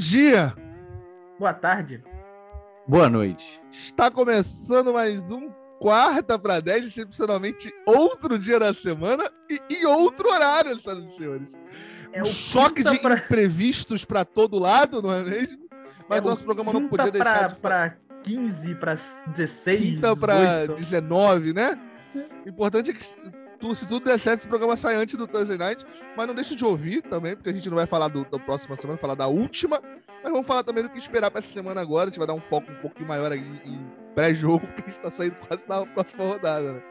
dia. 0.00 0.54
Boa 1.38 1.52
tarde. 1.54 2.02
Boa 2.86 3.08
noite. 3.08 3.60
Está 3.70 4.10
começando 4.10 4.92
mais 4.92 5.30
um 5.30 5.50
quarta 5.78 6.38
para 6.38 6.60
10, 6.60 6.86
excepcionalmente 6.86 7.72
outro 7.86 8.38
dia 8.38 8.58
da 8.58 8.74
semana 8.74 9.30
e 9.48 9.60
em 9.76 9.86
outro 9.86 10.28
horário, 10.28 10.76
senhoras 10.78 11.04
e 11.12 11.16
senhores. 11.16 11.56
É 12.12 12.22
um 12.22 12.26
choque 12.26 12.82
de 12.82 12.98
pra- 12.98 13.14
imprevistos 13.14 14.04
para 14.04 14.24
todo 14.24 14.58
lado, 14.58 15.00
não 15.00 15.12
é 15.12 15.22
mesmo? 15.22 15.68
Mas 16.08 16.18
é 16.18 16.22
nosso 16.22 16.42
programa 16.44 16.72
não 16.72 16.88
podia 16.88 17.10
deixar 17.12 17.54
pra, 17.56 17.88
de 17.88 17.94
pra 17.94 17.96
15, 18.24 18.74
pra 18.74 18.98
16, 19.28 19.80
quinta 19.80 20.16
para 20.16 20.66
18. 20.66 20.74
19, 20.74 21.52
né? 21.52 21.78
O 22.44 22.48
importante 22.48 22.90
é 22.90 22.94
que 22.94 23.04
se 23.74 23.86
tudo 23.86 24.04
der 24.04 24.18
certo, 24.18 24.40
esse 24.40 24.48
programa 24.48 24.76
sai 24.76 24.94
antes 24.94 25.16
do 25.16 25.26
Thursday 25.26 25.58
Night, 25.58 25.84
mas 26.16 26.26
não 26.26 26.34
deixa 26.34 26.56
de 26.56 26.64
ouvir 26.64 27.02
também, 27.02 27.36
porque 27.36 27.50
a 27.50 27.52
gente 27.52 27.68
não 27.68 27.76
vai 27.76 27.86
falar 27.86 28.08
do, 28.08 28.24
da 28.24 28.38
próxima 28.38 28.74
semana, 28.76 28.98
falar 28.98 29.14
da 29.14 29.26
última, 29.26 29.80
mas 30.22 30.32
vamos 30.32 30.46
falar 30.46 30.62
também 30.62 30.82
do 30.82 30.88
que 30.88 30.98
esperar 30.98 31.30
para 31.30 31.40
essa 31.40 31.52
semana 31.52 31.80
agora, 31.80 32.04
a 32.04 32.10
gente 32.10 32.18
vai 32.18 32.26
dar 32.26 32.34
um 32.34 32.40
foco 32.40 32.72
um 32.72 32.76
pouquinho 32.76 33.08
maior 33.08 33.30
aí 33.32 33.40
em 33.40 33.86
pré-jogo, 34.14 34.66
porque 34.66 34.82
a 34.82 34.90
gente 34.90 35.00
tá 35.00 35.10
saindo 35.10 35.36
quase 35.46 35.64
na 35.68 35.84
próxima 35.86 36.24
rodada, 36.24 36.72
né? 36.72 36.82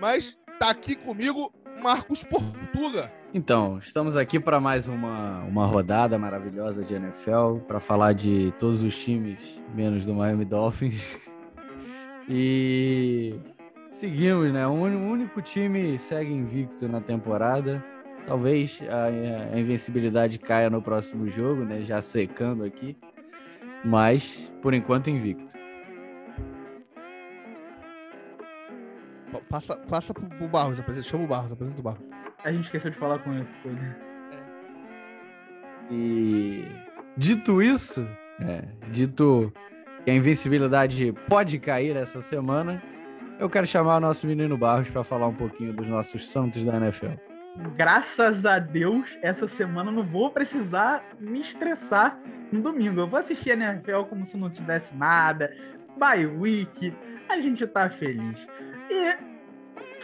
Mas 0.00 0.36
tá 0.58 0.70
aqui 0.70 0.96
comigo 0.96 1.52
Marcos 1.80 2.24
Portuga. 2.24 3.12
Então, 3.34 3.78
estamos 3.78 4.16
aqui 4.16 4.38
para 4.38 4.60
mais 4.60 4.88
uma, 4.88 5.40
uma 5.44 5.66
rodada 5.66 6.18
maravilhosa 6.18 6.82
de 6.82 6.94
NFL, 6.94 7.60
para 7.66 7.80
falar 7.80 8.12
de 8.12 8.52
todos 8.58 8.82
os 8.82 9.02
times, 9.02 9.38
menos 9.74 10.04
do 10.04 10.14
Miami 10.14 10.44
Dolphins. 10.44 11.18
E 12.28 13.34
seguimos, 13.92 14.52
né? 14.52 14.66
O 14.66 14.72
único 14.72 15.40
time 15.40 15.98
segue 15.98 16.32
invicto 16.32 16.88
na 16.88 17.00
temporada. 17.00 17.84
Talvez 18.26 18.80
a, 18.88 19.54
a 19.54 19.58
invencibilidade 19.58 20.38
caia 20.38 20.70
no 20.70 20.80
próximo 20.80 21.28
jogo, 21.28 21.64
né? 21.64 21.82
Já 21.82 22.00
secando 22.00 22.64
aqui. 22.64 22.96
Mas, 23.84 24.52
por 24.62 24.74
enquanto, 24.74 25.10
invicto. 25.10 25.52
Pa- 29.32 29.40
Passa, 29.48 29.76
passa 29.76 30.14
pro, 30.14 30.26
pro 30.26 30.48
Barros, 30.48 30.78
apresenta- 30.78 31.08
chama 31.08 31.24
o 31.24 31.26
Barros, 31.26 31.52
apresenta 31.52 31.80
o 31.80 31.82
Barros. 31.82 32.04
A 32.44 32.52
gente 32.52 32.64
esqueceu 32.66 32.90
de 32.90 32.96
falar 32.98 33.18
com 33.20 33.32
ele. 33.32 33.46
ele. 33.64 34.12
E 35.90 36.64
dito 37.16 37.60
isso, 37.60 38.06
é, 38.40 38.62
dito 38.90 39.52
que 40.04 40.10
a 40.10 40.14
invencibilidade 40.14 41.12
pode 41.28 41.58
cair 41.58 41.96
essa 41.96 42.20
semana, 42.20 42.82
eu 43.42 43.50
quero 43.50 43.66
chamar 43.66 43.96
o 43.96 44.00
nosso 44.00 44.24
menino 44.24 44.56
Barros 44.56 44.88
para 44.88 45.02
falar 45.02 45.26
um 45.26 45.34
pouquinho 45.34 45.72
dos 45.72 45.88
nossos 45.88 46.28
santos 46.28 46.64
da 46.64 46.76
NFL. 46.76 47.14
Graças 47.76 48.46
a 48.46 48.60
Deus, 48.60 49.04
essa 49.20 49.48
semana 49.48 49.90
eu 49.90 49.96
não 49.96 50.04
vou 50.04 50.30
precisar 50.30 51.04
me 51.18 51.40
estressar 51.40 52.16
no 52.52 52.62
domingo. 52.62 53.00
Eu 53.00 53.08
vou 53.08 53.18
assistir 53.18 53.50
a 53.50 53.54
NFL 53.54 54.04
como 54.08 54.24
se 54.26 54.36
não 54.36 54.48
tivesse 54.48 54.94
nada. 54.94 55.52
Bye 55.98 56.24
week. 56.24 56.94
A 57.28 57.40
gente 57.40 57.66
tá 57.66 57.90
feliz. 57.90 58.38
E 58.88 59.16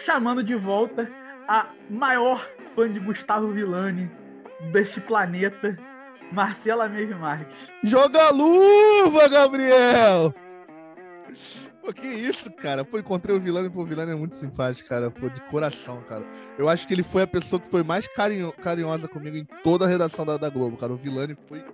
chamando 0.04 0.42
de 0.42 0.56
volta 0.56 1.08
a 1.46 1.66
maior 1.88 2.44
fã 2.74 2.92
de 2.92 2.98
Gustavo 2.98 3.52
Villani 3.52 4.10
deste 4.72 5.00
planeta, 5.00 5.76
Marcela 6.32 6.88
Meve 6.88 7.14
Marques. 7.14 7.56
Joga 7.84 8.20
a 8.20 8.30
luva, 8.30 9.28
Gabriel! 9.28 10.34
Pô, 11.88 11.92
que 11.94 12.06
isso, 12.06 12.50
cara? 12.50 12.84
Pô, 12.84 12.98
encontrei 12.98 13.34
o 13.34 13.40
Vilani, 13.40 13.70
pô, 13.70 13.80
o 13.80 13.84
Vilani 13.86 14.12
é 14.12 14.14
muito 14.14 14.34
simpático, 14.34 14.86
cara. 14.90 15.10
Pô, 15.10 15.30
de 15.30 15.40
coração, 15.42 16.02
cara. 16.06 16.22
Eu 16.58 16.68
acho 16.68 16.86
que 16.86 16.92
ele 16.92 17.02
foi 17.02 17.22
a 17.22 17.26
pessoa 17.26 17.58
que 17.58 17.66
foi 17.70 17.82
mais 17.82 18.06
carinho, 18.08 18.52
carinhosa 18.52 19.08
comigo 19.08 19.38
em 19.38 19.44
toda 19.64 19.86
a 19.86 19.88
redação 19.88 20.26
da, 20.26 20.36
da 20.36 20.50
Globo, 20.50 20.76
cara. 20.76 20.92
O 20.92 20.96
Vilani 20.96 21.34
foi. 21.46 21.64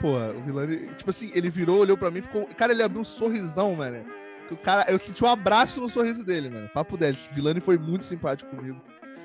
Pô, 0.00 0.16
o 0.18 0.40
Vilani, 0.40 0.86
tipo 0.94 1.10
assim, 1.10 1.32
ele 1.34 1.50
virou, 1.50 1.80
olhou 1.80 1.96
pra 1.98 2.12
mim 2.12 2.20
e 2.20 2.22
ficou. 2.22 2.46
Cara, 2.56 2.72
ele 2.72 2.84
abriu 2.84 3.00
um 3.00 3.04
sorrisão, 3.04 3.74
mano. 3.74 4.04
O 4.52 4.56
cara, 4.56 4.88
eu 4.88 5.00
senti 5.00 5.24
um 5.24 5.28
abraço 5.28 5.80
no 5.80 5.88
sorriso 5.88 6.24
dele, 6.24 6.48
mano. 6.48 6.68
Papo 6.68 6.96
10. 6.96 7.30
O 7.32 7.34
Vilani 7.34 7.58
foi 7.58 7.76
muito 7.76 8.04
simpático 8.04 8.54
comigo. 8.54 8.80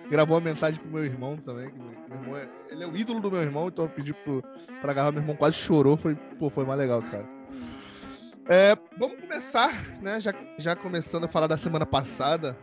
Gravou 0.09 0.37
uma 0.37 0.43
mensagem 0.43 0.81
pro 0.81 0.89
meu 0.91 1.05
irmão 1.05 1.37
também. 1.37 1.69
meu 2.09 2.17
irmão 2.19 2.35
é- 2.35 2.49
ele 2.71 2.83
é 2.83 2.87
o 2.87 2.97
ídolo 2.97 3.19
do 3.19 3.29
meu 3.29 3.43
irmão, 3.43 3.67
então 3.67 3.85
eu 3.85 3.89
pedi 3.89 4.11
pro, 4.11 4.43
pra 4.81 4.91
gravar. 4.91 5.11
Meu 5.11 5.21
irmão 5.21 5.35
quase 5.35 5.57
chorou. 5.57 5.95
Foi, 5.95 6.15
pô, 6.39 6.49
foi 6.49 6.65
mais 6.65 6.79
legal, 6.79 6.99
cara. 7.03 7.37
É, 8.51 8.75
vamos 8.97 9.19
começar, 9.21 9.71
né? 10.01 10.19
Já, 10.19 10.33
já 10.57 10.75
começando 10.75 11.25
a 11.25 11.27
falar 11.27 11.45
da 11.47 11.57
semana 11.57 11.85
passada, 11.85 12.57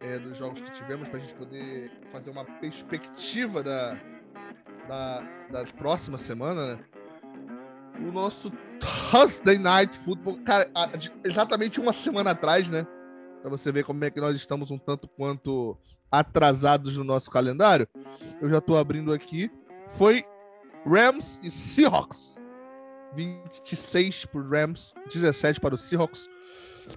é, 0.00 0.18
dos 0.18 0.36
jogos 0.36 0.60
que 0.60 0.70
tivemos, 0.72 1.08
pra 1.08 1.20
gente 1.20 1.34
poder 1.34 1.90
fazer 2.10 2.30
uma 2.30 2.44
perspectiva 2.44 3.62
da, 3.62 3.96
da, 4.88 5.20
da 5.50 5.64
próxima 5.78 6.18
semana, 6.18 6.76
né? 6.76 6.84
O 8.00 8.10
nosso 8.10 8.50
Thursday 9.12 9.56
Night 9.56 9.96
Football, 9.98 10.38
cara, 10.42 10.68
a- 10.74 10.90
exatamente 11.22 11.80
uma 11.80 11.92
semana 11.92 12.32
atrás, 12.32 12.68
né? 12.68 12.84
Pra 13.40 13.48
você 13.50 13.70
ver 13.70 13.84
como 13.84 14.04
é 14.04 14.10
que 14.10 14.20
nós 14.20 14.34
estamos 14.34 14.72
um 14.72 14.78
tanto 14.78 15.06
quanto 15.06 15.78
atrasados 16.10 16.96
no 16.96 17.04
nosso 17.04 17.30
calendário. 17.30 17.86
Eu 18.40 18.48
já 18.48 18.60
tô 18.60 18.76
abrindo 18.76 19.12
aqui. 19.12 19.48
Foi 19.96 20.24
Rams 20.84 21.38
e 21.42 21.50
Seahawks. 21.50 22.34
26 23.14 24.26
para 24.26 24.42
Rams, 24.42 24.92
17 25.12 25.60
para 25.60 25.74
os 25.74 25.82
Seahawks. 25.82 26.28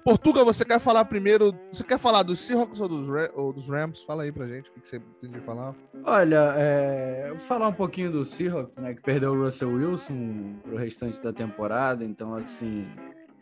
Portuga, 0.03 0.44
você 0.44 0.66
quer 0.66 0.79
falar 0.79 1.05
primeiro? 1.05 1.55
Você 1.72 1.83
quer 1.83 1.97
falar 1.97 2.23
dos 2.23 2.39
Seahawks 2.41 2.81
ou 2.81 2.89
dos, 2.89 3.09
ou 3.33 3.53
dos 3.53 3.69
Rams? 3.69 4.03
Fala 4.03 4.23
aí 4.23 4.31
pra 4.31 4.47
gente 4.47 4.69
o 4.69 4.73
que 4.73 4.81
que 4.81 4.88
você 4.88 5.00
tem 5.22 5.31
de 5.31 5.39
falar. 5.39 5.73
Olha, 6.03 6.53
é, 6.57 7.27
vou 7.29 7.39
falar 7.39 7.69
um 7.69 7.73
pouquinho 7.73 8.11
do 8.11 8.25
Seahawks, 8.25 8.75
né, 8.77 8.94
que 8.94 9.01
perdeu 9.01 9.31
o 9.31 9.44
Russell 9.44 9.69
Wilson 9.69 10.56
pro 10.63 10.75
restante 10.75 11.22
da 11.22 11.31
temporada, 11.31 12.03
então 12.03 12.33
assim, 12.33 12.85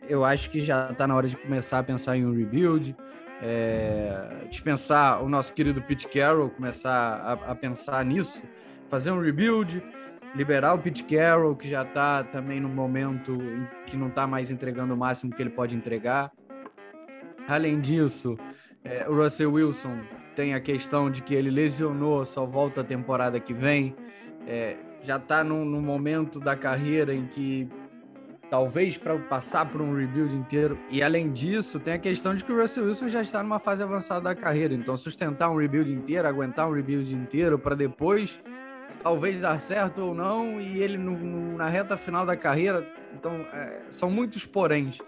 eu 0.08 0.24
acho 0.24 0.50
que 0.50 0.60
já 0.60 0.92
tá 0.94 1.06
na 1.06 1.16
hora 1.16 1.28
de 1.28 1.36
começar 1.36 1.80
a 1.80 1.82
pensar 1.82 2.16
em 2.16 2.24
um 2.24 2.32
rebuild, 2.32 2.96
é, 3.42 4.46
dispensar 4.48 5.22
o 5.22 5.28
nosso 5.28 5.52
querido 5.52 5.82
Pete 5.82 6.08
Carroll, 6.08 6.50
começar 6.50 6.90
a, 6.92 7.32
a 7.32 7.54
pensar 7.54 8.04
nisso, 8.04 8.42
fazer 8.88 9.10
um 9.10 9.20
rebuild, 9.20 9.82
liberar 10.36 10.74
o 10.74 10.78
Pete 10.78 11.02
Carroll, 11.02 11.56
que 11.56 11.68
já 11.68 11.82
tá 11.82 12.22
também 12.22 12.60
no 12.60 12.68
momento 12.68 13.38
que 13.86 13.96
não 13.96 14.10
tá 14.10 14.26
mais 14.26 14.50
entregando 14.50 14.92
o 14.92 14.96
máximo 14.96 15.32
que 15.34 15.42
ele 15.42 15.50
pode 15.50 15.74
entregar. 15.74 16.30
Além 17.48 17.80
disso, 17.80 18.36
é, 18.84 19.08
o 19.08 19.14
Russell 19.14 19.50
Wilson 19.50 19.98
tem 20.34 20.52
a 20.52 20.60
questão 20.60 21.10
de 21.10 21.22
que 21.22 21.34
ele 21.34 21.50
lesionou, 21.50 22.26
só 22.26 22.44
volta 22.44 22.82
a 22.82 22.84
temporada 22.84 23.40
que 23.40 23.54
vem. 23.54 23.96
É, 24.46 24.76
já 25.00 25.16
está 25.16 25.42
num, 25.42 25.64
num 25.64 25.80
momento 25.80 26.38
da 26.38 26.54
carreira 26.54 27.14
em 27.14 27.26
que 27.26 27.66
talvez 28.50 28.98
para 28.98 29.18
passar 29.18 29.64
por 29.70 29.80
um 29.80 29.96
rebuild 29.96 30.36
inteiro. 30.36 30.78
E 30.90 31.02
além 31.02 31.32
disso, 31.32 31.80
tem 31.80 31.94
a 31.94 31.98
questão 31.98 32.34
de 32.34 32.44
que 32.44 32.52
o 32.52 32.60
Russell 32.60 32.84
Wilson 32.84 33.08
já 33.08 33.22
está 33.22 33.42
numa 33.42 33.58
fase 33.58 33.82
avançada 33.82 34.20
da 34.20 34.34
carreira. 34.34 34.74
Então, 34.74 34.98
sustentar 34.98 35.50
um 35.50 35.56
rebuild 35.56 35.90
inteiro, 35.90 36.28
aguentar 36.28 36.68
um 36.68 36.72
rebuild 36.72 37.14
inteiro 37.14 37.58
para 37.58 37.74
depois 37.74 38.38
talvez 39.06 39.40
dar 39.40 39.60
certo 39.60 40.00
ou 40.02 40.12
não, 40.16 40.60
e 40.60 40.82
ele 40.82 40.98
no- 40.98 41.16
no- 41.16 41.56
na 41.56 41.68
reta 41.68 41.96
final 41.96 42.26
da 42.26 42.36
carreira. 42.36 42.84
Então, 43.14 43.32
é, 43.52 43.82
são 43.88 44.10
muitos 44.10 44.44
poréns 44.44 44.98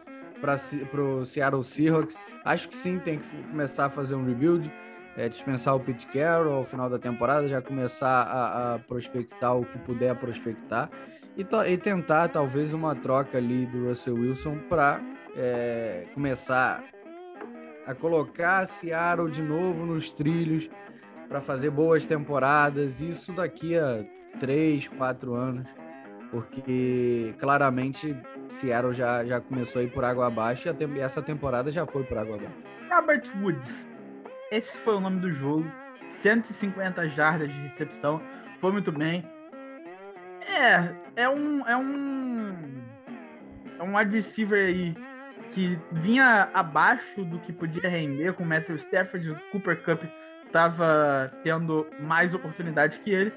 para 0.41 0.55
o 1.03 1.27
Seattle 1.27 1.65
Seahawks. 1.65 2.17
Acho 2.45 2.69
que 2.69 2.77
sim, 2.77 3.01
tem 3.01 3.19
que 3.19 3.27
começar 3.51 3.87
a 3.87 3.91
fazer 3.91 4.15
um 4.15 4.25
rebuild, 4.25 4.73
é, 5.17 5.29
dispensar 5.29 5.75
o 5.75 5.81
Pete 5.81 6.07
Carroll 6.07 6.59
ao 6.59 6.63
final 6.65 6.89
da 6.89 6.97
temporada, 6.97 7.49
já 7.49 7.61
começar 7.61 8.23
a, 8.23 8.75
a 8.75 8.79
prospectar 8.79 9.57
o 9.57 9.65
que 9.65 9.77
puder 9.79 10.15
prospectar 10.15 10.89
e, 11.37 11.45
e 11.69 11.77
tentar 11.77 12.29
talvez 12.29 12.73
uma 12.73 12.95
troca 12.95 13.37
ali 13.39 13.67
do 13.67 13.89
Russell 13.89 14.15
Wilson 14.15 14.59
para 14.69 15.01
começar 16.15 16.85
a 17.85 17.95
colocar 17.95 18.65
Seattle 18.65 19.29
de 19.29 19.43
novo 19.43 19.85
nos 19.85 20.13
trilhos 20.13 20.71
para 21.29 21.41
fazer 21.41 21.71
boas 21.71 22.09
temporadas, 22.09 23.01
isso 23.01 23.33
daqui 23.33 23.77
a 23.79 24.05
três, 24.41 24.89
quatro 24.89 25.35
anos, 25.35 25.69
porque 26.31 27.35
claramente 27.39 28.17
Seattle 28.49 28.95
já, 28.95 29.25
já 29.25 29.41
começou 29.41 29.81
a 29.81 29.85
ir 29.85 29.93
por 29.93 30.05
água 30.05 30.27
abaixo 30.27 30.69
e 30.69 30.85
e 30.97 31.01
essa 31.01 31.21
temporada 31.21 31.71
já 31.71 31.87
foi 31.87 32.03
por 32.05 32.17
água 32.17 32.37
abaixo. 32.37 32.55
Robert 32.91 33.23
Woods. 33.43 33.87
Esse 34.51 34.77
foi 34.79 34.95
o 34.95 35.01
nome 35.01 35.21
do 35.21 35.31
jogo. 35.33 35.71
150 36.23 37.09
jardas 37.11 37.49
de 37.49 37.69
recepção. 37.69 38.21
Foi 38.61 38.73
muito 38.73 38.91
bem. 38.91 39.25
É, 40.41 41.23
é 41.23 41.29
um. 41.29 41.67
É 41.69 41.77
um. 41.77 42.55
É 43.79 43.83
um 43.83 43.97
wide 43.97 44.17
receiver 44.17 44.67
aí 44.67 44.97
que 45.53 45.79
vinha 45.93 46.49
abaixo 46.53 47.25
do 47.25 47.39
que 47.41 47.53
podia 47.53 47.89
render 47.89 48.33
com 48.33 48.43
o 48.43 48.47
Matthew 48.47 48.77
Stafford. 48.77 49.31
O 49.31 49.41
Cooper 49.53 49.83
Cup 49.85 50.03
estava 50.49 51.31
tendo 51.45 51.87
mais 52.01 52.35
oportunidades 52.35 52.99
que 52.99 53.11
ele. 53.11 53.33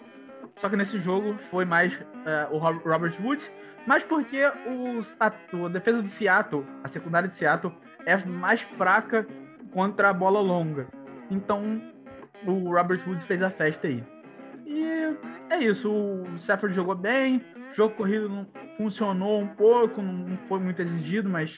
Só 0.57 0.69
que 0.69 0.75
nesse 0.75 0.99
jogo 0.99 1.37
foi 1.49 1.65
mais 1.65 1.93
é, 2.25 2.47
o 2.51 2.57
Rob- 2.57 2.81
Robert 2.83 3.15
Woods. 3.21 3.49
Mas 3.87 4.03
porque 4.03 4.39
os, 4.45 5.07
a, 5.19 5.27
a 5.27 5.69
defesa 5.69 6.01
do 6.01 6.09
Seattle, 6.09 6.65
a 6.83 6.87
secundária 6.89 7.29
de 7.29 7.37
Seattle, 7.37 7.73
é 8.05 8.15
mais 8.25 8.61
fraca 8.77 9.25
contra 9.71 10.09
a 10.09 10.13
bola 10.13 10.39
longa. 10.39 10.87
Então 11.29 11.81
o 12.45 12.71
Robert 12.71 13.01
Woods 13.07 13.25
fez 13.25 13.41
a 13.41 13.49
festa 13.49 13.87
aí. 13.87 14.03
E 14.65 15.17
é 15.49 15.57
isso, 15.63 15.91
o 15.91 16.35
Stafford 16.37 16.75
jogou 16.75 16.95
bem, 16.95 17.43
jogo 17.73 17.95
corrido 17.95 18.47
funcionou 18.77 19.41
um 19.41 19.47
pouco, 19.47 20.01
não 20.01 20.37
foi 20.47 20.59
muito 20.59 20.81
exigido, 20.81 21.29
mas 21.29 21.57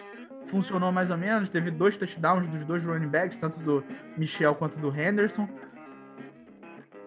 funcionou 0.53 0.91
mais 0.91 1.09
ou 1.09 1.17
menos. 1.17 1.49
Teve 1.49 1.71
dois 1.71 1.97
touchdowns 1.97 2.47
dos 2.51 2.63
dois 2.65 2.83
running 2.83 3.07
backs, 3.07 3.37
tanto 3.41 3.59
do 3.59 3.83
Michel 4.15 4.53
quanto 4.53 4.77
do 4.77 4.89
Henderson. 4.95 5.49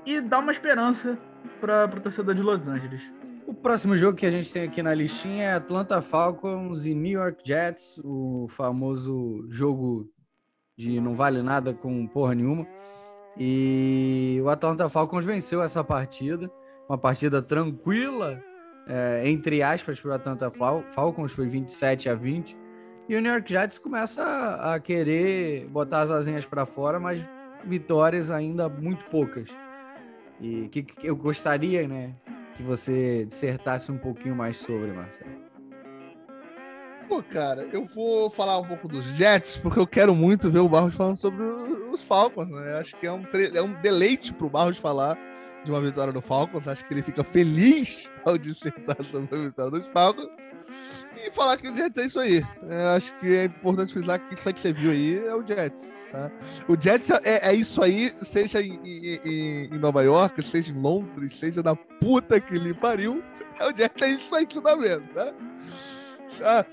E 0.05 0.21
dá 0.21 0.41
uma 0.41 0.51
esperança 0.51 1.17
para 1.61 1.87
o 1.87 2.01
torcedor 2.01 2.35
de 2.35 2.43
Los 2.43 2.67
Angeles. 2.67 3.03
O 3.47 3.55
próximo 3.55 3.97
jogo 3.97 4.19
que 4.19 4.27
a 4.27 4.31
gente 4.31 4.53
tem 4.53 4.65
aqui 4.65 4.83
na 4.83 4.93
listinha 4.93 5.45
é 5.45 5.55
Atlanta 5.55 6.03
Falcons 6.03 6.85
e 6.85 6.95
New 6.95 7.13
York 7.13 7.47
Jets, 7.47 8.01
o 8.05 8.49
famoso 8.49 9.47
jogo 9.49 10.11
de 10.77 11.01
não 11.01 11.15
vale 11.15 11.41
nada 11.43 11.73
com 11.73 12.07
porra 12.09 12.35
nenhuma. 12.35 12.67
E 13.39 14.41
o 14.43 14.49
Atlanta 14.49 14.89
Falcons 14.89 15.25
venceu 15.25 15.63
essa 15.63 15.85
partida, 15.85 16.51
uma 16.89 16.99
partida 16.99 17.41
tranquila, 17.41 18.43
é, 18.89 19.29
entre 19.29 19.63
aspas, 19.63 20.01
para 20.01 20.11
o 20.11 20.15
Atlanta 20.15 20.51
Falcons, 20.51 21.33
foi 21.33 21.47
27 21.47 22.09
a 22.09 22.15
20. 22.15 22.66
E 23.09 23.15
o 23.15 23.21
New 23.21 23.33
York 23.33 23.51
Jets 23.51 23.79
começa 23.79 24.23
a, 24.57 24.81
querer 24.81 25.67
botar 25.69 26.01
as 26.01 26.11
asinhas 26.11 26.45
para 26.45 26.67
fora, 26.67 26.99
mas 26.99 27.21
vitórias 27.65 28.31
ainda 28.31 28.69
muito 28.69 29.05
poucas. 29.07 29.49
E 30.41 30.69
que, 30.69 30.83
que 30.83 31.07
eu 31.07 31.15
gostaria, 31.15 31.87
né, 31.87 32.15
que 32.57 32.63
você 32.63 33.25
dissertasse 33.25 33.93
um 33.93 33.99
pouquinho 33.99 34.35
mais 34.35 34.57
sobre, 34.57 34.93
Marcelo. 34.93 35.47
Pô, 37.09 37.23
cara, 37.23 37.69
eu 37.73 37.87
vou 37.87 38.29
falar 38.29 38.59
um 38.59 38.65
pouco 38.65 38.89
dos 38.89 39.07
Jets, 39.07 39.57
porque 39.57 39.79
eu 39.79 39.87
quero 39.87 40.13
muito 40.13 40.51
ver 40.51 40.59
o 40.59 40.69
Barros 40.69 40.95
falando 40.95 41.17
sobre 41.17 41.45
os 41.45 42.03
Falcons, 42.03 42.51
né? 42.51 42.79
Acho 42.79 42.97
que 42.97 43.07
é 43.07 43.13
um, 43.13 43.25
é 43.55 43.63
um 43.63 43.75
deleite 43.75 44.33
pro 44.33 44.51
Barros 44.51 44.77
falar 44.77 45.17
de 45.65 45.71
uma 45.71 45.81
vitória 45.81 46.13
do 46.13 46.21
Falcons. 46.21 46.67
Acho 46.67 46.85
que 46.85 46.93
ele 46.93 47.03
fica 47.03 47.23
feliz 47.23 48.11
ao 48.27 48.37
dissertar 48.37 49.01
sobre 49.05 49.37
a 49.37 49.43
vitória 49.45 49.71
dos 49.71 49.87
Falcons. 49.93 50.29
Falar 51.33 51.57
que 51.57 51.69
o 51.69 51.77
Jets 51.77 51.99
é 51.99 52.05
isso 52.05 52.21
aí. 52.21 52.45
Eu 52.63 52.89
acho 52.89 53.15
que 53.19 53.37
é 53.37 53.45
importante 53.45 53.93
frisar 53.93 54.19
que 54.19 54.35
isso 54.35 54.49
aí 54.49 54.55
que 54.55 54.61
você 54.61 54.73
viu 54.73 54.91
aí 54.91 55.27
é 55.27 55.35
o 55.35 55.47
Jets. 55.47 55.93
Tá? 56.13 56.31
O 56.69 56.81
Jets 56.81 57.11
é, 57.11 57.49
é 57.49 57.55
isso 57.55 57.83
aí, 57.83 58.15
seja 58.23 58.63
em, 58.63 58.81
em, 58.85 59.69
em, 59.73 59.79
Nova 59.79 60.03
York, 60.03 60.43
seja 60.43 60.73
em 60.73 60.81
Londres, 60.81 61.39
seja 61.39 61.63
na 61.63 61.75
puta 61.75 62.41
que 62.41 62.59
lhe 62.59 62.75
pariu. 62.75 63.23
O 63.59 63.75
Jets 63.75 64.03
é 64.03 64.09
isso 64.11 64.35
aí 64.35 64.45
que 64.45 64.53
você 64.53 64.61
tá 64.61 64.75
vendo, 64.75 65.09
tá? 65.15 65.33
Ah, 66.43 66.67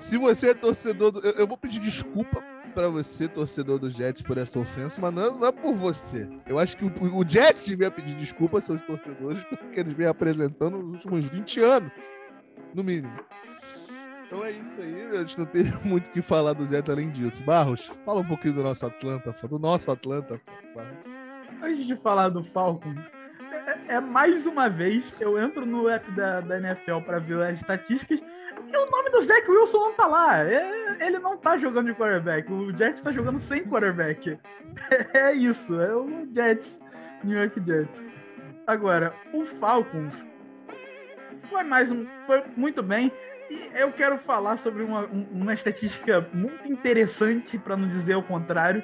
se 0.00 0.18
você 0.18 0.50
é 0.50 0.54
torcedor 0.54 1.12
do. 1.12 1.20
Eu, 1.20 1.32
eu 1.32 1.46
vou 1.46 1.56
pedir 1.56 1.78
desculpa 1.78 2.42
para 2.74 2.88
você, 2.88 3.28
torcedor 3.28 3.78
do 3.78 3.88
Jets, 3.88 4.20
por 4.20 4.36
essa 4.36 4.58
ofensa, 4.58 5.00
mas 5.00 5.14
não, 5.14 5.22
é, 5.22 5.30
não 5.30 5.46
é 5.46 5.52
por 5.52 5.74
você. 5.74 6.28
Eu 6.46 6.58
acho 6.58 6.76
que 6.76 6.84
o, 6.84 7.16
o 7.16 7.24
Jets 7.26 7.66
devia 7.66 7.90
pedir 7.90 8.14
desculpa 8.14 8.58
aos 8.58 8.66
seus 8.66 8.82
torcedores, 8.82 9.42
porque 9.44 9.80
eles 9.80 9.92
vêm 9.92 10.08
apresentando 10.08 10.78
nos 10.78 10.96
últimos 10.96 11.24
20 11.26 11.60
anos, 11.60 11.92
no 12.74 12.82
mínimo. 12.82 13.12
Então 14.34 14.44
é 14.44 14.50
isso 14.50 14.80
aí, 14.80 15.10
a 15.12 15.16
gente 15.18 15.38
não 15.38 15.46
tem 15.46 15.62
muito 15.88 16.08
o 16.08 16.10
que 16.10 16.20
falar 16.20 16.54
do 16.54 16.66
Jets 16.66 16.90
além 16.90 17.08
disso. 17.08 17.40
Barros, 17.44 17.86
fala 18.04 18.20
um 18.20 18.24
pouquinho 18.26 18.54
do 18.54 18.64
nosso 18.64 18.84
Atlanta, 18.84 19.32
do 19.46 19.58
nosso 19.60 19.88
Atlanta. 19.92 20.40
Antes 21.62 21.86
de 21.86 21.94
falar 21.98 22.30
do 22.30 22.42
Falcons, 22.46 22.98
é, 23.88 23.94
é, 23.94 24.00
mais 24.00 24.44
uma 24.44 24.68
vez 24.68 25.20
eu 25.20 25.38
entro 25.38 25.64
no 25.64 25.88
app 25.88 26.10
da, 26.12 26.40
da 26.40 26.58
NFL 26.58 26.98
para 27.06 27.20
ver 27.20 27.44
as 27.44 27.58
estatísticas 27.58 28.18
e 28.18 28.76
o 28.76 28.90
nome 28.90 29.10
do 29.10 29.22
Zach 29.22 29.48
Wilson 29.48 29.78
não 29.78 29.94
tá 29.94 30.06
lá. 30.08 30.42
É, 30.42 31.06
ele 31.06 31.20
não 31.20 31.36
tá 31.36 31.56
jogando 31.56 31.86
de 31.86 31.94
quarterback. 31.94 32.52
O 32.52 32.76
Jets 32.76 33.02
tá 33.02 33.12
jogando 33.12 33.38
sem 33.42 33.64
quarterback. 33.64 34.36
É, 34.90 35.18
é 35.18 35.32
isso, 35.32 35.80
é 35.80 35.94
o 35.94 36.26
Jets, 36.34 36.80
New 37.22 37.38
York 37.38 37.62
Jets. 37.64 38.02
Agora, 38.66 39.14
o 39.32 39.46
Falcons 39.60 40.12
foi 41.48 41.62
mais 41.62 41.88
um. 41.92 42.04
Foi 42.26 42.42
muito 42.56 42.82
bem. 42.82 43.12
E 43.50 43.70
eu 43.74 43.92
quero 43.92 44.18
falar 44.18 44.58
sobre 44.58 44.82
uma, 44.82 45.06
uma 45.30 45.52
estatística 45.52 46.26
muito 46.32 46.70
interessante, 46.70 47.58
para 47.58 47.76
não 47.76 47.88
dizer 47.88 48.16
o 48.16 48.22
contrário, 48.22 48.82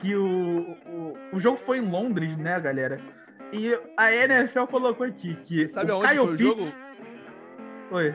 que 0.00 0.14
o, 0.14 0.76
o, 0.86 1.18
o, 1.32 1.40
jogo 1.40 1.58
foi 1.66 1.78
em 1.78 1.90
Londres, 1.90 2.36
né, 2.36 2.58
galera? 2.60 3.00
E 3.52 3.76
a 3.96 4.12
NFL 4.12 4.64
colocou 4.66 5.06
aqui 5.06 5.34
que 5.44 5.68
Sabe 5.68 5.90
o 5.92 6.00
Kyle 6.00 6.16
foi 6.16 6.36
Pitts... 6.36 6.40
o 6.40 6.48
jogo? 6.48 6.72
Oi. 7.90 8.14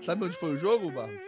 Sabe 0.00 0.24
onde 0.24 0.36
foi 0.36 0.54
o 0.54 0.56
jogo, 0.56 0.90
Barros? 0.90 1.18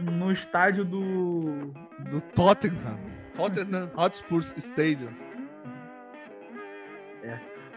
No 0.00 0.32
estádio 0.32 0.84
do. 0.84 1.72
Do 2.10 2.20
Tottenham. 2.34 2.98
Tottenham 3.36 3.90
Hotspur 3.96 4.40
Stadium. 4.40 5.12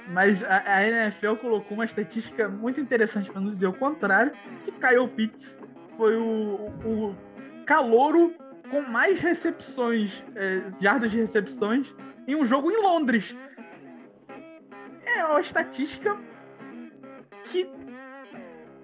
Mas 0.08 0.44
a, 0.44 0.64
a, 0.66 0.88
NFL 0.88 1.36
colocou 1.36 1.76
uma 1.76 1.86
estatística 1.86 2.48
muito 2.48 2.80
interessante, 2.80 3.32
para 3.32 3.42
não 3.42 3.54
dizer 3.54 3.68
o 3.68 3.74
contrário, 3.74 4.32
que 4.64 4.72
Kyle 4.72 5.08
Pitts 5.16 5.56
foi 5.98 6.16
o, 6.16 6.70
o 6.86 7.16
calouro 7.66 8.34
com 8.70 8.82
mais 8.82 9.20
recepções, 9.20 10.24
é, 10.36 10.62
jardas 10.80 11.12
de 11.12 11.18
recepções, 11.18 11.94
em 12.28 12.36
um 12.36 12.46
jogo 12.46 12.72
em 12.72 12.82
Londres. 12.82 13.36
É 15.06 15.26
uma 15.26 15.42
estatística 15.42 16.18
que 17.46 17.70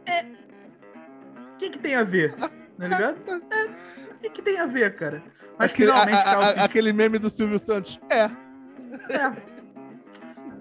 é 0.06 0.26
que, 1.60 1.70
que 1.70 1.80
tem 1.80 1.96
a 1.96 2.04
ver? 2.04 2.34
Tá 2.36 2.50
ligado? 2.80 3.18
É, 3.52 3.66
o 4.12 4.20
que, 4.22 4.30
que 4.30 4.42
tem 4.44 4.60
a 4.60 4.66
ver, 4.68 4.96
cara? 4.96 5.24
Mas 5.58 5.72
aquele, 5.72 5.92
a, 5.92 6.04
a, 6.04 6.66
aquele 6.66 6.94
meme 6.94 7.18
do 7.18 7.30
Silvio 7.30 7.58
Santos. 7.58 8.00
É. 8.10 8.26
É. 8.26 9.51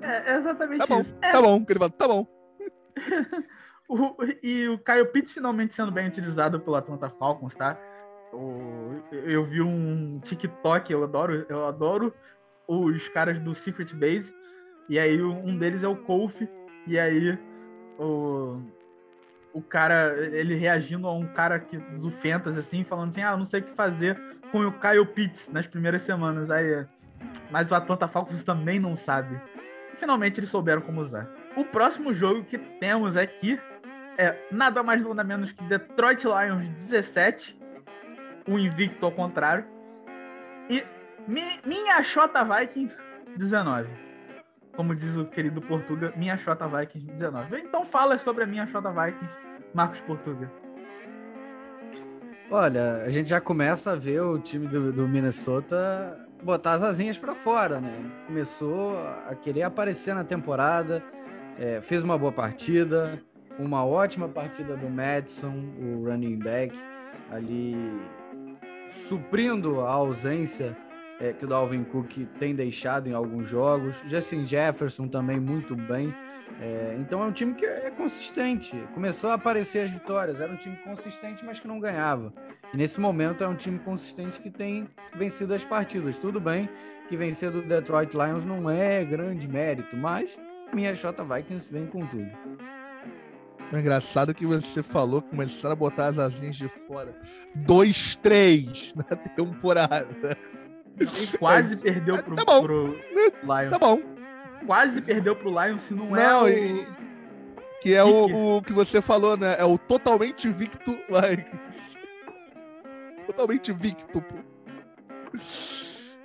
É, 0.03 0.33
é 0.33 0.39
exatamente 0.39 0.79
tá 0.79 0.87
bom, 0.87 1.01
isso. 1.01 1.15
É. 1.23 1.31
Tá 1.31 1.43
bom, 1.43 1.65
fala, 1.65 1.91
tá 1.91 2.09
bom. 2.09 2.27
o, 3.89 4.17
e 4.43 4.69
o 4.69 4.79
Kyle 4.79 5.07
Pitts 5.07 5.33
finalmente 5.33 5.75
sendo 5.75 5.91
bem 5.91 6.09
utilizado 6.09 6.61
pelo 6.61 6.77
Atlanta 6.77 7.11
Falcons, 7.11 7.55
tá? 7.55 7.79
O, 8.33 9.01
eu 9.11 9.45
vi 9.45 9.61
um 9.61 10.21
TikTok, 10.21 10.93
eu 10.93 11.03
adoro, 11.03 11.47
eu 11.49 11.67
adoro 11.67 12.15
os 12.69 13.09
caras 13.09 13.39
do 13.41 13.55
Secret 13.55 13.93
Base. 13.95 14.33
E 14.89 14.99
aí 14.99 15.21
um 15.23 15.57
deles 15.59 15.83
é 15.83 15.89
o 15.89 15.97
Kofi. 15.97 16.49
E 16.87 16.99
aí 16.99 17.39
o, 17.99 18.61
o 19.53 19.61
cara, 19.61 20.17
ele 20.33 20.55
reagindo 20.55 21.07
a 21.07 21.13
um 21.13 21.27
cara 21.27 21.59
que, 21.59 21.77
do 21.77 22.11
Fantasy, 22.23 22.59
assim, 22.59 22.85
falando 22.85 23.11
assim, 23.11 23.23
ah, 23.23 23.37
não 23.37 23.47
sei 23.47 23.61
o 23.61 23.65
que 23.65 23.75
fazer 23.75 24.19
com 24.51 24.67
o 24.67 24.73
Kyle 24.73 25.07
Pitts 25.07 25.49
nas 25.49 25.67
primeiras 25.67 26.03
semanas. 26.03 26.51
Aí, 26.51 26.87
mas 27.51 27.71
o 27.71 27.75
Atlanta 27.75 28.09
Falcons 28.09 28.43
também 28.45 28.79
não 28.79 28.97
sabe. 28.97 29.41
Finalmente 30.01 30.41
eles 30.41 30.51
souberam 30.51 30.81
como 30.81 31.03
usar. 31.03 31.29
O 31.57 31.65
próximo 31.65 32.13
jogo 32.13 32.43
que 32.45 32.59
temos 32.59 33.17
aqui 33.17 33.61
é 34.19 34.37
nada 34.51 34.83
mais 34.83 35.01
nada 35.03 35.23
menos 35.23 35.53
que 35.53 35.63
Detroit 35.65 36.25
Lions 36.25 36.69
17, 36.89 37.57
o 38.49 38.59
invicto 38.59 39.07
ao 39.07 39.13
contrário, 39.13 39.65
e 40.69 40.83
mi, 41.29 41.61
minha 41.65 42.03
Xota 42.03 42.43
Vikings 42.43 42.97
19 43.37 44.11
como 44.81 44.95
diz 44.95 45.15
o 45.15 45.27
querido 45.27 45.61
Portuga, 45.61 46.11
minha 46.17 46.39
Xota 46.39 46.67
Vikings 46.67 47.13
19. 47.13 47.59
Então 47.59 47.85
fala 47.85 48.19
sobre 48.21 48.45
a 48.45 48.47
minha 48.47 48.67
Xota 48.69 48.91
Vikings, 48.91 49.35
Marcos 49.75 50.01
Portuga. 50.01 50.51
Olha, 52.51 53.03
a 53.05 53.11
gente 53.11 53.29
já 53.29 53.41
começa 53.41 53.93
a 53.93 53.97
ver 53.97 54.21
o 54.23 54.39
time 54.39 54.67
do, 54.67 54.91
do 54.91 55.07
Minnesota 55.07 56.19
botar 56.43 56.73
as 56.73 56.83
asinhas 56.83 57.17
para 57.17 57.35
fora, 57.35 57.81
né? 57.81 57.95
Começou 58.27 58.99
a 59.29 59.35
querer 59.35 59.63
aparecer 59.63 60.15
na 60.15 60.25
temporada, 60.25 61.03
é, 61.59 61.81
fez 61.81 62.03
uma 62.03 62.19
boa 62.19 62.33
partida, 62.33 63.23
uma 63.59 63.85
ótima 63.85 64.29
partida 64.29 64.77
do 64.77 64.89
Madison, 64.89 65.53
o 65.79 66.05
running 66.09 66.39
back, 66.39 66.77
ali 67.31 67.77
suprindo 68.89 69.81
a 69.81 69.91
ausência 69.91 70.77
é, 71.21 71.33
que 71.33 71.45
o 71.45 71.49
Dalvin 71.49 71.85
Cook 71.85 72.27
tem 72.39 72.55
deixado 72.55 73.09
em 73.09 73.13
alguns 73.13 73.47
jogos. 73.47 74.03
Justin 74.07 74.45
Jefferson 74.45 75.07
também 75.07 75.39
muito 75.39 75.77
bem. 75.77 76.15
É, 76.61 76.97
então 76.99 77.23
é 77.23 77.27
um 77.27 77.33
time 77.33 77.55
que 77.55 77.65
é 77.65 77.91
consistente. 77.91 78.77
Começou 78.95 79.31
a 79.31 79.35
aparecer 79.35 79.85
as 79.85 79.91
vitórias. 79.91 80.41
Era 80.41 80.53
um 80.53 80.57
time 80.57 80.77
consistente, 80.77 81.45
mas 81.45 81.61
que 81.61 81.69
não 81.69 81.79
ganhava. 81.79 82.33
E 82.73 82.77
nesse 82.77 83.01
momento 83.01 83.43
é 83.43 83.49
um 83.49 83.55
time 83.55 83.79
consistente 83.79 84.41
que 84.41 84.51
tem 84.51 84.89
vencido 85.15 85.53
as 85.55 85.65
partidas. 85.65 86.19
Tudo 86.19 86.41
bem 86.41 86.69
que 87.09 87.17
vencer 87.17 87.51
do 87.51 87.63
Detroit 87.63 88.13
Lions 88.15 88.45
não 88.45 88.71
é 88.71 89.05
grande 89.05 89.49
mérito, 89.49 89.97
mas 89.97 90.39
minha 90.73 90.95
Jota 90.95 91.25
Vikings 91.25 91.73
vem 91.73 91.87
com 91.87 92.07
tudo. 92.07 92.31
É 93.73 93.79
engraçado 93.79 94.35
que 94.35 94.47
você 94.47 94.83
falou 94.83 95.23
que 95.23 95.31
começaram 95.31 95.73
a 95.73 95.77
botar 95.77 96.07
as 96.07 96.19
asinhas 96.19 96.57
de 96.57 96.69
fora. 96.87 97.15
2-3 97.67 98.95
na 98.97 99.17
temporada. 99.17 100.37
E 101.01 101.39
quase 101.39 101.71
Mas, 101.71 101.81
perdeu 101.81 102.23
pro, 102.23 102.37
tá 102.37 102.45
bom. 102.45 102.63
pro 102.63 102.87
Lions. 103.43 103.71
Tá 103.71 103.79
bom. 103.79 104.03
Quase 104.67 105.01
perdeu 105.01 105.35
pro 105.37 105.51
Lions, 105.51 105.83
se 105.83 105.95
não, 105.95 106.17
é 106.17 106.23
não 106.23 106.49
é 106.49 106.53
o... 106.53 107.01
Que 107.81 107.95
é 107.95 108.05
o, 108.05 108.57
o, 108.59 108.63
que 108.63 108.75
você 108.75 109.01
falou, 109.01 109.39
né? 109.39 109.57
É 109.59 109.65
o 109.65 109.79
totalmente 109.79 110.51
victo 110.51 110.93
Vikings. 111.09 112.00
Totalmente 113.33 113.73
victo, 113.73 114.21
pô. 114.21 114.37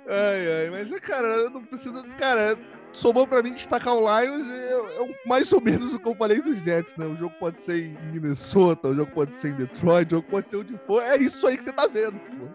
Ai, 0.08 0.64
ai, 0.64 0.70
mas, 0.70 0.90
cara, 1.00 1.26
eu 1.26 1.50
não 1.50 1.64
preciso... 1.64 2.04
Cara, 2.16 2.58
sobrou 2.92 3.26
pra 3.26 3.42
mim 3.42 3.52
destacar 3.52 3.94
o 3.94 4.00
Lions, 4.00 4.48
é, 4.48 4.72
é 4.72 5.28
mais 5.28 5.52
ou 5.52 5.60
menos 5.60 5.94
o 5.94 5.98
que 5.98 6.08
eu 6.08 6.14
falei 6.14 6.40
dos 6.40 6.58
Jets, 6.58 6.96
né? 6.96 7.06
O 7.06 7.14
jogo 7.14 7.34
pode 7.38 7.60
ser 7.60 7.84
em 7.84 7.96
Minnesota, 8.12 8.88
o 8.88 8.94
jogo 8.94 9.10
pode 9.12 9.34
ser 9.34 9.48
em 9.48 9.54
Detroit, 9.54 10.08
o 10.08 10.16
jogo 10.16 10.28
pode 10.28 10.50
ser 10.50 10.56
onde 10.56 10.78
for. 10.78 11.02
É 11.02 11.16
isso 11.16 11.46
aí 11.46 11.56
que 11.56 11.64
você 11.64 11.72
tá 11.72 11.86
vendo, 11.86 12.18
pô. 12.18 12.46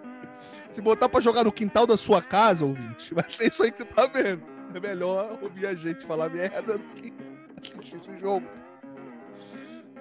Se 0.71 0.81
botar 0.81 1.07
pra 1.09 1.19
jogar 1.19 1.43
no 1.43 1.51
quintal 1.51 1.85
da 1.85 1.97
sua 1.97 2.21
casa, 2.21 2.65
ouvinte, 2.65 3.13
vai 3.15 3.25
ser 3.29 3.47
isso 3.47 3.63
aí 3.63 3.71
que 3.71 3.77
você 3.77 3.85
tá 3.85 4.07
vendo. 4.07 4.43
É 4.73 4.79
melhor 4.79 5.37
ouvir 5.41 5.67
a 5.67 5.75
gente 5.75 6.05
falar 6.05 6.29
merda 6.29 6.77
do 6.77 6.83
que 6.95 7.13
assistir 7.61 7.97
esse 7.97 8.19
jogo. 8.19 8.47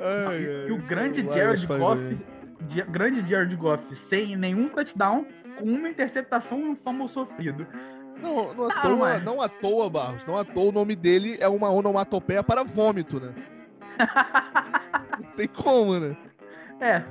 Ai, 0.00 0.42
e, 0.42 0.64
ai, 0.64 0.70
o 0.70 0.78
grande 0.78 1.22
Jared 1.22 1.66
Goff, 1.66 2.18
grande 2.90 3.28
Jared 3.28 3.54
Goff, 3.56 3.82
sem 4.08 4.36
nenhum 4.36 4.68
touchdown, 4.68 5.26
com 5.58 5.64
uma 5.64 5.88
interceptação 5.88 6.60
e 6.60 6.68
um 6.68 6.76
fumble 6.76 7.08
sofrido. 7.08 7.66
Não, 8.22 8.52
não, 8.54 8.64
à 8.66 8.72
ah, 8.72 8.82
toa, 8.82 9.18
não 9.18 9.42
à 9.42 9.48
toa, 9.48 9.90
Barros. 9.90 10.24
Não 10.26 10.36
à 10.36 10.44
toa 10.44 10.68
o 10.68 10.72
nome 10.72 10.94
dele 10.94 11.36
é 11.40 11.48
uma 11.48 11.70
onomatopeia 11.70 12.42
para 12.42 12.62
vômito, 12.62 13.18
né? 13.18 13.34
não 15.18 15.30
tem 15.32 15.48
como, 15.48 15.98
né? 15.98 16.16
É. 16.80 17.02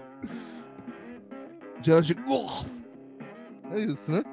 Gerald 1.81 2.13
Goff. 2.13 2.83
É 3.71 3.79
isso, 3.79 4.11
né? 4.11 4.23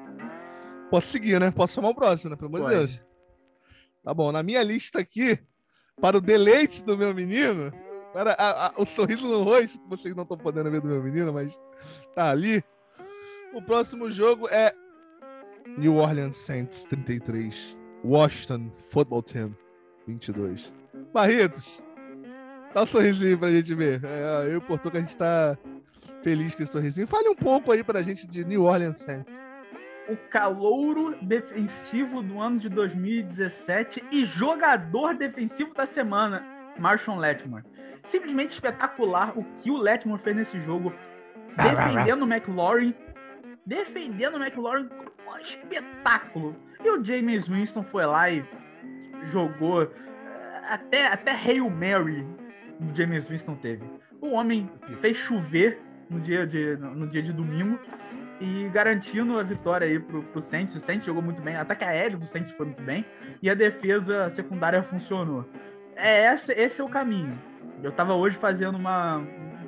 Posso 0.89 1.07
seguir, 1.07 1.39
né? 1.39 1.51
Posso 1.51 1.73
chamar 1.73 1.89
o 1.89 1.95
próximo, 1.95 2.29
né? 2.29 2.35
Pelo 2.35 2.55
amor 2.55 2.69
de 2.69 2.75
Deus. 2.75 3.01
Tá 4.03 4.13
bom, 4.13 4.31
na 4.31 4.41
minha 4.41 4.63
lista 4.63 4.99
aqui, 4.99 5.39
para 5.99 6.17
o 6.17 6.21
deleite 6.21 6.83
do 6.83 6.97
meu 6.97 7.13
menino, 7.13 7.73
para 8.17 8.31
a, 8.33 8.67
a, 8.67 8.71
o 8.77 8.85
sorriso 8.85 9.27
no 9.27 9.43
rosto, 9.43 9.79
vocês 9.87 10.15
não 10.15 10.23
estão 10.23 10.35
podendo 10.35 10.71
ver 10.71 10.81
do 10.81 10.87
meu 10.87 11.03
menino, 11.03 11.31
mas 11.31 11.55
tá 12.15 12.31
ali. 12.31 12.63
O 13.53 13.61
próximo 13.61 14.09
jogo 14.09 14.47
é 14.49 14.73
New 15.77 15.97
Orleans 15.97 16.35
Saints 16.35 16.83
33, 16.85 17.77
Washington 18.03 18.71
Football 18.89 19.21
Team 19.21 19.55
22. 20.07 20.73
Barretos, 21.13 21.79
dá 22.73 22.81
um 22.81 22.85
sorrisinho 22.87 23.37
pra 23.37 23.51
gente 23.51 23.75
ver. 23.75 24.01
É, 24.03 24.47
eu 24.47 24.53
e 24.53 24.57
o 24.57 24.61
Portugal, 24.61 24.99
a 24.99 25.05
gente 25.05 25.15
tá 25.15 25.55
feliz 26.23 26.55
com 26.55 26.63
esse 26.63 26.71
sorrisinho. 26.71 27.05
Fale 27.05 27.29
um 27.29 27.35
pouco 27.35 27.71
aí 27.71 27.83
pra 27.83 28.01
gente 28.01 28.25
de 28.25 28.43
New 28.43 28.63
Orleans 28.63 28.99
Saints. 28.99 29.39
O 30.09 30.17
calouro 30.31 31.15
defensivo 31.21 32.23
do 32.23 32.41
ano 32.41 32.59
de 32.59 32.69
2017 32.69 34.03
e 34.11 34.25
jogador 34.25 35.13
defensivo 35.13 35.71
da 35.75 35.85
semana, 35.85 36.43
Marshall 36.79 37.19
Letmore. 37.19 37.76
Simplesmente 38.07 38.53
espetacular 38.53 39.37
o 39.37 39.43
que 39.59 39.69
o 39.69 39.77
Letmore 39.77 40.21
fez 40.21 40.35
nesse 40.35 40.59
jogo, 40.61 40.93
defendendo 41.55 42.23
o 42.23 42.31
McLaurin, 42.33 42.95
defendendo 43.65 44.35
o 44.35 44.43
McLaurin 44.43 44.89
um 45.27 45.37
espetáculo. 45.39 46.55
E 46.83 46.89
o 46.89 47.03
James 47.03 47.47
Winston 47.47 47.83
foi 47.83 48.05
lá 48.05 48.29
e 48.29 48.43
jogou 49.31 49.83
eh, 49.83 49.89
até, 50.69 51.07
até 51.07 51.31
Hail 51.31 51.69
Mary 51.69 52.25
o 52.79 52.95
James 52.95 53.27
Winston 53.27 53.55
teve. 53.55 53.83
O 54.21 54.31
homem 54.31 54.69
fez 55.01 55.17
chover 55.17 55.79
no 56.09 56.19
dia 56.19 56.45
de, 56.45 56.77
no 56.77 57.07
dia 57.07 57.21
de 57.21 57.33
domingo 57.33 57.79
e 58.39 58.69
garantindo 58.69 59.39
a 59.39 59.43
vitória 59.43 59.87
aí 59.87 59.99
pro, 59.99 60.23
pro 60.23 60.41
Saints. 60.43 60.75
O 60.75 60.81
Saints 60.81 61.05
jogou 61.05 61.21
muito 61.21 61.41
bem, 61.41 61.55
o 61.55 61.61
ataque 61.61 61.83
aéreo 61.83 62.19
do 62.19 62.25
Saints 62.27 62.51
foi 62.51 62.67
muito 62.67 62.81
bem 62.83 63.05
e 63.41 63.49
a 63.49 63.53
defesa 63.53 64.31
secundária 64.35 64.83
funcionou. 64.83 65.45
É 65.97 66.33
esse, 66.33 66.51
esse 66.53 66.79
é 66.79 66.83
o 66.83 66.89
caminho. 66.89 67.37
Eu 67.83 67.91
tava 67.91 68.13
hoje 68.13 68.37
fazendo 68.37 68.77
uma, 68.77 69.23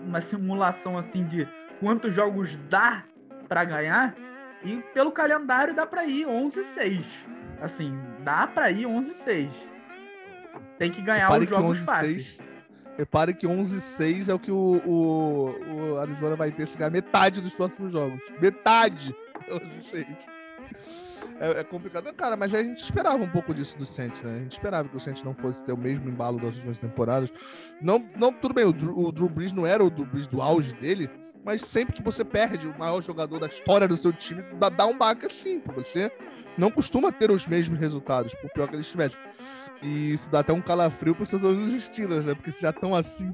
uma 0.05 0.21
simulação 0.21 0.97
assim 0.97 1.25
de 1.25 1.47
quantos 1.79 2.13
jogos 2.13 2.55
dá 2.69 3.03
para 3.47 3.63
ganhar 3.65 4.15
e 4.63 4.77
pelo 4.93 5.11
calendário 5.11 5.73
dá 5.73 5.85
para 5.85 6.05
ir 6.05 6.25
11-6. 6.25 7.03
Assim, 7.61 7.99
dá 8.19 8.47
para 8.47 8.71
ir 8.71 8.85
11-6. 8.85 9.49
Tem 10.77 10.91
que 10.91 11.01
ganhar 11.01 11.25
Repare 11.25 11.43
os 11.43 11.49
jogos 11.49 11.79
fáceis. 11.81 12.39
Repare 12.97 13.33
que 13.33 13.47
11-6 13.47 14.29
é 14.29 14.33
o 14.33 14.39
que 14.39 14.51
o, 14.51 14.81
o, 14.85 15.93
o, 15.93 15.97
Arizona 15.99 16.35
vai 16.35 16.51
ter 16.51 16.67
ganhar 16.77 16.91
metade 16.91 17.41
dos 17.41 17.55
próximos 17.55 17.91
jogos. 17.91 18.19
Metade! 18.41 19.15
11-6. 19.49 20.05
É, 21.39 21.61
é, 21.61 21.63
complicado. 21.63 22.13
Cara, 22.13 22.35
mas 22.35 22.53
a 22.53 22.61
gente 22.61 22.81
esperava 22.81 23.23
um 23.23 23.29
pouco 23.29 23.53
disso 23.53 23.77
do 23.77 23.85
Saints, 23.85 24.21
né? 24.23 24.35
A 24.35 24.39
gente 24.39 24.51
esperava 24.53 24.89
que 24.89 24.97
o 24.97 24.99
Saints 24.99 25.23
não 25.23 25.33
fosse 25.33 25.63
ter 25.63 25.71
o 25.71 25.77
mesmo 25.77 26.09
embalo 26.09 26.37
das 26.37 26.55
últimas 26.55 26.79
temporadas. 26.79 27.31
Não, 27.81 28.05
não 28.17 28.33
tudo 28.33 28.53
bem, 28.53 28.65
o 28.65 28.73
Drew, 28.73 28.97
o 28.97 29.11
Drew 29.11 29.29
Brees 29.29 29.53
não 29.53 29.65
era 29.65 29.83
o 29.83 29.89
Drew 29.89 30.05
Brees 30.05 30.27
do 30.27 30.41
auge 30.41 30.73
dele, 30.73 31.09
mas 31.43 31.61
sempre 31.61 31.95
que 31.95 32.03
você 32.03 32.25
perde 32.25 32.67
o 32.67 32.77
maior 32.77 33.01
jogador 33.01 33.39
da 33.39 33.47
história 33.47 33.87
do 33.87 33.95
seu 33.95 34.11
time, 34.11 34.43
dá, 34.59 34.69
dá 34.69 34.85
um 34.85 34.97
baque 34.97 35.25
assim, 35.25 35.61
você 35.73 36.11
não 36.57 36.69
costuma 36.69 37.11
ter 37.11 37.31
os 37.31 37.47
mesmos 37.47 37.79
resultados, 37.79 38.33
por 38.35 38.49
pior 38.51 38.67
que 38.67 38.75
eles 38.75 38.89
tivessem. 38.89 39.17
E 39.81 40.13
isso 40.13 40.29
dá 40.29 40.39
até 40.39 40.51
um 40.51 40.61
calafrio 40.61 41.15
para 41.15 41.23
os 41.23 41.29
seus 41.29 41.41
dos 41.41 41.81
Steelers, 41.83 42.25
né? 42.25 42.35
Porque 42.35 42.51
já 42.51 42.69
estão 42.69 42.93
assim 42.93 43.31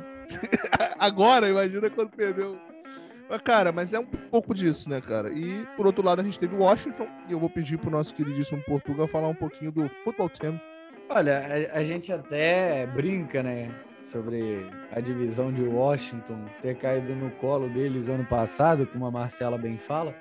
agora, 0.99 1.49
imagina 1.49 1.89
quando 1.89 2.11
perdeu. 2.11 2.59
Mas, 3.29 3.41
cara, 3.41 3.71
mas 3.71 3.93
é 3.93 3.99
um 3.99 4.05
pouco 4.05 4.53
disso, 4.53 4.89
né, 4.89 5.01
cara? 5.01 5.31
E 5.31 5.65
por 5.75 5.85
outro 5.85 6.03
lado, 6.03 6.21
a 6.21 6.23
gente 6.23 6.37
teve 6.37 6.55
Washington, 6.55 7.07
e 7.27 7.31
eu 7.31 7.39
vou 7.39 7.49
pedir 7.49 7.77
pro 7.77 7.89
nosso 7.89 8.13
queridíssimo 8.13 8.61
Portugal 8.65 9.07
falar 9.07 9.27
um 9.27 9.35
pouquinho 9.35 9.71
do 9.71 9.89
futebol 10.03 10.29
team. 10.29 10.59
Olha, 11.09 11.69
a, 11.73 11.79
a 11.79 11.83
gente 11.83 12.11
até 12.11 12.85
brinca, 12.87 13.41
né? 13.41 13.71
Sobre 14.03 14.69
a 14.91 14.99
divisão 14.99 15.51
de 15.51 15.63
Washington 15.63 16.45
ter 16.61 16.75
caído 16.77 17.15
no 17.15 17.31
colo 17.31 17.67
deles 17.67 18.07
ano 18.07 18.23
passado, 18.25 18.85
como 18.85 19.05
a 19.05 19.11
Marcela 19.11 19.57
bem 19.57 19.79
fala. 19.79 20.13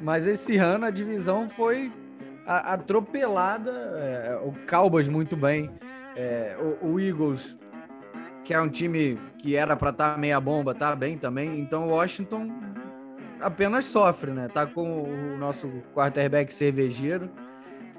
Mas 0.00 0.26
esse 0.26 0.56
ano 0.56 0.86
a 0.86 0.90
divisão 0.90 1.46
foi 1.48 1.92
atropelada. 2.46 3.70
É, 3.70 4.40
o 4.42 4.52
Cowboys 4.66 5.08
muito 5.08 5.36
bem. 5.36 5.70
É, 6.16 6.56
o, 6.82 6.92
o, 6.92 7.00
Eagles, 7.00 7.56
que 8.44 8.52
é 8.52 8.60
um 8.60 8.68
time 8.68 9.18
que 9.38 9.56
era 9.56 9.76
para 9.76 9.90
estar 9.90 10.12
tá 10.12 10.18
meia 10.18 10.40
bomba, 10.40 10.74
tá 10.74 10.94
bem 10.94 11.16
também. 11.16 11.60
Então 11.60 11.88
o 11.88 11.90
Washington 11.90 12.50
apenas 13.40 13.84
sofre, 13.86 14.30
né? 14.30 14.48
Tá 14.48 14.66
com 14.66 15.02
o 15.02 15.36
nosso 15.36 15.68
quarterback 15.94 16.52
cervejeiro 16.52 17.30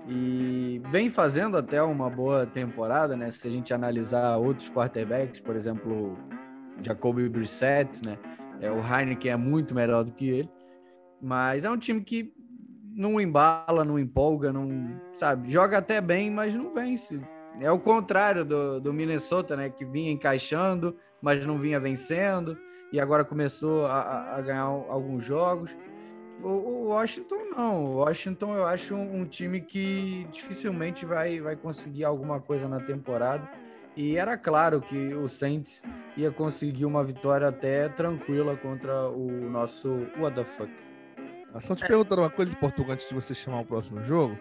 e 0.07 0.81
vem 0.89 1.09
fazendo 1.09 1.57
até 1.57 1.81
uma 1.81 2.09
boa 2.09 2.45
temporada, 2.45 3.15
né? 3.15 3.29
Se 3.29 3.47
a 3.47 3.51
gente 3.51 3.73
analisar 3.73 4.38
outros 4.38 4.69
quarterbacks, 4.69 5.39
por 5.39 5.55
exemplo, 5.55 6.17
Jacoby 6.81 7.29
Brissett, 7.29 8.03
né? 8.05 8.17
É, 8.59 8.71
o 8.71 8.79
Heineken 8.79 9.31
é 9.31 9.38
muito 9.38 9.73
melhor 9.73 10.03
do 10.03 10.12
que 10.12 10.27
ele, 10.27 10.50
mas 11.21 11.65
é 11.65 11.69
um 11.69 11.77
time 11.77 12.01
que 12.01 12.33
não 12.95 13.19
embala, 13.19 13.83
não 13.83 13.97
empolga, 13.97 14.53
não 14.53 15.00
sabe, 15.13 15.51
joga 15.51 15.79
até 15.79 16.00
bem, 16.00 16.29
mas 16.29 16.53
não 16.53 16.69
vence. 16.69 17.19
É 17.60 17.72
o 17.72 17.79
contrário 17.79 18.43
do, 18.43 18.79
do 18.79 18.93
Minnesota, 18.93 19.55
né? 19.55 19.69
Que 19.69 19.86
vinha 19.86 20.12
encaixando, 20.12 20.95
mas 21.22 21.45
não 21.45 21.57
vinha 21.57 21.79
vencendo, 21.79 22.57
e 22.91 23.00
agora 23.00 23.24
começou 23.24 23.88
a, 23.88 24.36
a 24.36 24.41
ganhar 24.41 24.63
alguns 24.63 25.24
jogos. 25.24 25.75
O, 26.43 26.48
o, 26.48 26.88
Washington 26.89 27.45
não. 27.55 27.86
O 27.86 27.95
Washington 27.95 28.55
eu 28.55 28.65
acho 28.65 28.93
um, 28.93 29.22
um, 29.22 29.25
time 29.25 29.62
que 29.62 30.27
dificilmente 30.31 31.05
vai, 31.05 31.39
vai 31.39 31.55
conseguir 31.55 32.03
alguma 32.03 32.39
coisa 32.39 32.67
na 32.67 32.79
temporada. 32.79 33.50
E 33.95 34.17
era 34.17 34.38
claro 34.38 34.81
que 34.81 35.13
o 35.13 35.27
Saints 35.27 35.81
ia 36.17 36.31
conseguir 36.31 36.86
uma 36.86 37.03
vitória 37.03 37.48
até 37.48 37.88
tranquila 37.88 38.57
contra 38.57 39.07
o 39.10 39.27
nosso 39.50 40.07
the 40.36 40.43
fuck. 40.43 40.72
Só 41.62 41.75
te 41.75 41.88
perguntando 41.88 42.22
uma 42.22 42.29
coisa, 42.29 42.55
Portugal, 42.55 42.93
antes 42.93 43.07
de 43.07 43.13
você 43.13 43.36
chamar 43.36 43.62
o 43.62 43.65
próximo 43.65 44.03
jogo. 44.03 44.38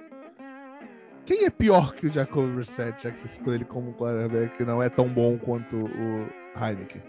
Quem 1.25 1.45
é 1.45 1.51
pior 1.51 1.95
que 1.95 2.07
o 2.07 2.11
Jacob 2.11 2.47
Brissett, 2.53 3.01
já 3.01 3.11
que 3.11 3.21
você 3.21 3.29
citou 3.29 3.55
ele 3.55 3.65
como 3.65 3.95
quarterback 3.95 4.57
que 4.57 4.65
não 4.65 4.83
é 4.83 4.89
tão 4.89 5.09
bom 5.09 5.39
quanto 5.39 5.77
o 5.77 6.29
Heineken? 6.61 7.03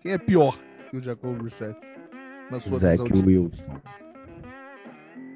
Quem 0.00 0.12
é 0.12 0.18
pior 0.18 0.56
que 0.88 0.96
o 0.96 1.02
Jacob 1.02 1.36
Brissett? 1.36 1.76
Na 2.48 2.60
sua 2.60 2.78
Zach 2.78 3.02
visão 3.02 3.26
Wilson. 3.26 3.80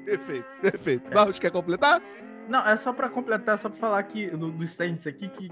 Perfeito, 0.05 0.45
perfeito. 0.61 1.11
Barros, 1.11 1.39
quer 1.39 1.51
completar? 1.51 2.01
Não, 2.47 2.65
é 2.65 2.77
só 2.77 2.93
para 2.93 3.09
completar, 3.09 3.57
só 3.59 3.69
para 3.69 3.79
falar 3.79 3.99
aqui 3.99 4.27
do, 4.29 4.51
dos 4.51 4.71
Saints 4.73 5.07
aqui, 5.07 5.27
que 5.29 5.51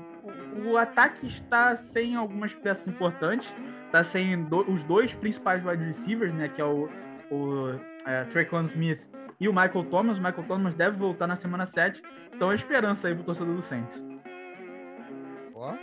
o, 0.63 0.72
o, 0.72 0.77
ataque 0.77 1.27
está 1.27 1.77
sem 1.91 2.15
algumas 2.15 2.53
peças 2.53 2.88
importantes, 2.88 3.51
está 3.86 4.03
sem 4.03 4.43
do, 4.43 4.60
os 4.72 4.84
dois 4.84 5.12
principais 5.13 5.65
wide 5.65 5.84
receivers, 5.84 6.34
né, 6.34 6.50
que 6.50 6.62
é 6.62 6.65
o, 6.65 6.88
o 7.32 7.79
é, 8.05 8.25
Traquan 8.25 8.65
Smith 8.67 9.00
e 9.40 9.48
o 9.48 9.54
Michael 9.54 9.86
Thomas. 9.86 10.18
O 10.18 10.22
Michael 10.22 10.46
Thomas 10.48 10.74
deve 10.75 10.98
voltar 10.98 11.28
na 11.28 11.38
semana 11.38 11.68
7. 11.68 12.02
Então 12.34 12.52
é 12.52 12.56
esperança 12.56 13.08
aí 13.08 13.16
pro 13.16 13.24
torcedor 13.24 13.56
do 13.56 13.63
Saints. 13.63 14.02
Ó. 15.56 15.74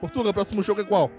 Portugal, 0.00 0.30
o 0.30 0.34
próximo 0.34 0.62
jogo 0.62 0.80
é 0.80 0.84
qual? 0.84 1.10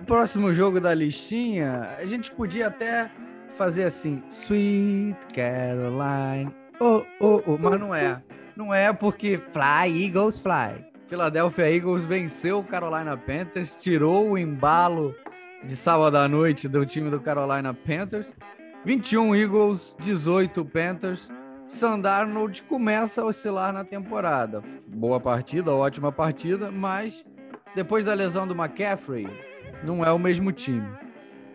O 0.00 0.04
próximo 0.04 0.52
jogo 0.52 0.80
da 0.80 0.94
listinha, 0.94 1.96
a 1.98 2.06
gente 2.06 2.30
podia 2.32 2.68
até 2.68 3.10
fazer 3.50 3.84
assim, 3.84 4.22
Sweet 4.30 5.18
Caroline, 5.34 6.54
oh, 6.80 7.04
oh, 7.20 7.42
oh, 7.46 7.58
mas 7.58 7.78
não 7.78 7.94
é. 7.94 8.22
Não 8.56 8.74
é 8.74 8.92
porque 8.92 9.40
Fly, 9.52 10.06
Eagles, 10.06 10.40
Fly. 10.40 10.86
Philadelphia 11.06 11.74
Eagles 11.74 12.04
venceu 12.04 12.60
o 12.60 12.64
Carolina 12.64 13.16
Panthers, 13.16 13.76
tirou 13.82 14.30
o 14.30 14.38
embalo 14.38 15.14
de 15.64 15.76
sábado 15.76 16.16
à 16.16 16.28
noite 16.28 16.68
do 16.68 16.86
time 16.86 17.10
do 17.10 17.20
Carolina 17.20 17.74
Panthers 17.74 18.34
21 18.84 19.34
Eagles, 19.34 19.94
18 20.00 20.64
Panthers. 20.64 21.30
Sandarnold 21.66 22.62
começa 22.62 23.20
a 23.20 23.26
oscilar 23.26 23.72
na 23.72 23.84
temporada. 23.84 24.62
Boa 24.88 25.20
partida, 25.20 25.72
ótima 25.72 26.10
partida, 26.10 26.70
mas 26.70 27.24
depois 27.74 28.04
da 28.04 28.14
lesão 28.14 28.46
do 28.46 28.54
McCaffrey, 28.54 29.28
não 29.84 30.04
é 30.04 30.10
o 30.10 30.18
mesmo 30.18 30.50
time. 30.50 30.88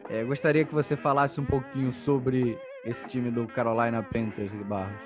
É, 0.07 0.23
gostaria 0.23 0.63
que 0.63 0.73
você 0.73 0.95
falasse 0.95 1.41
um 1.41 1.45
pouquinho 1.45 1.91
sobre 1.91 2.57
esse 2.85 3.07
time 3.07 3.31
do 3.31 3.47
Carolina 3.47 4.03
Panthers, 4.03 4.53
Barros, 4.53 5.01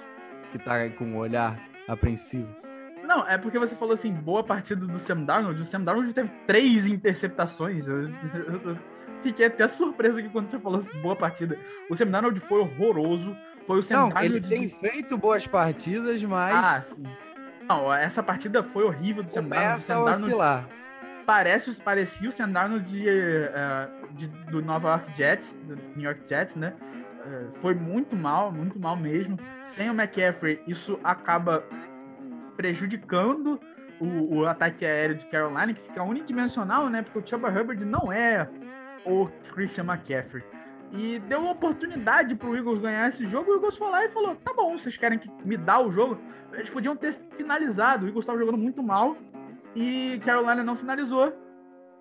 que 0.51 0.57
está 0.57 0.89
com 0.89 1.05
um 1.05 1.17
olhar 1.17 1.57
apreensivo. 1.87 2.53
Não, 3.03 3.27
é 3.27 3.37
porque 3.37 3.57
você 3.57 3.73
falou 3.75 3.95
assim, 3.95 4.11
boa 4.11 4.43
partida 4.43 4.85
do 4.85 4.99
Sam 5.07 5.23
Darnold. 5.23 5.61
O 5.61 5.65
Sam 5.65 5.81
Darnold 5.81 6.13
teve 6.13 6.29
três 6.45 6.85
interceptações. 6.85 7.85
Fiquei 9.23 9.47
até 9.47 9.67
surpreso 9.67 10.17
aqui 10.19 10.29
quando 10.29 10.49
você 10.49 10.59
falou 10.59 10.79
assim, 10.81 11.01
boa 11.01 11.15
partida. 11.15 11.57
O 11.89 11.95
Darnold 11.95 12.39
foi 12.41 12.59
horroroso. 12.59 13.35
Foi 13.67 13.79
o 13.81 13.85
Não, 13.89 14.11
ele 14.21 14.41
tem 14.41 14.61
de... 14.61 14.67
feito 14.69 15.17
boas 15.17 15.45
partidas, 15.45 16.23
mas 16.23 16.55
Ah, 16.55 16.81
sim. 16.95 17.03
Não, 17.67 17.93
essa 17.93 18.23
partida 18.23 18.63
foi 18.63 18.83
horrível 18.83 19.21
do 19.23 19.31
Sam 19.31 19.43
Darnold. 19.43 19.57
O 19.57 19.69
começa 19.69 19.93
Sam 19.93 19.99
a 19.99 20.11
oscilar. 20.15 20.69
parece, 21.25 21.71
parecia 21.75 22.29
o 22.29 22.47
Darnold 22.51 22.85
de, 22.89 23.07
eh, 23.07 23.87
de- 24.11 24.27
do 24.49 24.61
Nova 24.61 24.89
York 24.89 25.17
Jets, 25.17 25.47
do 25.65 25.75
New 25.95 26.05
York 26.05 26.21
Jets, 26.27 26.55
né? 26.55 26.73
Eh, 27.25 27.45
foi 27.61 27.75
muito 27.75 28.15
mal, 28.15 28.51
muito 28.51 28.79
mal 28.79 28.95
mesmo. 28.95 29.37
Sem 29.75 29.87
o 29.89 29.93
McCaffrey, 29.93 30.59
isso 30.65 30.99
acaba 31.03 31.63
prejudicando 32.57 33.59
o, 33.99 34.39
o 34.39 34.45
ataque 34.47 34.85
aéreo 34.85 35.15
de 35.15 35.25
Carolina, 35.27 35.73
que 35.73 35.81
fica 35.81 36.01
unidimensional, 36.03 36.89
né? 36.89 37.01
Porque 37.03 37.19
o 37.19 37.27
Chuba 37.27 37.49
Hubbard 37.49 37.83
não 37.85 38.11
é 38.11 38.47
o 39.05 39.27
Christian 39.53 39.85
McCaffrey. 39.85 40.43
E 40.91 41.19
deu 41.19 41.39
uma 41.39 41.51
oportunidade 41.51 42.35
pro 42.35 42.55
Eagles 42.55 42.81
ganhar 42.81 43.09
esse 43.09 43.27
jogo. 43.29 43.51
O 43.51 43.55
Eagles 43.55 43.77
foi 43.77 43.89
lá 43.89 44.05
e 44.05 44.09
falou: 44.09 44.35
tá 44.37 44.53
bom, 44.53 44.77
vocês 44.77 44.97
querem 44.97 45.19
que 45.19 45.29
me 45.45 45.55
dá 45.57 45.79
o 45.79 45.91
jogo? 45.91 46.17
Eles 46.53 46.69
podiam 46.69 46.95
ter 46.95 47.13
finalizado. 47.37 48.05
O 48.05 48.07
Eagles 48.07 48.23
estava 48.23 48.39
jogando 48.39 48.57
muito 48.57 48.81
mal 48.81 49.15
e 49.75 50.19
Carolina 50.25 50.63
não 50.63 50.75
finalizou. 50.75 51.31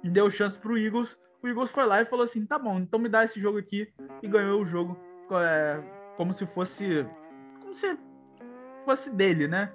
Deu 0.02 0.30
chance 0.30 0.56
pro 0.58 0.78
Eagles. 0.78 1.14
O 1.42 1.48
Eagles 1.48 1.70
foi 1.70 1.84
lá 1.84 2.00
e 2.00 2.06
falou 2.06 2.24
assim: 2.24 2.46
tá 2.46 2.58
bom, 2.58 2.78
então 2.78 2.98
me 2.98 3.08
dá 3.08 3.24
esse 3.24 3.38
jogo 3.38 3.58
aqui. 3.58 3.92
E 4.22 4.28
ganhou 4.28 4.62
o 4.62 4.66
jogo 4.66 4.98
é, 5.32 5.80
como 6.16 6.32
se 6.32 6.46
fosse. 6.46 7.06
Como 7.60 7.74
se 7.74 7.98
fosse 8.84 9.10
dele, 9.10 9.46
né? 9.46 9.70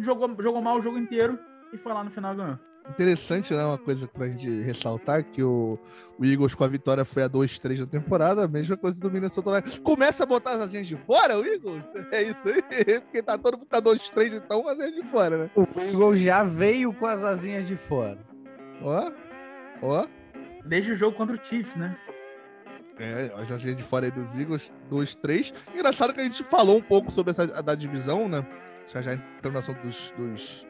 Jogou, 0.00 0.28
jogou 0.40 0.60
mal 0.60 0.78
o 0.78 0.82
jogo 0.82 0.98
inteiro 0.98 1.38
e 1.72 1.78
foi 1.78 1.92
lá 1.92 2.02
no 2.02 2.10
final 2.10 2.34
e 2.34 2.36
ganhou. 2.36 2.69
Interessante, 2.90 3.54
né? 3.54 3.64
Uma 3.64 3.78
coisa 3.78 4.06
pra 4.08 4.28
gente 4.28 4.62
ressaltar, 4.62 5.24
que 5.24 5.42
o, 5.42 5.78
o 6.18 6.24
Eagles 6.24 6.54
com 6.54 6.64
a 6.64 6.68
vitória 6.68 7.04
foi 7.04 7.22
a 7.22 7.28
2-3 7.30 7.80
na 7.80 7.86
temporada, 7.86 8.44
a 8.44 8.48
mesma 8.48 8.76
coisa 8.76 9.00
do 9.00 9.10
Minnesota 9.10 9.54
Vikings. 9.56 9.80
Começa 9.80 10.24
a 10.24 10.26
botar 10.26 10.52
as 10.52 10.62
asinhas 10.62 10.86
de 10.86 10.96
fora, 10.96 11.38
o 11.38 11.44
Eagles? 11.44 11.84
É 12.12 12.22
isso 12.22 12.48
aí? 12.48 12.62
Porque 13.00 13.22
tá 13.22 13.38
todo 13.38 13.56
mundo 13.58 13.66
tá 13.68 13.80
2-3, 13.80 14.34
então 14.44 14.66
as 14.68 14.78
asinhas 14.78 14.94
de 14.94 15.02
fora, 15.10 15.38
né? 15.38 15.50
O 15.54 15.62
Eagles 15.80 16.20
já 16.20 16.42
veio 16.42 16.92
com 16.92 17.06
as 17.06 17.22
asinhas 17.22 17.66
de 17.66 17.76
fora. 17.76 18.18
Ó, 18.82 19.12
ó. 19.82 20.06
Desde 20.66 20.92
o 20.92 20.96
jogo 20.96 21.16
contra 21.16 21.36
o 21.36 21.44
Chiefs, 21.48 21.74
né? 21.76 21.96
É, 22.98 23.32
as 23.36 23.50
asinhas 23.50 23.76
de 23.76 23.82
fora 23.82 24.06
aí 24.06 24.10
dos 24.10 24.38
Eagles, 24.38 24.72
2-3. 24.90 25.54
Engraçado 25.74 26.12
que 26.12 26.20
a 26.20 26.24
gente 26.24 26.42
falou 26.44 26.76
um 26.76 26.82
pouco 26.82 27.10
sobre 27.10 27.30
essa 27.30 27.44
a 27.44 27.62
da 27.62 27.74
divisão, 27.74 28.28
né? 28.28 28.44
Já, 28.92 29.00
já 29.00 29.14
entrando 29.14 29.52
no 29.54 29.58
assunto 29.58 29.80
dos. 29.80 30.12
dos- 30.18 30.66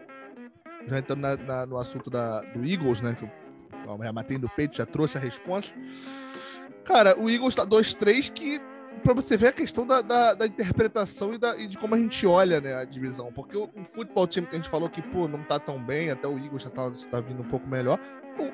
já 0.87 0.99
entrando 0.99 1.21
na- 1.21 1.37
na- 1.37 1.67
no 1.67 1.79
assunto 1.79 2.09
da, 2.11 2.41
do 2.41 2.65
Eagles, 2.65 3.01
né? 3.01 3.17
Que 3.19 3.29
já 4.03 4.13
matei 4.13 4.39
no 4.39 4.49
peito, 4.49 4.77
já 4.77 4.87
trouxe 4.87 5.17
a 5.19 5.21
resposta. 5.21 5.75
Cara, 6.85 7.19
o 7.19 7.29
Eagles 7.31 7.55
tá 7.55 7.65
2-3 7.65 8.29
que. 8.31 8.61
Pra 9.05 9.15
você 9.15 9.35
ver 9.37 9.47
a 9.49 9.53
questão 9.53 9.87
da, 9.87 10.03
da, 10.03 10.35
da 10.35 10.47
interpretação 10.47 11.33
e, 11.33 11.39
da- 11.39 11.57
e 11.57 11.67
de 11.67 11.79
como 11.79 11.95
a 11.95 11.99
gente 11.99 12.27
olha 12.27 12.61
né, 12.61 12.75
a 12.75 12.85
divisão. 12.85 13.33
Porque 13.33 13.57
o, 13.57 13.65
o 13.65 13.85
futebol 13.93 14.27
time 14.27 14.47
que 14.47 14.55
a 14.55 14.59
gente 14.59 14.69
falou 14.69 14.91
que, 14.91 15.01
pô, 15.01 15.27
não 15.27 15.43
tá 15.43 15.59
tão 15.59 15.83
bem, 15.83 16.11
até 16.11 16.29
o 16.29 16.37
Eagles 16.39 16.65
já 16.65 16.71
tá, 16.71 16.91
tá 17.11 17.21
vindo 17.21 17.41
um 17.41 17.49
pouco 17.49 17.67
melhor. 17.67 17.99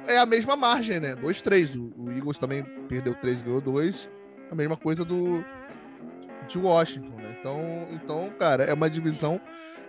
É 0.07 0.19
a 0.19 0.27
mesma 0.27 0.55
margem, 0.55 1.01
né? 1.01 1.17
2-3. 1.17 1.75
O, 1.77 2.03
o 2.05 2.13
Eagles 2.13 2.39
também 2.39 2.63
perdeu 2.89 3.15
3 3.15 3.41
ganhou 3.41 3.61
2. 3.61 4.09
A 4.51 4.55
mesma 4.55 4.77
coisa 4.77 5.05
do 5.05 5.43
de 6.47 6.59
Washington, 6.59 7.17
né? 7.17 7.37
Então, 7.41 7.61
então, 7.91 8.31
cara, 8.39 8.63
é 8.65 8.73
uma 8.75 8.89
divisão. 8.89 9.41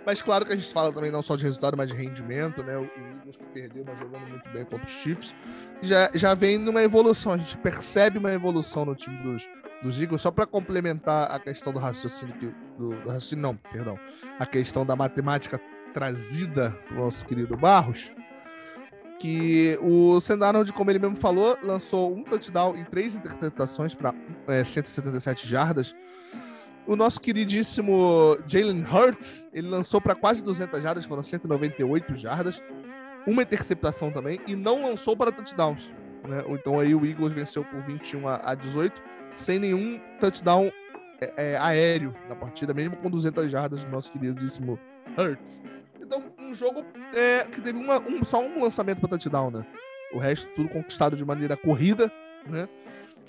Mas 0.07 0.21
claro 0.21 0.45
que 0.45 0.53
a 0.53 0.55
gente 0.55 0.71
fala 0.71 0.93
também 0.93 1.11
não 1.11 1.21
só 1.21 1.35
de 1.35 1.43
resultado, 1.43 1.75
mas 1.75 1.89
de 1.89 1.93
rendimento, 1.93 2.63
né? 2.63 2.77
O, 2.77 2.83
Eagles 2.83 3.35
que 3.35 3.43
perdeu, 3.47 3.83
mas 3.85 3.99
jogando 3.99 4.25
muito 4.25 4.49
bem 4.51 4.63
contra 4.63 4.85
os 4.85 4.91
Chiefs. 4.91 5.35
Já, 5.81 6.09
já 6.13 6.33
vem 6.33 6.57
numa 6.57 6.81
evolução. 6.81 7.33
A 7.33 7.37
gente 7.37 7.57
percebe 7.57 8.17
uma 8.17 8.31
evolução 8.31 8.85
no 8.85 8.95
time 8.95 9.17
dos, 9.21 9.45
dos 9.83 10.01
Eagles, 10.01 10.21
só 10.21 10.31
para 10.31 10.45
complementar 10.45 11.29
a 11.29 11.37
questão 11.37 11.73
do 11.73 11.79
raciocínio, 11.79 12.33
do, 12.77 12.91
do 12.91 13.09
raciocínio, 13.09 13.41
não, 13.41 13.57
perdão, 13.57 13.99
a 14.39 14.45
questão 14.45 14.85
da 14.85 14.95
matemática 14.95 15.59
trazida 15.93 16.71
pelo 16.87 17.01
nosso 17.01 17.25
querido 17.25 17.57
Barros, 17.57 18.09
que 19.19 19.77
o 19.81 20.21
Sendarnold, 20.21 20.71
como 20.71 20.89
ele 20.89 20.99
mesmo 20.99 21.17
falou, 21.17 21.57
lançou 21.61 22.15
um 22.15 22.23
touchdown 22.23 22.77
em 22.77 22.85
três 22.85 23.13
interceptações 23.13 23.93
para 23.93 24.13
177 24.63 25.49
jardas. 25.49 25.93
O 26.87 26.95
nosso 26.95 27.19
queridíssimo 27.19 28.37
Jalen 28.47 28.83
Hurts, 28.85 29.47
ele 29.53 29.67
lançou 29.67 29.99
para 29.99 30.15
quase 30.15 30.41
200 30.41 30.81
jardas, 30.81 31.05
foram 31.05 31.21
198 31.21 32.15
jardas, 32.15 32.63
uma 33.27 33.43
interceptação 33.43 34.09
também, 34.09 34.39
e 34.47 34.55
não 34.55 34.85
lançou 34.87 35.15
para 35.15 35.31
touchdowns. 35.31 35.91
Né? 36.27 36.43
Então 36.49 36.79
aí 36.79 36.95
o 36.95 37.05
Eagles 37.05 37.33
venceu 37.33 37.63
por 37.65 37.81
21 37.81 38.27
a 38.27 38.39
a 38.51 38.55
18, 38.55 39.01
sem 39.35 39.59
nenhum 39.59 39.99
touchdown 40.19 40.71
é, 41.19 41.51
é, 41.53 41.57
aéreo 41.57 42.15
na 42.29 42.35
partida, 42.35 42.73
mesmo 42.73 42.95
com 42.97 43.09
200 43.09 43.51
jardas 43.51 43.83
do 43.83 43.91
nosso 43.91 44.11
queridíssimo 44.11 44.79
Hurts. 45.17 45.61
Então, 45.99 46.23
um 46.39 46.53
jogo 46.53 46.85
é, 47.13 47.43
que 47.45 47.59
teve 47.59 47.77
uma- 47.77 47.99
um- 47.99 48.23
só 48.23 48.39
um 48.39 48.61
lançamento 48.63 48.99
para 49.01 49.09
touchdown, 49.09 49.51
né? 49.51 49.65
O 50.13 50.19
resto 50.19 50.49
tudo 50.55 50.69
conquistado 50.69 51.17
de 51.17 51.25
maneira 51.25 51.57
corrida, 51.57 52.09
né? 52.47 52.69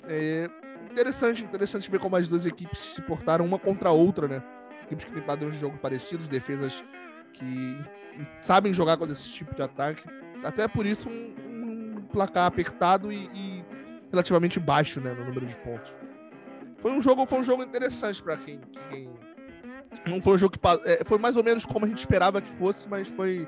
É, 0.07 0.49
interessante, 0.91 1.43
interessante 1.43 1.89
ver 1.89 1.99
como 1.99 2.15
as 2.15 2.27
duas 2.27 2.45
equipes 2.45 2.79
se 2.79 3.01
portaram 3.01 3.45
uma 3.45 3.59
contra 3.59 3.89
a 3.89 3.91
outra, 3.91 4.27
né? 4.27 4.43
Equipes 4.83 5.05
que 5.05 5.13
têm 5.13 5.21
padrões 5.21 5.53
de 5.53 5.59
jogo 5.59 5.77
parecidos, 5.77 6.27
defesas 6.27 6.83
que 7.33 7.77
sabem 8.41 8.73
jogar 8.73 8.97
com 8.97 9.05
esse 9.05 9.29
tipo 9.29 9.53
de 9.55 9.61
ataque. 9.61 10.03
Até 10.43 10.67
por 10.67 10.85
isso 10.85 11.09
um, 11.09 11.95
um 11.97 12.01
placar 12.11 12.45
apertado 12.45 13.11
e, 13.11 13.29
e 13.33 13.65
relativamente 14.11 14.59
baixo, 14.59 14.99
né, 14.99 15.13
no 15.13 15.25
número 15.25 15.45
de 15.45 15.55
pontos. 15.57 15.91
Foi 16.77 16.91
um 16.91 17.01
jogo, 17.01 17.25
foi 17.25 17.39
um 17.39 17.43
jogo 17.43 17.63
interessante 17.63 18.21
para 18.23 18.37
quem, 18.37 18.59
quem 18.89 19.09
não 20.05 20.21
foi 20.21 20.35
um 20.35 20.37
jogo 20.37 20.57
que 20.57 20.59
é, 20.85 21.03
foi 21.05 21.17
mais 21.17 21.35
ou 21.35 21.43
menos 21.43 21.65
como 21.65 21.85
a 21.85 21.87
gente 21.87 21.99
esperava 21.99 22.41
que 22.41 22.51
fosse, 22.53 22.87
mas 22.87 23.07
foi 23.07 23.47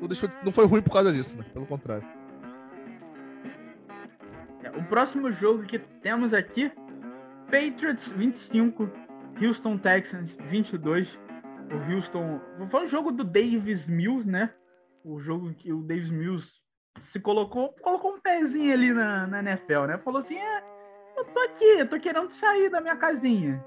não, 0.00 0.08
deixou, 0.08 0.28
não 0.44 0.52
foi 0.52 0.66
ruim 0.66 0.82
por 0.82 0.92
causa 0.92 1.12
disso, 1.12 1.36
né? 1.36 1.44
Pelo 1.52 1.66
contrário. 1.66 2.06
O 4.78 4.84
próximo 4.84 5.32
jogo 5.32 5.64
que 5.64 5.80
temos 6.02 6.32
aqui, 6.32 6.70
Patriots 7.46 8.06
25, 8.12 8.88
Houston 9.42 9.76
Texans 9.76 10.30
22. 10.48 11.18
O 11.72 11.92
Houston. 11.92 12.40
Foi 12.70 12.86
um 12.86 12.88
jogo 12.88 13.10
do 13.10 13.24
Davis 13.24 13.88
Mills, 13.88 14.24
né? 14.24 14.54
O 15.04 15.18
jogo 15.18 15.52
que 15.52 15.72
o 15.72 15.82
Davis 15.82 16.10
Mills 16.10 16.48
se 17.10 17.18
colocou, 17.18 17.74
colocou 17.82 18.14
um 18.14 18.20
pezinho 18.20 18.72
ali 18.72 18.92
na, 18.92 19.26
na 19.26 19.40
NFL, 19.40 19.86
né? 19.88 19.98
Falou 19.98 20.20
assim: 20.20 20.36
é, 20.36 20.62
eu 21.16 21.24
tô 21.24 21.40
aqui, 21.40 21.64
eu 21.64 21.88
tô 21.88 21.98
querendo 21.98 22.30
sair 22.30 22.70
da 22.70 22.80
minha 22.80 22.96
casinha. 22.96 23.62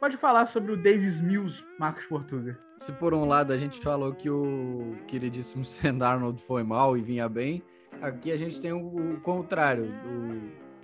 Pode 0.00 0.16
falar 0.16 0.46
sobre 0.46 0.72
o 0.72 0.76
Davis 0.76 1.20
Mills, 1.20 1.64
Marcos 1.78 2.04
Portuga. 2.06 2.58
Se 2.80 2.92
por 2.92 3.14
um 3.14 3.24
lado 3.24 3.52
a 3.52 3.58
gente 3.58 3.80
falou 3.80 4.12
que 4.12 4.28
o 4.28 4.96
queridíssimo 5.06 5.64
Sam 5.64 5.94
Darnold 5.94 6.42
foi 6.42 6.64
mal 6.64 6.96
e 6.96 7.02
vinha 7.02 7.28
bem, 7.28 7.62
aqui 8.00 8.32
a 8.32 8.36
gente 8.36 8.60
tem 8.60 8.72
o, 8.72 9.14
o 9.14 9.20
contrário. 9.20 9.92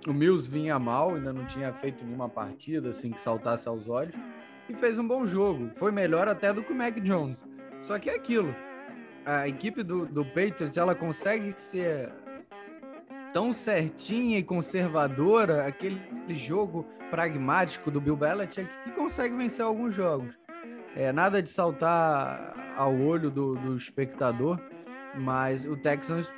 O, 0.05 0.09
o 0.11 0.13
Mills 0.13 0.49
vinha 0.49 0.77
mal, 0.77 1.15
ainda 1.15 1.31
não 1.31 1.45
tinha 1.45 1.73
feito 1.73 2.03
nenhuma 2.03 2.29
partida 2.29 2.89
assim 2.89 3.11
que 3.11 3.21
saltasse 3.21 3.67
aos 3.67 3.87
olhos 3.87 4.15
e 4.69 4.73
fez 4.73 4.99
um 4.99 5.07
bom 5.07 5.25
jogo. 5.25 5.69
Foi 5.75 5.91
melhor 5.91 6.27
até 6.27 6.51
do 6.51 6.63
que 6.63 6.73
o 6.73 6.75
Mac 6.75 6.99
Jones. 6.99 7.45
Só 7.81 7.99
que 7.99 8.09
é 8.09 8.15
aquilo. 8.15 8.55
A 9.25 9.47
equipe 9.47 9.83
do, 9.83 10.05
do 10.05 10.25
Patriots 10.25 10.77
ela 10.77 10.93
consegue 10.93 11.51
ser 11.51 12.11
tão 13.33 13.51
certinha 13.51 14.37
e 14.37 14.43
conservadora, 14.43 15.65
aquele 15.65 15.99
jogo 16.29 16.85
pragmático 17.09 17.89
do 17.89 17.99
Bill 17.99 18.15
Belichick 18.15 18.69
que 18.83 18.91
consegue 18.91 19.35
vencer 19.35 19.65
alguns 19.65 19.93
jogos. 19.93 20.37
É, 20.95 21.11
nada 21.11 21.41
de 21.41 21.49
saltar 21.49 22.53
ao 22.77 22.95
olho 22.95 23.31
do, 23.31 23.55
do 23.55 23.75
espectador, 23.75 24.59
mas 25.15 25.65
o 25.65 25.75
Texans, 25.75 26.31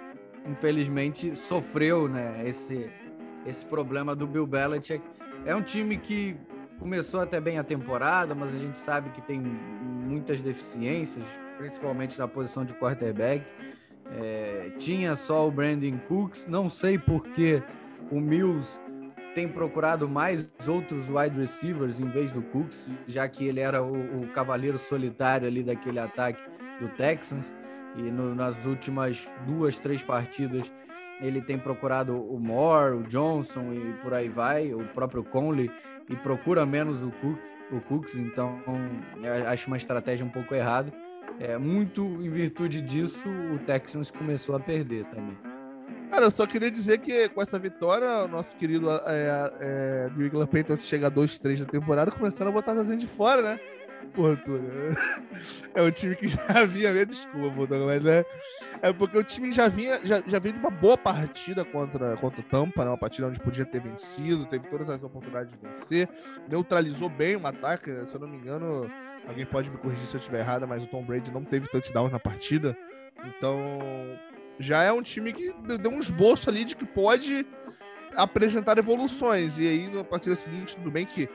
infelizmente, 0.45 1.35
sofreu 1.35 2.07
né, 2.07 2.47
esse, 2.47 2.91
esse 3.45 3.65
problema 3.65 4.15
do 4.15 4.27
Bill 4.27 4.45
Belichick. 4.45 5.03
É 5.45 5.55
um 5.55 5.61
time 5.61 5.97
que 5.97 6.35
começou 6.79 7.21
até 7.21 7.39
bem 7.39 7.57
a 7.57 7.63
temporada, 7.63 8.35
mas 8.35 8.53
a 8.53 8.57
gente 8.57 8.77
sabe 8.77 9.09
que 9.09 9.21
tem 9.21 9.39
muitas 9.39 10.41
deficiências, 10.41 11.23
principalmente 11.57 12.17
na 12.19 12.27
posição 12.27 12.65
de 12.65 12.73
quarterback. 12.73 13.45
É, 14.11 14.71
tinha 14.77 15.15
só 15.15 15.47
o 15.47 15.51
Brandon 15.51 15.97
Cooks, 16.07 16.45
não 16.47 16.69
sei 16.69 16.97
por 16.97 17.23
que 17.29 17.61
o 18.11 18.19
Mills 18.19 18.79
tem 19.33 19.47
procurado 19.49 20.07
mais 20.07 20.47
outros 20.65 21.09
wide 21.09 21.37
receivers 21.37 21.99
em 21.99 22.07
vez 22.07 22.31
do 22.31 22.41
Cooks, 22.41 22.87
já 23.07 23.27
que 23.27 23.45
ele 23.45 23.59
era 23.59 23.83
o, 23.83 24.21
o 24.21 24.27
cavaleiro 24.29 24.77
solitário 24.77 25.47
ali 25.47 25.63
daquele 25.63 25.99
ataque 25.99 26.41
do 26.79 26.87
Texans. 26.89 27.53
E 27.95 28.01
no, 28.03 28.35
nas 28.35 28.65
últimas 28.65 29.31
duas, 29.45 29.79
três 29.79 30.03
partidas, 30.03 30.71
ele 31.21 31.41
tem 31.41 31.57
procurado 31.57 32.15
o 32.15 32.39
Moore, 32.39 32.97
o 32.97 33.03
Johnson 33.03 33.73
e 33.73 33.93
por 34.01 34.13
aí 34.13 34.29
vai, 34.29 34.73
o 34.73 34.83
próprio 34.89 35.23
Conley, 35.23 35.71
e 36.09 36.15
procura 36.15 36.65
menos 36.65 37.03
o, 37.03 37.11
Cook, 37.11 37.39
o 37.71 37.81
Cooks, 37.81 38.15
então 38.15 38.59
acho 39.47 39.67
uma 39.67 39.77
estratégia 39.77 40.25
um 40.25 40.29
pouco 40.29 40.53
errada. 40.53 40.91
É, 41.39 41.57
muito 41.57 42.01
em 42.01 42.29
virtude 42.29 42.81
disso, 42.81 43.27
o 43.53 43.59
Texans 43.59 44.11
começou 44.11 44.55
a 44.55 44.59
perder 44.59 45.05
também. 45.05 45.37
Cara, 46.09 46.25
eu 46.25 46.31
só 46.31 46.45
queria 46.45 46.71
dizer 46.71 46.99
que 46.99 47.27
com 47.29 47.41
essa 47.41 47.59
vitória, 47.59 48.23
o 48.23 48.27
nosso 48.27 48.55
querido 48.55 48.89
é, 48.89 49.51
é, 49.59 50.09
New 50.15 50.27
England 50.27 50.47
Patriots 50.47 50.85
chega 50.85 51.07
a 51.07 51.11
2-3 51.11 51.59
da 51.59 51.65
temporada, 51.65 52.11
começando 52.11 52.47
a 52.47 52.51
botar 52.51 52.71
as 52.73 52.87
de 52.97 53.07
fora, 53.07 53.41
né? 53.41 53.59
É 55.73 55.81
um 55.81 55.91
time 55.91 56.15
que 56.15 56.27
já 56.29 56.65
vinha, 56.65 56.91
meio 56.91 57.05
desculpa, 57.05 57.67
mas 57.85 58.05
é, 58.05 58.25
é 58.81 58.93
porque 58.93 59.17
o 59.17 59.23
time 59.23 59.51
já 59.51 59.67
vinha, 59.67 59.99
já, 60.03 60.21
já 60.25 60.39
veio 60.39 60.53
de 60.53 60.59
uma 60.59 60.69
boa 60.69 60.97
partida 60.97 61.65
contra, 61.65 62.15
contra 62.17 62.39
o 62.39 62.43
Tampa, 62.43 62.83
né? 62.83 62.91
Uma 62.91 62.97
partida 62.97 63.27
onde 63.27 63.39
podia 63.39 63.65
ter 63.65 63.81
vencido, 63.81 64.45
teve 64.45 64.67
todas 64.67 64.89
as 64.89 65.03
oportunidades 65.03 65.51
de 65.51 65.57
vencer, 65.57 66.09
neutralizou 66.47 67.09
bem 67.09 67.35
o 67.35 67.45
ataque, 67.45 67.91
se 68.05 68.13
eu 68.13 68.19
não 68.19 68.27
me 68.27 68.37
engano, 68.37 68.89
alguém 69.27 69.45
pode 69.45 69.69
me 69.69 69.77
corrigir 69.77 70.05
se 70.05 70.15
eu 70.15 70.19
estiver 70.19 70.39
errado, 70.39 70.67
mas 70.67 70.83
o 70.83 70.87
Tom 70.87 71.03
Brady 71.03 71.31
não 71.31 71.43
teve 71.43 71.67
touchdowns 71.67 72.11
na 72.11 72.19
partida. 72.19 72.77
Então, 73.25 73.79
já 74.59 74.83
é 74.83 74.91
um 74.91 75.01
time 75.01 75.33
que 75.33 75.53
deu 75.77 75.91
um 75.91 75.99
esboço 75.99 76.49
ali 76.49 76.63
de 76.63 76.75
que 76.75 76.85
pode 76.85 77.45
apresentar 78.15 78.77
evoluções. 78.77 79.57
E 79.57 79.67
aí, 79.67 79.89
na 79.89 80.03
partida 80.03 80.35
seguinte, 80.35 80.75
tudo 80.75 80.91
bem 80.91 81.05
que 81.05 81.29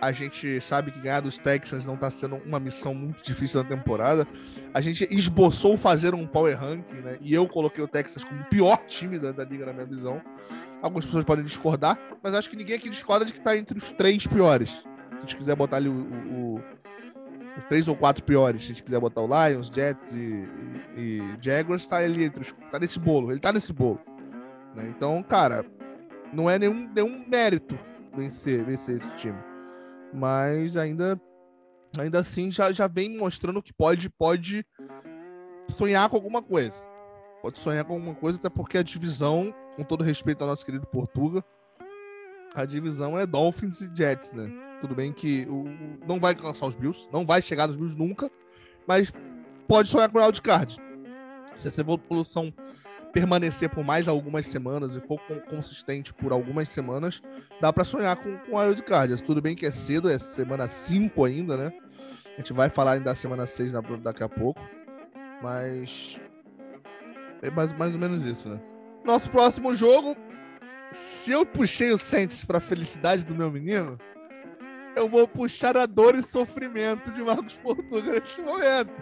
a 0.00 0.12
gente 0.12 0.60
sabe 0.60 0.90
que 0.90 1.00
ganhar 1.00 1.20
dos 1.20 1.38
Texans 1.38 1.84
não 1.84 1.94
está 1.94 2.10
sendo 2.10 2.36
uma 2.46 2.60
missão 2.60 2.94
muito 2.94 3.22
difícil 3.22 3.62
na 3.62 3.68
temporada. 3.68 4.26
A 4.72 4.80
gente 4.80 5.06
esboçou 5.10 5.76
fazer 5.76 6.14
um 6.14 6.26
power 6.26 6.56
ranking, 6.56 7.00
né? 7.00 7.18
E 7.20 7.34
eu 7.34 7.48
coloquei 7.48 7.82
o 7.82 7.88
Texas 7.88 8.22
como 8.22 8.40
o 8.40 8.44
pior 8.44 8.78
time 8.86 9.18
da, 9.18 9.32
da 9.32 9.44
liga, 9.44 9.66
na 9.66 9.72
minha 9.72 9.86
visão. 9.86 10.22
Algumas 10.80 11.04
pessoas 11.04 11.24
podem 11.24 11.44
discordar, 11.44 11.98
mas 12.22 12.34
acho 12.34 12.48
que 12.48 12.56
ninguém 12.56 12.76
aqui 12.76 12.88
discorda 12.88 13.24
de 13.24 13.32
que 13.32 13.38
está 13.38 13.56
entre 13.56 13.76
os 13.76 13.90
três 13.90 14.26
piores. 14.26 14.70
Se 14.70 15.16
a 15.16 15.20
gente 15.20 15.36
quiser 15.36 15.56
botar 15.56 15.78
ali 15.78 15.88
o, 15.88 15.92
o, 15.92 16.62
os 17.56 17.64
três 17.64 17.88
ou 17.88 17.96
quatro 17.96 18.22
piores, 18.22 18.62
se 18.64 18.72
a 18.72 18.74
gente 18.74 18.84
quiser 18.84 19.00
botar 19.00 19.22
o 19.22 19.26
Lions, 19.26 19.68
Jets 19.74 20.12
e, 20.12 20.48
e, 20.96 21.20
e 21.20 21.36
Jaguars, 21.40 21.82
está 21.82 21.96
ali 21.96 22.24
entre 22.24 22.40
os. 22.40 22.54
tá 22.70 22.78
nesse 22.78 23.00
bolo. 23.00 23.32
Ele 23.32 23.38
está 23.38 23.52
nesse 23.52 23.72
bolo. 23.72 24.00
Né? 24.76 24.92
Então, 24.96 25.20
cara, 25.24 25.66
não 26.32 26.48
é 26.48 26.56
nenhum, 26.56 26.88
nenhum 26.94 27.24
mérito 27.26 27.76
vencer, 28.14 28.64
vencer 28.64 28.98
esse 28.98 29.10
time 29.16 29.57
mas 30.12 30.76
ainda 30.76 31.20
ainda 31.98 32.20
assim 32.20 32.50
já, 32.50 32.70
já 32.72 32.86
vem 32.86 33.16
mostrando 33.16 33.62
que 33.62 33.72
pode 33.72 34.08
pode 34.10 34.64
sonhar 35.70 36.08
com 36.08 36.16
alguma 36.16 36.42
coisa. 36.42 36.82
Pode 37.42 37.58
sonhar 37.58 37.84
com 37.84 37.94
alguma 37.94 38.14
coisa, 38.14 38.38
até 38.38 38.48
porque 38.48 38.78
a 38.78 38.82
divisão, 38.82 39.54
com 39.76 39.84
todo 39.84 40.02
respeito 40.02 40.42
ao 40.42 40.48
nosso 40.48 40.64
querido 40.64 40.86
Portuga, 40.86 41.44
a 42.54 42.64
divisão 42.64 43.18
é 43.18 43.24
Dolphins 43.26 43.80
e 43.80 43.94
Jets, 43.94 44.32
né? 44.32 44.50
Tudo 44.80 44.94
bem 44.94 45.12
que 45.12 45.46
o, 45.48 45.64
não 46.06 46.18
vai 46.18 46.34
alcançar 46.34 46.66
os 46.66 46.76
Bills, 46.76 47.08
não 47.12 47.24
vai 47.24 47.40
chegar 47.40 47.66
nos 47.66 47.76
Bills 47.76 47.96
nunca, 47.96 48.30
mas 48.86 49.12
pode 49.66 49.88
sonhar 49.88 50.08
com 50.08 50.18
o 50.18 50.22
wildcard. 50.22 50.76
Se 51.56 51.68
essa 51.68 51.80
evolução 51.80 52.52
permanecer 53.12 53.68
por 53.68 53.84
mais 53.84 54.08
algumas 54.08 54.46
semanas 54.46 54.94
e 54.94 55.00
for 55.00 55.20
consistente 55.48 56.12
por 56.12 56.32
algumas 56.32 56.68
semanas, 56.68 57.22
dá 57.60 57.72
para 57.72 57.84
sonhar 57.84 58.16
com, 58.16 58.36
com 58.38 58.58
a 58.58 58.64
wildcard. 58.64 59.22
Tudo 59.22 59.42
bem 59.42 59.56
que 59.56 59.66
é 59.66 59.72
cedo, 59.72 60.08
é 60.08 60.18
semana 60.18 60.68
5 60.68 61.24
ainda, 61.24 61.56
né? 61.56 61.72
A 62.34 62.40
gente 62.40 62.52
vai 62.52 62.70
falar 62.70 62.92
ainda 62.92 63.06
da 63.06 63.14
semana 63.14 63.46
6 63.46 63.72
daqui 64.02 64.22
a 64.22 64.28
pouco. 64.28 64.60
Mas. 65.42 66.20
É 67.42 67.50
mais, 67.50 67.72
mais 67.72 67.92
ou 67.92 67.98
menos 67.98 68.22
isso, 68.22 68.48
né? 68.48 68.60
Nosso 69.04 69.30
próximo 69.30 69.74
jogo. 69.74 70.16
Se 70.92 71.32
eu 71.32 71.44
puxei 71.44 71.90
o 71.90 71.98
Saints 71.98 72.44
pra 72.44 72.60
felicidade 72.60 73.24
do 73.24 73.34
meu 73.34 73.50
menino, 73.50 73.98
eu 74.96 75.08
vou 75.08 75.28
puxar 75.28 75.76
a 75.76 75.86
dor 75.86 76.14
e 76.14 76.22
sofrimento 76.22 77.10
de 77.10 77.22
Marcos 77.22 77.54
Portugal 77.56 78.02
neste 78.02 78.40
momento. 78.40 78.92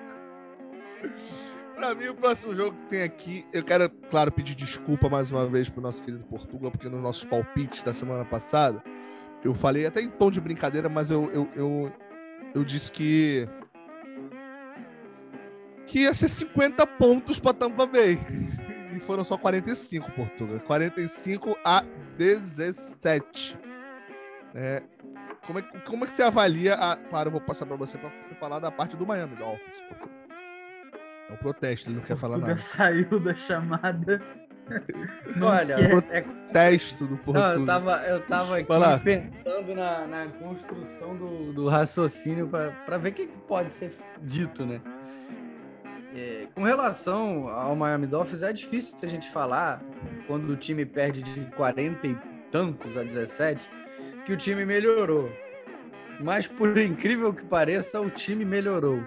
Pra 1.77 1.95
mim, 1.95 2.07
o 2.07 2.15
próximo 2.15 2.55
jogo 2.55 2.75
que 2.75 2.87
tem 2.89 3.03
aqui, 3.03 3.45
eu 3.53 3.63
quero, 3.63 3.91
claro, 4.09 4.33
pedir 4.33 4.55
desculpa 4.55 5.11
mais 5.11 5.31
uma 5.31 5.47
vez 5.47 5.69
pro 5.69 5.83
nosso 5.83 6.03
querido 6.03 6.25
Portugal, 6.25 6.71
porque 6.71 6.89
nos 6.89 7.03
nossos 7.03 7.25
palpites 7.25 7.83
da 7.83 7.93
semana 7.93 8.25
passada, 8.25 8.83
eu 9.45 9.53
falei 9.53 9.85
até 9.85 10.01
em 10.01 10.09
tom 10.09 10.31
de 10.31 10.41
brincadeira, 10.41 10.89
mas 10.89 11.11
eu, 11.11 11.31
eu, 11.31 11.49
eu, 11.55 11.93
eu 12.55 12.65
disse 12.65 12.91
que. 12.91 13.47
que 15.87 16.01
ia 16.01 16.15
ser 16.15 16.31
50 16.31 16.87
pontos 16.87 17.39
pra 17.39 17.53
Tampa 17.53 17.87
Bay. 17.87 18.19
E 18.97 19.01
foram 19.01 19.23
só 19.23 19.37
45, 19.37 20.11
Portugal. 20.13 20.59
45 20.65 21.59
a 21.63 21.85
17. 22.17 23.59
É, 24.55 24.83
como, 25.47 25.59
é, 25.59 25.63
como 25.85 26.05
é 26.05 26.07
que 26.07 26.15
você 26.15 26.23
avalia 26.23 26.77
a. 26.77 26.97
Claro, 26.97 27.29
eu 27.29 27.33
vou 27.33 27.43
passar 27.43 27.67
pra 27.67 27.77
você 27.77 27.99
pra 27.99 28.09
você 28.09 28.35
falar 28.37 28.59
da 28.59 28.71
parte 28.71 28.97
do 28.97 29.05
Miami 29.07 29.37
Dolphins. 29.37 29.77
É 31.29 31.33
um 31.33 31.37
protesto, 31.37 31.89
ele 31.89 31.97
não 31.97 32.05
quer 32.05 32.17
falar 32.17 32.39
nada. 32.39 32.59
saiu 32.59 33.21
da 33.21 33.35
chamada. 33.35 34.23
Olha, 35.41 35.75
é 35.75 35.89
protesto 35.89 37.07
do. 37.07 37.33
Não, 37.33 37.53
eu 37.53 37.65
tava, 37.65 37.93
eu 38.07 38.21
tava 38.23 38.59
aqui 38.59 39.05
pensando 39.05 39.75
na, 39.75 40.07
na 40.07 40.27
construção 40.29 41.17
do, 41.17 41.53
do 41.53 41.69
raciocínio 41.69 42.49
para 42.49 42.99
ver 42.99 43.11
o 43.11 43.13
que, 43.13 43.27
que, 43.27 43.39
pode 43.47 43.73
ser 43.73 43.93
dito, 44.21 44.67
né? 44.67 44.81
É, 46.15 46.47
com 46.55 46.63
relação 46.63 47.49
ao 47.49 47.77
Miami 47.77 48.07
Dolphins, 48.07 48.43
é 48.43 48.53
difícil 48.53 48.97
a 49.03 49.07
gente 49.07 49.31
falar 49.31 49.83
quando 50.27 50.51
o 50.51 50.57
time 50.57 50.85
perde 50.87 51.23
de 51.23 51.45
40 51.55 52.07
e 52.07 52.17
tantos 52.51 52.97
a 52.97 53.03
17 53.03 53.71
que 54.25 54.33
o 54.33 54.37
time 54.37 54.65
melhorou. 54.65 55.31
Mas 56.21 56.47
por 56.47 56.77
incrível 56.79 57.33
que 57.35 57.45
pareça, 57.45 58.01
o 58.01 58.09
time 58.09 58.45
melhorou. 58.45 59.03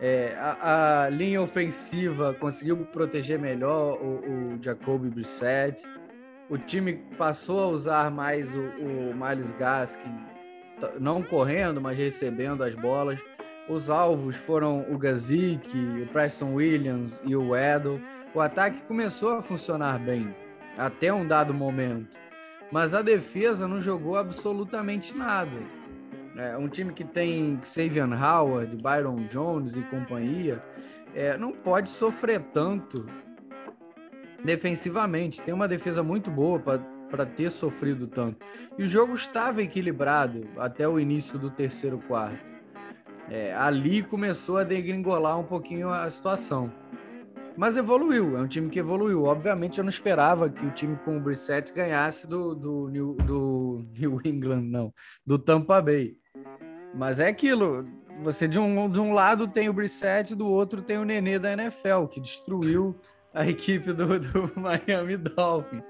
É, 0.00 0.34
a, 0.36 1.04
a, 1.04 1.08
linha 1.08 1.40
ofensiva 1.40 2.34
conseguiu 2.34 2.76
proteger 2.86 3.38
melhor 3.38 3.98
o, 4.02 4.54
o 4.54 4.62
Jacoby 4.62 5.08
Brissett. 5.08 5.86
O 6.50 6.58
time 6.58 6.94
passou 7.16 7.60
a 7.60 7.66
usar 7.68 8.10
mais 8.10 8.52
o, 8.54 8.62
o 8.62 9.14
Miles 9.14 9.52
Gaskin, 9.52 10.14
não 11.00 11.22
correndo, 11.22 11.80
mas 11.80 11.96
recebendo 11.96 12.62
as 12.62 12.74
bolas. 12.74 13.20
Os 13.68 13.88
alvos 13.88 14.36
foram 14.36 14.84
o 14.90 14.98
Gazik, 14.98 15.74
o 16.02 16.06
Preston 16.08 16.54
Williams 16.54 17.18
e 17.24 17.34
o 17.34 17.56
Edel. 17.56 17.98
O 18.34 18.40
ataque 18.40 18.82
começou 18.86 19.38
a 19.38 19.42
funcionar 19.42 19.98
bem, 19.98 20.34
até 20.76 21.12
um 21.12 21.26
dado 21.26 21.54
momento. 21.54 22.18
Mas 22.70 22.94
a 22.94 23.00
defesa 23.00 23.68
não 23.68 23.80
jogou 23.80 24.16
absolutamente 24.16 25.16
nada. 25.16 25.83
É, 26.36 26.56
um 26.56 26.68
time 26.68 26.92
que 26.92 27.04
tem 27.04 27.60
Xavier 27.62 28.08
Howard, 28.10 28.76
Byron 28.76 29.26
Jones 29.26 29.76
e 29.76 29.82
companhia, 29.82 30.62
é, 31.14 31.36
não 31.38 31.52
pode 31.52 31.88
sofrer 31.88 32.40
tanto 32.52 33.06
defensivamente. 34.44 35.42
Tem 35.42 35.54
uma 35.54 35.68
defesa 35.68 36.02
muito 36.02 36.30
boa 36.30 36.58
para 36.58 37.24
ter 37.24 37.50
sofrido 37.50 38.06
tanto. 38.08 38.44
E 38.76 38.82
o 38.82 38.86
jogo 38.86 39.14
estava 39.14 39.62
equilibrado 39.62 40.48
até 40.56 40.88
o 40.88 40.98
início 40.98 41.38
do 41.38 41.50
terceiro 41.50 41.98
quarto. 41.98 42.52
É, 43.30 43.54
ali 43.54 44.02
começou 44.02 44.58
a 44.58 44.64
degringolar 44.64 45.38
um 45.38 45.44
pouquinho 45.44 45.88
a 45.88 46.08
situação. 46.10 46.70
Mas 47.56 47.76
evoluiu, 47.76 48.36
é 48.36 48.40
um 48.40 48.48
time 48.48 48.68
que 48.68 48.80
evoluiu. 48.80 49.22
Obviamente 49.24 49.78
eu 49.78 49.84
não 49.84 49.88
esperava 49.88 50.50
que 50.50 50.66
o 50.66 50.72
time 50.72 50.96
com 51.04 51.16
o 51.16 51.20
Brissett 51.20 51.72
ganhasse 51.72 52.26
do, 52.26 52.54
do, 52.54 52.90
do, 52.90 53.14
do 53.14 53.84
New 53.96 54.20
England, 54.24 54.62
não, 54.62 54.92
do 55.24 55.38
Tampa 55.38 55.80
Bay. 55.80 56.16
Mas 56.94 57.20
é 57.20 57.28
aquilo. 57.28 57.86
Você 58.20 58.46
de 58.46 58.58
um, 58.58 58.88
de 58.88 59.00
um 59.00 59.12
lado 59.12 59.48
tem 59.48 59.68
o 59.68 59.72
Brissett, 59.72 60.34
do 60.34 60.46
outro 60.46 60.80
tem 60.80 60.98
o 60.98 61.04
Nenê 61.04 61.38
da 61.38 61.52
NFL, 61.52 62.06
que 62.10 62.20
destruiu 62.20 62.96
a 63.32 63.46
equipe 63.46 63.92
do, 63.92 64.20
do 64.20 64.52
Miami 64.54 65.16
Dolphins. 65.16 65.84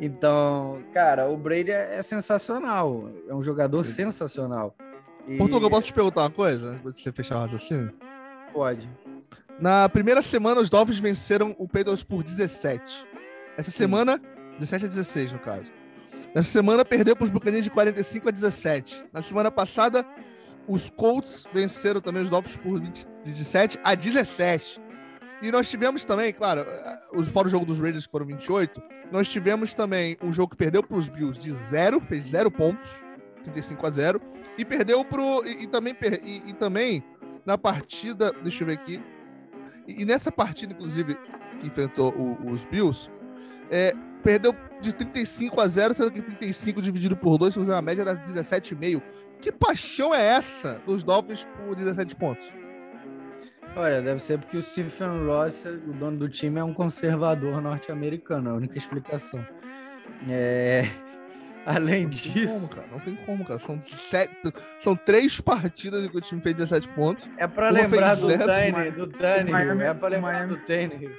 Então, 0.00 0.82
cara, 0.92 1.28
o 1.28 1.36
Brady 1.36 1.72
é, 1.72 1.96
é 1.96 2.02
sensacional. 2.02 3.10
É 3.28 3.34
um 3.34 3.42
jogador 3.42 3.84
Sim. 3.84 3.94
sensacional. 3.94 4.76
E... 5.26 5.36
Portugal, 5.36 5.68
posso 5.68 5.86
te 5.86 5.92
perguntar 5.92 6.22
uma 6.22 6.30
coisa 6.30 6.80
você 6.84 7.10
fechar 7.10 7.36
o 7.36 7.40
raciocínio? 7.40 7.92
Pode. 8.52 8.88
Na 9.60 9.88
primeira 9.88 10.22
semana, 10.22 10.60
os 10.60 10.70
Dolphins 10.70 11.00
venceram 11.00 11.54
o 11.58 11.66
Patriots 11.66 12.04
por 12.04 12.22
17. 12.22 13.06
Essa 13.56 13.72
Sim. 13.72 13.76
semana, 13.76 14.20
17 14.58 14.84
a 14.84 14.88
16, 14.88 15.32
no 15.32 15.40
caso. 15.40 15.70
Nessa 16.34 16.50
semana 16.50 16.84
perdeu 16.84 17.16
para 17.16 17.24
os 17.24 17.30
Buccaneers 17.30 17.64
de 17.64 17.70
45 17.70 18.28
a 18.28 18.32
17. 18.32 19.04
Na 19.12 19.22
semana 19.22 19.50
passada, 19.50 20.06
os 20.66 20.90
Colts 20.90 21.44
venceram 21.52 22.00
também 22.00 22.22
os 22.22 22.30
Dolphins 22.30 22.56
por 22.56 22.80
27 22.80 23.78
a 23.82 23.94
17. 23.94 24.80
E 25.40 25.50
nós 25.50 25.70
tivemos 25.70 26.04
também, 26.04 26.32
claro, 26.32 26.66
os 27.12 27.28
fora 27.28 27.46
o 27.46 27.50
jogo 27.50 27.64
dos 27.64 27.80
Raiders 27.80 28.06
que 28.06 28.12
foram 28.12 28.26
28, 28.26 28.82
nós 29.10 29.28
tivemos 29.28 29.72
também 29.72 30.16
um 30.22 30.32
jogo 30.32 30.50
que 30.50 30.56
perdeu 30.56 30.82
para 30.82 30.96
os 30.96 31.08
Bills 31.08 31.40
de 31.40 31.52
zero, 31.52 32.00
fez 32.00 32.26
zero 32.26 32.50
pontos, 32.50 33.02
35 33.44 33.86
a 33.86 33.90
0, 33.90 34.20
e 34.58 34.64
perdeu 34.64 35.04
pro 35.04 35.46
e, 35.46 35.62
e 35.62 35.66
também 35.66 35.96
e, 36.22 36.50
e, 36.50 36.52
também 36.54 37.04
na 37.46 37.56
partida, 37.56 38.32
deixa 38.42 38.62
eu 38.62 38.66
ver 38.66 38.74
aqui, 38.74 39.00
e, 39.86 40.02
e 40.02 40.04
nessa 40.04 40.30
partida 40.30 40.72
inclusive 40.72 41.16
que 41.60 41.66
enfrentou 41.66 42.12
o, 42.12 42.50
os 42.50 42.66
Bills, 42.66 43.08
é, 43.70 43.94
perdeu 44.22 44.54
de 44.80 44.94
35 44.94 45.60
a 45.60 45.68
0, 45.68 45.94
sendo 45.94 46.10
que 46.10 46.22
35 46.22 46.82
dividido 46.82 47.16
por 47.16 47.38
2, 47.38 47.54
fazer 47.54 47.72
uma 47.72 47.82
média 47.82 48.02
era 48.02 48.16
17,5. 48.16 49.02
Que 49.40 49.52
paixão 49.52 50.14
é 50.14 50.22
essa 50.22 50.80
dos 50.84 51.02
Dolphins 51.02 51.46
por 51.56 51.74
17 51.74 52.16
pontos? 52.16 52.50
Olha, 53.76 54.02
deve 54.02 54.20
ser 54.20 54.38
porque 54.38 54.56
o 54.56 54.62
Stephen 54.62 55.24
Ross, 55.26 55.64
o 55.64 55.92
dono 55.92 56.18
do 56.18 56.28
time, 56.28 56.58
é 56.58 56.64
um 56.64 56.74
conservador 56.74 57.60
norte-americano, 57.60 58.48
é 58.48 58.52
a 58.52 58.54
única 58.56 58.76
explicação. 58.76 59.46
É... 60.28 60.84
Além 61.66 62.04
não 62.04 62.10
disso. 62.10 62.32
Tem 62.32 62.46
como, 62.46 62.68
cara, 62.68 62.86
não 62.90 63.00
tem 63.00 63.16
como, 63.26 63.44
cara. 63.44 63.58
São, 63.58 63.82
sete, 64.10 64.34
são 64.80 64.96
três 64.96 65.38
partidas 65.38 66.02
em 66.02 66.08
que 66.08 66.16
o 66.16 66.20
time 66.20 66.40
fez 66.40 66.56
17 66.56 66.88
pontos. 66.88 67.28
É 67.36 67.46
pra 67.46 67.68
lembrar 67.68 68.14
do 68.14 68.26
Tane, 68.26 68.90
do 68.90 69.06
Tane. 69.06 69.52
É 69.82 69.92
pra 69.92 70.08
lembrar 70.08 70.46
do 70.46 70.56
Tane. 70.56 71.10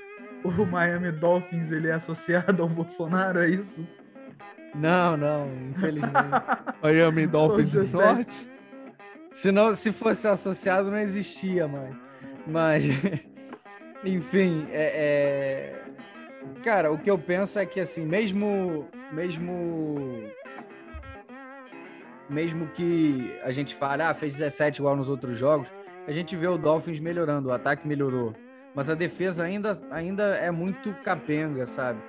O 0.44 0.66
Miami 0.66 1.12
Dolphins 1.12 1.72
ele 1.72 1.90
é 1.90 1.94
associado 1.94 2.62
ao 2.62 2.70
Bolsonaro, 2.70 3.40
é 3.40 3.50
isso? 3.50 3.88
Não, 4.76 5.18
não, 5.18 5.50
infelizmente. 5.72 6.16
Miami 6.82 7.28
Dolphins 7.28 7.72
do 7.72 7.88
Norte. 7.88 8.50
Se, 9.32 9.52
não, 9.52 9.74
se 9.76 9.92
fosse 9.92 10.28
associado, 10.28 10.90
não 10.90 11.00
existia 11.00 11.68
mais. 11.68 11.96
Mas, 12.48 12.86
enfim, 14.04 14.68
é, 14.72 15.76
é, 15.76 16.62
cara, 16.64 16.92
o 16.92 16.98
que 16.98 17.10
eu 17.10 17.18
penso 17.18 17.60
é 17.60 17.66
que 17.66 17.80
assim, 17.80 18.06
mesmo, 18.06 18.88
mesmo, 19.12 20.24
mesmo 22.30 22.68
que 22.68 23.38
a 23.44 23.52
gente 23.52 23.76
fale, 23.76 24.02
ah, 24.02 24.14
fez 24.14 24.38
17 24.38 24.80
igual 24.80 24.96
nos 24.96 25.10
outros 25.10 25.38
jogos, 25.38 25.72
a 26.08 26.12
gente 26.12 26.36
vê 26.36 26.48
o 26.48 26.58
Dolphins 26.58 27.00
melhorando, 27.00 27.50
o 27.50 27.52
ataque 27.52 27.88
melhorou, 27.88 28.34
mas 28.76 28.90
a 28.90 28.96
defesa 28.96 29.44
ainda, 29.44 29.80
ainda 29.92 30.36
é 30.36 30.52
muito 30.52 30.94
capenga, 31.04 31.66
sabe? 31.66 32.00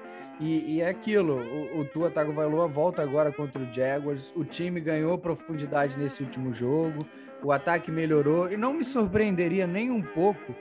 E, 0.40 0.76
e 0.76 0.80
é 0.80 0.88
aquilo, 0.88 1.34
o, 1.38 1.80
o 1.80 1.84
Tua 1.84 2.10
Tagovailoa 2.10 2.66
volta 2.66 3.02
agora 3.02 3.30
contra 3.30 3.60
o 3.62 3.72
Jaguars, 3.72 4.32
o 4.34 4.44
time 4.44 4.80
ganhou 4.80 5.18
profundidade 5.18 5.98
nesse 5.98 6.22
último 6.22 6.52
jogo, 6.52 7.06
o 7.42 7.52
ataque 7.52 7.90
melhorou 7.90 8.50
e 8.50 8.56
não 8.56 8.72
me 8.72 8.84
surpreenderia 8.84 9.66
nem 9.66 9.90
um 9.90 10.02
pouco 10.02 10.54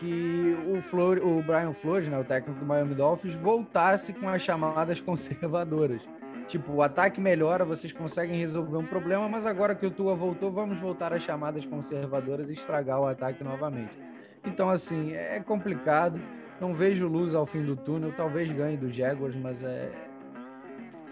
que 0.00 0.56
o, 0.66 0.80
Flor, 0.80 1.18
o 1.18 1.42
Brian 1.42 1.72
Flores, 1.72 2.08
né, 2.08 2.18
o 2.18 2.24
técnico 2.24 2.58
do 2.58 2.66
Miami 2.66 2.94
Dolphins, 2.94 3.34
voltasse 3.34 4.12
com 4.12 4.28
as 4.28 4.42
chamadas 4.42 4.98
conservadoras. 5.02 6.08
Tipo, 6.48 6.72
o 6.72 6.82
ataque 6.82 7.20
melhora, 7.20 7.64
vocês 7.64 7.92
conseguem 7.92 8.36
resolver 8.40 8.78
um 8.78 8.86
problema, 8.86 9.28
mas 9.28 9.46
agora 9.46 9.74
que 9.74 9.86
o 9.86 9.90
Tua 9.90 10.16
voltou, 10.16 10.50
vamos 10.50 10.78
voltar 10.78 11.12
às 11.12 11.22
chamadas 11.22 11.64
conservadoras 11.64 12.50
e 12.50 12.54
estragar 12.54 13.00
o 13.00 13.06
ataque 13.06 13.44
novamente. 13.44 14.09
Então, 14.44 14.70
assim, 14.70 15.12
é 15.12 15.40
complicado. 15.40 16.20
Não 16.60 16.74
vejo 16.74 17.08
luz 17.08 17.34
ao 17.34 17.46
fim 17.46 17.62
do 17.64 17.76
túnel. 17.76 18.12
Talvez 18.12 18.50
ganhe 18.52 18.76
do 18.76 18.88
Jaguars, 18.88 19.36
mas 19.36 19.62
é... 19.62 19.90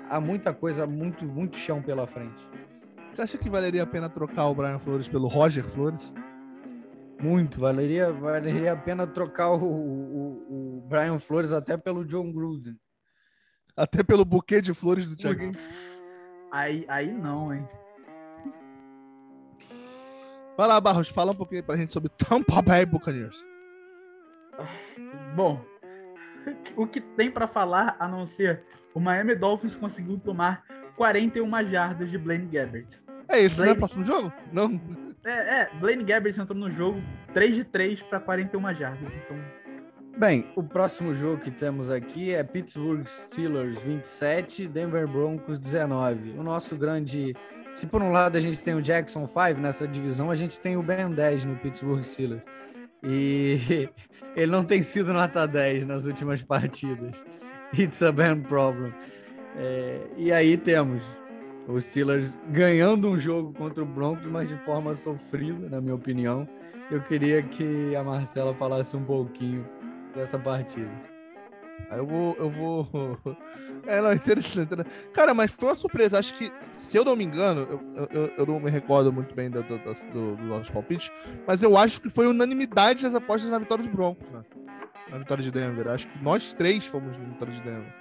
há 0.09 0.21
muita 0.21 0.53
coisa, 0.53 0.87
muito, 0.87 1.25
muito 1.25 1.57
chão 1.57 1.83
pela 1.83 2.07
frente. 2.07 2.47
Você 3.13 3.23
acha 3.23 3.39
que 3.39 3.51
valeria 3.51 3.83
a 3.83 3.87
pena 3.87 4.09
trocar 4.09 4.47
o 4.47 4.55
Brian 4.55 4.79
Flores 4.79 5.09
pelo 5.09 5.27
Roger 5.27 5.69
Flores? 5.69 6.13
Muito, 7.21 7.59
valeria, 7.59 8.13
valeria 8.13 8.73
a 8.73 8.77
pena 8.77 9.07
trocar 9.07 9.51
o, 9.51 9.65
o, 9.65 10.79
o 10.79 10.81
Brian 10.89 11.19
Flores 11.19 11.53
até 11.53 11.77
pelo 11.77 12.05
John 12.05 12.31
Gruden. 12.33 12.77
Até 13.77 14.03
pelo 14.03 14.25
buquê 14.25 14.61
de 14.61 14.75
flores 14.75 15.07
do 15.07 15.17
Thiaguinho. 15.17 15.55
Aí, 16.51 16.85
aí 16.89 17.13
não, 17.13 17.53
hein? 17.55 17.67
Vai 20.59 20.67
lá, 20.67 20.81
Barros, 20.81 21.09
fala 21.09 21.31
um 21.31 21.37
pouquinho 21.37 21.63
pra 21.63 21.77
gente 21.77 21.93
sobre 21.93 22.11
Tampa 22.19 22.61
Bay 22.61 22.85
Buccaneers. 22.85 23.45
Bom, 25.37 25.65
o 26.75 26.85
que 26.85 27.01
tem 27.01 27.31
para 27.31 27.47
falar 27.47 27.95
a 28.01 28.09
não 28.09 28.27
ser 28.31 28.65
o 28.93 28.99
Miami 28.99 29.37
Dolphins 29.37 29.77
conseguiu 29.77 30.19
tomar 30.19 30.65
41 30.97 31.71
jardas 31.71 32.11
de 32.11 32.19
Blaine 32.19 32.47
Gabbert. 32.47 32.89
É 33.29 33.39
isso, 33.39 33.61
né? 33.61 33.67
Blaine... 33.67 33.75
né? 33.75 33.79
Próximo 33.79 34.03
jogo? 34.03 34.33
Não. 34.53 34.81
É, 35.25 35.61
é, 35.61 35.71
Blaine 35.79 36.03
Gabbert 36.03 36.37
entrou 36.37 36.59
no 36.59 36.73
jogo 36.73 37.01
3 37.33 37.55
de 37.55 37.65
3 37.65 38.03
para 38.03 38.19
41 38.19 38.75
jardas. 38.75 39.13
Então... 39.15 39.37
Bem, 40.19 40.51
o 40.57 40.65
próximo 40.65 41.15
jogo 41.15 41.41
que 41.41 41.53
temos 41.53 41.89
aqui 41.89 42.35
é 42.35 42.43
Pittsburgh 42.43 43.07
Steelers 43.07 43.81
27, 43.81 44.67
Denver 44.67 45.07
Broncos 45.07 45.61
19. 45.61 46.37
O 46.37 46.43
nosso 46.43 46.77
grande. 46.77 47.37
Se 47.75 47.87
por 47.87 48.03
um 48.03 48.11
lado 48.11 48.37
a 48.37 48.41
gente 48.41 48.63
tem 48.63 48.75
o 48.75 48.83
Jackson 48.83 49.27
5 49.27 49.61
nessa 49.61 49.87
divisão, 49.87 50.31
a 50.31 50.35
gente 50.35 50.59
tem 50.61 50.77
o 50.77 50.83
Ben 50.83 51.11
10 51.11 51.45
no 51.45 51.57
Pittsburgh 51.57 52.03
Steelers. 52.03 52.43
E 53.03 53.89
ele 54.35 54.51
não 54.51 54.65
tem 54.65 54.83
sido 54.83 55.13
nota 55.13 55.47
10 55.47 55.87
nas 55.87 56.05
últimas 56.05 56.43
partidas. 56.43 57.25
It's 57.77 58.03
a 58.03 58.11
bad 58.11 58.43
problem. 58.43 58.93
É, 59.57 60.01
e 60.17 60.33
aí 60.33 60.57
temos 60.57 61.03
os 61.69 61.85
Steelers 61.85 62.41
ganhando 62.49 63.11
um 63.11 63.19
jogo 63.19 63.53
contra 63.53 63.83
o 63.83 63.87
Broncos, 63.87 64.27
mas 64.27 64.49
de 64.49 64.57
forma 64.65 64.95
sofrida, 64.95 65.69
na 65.69 65.81
minha 65.81 65.95
opinião. 65.95 66.49
Eu 66.91 67.03
queria 67.03 67.43
que 67.43 67.95
a 67.95 68.03
Marcela 68.03 68.55
falasse 68.55 68.97
um 68.97 69.05
pouquinho 69.05 69.67
dessa 70.15 70.39
partida. 70.39 70.91
Eu 71.91 72.07
vou. 72.07 72.37
Eu 72.39 72.51
vou. 72.51 72.89
É, 73.87 74.03
não, 74.03 74.13
interessante. 74.13 74.77
Né? 74.77 74.85
Cara, 75.15 75.33
mas 75.33 75.51
foi 75.51 75.71
uma 75.71 75.75
surpresa. 75.75 76.19
Acho 76.19 76.35
que, 76.35 76.53
se 76.79 76.99
eu 76.99 77.05
não 77.07 77.17
me 77.17 77.25
engano, 77.25 77.81
eu, 77.97 78.09
eu, 78.11 78.33
eu 78.37 78.47
não 78.47 78.61
me 78.61 78.71
recordo 78.71 79.11
muito 79.11 79.35
bem 79.35 79.49
do, 79.49 79.63
do, 79.63 79.79
do, 79.79 80.37
do 80.37 80.45
nosso 80.45 80.71
palpite, 80.71 81.11
mas 81.47 81.63
eu 81.63 81.75
acho 81.75 81.99
que 82.03 82.11
foi 82.11 82.27
unanimidade 82.27 83.07
as 83.07 83.15
apostas 83.15 83.51
na 83.51 83.59
vitória 83.59 83.83
dos 83.83 83.93
Broncos, 83.93 84.29
né? 84.31 84.45
Na 85.11 85.17
vitória 85.17 85.43
de 85.43 85.51
Denver. 85.51 85.89
Acho 85.89 86.07
que 86.07 86.23
nós 86.23 86.53
três 86.53 86.85
fomos 86.85 87.17
na 87.17 87.25
vitória 87.25 87.55
de 87.55 87.63
Denver. 87.63 87.95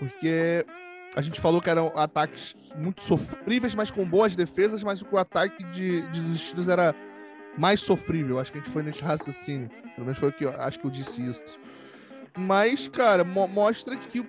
Porque 0.00 0.66
a 1.14 1.22
gente 1.22 1.40
falou 1.40 1.60
que 1.60 1.70
eram 1.70 1.92
ataques 1.94 2.56
muito 2.76 3.02
sofríveis, 3.02 3.74
mas 3.74 3.90
com 3.90 4.04
boas 4.04 4.34
defesas, 4.34 4.82
mas 4.82 5.02
o 5.02 5.16
ataque 5.16 5.62
de, 5.64 6.02
de 6.10 6.20
dos 6.20 6.36
estilos 6.36 6.68
era 6.68 6.94
mais 7.56 7.80
sofrível. 7.80 8.40
Acho 8.40 8.50
que 8.50 8.58
a 8.58 8.60
gente 8.60 8.72
foi 8.72 8.82
nesse 8.82 9.02
raciocínio. 9.02 9.70
Pelo 9.94 10.06
menos 10.06 10.18
foi 10.18 10.30
o 10.30 10.32
que 10.32 10.44
eu 10.44 10.60
acho 10.60 10.80
que 10.80 10.86
eu 10.86 10.90
disse 10.90 11.24
isso. 11.24 11.40
Mas, 12.36 12.88
cara, 12.88 13.24
mo 13.24 13.46
mostra 13.46 13.96
que 13.96 14.20
um 14.20 14.26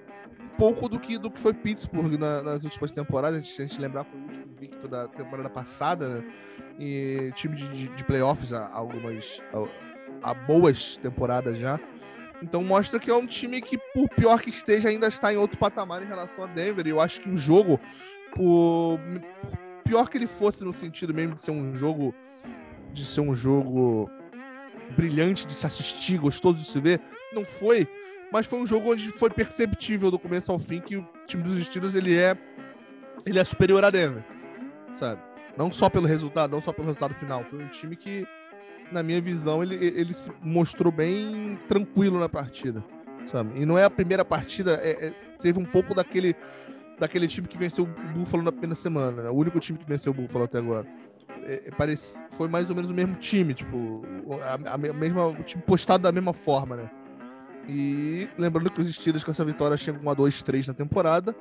pouco 0.58 0.88
do 0.88 1.00
que, 1.00 1.18
do 1.18 1.32
que 1.32 1.39
foi 1.41 1.54
Pittsburgh 1.54 2.18
na, 2.18 2.41
nas 2.41 2.63
últimas 2.63 2.91
temporadas. 2.91 3.48
Se 3.48 3.62
a 3.62 3.65
gente 3.65 3.80
lembrar, 3.82 4.04
foi 4.04 4.20
o 4.20 4.24
último 4.24 4.46
invicto 4.46 4.88
da 4.88 5.08
temporada 5.08 5.50
passada, 5.50 6.10
né? 6.10 6.24
E 6.80 7.32
time 7.36 7.56
de, 7.56 7.68
de, 7.70 7.88
de 7.88 8.04
playoffs 8.04 8.54
há 8.54 8.70
algumas. 8.72 9.41
há 10.22 10.34
boas 10.34 10.98
temporadas 10.98 11.58
já. 11.58 11.80
Então 12.41 12.63
mostra 12.63 13.00
que 13.00 13.10
é 13.10 13.15
um 13.15 13.26
time 13.26 13.62
que, 13.62 13.78
por 13.94 14.10
pior 14.10 14.41
que 14.41 14.50
esteja, 14.50 14.89
ainda 14.89 15.08
está 15.08 15.34
em 15.34 15.38
outro 15.38 15.58
patamar 15.58 16.04
em 16.04 16.06
relação 16.06 16.44
a 16.44 16.48
Denver. 16.48 16.86
E 16.86 16.89
eu 16.89 17.00
acho 17.00 17.22
que 17.22 17.30
o 17.30 17.38
jogo, 17.38 17.80
por, 18.36 19.00
por 19.41 19.58
pior 19.84 20.10
que 20.10 20.18
ele 20.18 20.28
fosse 20.28 20.63
no 20.63 20.74
sentido 20.74 21.13
mesmo 21.13 21.36
de 21.36 21.41
ser 21.41 21.52
um 21.52 21.74
jogo 21.74 22.13
de 22.94 23.06
ser 23.06 23.22
um 23.22 23.36
jogo 23.36 24.10
brilhante 24.96 25.46
de 25.46 25.54
se 25.54 25.65
assistir, 25.65 26.18
gostoso 26.18 26.58
de 26.58 26.65
se 26.65 26.80
ver, 26.80 27.02
não 27.34 27.46
foi. 27.46 27.88
Mas 28.32 28.48
foi 28.48 28.60
um 28.60 28.66
jogo 28.66 28.92
onde 28.92 29.12
foi 29.12 29.30
perceptível 29.30 30.10
do 30.10 30.20
começo 30.20 30.52
ao 30.52 30.60
fim 30.60 30.82
que 30.82 30.98
o 30.98 31.08
time 31.26 31.44
dos 31.44 31.64
Steelers 31.64 31.96
ele 31.96 32.18
é 32.18 32.38
ele 33.26 33.40
é 33.40 33.44
superior 33.44 33.84
a 33.84 33.90
Denver, 33.90 34.24
sabe? 34.94 35.22
Não 35.58 35.72
só 35.72 35.90
pelo 35.90 36.06
resultado, 36.06 36.52
não 36.52 36.62
só 36.62 36.74
pelo 36.74 36.88
resultado 36.88 37.14
final. 37.16 37.44
Foi 37.46 37.64
um 37.64 37.68
time 37.70 37.96
que 37.96 38.28
na 38.92 39.02
minha 39.04 39.22
visão, 39.22 39.64
ele, 39.64 39.76
ele 39.76 40.14
se 40.14 40.32
mostrou 40.42 40.92
bem 40.92 41.58
tranquilo 41.68 42.20
na 42.20 42.30
partida, 42.30 42.84
sabe? 43.26 43.60
E 43.60 43.66
não 43.66 43.78
é 43.78 43.84
a 43.84 43.90
primeira 43.90 44.24
partida, 44.24 44.80
é, 44.82 45.08
é, 45.08 45.14
teve 45.40 45.60
um 45.60 45.66
pouco 45.66 45.94
daquele, 45.94 46.36
daquele 47.00 47.28
time 47.28 47.48
que 47.48 47.58
venceu 47.58 47.86
o 47.86 48.14
Buffalo 48.14 48.44
na 48.44 48.52
primeira 48.52 48.76
semana, 48.76 49.24
né? 49.24 49.30
o 49.30 49.34
único 49.34 49.60
time 49.60 49.78
que 49.78 49.86
venceu 49.86 50.12
o 50.12 50.16
Buffalo 50.16 50.46
até 50.46 50.60
agora. 50.60 50.86
É, 51.44 51.68
é 51.68 51.72
parece, 51.72 52.18
foi 52.32 52.48
mais 52.48 52.70
ou 52.70 52.76
menos 52.76 52.90
o 52.90 52.94
mesmo 52.94 53.16
time, 53.16 53.54
tipo, 53.54 54.04
a, 54.42 54.74
a, 54.74 54.78
mesma, 54.78 55.28
o 55.28 55.44
time 55.44 55.64
postado 55.64 56.04
da 56.04 56.12
mesma 56.12 56.34
forma, 56.34 56.76
né? 56.76 56.90
E 57.67 58.30
lembrando 58.38 58.69
que 58.69 58.82
os 58.82 58.93
Steelers 58.93 59.23
com 59.23 59.32
essa 59.32 59.43
vitória 59.43 59.78
chegam 59.78 60.10
a 60.10 60.15
2-3 60.15 60.67
na 60.67 60.73
temporada, 60.73 61.36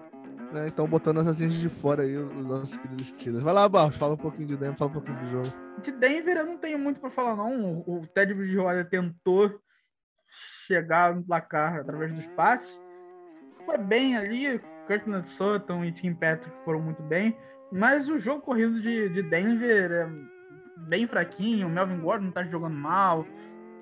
né? 0.53 0.69
Então, 0.69 0.87
botando 0.87 1.19
as 1.19 1.27
asinhas 1.27 1.55
de 1.55 1.69
fora 1.69 2.05
aí, 2.05 2.17
os 2.17 2.47
nossos 2.47 2.77
queridos 2.77 3.09
Steelers. 3.09 3.43
Vai 3.43 3.53
lá, 3.53 3.69
Barros, 3.69 3.97
fala 3.97 4.15
um 4.15 4.19
pouquinho 4.19 4.49
de 4.49 4.57
Denver, 4.57 4.79
fala 4.79 4.91
um 4.91 4.95
pouquinho 4.95 5.19
do 5.19 5.31
jogo. 5.31 5.81
De 5.83 5.91
Denver 5.93 6.37
eu 6.37 6.47
não 6.47 6.57
tenho 6.57 6.79
muito 6.79 7.01
para 7.01 7.11
falar, 7.11 7.37
não. 7.37 7.81
O 7.87 8.07
Ted 8.15 8.33
Bridgewater 8.33 8.89
tentou 8.89 9.61
chegar 10.67 11.15
no 11.15 11.23
placar 11.23 11.81
através 11.81 12.13
dos 12.13 12.27
passes. 12.29 12.73
Foi 13.67 13.79
bem 13.79 14.17
ali, 14.17 14.61
Kirkland 14.87 15.29
Sutton 15.31 15.85
e 15.85 15.93
Tim 15.93 16.15
Patrick 16.15 16.55
foram 16.65 16.81
muito 16.81 17.03
bem. 17.03 17.37
Mas 17.73 18.09
o 18.09 18.19
jogo 18.19 18.43
corrido 18.43 18.81
de, 18.81 19.09
de 19.09 19.23
Denver 19.23 19.91
é 19.91 20.09
bem 20.83 21.07
fraquinho. 21.07 21.67
O 21.67 21.71
Melvin 21.71 22.01
Gordon 22.01 22.31
tá 22.31 22.45
jogando 22.45 22.75
mal. 22.75 23.27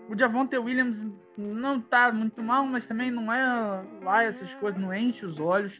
O 0.08 0.18
Javonte 0.18 0.56
Williams 0.58 0.96
não 1.36 1.80
tá 1.80 2.12
muito 2.12 2.42
mal, 2.42 2.66
mas 2.66 2.84
também 2.86 3.10
não 3.10 3.32
é 3.32 3.84
lá 4.02 4.24
essas 4.24 4.52
coisas, 4.54 4.80
não 4.80 4.94
enche 4.94 5.24
os 5.24 5.38
olhos. 5.38 5.72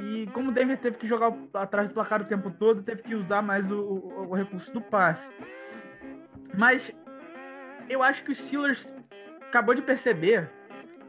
E 0.00 0.26
como 0.32 0.50
o 0.50 0.52
Denver 0.52 0.78
teve 0.78 0.96
que 0.98 1.06
jogar 1.06 1.32
atrás 1.54 1.88
do 1.88 1.94
placar 1.94 2.22
o 2.22 2.26
tempo 2.26 2.50
todo, 2.50 2.82
teve 2.82 3.02
que 3.02 3.14
usar 3.14 3.42
mais 3.42 3.68
o, 3.70 3.80
o, 3.80 4.28
o 4.30 4.34
recurso 4.34 4.70
do 4.72 4.80
passe. 4.80 5.26
Mas 6.56 6.92
eu 7.88 8.02
acho 8.02 8.22
que 8.24 8.32
os 8.32 8.38
Steelers 8.38 8.86
acabou 9.48 9.74
de 9.74 9.82
perceber 9.82 10.50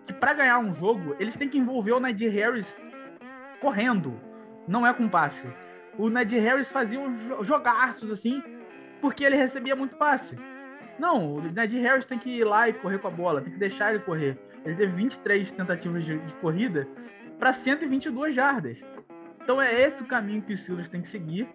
que 0.06 0.14
para 0.14 0.34
ganhar 0.34 0.60
um 0.60 0.76
jogo, 0.76 1.16
eles 1.20 1.36
têm 1.36 1.50
que 1.50 1.58
envolver 1.58 1.94
o 1.94 2.00
Najee 2.00 2.30
Harris 2.30 2.68
correndo, 3.60 4.20
não 4.68 4.86
é 4.86 4.94
com 4.94 5.10
passe. 5.10 5.48
O 5.98 6.10
Najee 6.10 6.40
Harris 6.40 6.70
fazia 6.72 7.00
uns 7.00 7.48
jogaços 7.48 8.12
assim, 8.12 8.44
porque 9.02 9.24
ele 9.24 9.36
recebia 9.36 9.76
muito 9.76 9.96
passe. 9.96 10.38
Não, 11.00 11.36
o 11.36 11.52
Najee 11.52 11.82
Harris 11.82 12.06
tem 12.06 12.18
que 12.18 12.30
ir 12.30 12.44
lá 12.44 12.70
e 12.70 12.74
correr 12.74 13.00
com 13.00 13.08
a 13.08 13.12
bola, 13.12 13.42
tem 13.42 13.54
que 13.54 13.60
deixar 13.60 13.94
ele 13.94 14.04
correr. 14.04 14.38
Ele 14.64 14.76
teve 14.76 14.94
23 14.94 15.52
tentativas 15.52 16.06
de, 16.06 16.18
de 16.18 16.34
corrida 16.36 16.88
para 17.38 17.54
122 17.54 18.36
jardas. 18.36 18.78
Então 19.42 19.62
é 19.62 19.82
esse 19.82 20.02
o 20.02 20.06
caminho 20.06 20.42
que 20.42 20.54
os 20.54 20.60
Steelers 20.62 20.90
tem 20.90 21.02
que 21.02 21.10
seguir. 21.10 21.48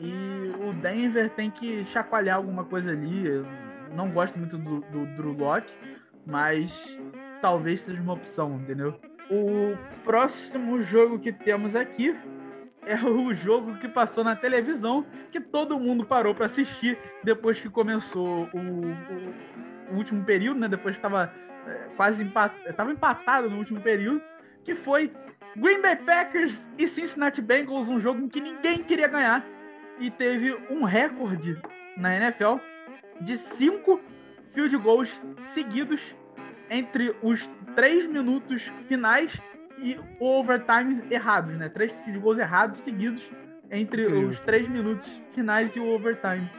E 0.00 0.52
o 0.60 0.72
Denver 0.74 1.30
tem 1.30 1.50
que 1.50 1.84
chacoalhar 1.86 2.36
alguma 2.36 2.64
coisa 2.64 2.90
ali. 2.90 3.26
Eu 3.26 3.46
não 3.94 4.10
gosto 4.10 4.38
muito 4.38 4.58
do, 4.58 4.80
do 4.80 5.32
Locke, 5.32 5.72
mas 6.26 6.70
talvez 7.40 7.80
seja 7.80 8.00
uma 8.00 8.14
opção, 8.14 8.56
entendeu? 8.56 8.94
O 9.30 9.76
próximo 10.04 10.82
jogo 10.82 11.18
que 11.18 11.32
temos 11.32 11.74
aqui 11.74 12.14
é 12.88 13.04
o 13.04 13.34
jogo 13.34 13.76
que 13.76 13.86
passou 13.86 14.24
na 14.24 14.34
televisão, 14.34 15.04
que 15.30 15.38
todo 15.38 15.78
mundo 15.78 16.06
parou 16.06 16.34
para 16.34 16.46
assistir 16.46 16.98
depois 17.22 17.60
que 17.60 17.68
começou 17.68 18.48
o, 18.54 18.58
o, 18.58 19.92
o, 19.92 19.96
último 19.96 20.24
período, 20.24 20.58
né? 20.58 20.68
Depois 20.68 20.94
que 20.94 20.98
estava 20.98 21.30
é, 21.66 21.72
quase 21.96 22.22
empatado, 22.22 22.70
estava 22.70 22.90
empatado 22.90 23.50
no 23.50 23.58
último 23.58 23.78
período, 23.82 24.22
que 24.64 24.74
foi 24.74 25.12
Green 25.54 25.82
Bay 25.82 25.96
Packers 25.96 26.58
e 26.78 26.88
Cincinnati 26.88 27.42
Bengals, 27.42 27.88
um 27.88 28.00
jogo 28.00 28.22
em 28.22 28.28
que 28.28 28.40
ninguém 28.40 28.82
queria 28.82 29.08
ganhar 29.08 29.44
e 30.00 30.10
teve 30.10 30.56
um 30.70 30.82
recorde 30.82 31.60
na 31.94 32.16
NFL 32.16 32.56
de 33.20 33.36
cinco 33.58 34.00
field 34.54 34.74
goals 34.78 35.10
seguidos 35.48 36.00
entre 36.70 37.14
os 37.22 37.46
três 37.74 38.06
minutos 38.06 38.62
finais 38.88 39.38
e 39.80 39.98
o 40.18 40.40
overtime 40.40 41.02
errados, 41.10 41.54
né? 41.56 41.68
Três 41.68 41.92
gols 42.20 42.38
errados 42.38 42.78
seguidos 42.84 43.22
entre 43.70 44.02
Incrível. 44.02 44.28
os 44.30 44.40
três 44.40 44.68
minutos 44.68 45.08
finais 45.34 45.74
e 45.74 45.80
o 45.80 45.94
overtime 45.94 46.50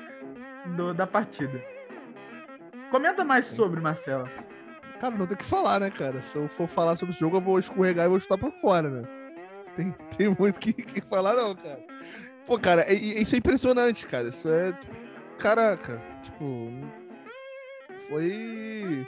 do, 0.75 0.93
da 0.93 1.07
partida. 1.07 1.61
Comenta 2.91 3.23
mais 3.23 3.45
sobre, 3.47 3.79
Marcela. 3.79 4.29
Cara, 4.99 5.15
não 5.15 5.25
tem 5.25 5.35
o 5.35 5.37
que 5.37 5.45
falar, 5.45 5.79
né, 5.79 5.89
cara? 5.89 6.21
Se 6.21 6.35
eu 6.35 6.47
for 6.49 6.67
falar 6.67 6.95
sobre 6.97 7.11
esse 7.11 7.19
jogo, 7.19 7.37
eu 7.37 7.41
vou 7.41 7.59
escorregar 7.59 8.05
e 8.05 8.09
vou 8.09 8.19
chutar 8.19 8.37
pra 8.37 8.51
fora, 8.51 8.89
né? 8.89 9.07
Tem, 9.75 9.91
tem 10.17 10.35
muito 10.37 10.57
o 10.57 10.59
que, 10.59 10.73
que 10.73 11.01
falar, 11.01 11.35
não, 11.35 11.55
cara. 11.55 11.79
Pô, 12.45 12.59
cara, 12.59 12.81
é, 12.81 12.93
isso 12.93 13.35
é 13.35 13.37
impressionante, 13.37 14.05
cara. 14.05 14.27
Isso 14.27 14.49
é. 14.49 14.77
Caraca, 15.37 16.01
tipo. 16.23 16.71
Foi 18.09 19.07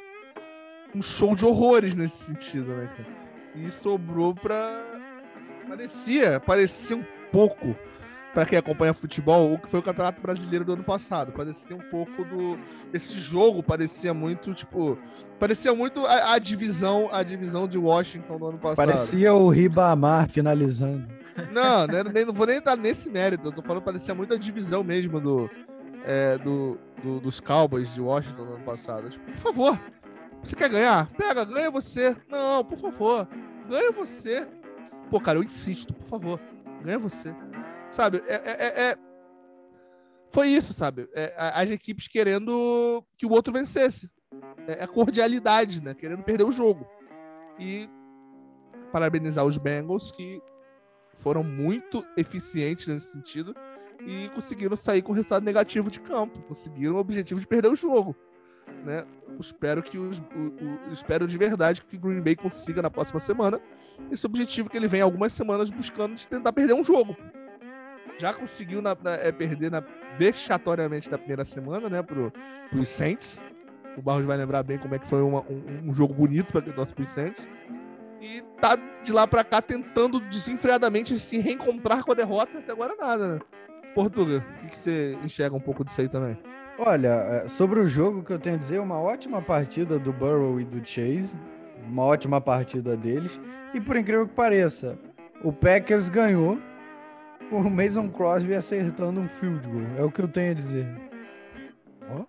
um 0.94 1.02
show 1.02 1.36
de 1.36 1.44
horrores 1.44 1.96
nesse 1.96 2.26
sentido, 2.26 2.76
né, 2.76 2.88
cara? 2.96 3.21
E 3.56 3.70
sobrou 3.72 4.34
pra. 4.34 4.84
Parecia, 5.68 6.40
parecia 6.40 6.98
um 6.98 7.06
pouco, 7.32 7.76
para 8.34 8.46
quem 8.46 8.58
acompanha 8.58 8.94
futebol, 8.94 9.54
o 9.54 9.60
que 9.60 9.70
foi 9.70 9.80
o 9.80 9.84
Campeonato 9.84 10.22
Brasileiro 10.22 10.66
do 10.66 10.74
ano 10.74 10.84
passado. 10.84 11.32
Parecia 11.32 11.76
um 11.76 11.80
pouco 11.80 12.24
do. 12.24 12.58
Esse 12.94 13.20
jogo 13.20 13.62
parecia 13.62 14.14
muito, 14.14 14.54
tipo. 14.54 14.98
Parecia 15.40 15.74
muito 15.74 16.06
a, 16.06 16.34
a 16.34 16.40
divisão, 16.40 17.10
a 17.12 17.24
divisão 17.24 17.68
de 17.68 17.78
Washington 17.78 18.38
do 18.38 18.48
ano 18.48 18.58
passado. 18.58 18.88
Parecia 18.88 19.34
o 19.34 19.50
Ribamar 19.50 20.30
finalizando. 20.30 21.08
Não, 21.52 21.88
né, 21.88 22.04
nem, 22.04 22.26
não 22.26 22.34
vou 22.34 22.46
nem 22.46 22.58
entrar 22.58 22.76
nesse 22.76 23.10
mérito. 23.10 23.48
Eu 23.48 23.52
tô 23.52 23.62
falando, 23.62 23.84
parecia 23.84 24.14
muito 24.14 24.34
a 24.34 24.38
divisão 24.38 24.84
mesmo 24.84 25.20
do, 25.20 25.50
é, 26.06 26.38
do, 26.38 26.78
do, 27.04 27.20
dos 27.20 27.40
Cowboys 27.40 27.94
de 27.94 28.02
Washington 28.02 28.46
no 28.46 28.54
ano 28.56 28.64
passado. 28.64 29.10
Tipo, 29.10 29.26
por 29.32 29.40
favor, 29.40 29.80
você 30.44 30.56
quer 30.56 30.70
ganhar? 30.70 31.10
Pega, 31.12 31.46
ganha 31.46 31.70
você. 31.70 32.16
Não, 32.28 32.64
por 32.64 32.78
favor. 32.78 33.28
Ganha 33.68 33.92
você. 33.92 34.48
Pô, 35.10 35.20
cara, 35.20 35.38
eu 35.38 35.44
insisto, 35.44 35.94
por 35.94 36.08
favor. 36.08 36.40
Ganha 36.84 36.98
você. 36.98 37.34
Sabe, 37.90 38.22
é, 38.28 38.36
é, 38.36 38.66
é... 38.66 38.92
é 38.92 38.98
foi 40.30 40.48
isso, 40.48 40.74
sabe? 40.74 41.10
É, 41.14 41.34
as 41.38 41.70
equipes 41.70 42.08
querendo 42.08 43.04
que 43.18 43.26
o 43.26 43.32
outro 43.32 43.52
vencesse. 43.52 44.10
É 44.66 44.84
a 44.84 44.88
cordialidade, 44.88 45.84
né? 45.84 45.94
Querendo 45.94 46.24
perder 46.24 46.46
o 46.46 46.52
jogo. 46.52 46.88
E 47.60 47.90
parabenizar 48.94 49.46
os 49.46 49.58
Bengals 49.58 50.10
que 50.12 50.42
foram 51.18 51.44
muito 51.44 52.06
eficientes 52.16 52.88
nesse 52.88 53.12
sentido 53.12 53.54
e 54.06 54.30
conseguiram 54.30 54.76
sair 54.76 55.02
com 55.02 55.12
resultado 55.12 55.44
negativo 55.44 55.92
de 55.92 56.00
campo. 56.00 56.42
Conseguiram 56.44 56.96
o 56.96 57.00
objetivo 57.00 57.40
de 57.40 57.48
perder 57.48 57.68
o 57.68 57.76
jogo 57.76 58.16
né? 58.86 59.06
espero 59.42 59.82
que 59.82 59.98
os, 59.98 60.20
o, 60.20 60.90
o, 60.90 60.94
espero 60.94 61.28
de 61.28 61.38
verdade 61.38 61.82
que 61.82 61.96
o 61.96 62.00
Green 62.00 62.22
Bay 62.22 62.36
consiga 62.36 62.82
na 62.82 62.90
próxima 62.90 63.20
semana 63.20 63.60
esse 64.12 64.26
objetivo 64.26 64.70
que 64.70 64.78
ele 64.78 64.88
vem 64.88 65.02
algumas 65.02 65.34
semanas 65.34 65.70
buscando 65.70 66.16
de 66.16 66.28
tentar 66.28 66.54
perder 66.54 66.74
um 66.74 66.84
jogo. 66.84 67.16
Já 68.18 68.34
conseguiu 68.34 68.82
na, 68.82 68.96
na, 69.02 69.12
é, 69.14 69.32
perder 69.32 69.72
na, 69.72 69.84
vexatoriamente 70.18 71.10
na 71.10 71.18
primeira 71.18 71.46
semana, 71.46 71.90
né, 71.90 72.02
pro, 72.02 72.32
pros 72.70 72.90
Saints. 72.90 73.44
O 73.98 74.02
Barros 74.02 74.26
vai 74.26 74.38
lembrar 74.38 74.64
bem 74.64 74.78
como 74.78 74.96
é 74.96 75.00
que 75.00 75.08
foi 75.08 75.22
uma, 75.22 75.42
um, 75.42 75.90
um, 75.90 75.94
jogo 75.94 76.14
bonito 76.14 76.52
para 76.52 76.74
nosso 76.76 76.94
pros 76.94 77.10
Saints. 77.10 77.48
E 78.22 78.44
tá 78.62 78.78
de 79.04 79.12
lá 79.12 79.26
para 79.26 79.44
cá 79.44 79.62
tentando 79.62 80.20
desenfreadamente 80.20 81.18
se 81.20 81.40
reencontrar 81.40 82.04
com 82.04 82.12
a 82.12 82.16
derrota, 82.16 82.60
até 82.60 82.72
agora 82.72 82.96
nada, 82.96 83.36
né? 83.36 83.40
Portugal, 83.96 84.42
o 84.64 84.68
que 84.68 84.78
você 84.78 85.18
enxerga 85.24 85.56
um 85.56 85.60
pouco 85.60 85.84
disso 85.84 86.00
aí 86.00 86.08
também? 86.08 86.38
Olha, 86.78 87.08
é, 87.08 87.48
sobre 87.48 87.80
o 87.80 87.88
jogo 87.88 88.24
que 88.24 88.32
eu 88.32 88.40
tenho 88.40 88.56
a 88.56 88.60
dizer, 88.60 88.80
uma 88.80 89.00
ótima 89.00 89.42
partida 89.42 90.00
do 90.00 90.12
Burrow 90.12 90.60
e 90.60 90.66
do 90.66 90.86
Chase, 90.86 91.38
uma 91.86 92.04
ótima 92.04 92.40
partida 92.40 92.96
deles. 92.98 93.40
E 93.74 93.80
por 93.80 93.96
incrível 93.96 94.28
que 94.28 94.34
pareça, 94.34 94.98
o 95.44 95.52
Packers 95.52 96.10
ganhou 96.10 96.60
com 97.50 97.62
o 97.62 97.70
Mason 97.70 98.10
Crosby 98.10 98.56
acertando 98.56 99.20
um 99.20 99.28
field 99.28 99.68
goal. 99.68 99.86
É 99.98 100.04
o 100.04 100.12
que 100.12 100.22
eu 100.22 100.28
tenho 100.28 100.52
a 100.52 100.56
dizer. 100.56 100.88
Oh. 102.10 102.26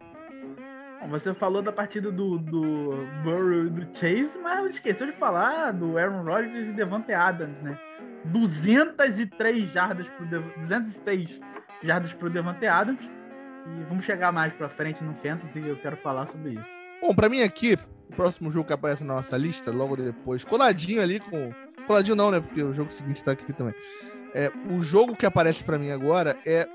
Você 1.08 1.34
falou 1.34 1.62
da 1.62 1.72
partida 1.72 2.12
do, 2.12 2.38
do 2.38 3.06
Burrow 3.24 3.66
e 3.66 3.70
do 3.70 3.98
Chase, 3.98 4.30
mas 4.42 4.74
esqueceu 4.74 5.06
de 5.06 5.12
falar 5.14 5.72
do 5.72 5.98
Aaron 5.98 6.22
Rodgers 6.22 6.68
e 6.68 6.72
Devante 6.72 7.12
Adams, 7.12 7.60
né? 7.62 7.78
203 8.26 9.72
jardas 9.72 10.06
pro 10.08 10.26
De... 10.26 10.38
206 10.60 11.40
jardas 11.82 12.12
pro 12.14 12.30
Devante 12.30 12.66
Adams 12.66 13.00
e 13.66 13.84
vamos 13.84 14.04
chegar 14.04 14.32
mais 14.32 14.52
pra 14.54 14.68
frente 14.68 15.02
no 15.02 15.14
Fantasy 15.14 15.58
e 15.58 15.68
eu 15.68 15.76
quero 15.76 15.96
falar 15.98 16.26
sobre 16.28 16.52
isso. 16.52 16.66
Bom, 17.00 17.14
pra 17.14 17.28
mim 17.28 17.42
aqui, 17.42 17.76
o 18.10 18.14
próximo 18.14 18.50
jogo 18.50 18.66
que 18.66 18.72
aparece 18.72 19.04
na 19.04 19.14
nossa 19.14 19.36
lista, 19.36 19.70
logo 19.70 19.96
depois, 19.96 20.44
coladinho 20.44 21.02
ali 21.02 21.20
com. 21.20 21.52
Coladinho 21.86 22.14
não, 22.14 22.30
né? 22.30 22.40
Porque 22.40 22.62
o 22.62 22.72
jogo 22.72 22.92
seguinte 22.92 23.22
tá 23.24 23.32
aqui 23.32 23.52
também. 23.52 23.74
É, 24.34 24.50
o 24.70 24.82
jogo 24.82 25.14
que 25.14 25.26
aparece 25.26 25.62
para 25.62 25.78
mim 25.78 25.90
agora 25.90 26.38
é 26.46 26.66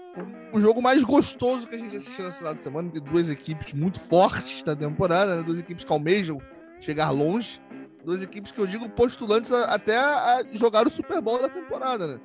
o 0.53 0.59
jogo 0.59 0.81
mais 0.81 1.03
gostoso 1.03 1.67
que 1.67 1.75
a 1.75 1.79
gente 1.79 1.95
assistiu 1.95 2.25
nesse 2.25 2.37
final 2.37 2.53
de 2.53 2.61
semana, 2.61 2.89
de 2.89 2.99
duas 2.99 3.29
equipes 3.29 3.73
muito 3.73 3.99
fortes 3.99 4.61
da 4.63 4.75
temporada, 4.75 5.37
né? 5.37 5.43
duas 5.43 5.57
equipes 5.57 5.83
que 5.83 5.91
almejam 5.91 6.39
chegar 6.79 7.09
longe, 7.09 7.59
duas 8.03 8.21
equipes 8.21 8.51
que 8.51 8.59
eu 8.59 8.67
digo 8.67 8.87
postulantes 8.89 9.51
a, 9.51 9.73
até 9.73 9.97
a, 9.97 10.43
jogar 10.53 10.85
o 10.85 10.91
Super 10.91 11.19
Bowl 11.19 11.41
da 11.41 11.49
temporada, 11.49 12.05
né? 12.07 12.19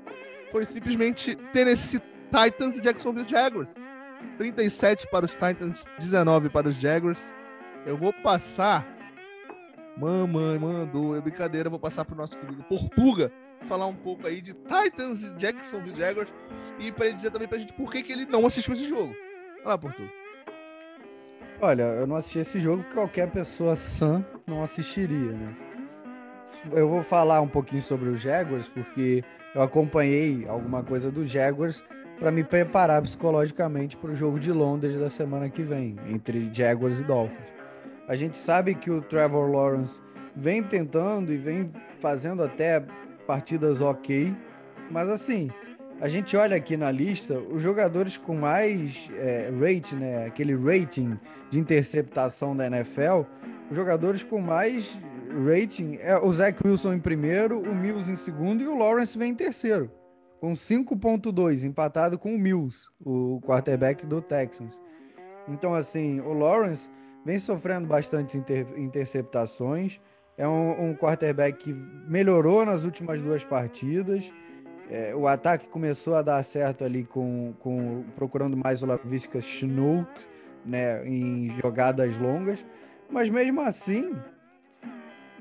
Foi 0.51 0.66
simplesmente 0.66 1.34
Tennessee 1.53 2.01
Titans 2.30 2.76
e 2.76 2.82
Jacksonville 2.82 3.28
Jaguars. 3.28 3.74
37 4.39 5.09
para 5.09 5.25
os 5.25 5.33
Titans, 5.33 5.85
19 5.99 6.49
para 6.49 6.68
os 6.68 6.77
Jaguars. 6.77 7.33
Eu 7.85 7.97
vou 7.97 8.12
passar. 8.12 8.87
Mamãe 9.97 10.59
mandou, 10.59 11.16
é 11.16 11.20
brincadeira, 11.20 11.68
vou 11.68 11.79
passar 11.79 12.05
para 12.05 12.14
o 12.14 12.16
nosso 12.16 12.39
querido 12.39 12.62
Portuga 12.64 13.31
falar 13.68 13.87
um 13.87 13.95
pouco 13.95 14.27
aí 14.27 14.41
de 14.41 14.55
Titans 14.55 15.23
e 15.23 15.31
Jacksonville 15.35 15.99
Jaguars 15.99 16.33
e 16.79 16.91
para 16.93 17.07
ele 17.07 17.16
dizer 17.16 17.31
também 17.31 17.49
para 17.49 17.57
a 17.57 17.61
gente 17.61 17.73
por 17.73 17.91
que, 17.91 18.03
que 18.03 18.12
ele 18.12 18.27
não 18.27 18.47
assistiu 18.47 18.75
esse 18.75 18.85
jogo. 18.85 19.14
Vai 19.59 19.66
lá, 19.66 19.79
Portuga. 19.79 20.11
Olha, 21.61 21.83
eu 21.83 22.07
não 22.07 22.16
assisti 22.16 22.41
esse 22.41 22.59
jogo 22.59 22.83
que 22.85 22.95
qualquer 22.95 23.31
pessoa 23.31 23.77
sã 23.77 24.25
não 24.47 24.62
assistiria, 24.62 25.33
né? 25.33 25.57
Eu 26.73 26.89
vou 26.89 27.03
falar 27.03 27.41
um 27.41 27.49
pouquinho 27.49 27.83
sobre 27.83 28.09
os 28.09 28.20
Jaguars 28.20 28.68
porque 28.68 29.25
eu 29.55 29.62
acompanhei 29.62 30.47
alguma 30.49 30.83
coisa 30.83 31.11
dos 31.11 31.31
Jaguars 31.31 31.85
para 32.23 32.31
me 32.31 32.45
preparar 32.45 33.03
psicologicamente 33.03 33.97
para 33.97 34.12
o 34.12 34.14
jogo 34.14 34.39
de 34.39 34.53
Londres 34.53 34.97
da 34.97 35.11
semana 35.11 35.51
que 35.51 35.61
vem, 35.61 35.97
entre 36.09 36.55
Jaguars 36.55 37.01
e 37.01 37.03
Dolphins. 37.03 37.49
A 38.07 38.14
gente 38.14 38.39
sabe 38.39 38.77
que 38.77 38.93
o 38.93 39.03
Trevor 39.03 39.51
Lawrence 39.51 40.01
vem 40.37 40.62
tentando 40.62 41.33
e 41.33 41.37
vem 41.37 41.73
fazendo 41.99 42.45
até 42.45 42.81
partidas 43.27 43.81
ok, 43.81 44.33
mas 44.89 45.09
assim, 45.09 45.51
a 46.01 46.09
gente 46.09 46.37
olha 46.37 46.57
aqui 46.57 46.77
na 46.77 46.93
lista, 46.93 47.41
os 47.41 47.61
jogadores 47.61 48.16
com 48.16 48.37
mais 48.37 49.11
é, 49.18 49.51
rate, 49.59 49.97
né, 49.97 50.25
aquele 50.25 50.55
rating 50.55 51.18
de 51.51 51.59
interceptação 51.59 52.55
da 52.55 52.68
NFL, 52.68 53.23
jogadores 53.73 54.23
com 54.23 54.41
mais 54.41 54.97
rating 55.45 55.99
é 56.01 56.16
o 56.16 56.33
Zach 56.33 56.57
Wilson 56.64 56.93
em 56.93 57.01
primeiro, 57.01 57.59
o 57.59 57.75
Mills 57.75 58.09
em 58.09 58.14
segundo 58.14 58.62
e 58.62 58.68
o 58.68 58.79
Lawrence 58.79 59.18
vem 59.18 59.33
em 59.33 59.35
terceiro, 59.35 59.91
com 60.43 60.55
5.2, 60.55 61.62
empatado 61.62 62.18
com 62.18 62.34
o 62.34 62.38
Mills, 62.38 62.88
o 63.01 63.40
quarterback 63.43 64.05
do 64.05 64.20
Texans. 64.20 64.76
Então, 65.47 65.72
assim, 65.72 66.18
o 66.18 66.32
Lawrence 66.32 66.90
vem 67.24 67.38
sofrendo 67.38 67.86
bastante 67.86 68.36
inter 68.36 68.66
interceptações, 68.76 70.01
é 70.36 70.49
um, 70.49 70.88
um, 70.88 70.97
quarterback 70.97 71.59
que 71.59 71.72
melhorou 72.09 72.66
nas 72.66 72.82
últimas 72.82 73.22
duas 73.22 73.45
partidas, 73.45 74.32
é, 74.90 75.14
o 75.14 75.28
ataque 75.28 75.68
começou 75.68 76.16
a 76.16 76.22
dar 76.22 76.43
certo 76.43 76.82
ali 76.82 77.05
com, 77.05 77.55
com 77.61 78.03
procurando 78.16 78.57
mais 78.57 78.82
o 78.82 78.86
Lavisca 78.86 79.40
Schnout, 79.40 80.28
né, 80.66 81.07
em 81.07 81.57
jogadas 81.62 82.16
longas, 82.18 82.66
mas 83.09 83.28
mesmo 83.28 83.61
assim 83.61 84.12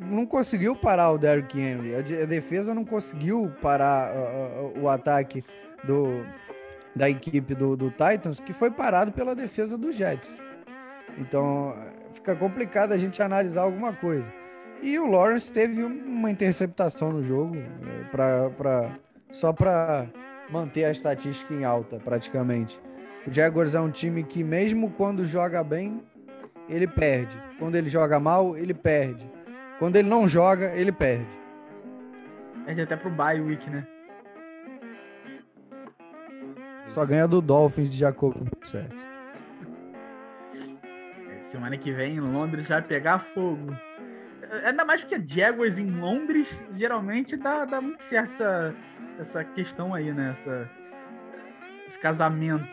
não 0.01 0.25
conseguiu 0.25 0.75
parar 0.75 1.11
o 1.11 1.17
Derrick 1.17 1.59
Henry. 1.59 1.95
A, 1.95 2.25
defesa 2.25 2.73
não 2.73 2.83
conseguiu 2.83 3.51
parar 3.61 4.11
uh, 4.13 4.77
uh, 4.77 4.81
o 4.81 4.89
ataque 4.89 5.43
do, 5.83 6.25
da 6.95 7.09
equipe 7.09 7.53
do, 7.53 7.77
do, 7.77 7.91
Titans, 7.91 8.39
que 8.39 8.53
foi 8.53 8.71
parado 8.71 9.11
pela 9.11 9.35
defesa 9.35 9.77
do 9.77 9.91
Jets. 9.91 10.39
Então 11.17 11.75
fica 12.13 12.35
complicado 12.35 12.91
a 12.93 12.97
gente 12.97 13.21
analisar 13.21 13.61
alguma 13.61 13.93
coisa. 13.93 14.31
E 14.81 14.97
o 14.97 15.05
Lawrence 15.05 15.51
teve 15.51 15.83
uma 15.83 16.31
interceptação 16.31 17.11
no 17.11 17.21
jogo, 17.21 17.55
eh, 17.55 18.03
pra, 18.09 18.49
pra, 18.49 18.97
só 19.31 19.53
para 19.53 20.07
manter 20.49 20.85
a 20.85 20.91
estatística 20.91 21.53
em 21.53 21.63
alta, 21.63 21.97
praticamente. 21.97 22.81
O 23.27 23.31
Jaguars 23.31 23.75
é 23.75 23.79
um 23.79 23.91
time 23.91 24.23
que, 24.23 24.43
mesmo 24.43 24.89
quando 24.89 25.23
joga 25.23 25.63
bem, 25.63 26.01
ele 26.67 26.87
perde. 26.87 27.37
Quando 27.59 27.75
ele 27.75 27.89
joga 27.89 28.19
mal, 28.19 28.57
ele 28.57 28.73
perde. 28.73 29.30
Quando 29.81 29.95
ele 29.95 30.07
não 30.07 30.27
joga, 30.27 30.75
ele 30.75 30.91
perde. 30.91 31.25
Perde 32.65 32.81
até 32.83 32.95
pro 32.95 33.09
bye 33.09 33.41
week, 33.41 33.67
né? 33.67 33.83
Só 36.85 37.03
ganha 37.03 37.27
do 37.27 37.41
Dolphins 37.41 37.89
de 37.89 37.97
Jacob 37.97 38.35
certo. 38.61 38.95
Semana 41.51 41.79
que 41.79 41.91
vem 41.91 42.17
em 42.17 42.19
Londres 42.19 42.67
vai 42.67 42.83
pegar 42.83 43.25
fogo. 43.33 43.75
Ainda 44.63 44.85
mais 44.85 45.01
porque 45.01 45.19
Jaguars 45.27 45.75
em 45.79 45.89
Londres 45.99 46.47
geralmente 46.75 47.35
dá, 47.35 47.65
dá 47.65 47.81
muito 47.81 48.03
certo 48.03 48.31
essa, 48.35 48.75
essa 49.17 49.43
questão 49.45 49.95
aí, 49.95 50.13
né? 50.13 50.37
Essa, 50.39 50.69
esse 51.87 51.97
casamento. 51.97 52.71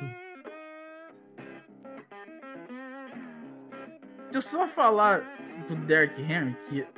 Deixa 4.30 4.36
eu 4.36 4.42
só 4.42 4.68
falar 4.68 5.22
do 5.70 5.74
Derrick 5.86 6.20
Henry, 6.20 6.54
que 6.68 6.97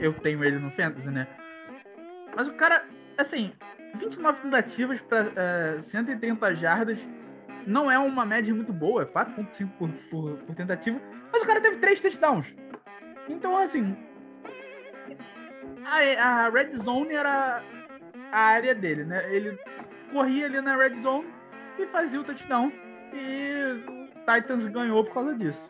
eu 0.00 0.12
tenho 0.14 0.44
ele 0.44 0.58
no 0.58 0.70
Fantasy, 0.72 1.08
né? 1.08 1.26
Mas 2.36 2.48
o 2.48 2.54
cara, 2.54 2.84
assim, 3.18 3.52
29 3.98 4.42
tentativas 4.42 5.00
para 5.02 5.32
é, 5.36 5.82
130 5.88 6.54
jardas 6.56 6.98
não 7.66 7.90
é 7.90 7.98
uma 7.98 8.24
média 8.24 8.54
muito 8.54 8.72
boa, 8.72 9.02
é 9.02 9.06
4.5 9.06 9.68
por, 9.78 9.90
por, 10.10 10.38
por, 10.38 10.54
tentativa, 10.54 11.00
mas 11.32 11.42
o 11.42 11.46
cara 11.46 11.60
teve 11.60 11.76
3 11.76 12.00
touchdowns. 12.00 12.46
Então, 13.28 13.56
assim, 13.58 13.96
a, 15.84 16.46
a 16.46 16.48
red 16.48 16.76
zone 16.84 17.14
era 17.14 17.62
a 18.32 18.40
área 18.40 18.74
dele, 18.74 19.04
né? 19.04 19.34
Ele 19.34 19.58
corria 20.12 20.46
ali 20.46 20.60
na 20.60 20.76
red 20.76 20.96
zone 21.02 21.28
e 21.78 21.86
fazia 21.86 22.20
o 22.20 22.24
touchdown. 22.24 22.72
E 23.12 23.82
o 23.88 24.06
Titans 24.20 24.68
ganhou 24.68 25.04
por 25.04 25.14
causa 25.14 25.34
disso. 25.34 25.68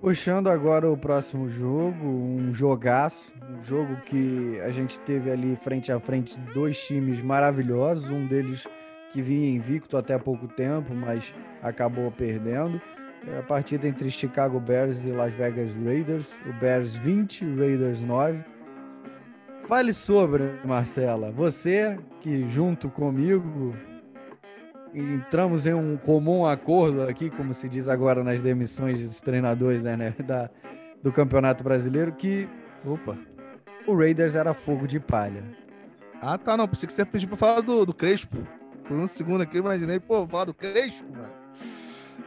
Puxando 0.00 0.48
agora 0.48 0.90
o 0.90 0.96
próximo 0.96 1.46
jogo, 1.46 2.08
um 2.08 2.54
jogaço, 2.54 3.30
um 3.50 3.62
jogo 3.62 3.96
que 4.06 4.58
a 4.60 4.70
gente 4.70 4.98
teve 5.00 5.30
ali 5.30 5.54
frente 5.56 5.92
a 5.92 6.00
frente 6.00 6.40
dois 6.54 6.82
times 6.86 7.22
maravilhosos, 7.22 8.08
um 8.08 8.26
deles 8.26 8.66
que 9.12 9.20
vinha 9.20 9.50
invicto 9.50 9.98
até 9.98 10.16
pouco 10.16 10.48
tempo, 10.48 10.94
mas 10.94 11.34
acabou 11.62 12.10
perdendo. 12.10 12.80
É 13.28 13.40
a 13.40 13.42
partida 13.42 13.86
entre 13.86 14.10
Chicago 14.10 14.58
Bears 14.58 15.04
e 15.04 15.10
Las 15.10 15.34
Vegas 15.34 15.70
Raiders, 15.84 16.34
o 16.48 16.52
Bears 16.54 16.96
20, 16.96 17.44
Raiders 17.56 18.00
9. 18.00 18.42
Fale 19.68 19.92
sobre, 19.92 20.44
Marcela, 20.64 21.30
você 21.30 21.98
que 22.22 22.48
junto 22.48 22.88
comigo 22.88 23.74
entramos 24.94 25.66
em 25.66 25.74
um 25.74 25.96
comum 25.96 26.46
acordo 26.46 27.02
aqui, 27.02 27.30
como 27.30 27.54
se 27.54 27.68
diz 27.68 27.88
agora 27.88 28.24
nas 28.24 28.42
demissões 28.42 29.00
dos 29.02 29.20
treinadores 29.20 29.82
né, 29.82 29.96
né, 29.96 30.14
da, 30.24 30.50
do 31.02 31.12
Campeonato 31.12 31.62
Brasileiro, 31.62 32.12
que 32.12 32.48
opa, 32.84 33.16
o 33.86 33.96
Raiders 33.96 34.34
era 34.34 34.52
fogo 34.52 34.86
de 34.86 34.98
palha. 34.98 35.42
Ah, 36.20 36.36
tá, 36.36 36.56
não. 36.56 36.68
Pensei 36.68 36.86
que 36.86 36.92
você 36.92 37.02
ia 37.02 37.06
pedir 37.06 37.26
pra 37.26 37.36
falar 37.36 37.60
do, 37.60 37.86
do 37.86 37.94
Crespo. 37.94 38.38
Por 38.86 38.96
um 38.96 39.06
segundo 39.06 39.42
aqui 39.42 39.58
imaginei, 39.58 39.98
pô, 39.98 40.26
falar 40.26 40.44
do 40.44 40.54
Crespo, 40.54 41.04
mano. 41.10 41.40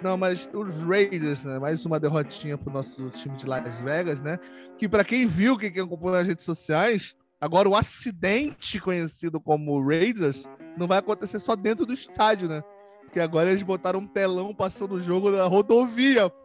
Não, 0.01 0.17
mas 0.17 0.49
os 0.51 0.83
Raiders, 0.83 1.43
né? 1.43 1.59
Mais 1.59 1.85
uma 1.85 1.99
derrotinha 1.99 2.57
pro 2.57 2.73
nosso 2.73 3.09
time 3.11 3.37
de 3.37 3.45
Las 3.45 3.79
Vegas, 3.79 4.21
né? 4.21 4.39
Que 4.77 4.89
para 4.89 5.03
quem 5.03 5.25
viu, 5.25 5.57
quem 5.57 5.69
acompanhou 5.69 6.17
nas 6.17 6.27
redes 6.27 6.43
sociais, 6.43 7.15
agora 7.39 7.69
o 7.69 7.75
acidente 7.75 8.79
conhecido 8.79 9.39
como 9.39 9.81
Raiders 9.85 10.49
não 10.77 10.87
vai 10.87 10.99
acontecer 10.99 11.39
só 11.39 11.55
dentro 11.55 11.85
do 11.85 11.93
estádio, 11.93 12.47
né? 12.47 12.63
Porque 13.01 13.19
agora 13.19 13.49
eles 13.49 13.61
botaram 13.61 13.99
um 13.99 14.07
telão 14.07 14.53
passando 14.53 14.95
o 14.95 14.99
jogo 14.99 15.31
na 15.31 15.45
rodovia. 15.45 16.31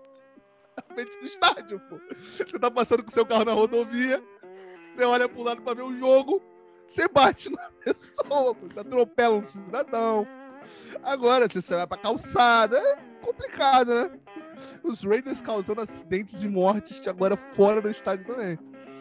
Na 0.76 0.94
frente 0.94 1.18
do 1.18 1.26
estádio, 1.26 1.80
pô. 1.88 1.98
Você 2.16 2.44
tá 2.56 2.70
passando 2.70 3.02
com 3.02 3.10
seu 3.10 3.26
carro 3.26 3.44
na 3.44 3.52
rodovia, 3.52 4.22
você 4.92 5.04
olha 5.04 5.28
pro 5.28 5.42
lado 5.42 5.60
pra 5.60 5.74
ver 5.74 5.82
o 5.82 5.96
jogo, 5.96 6.40
você 6.86 7.08
bate 7.08 7.50
na 7.50 7.68
pessoa, 7.84 8.54
pô. 8.54 8.80
Atropela 8.80 9.34
um 9.34 9.44
cidadão. 9.44 10.24
Agora, 11.02 11.48
você 11.48 11.74
vai 11.74 11.86
pra 11.86 11.98
calçada, 11.98 12.78
é 12.78 12.96
complicado, 13.20 13.92
né? 13.92 14.10
Os 14.82 15.02
Raiders 15.02 15.40
causando 15.40 15.80
acidentes 15.80 16.44
e 16.44 16.48
mortes 16.48 17.06
agora 17.08 17.36
fora 17.36 17.80
do 17.80 17.90
estádio 17.90 18.24
também. 18.26 18.58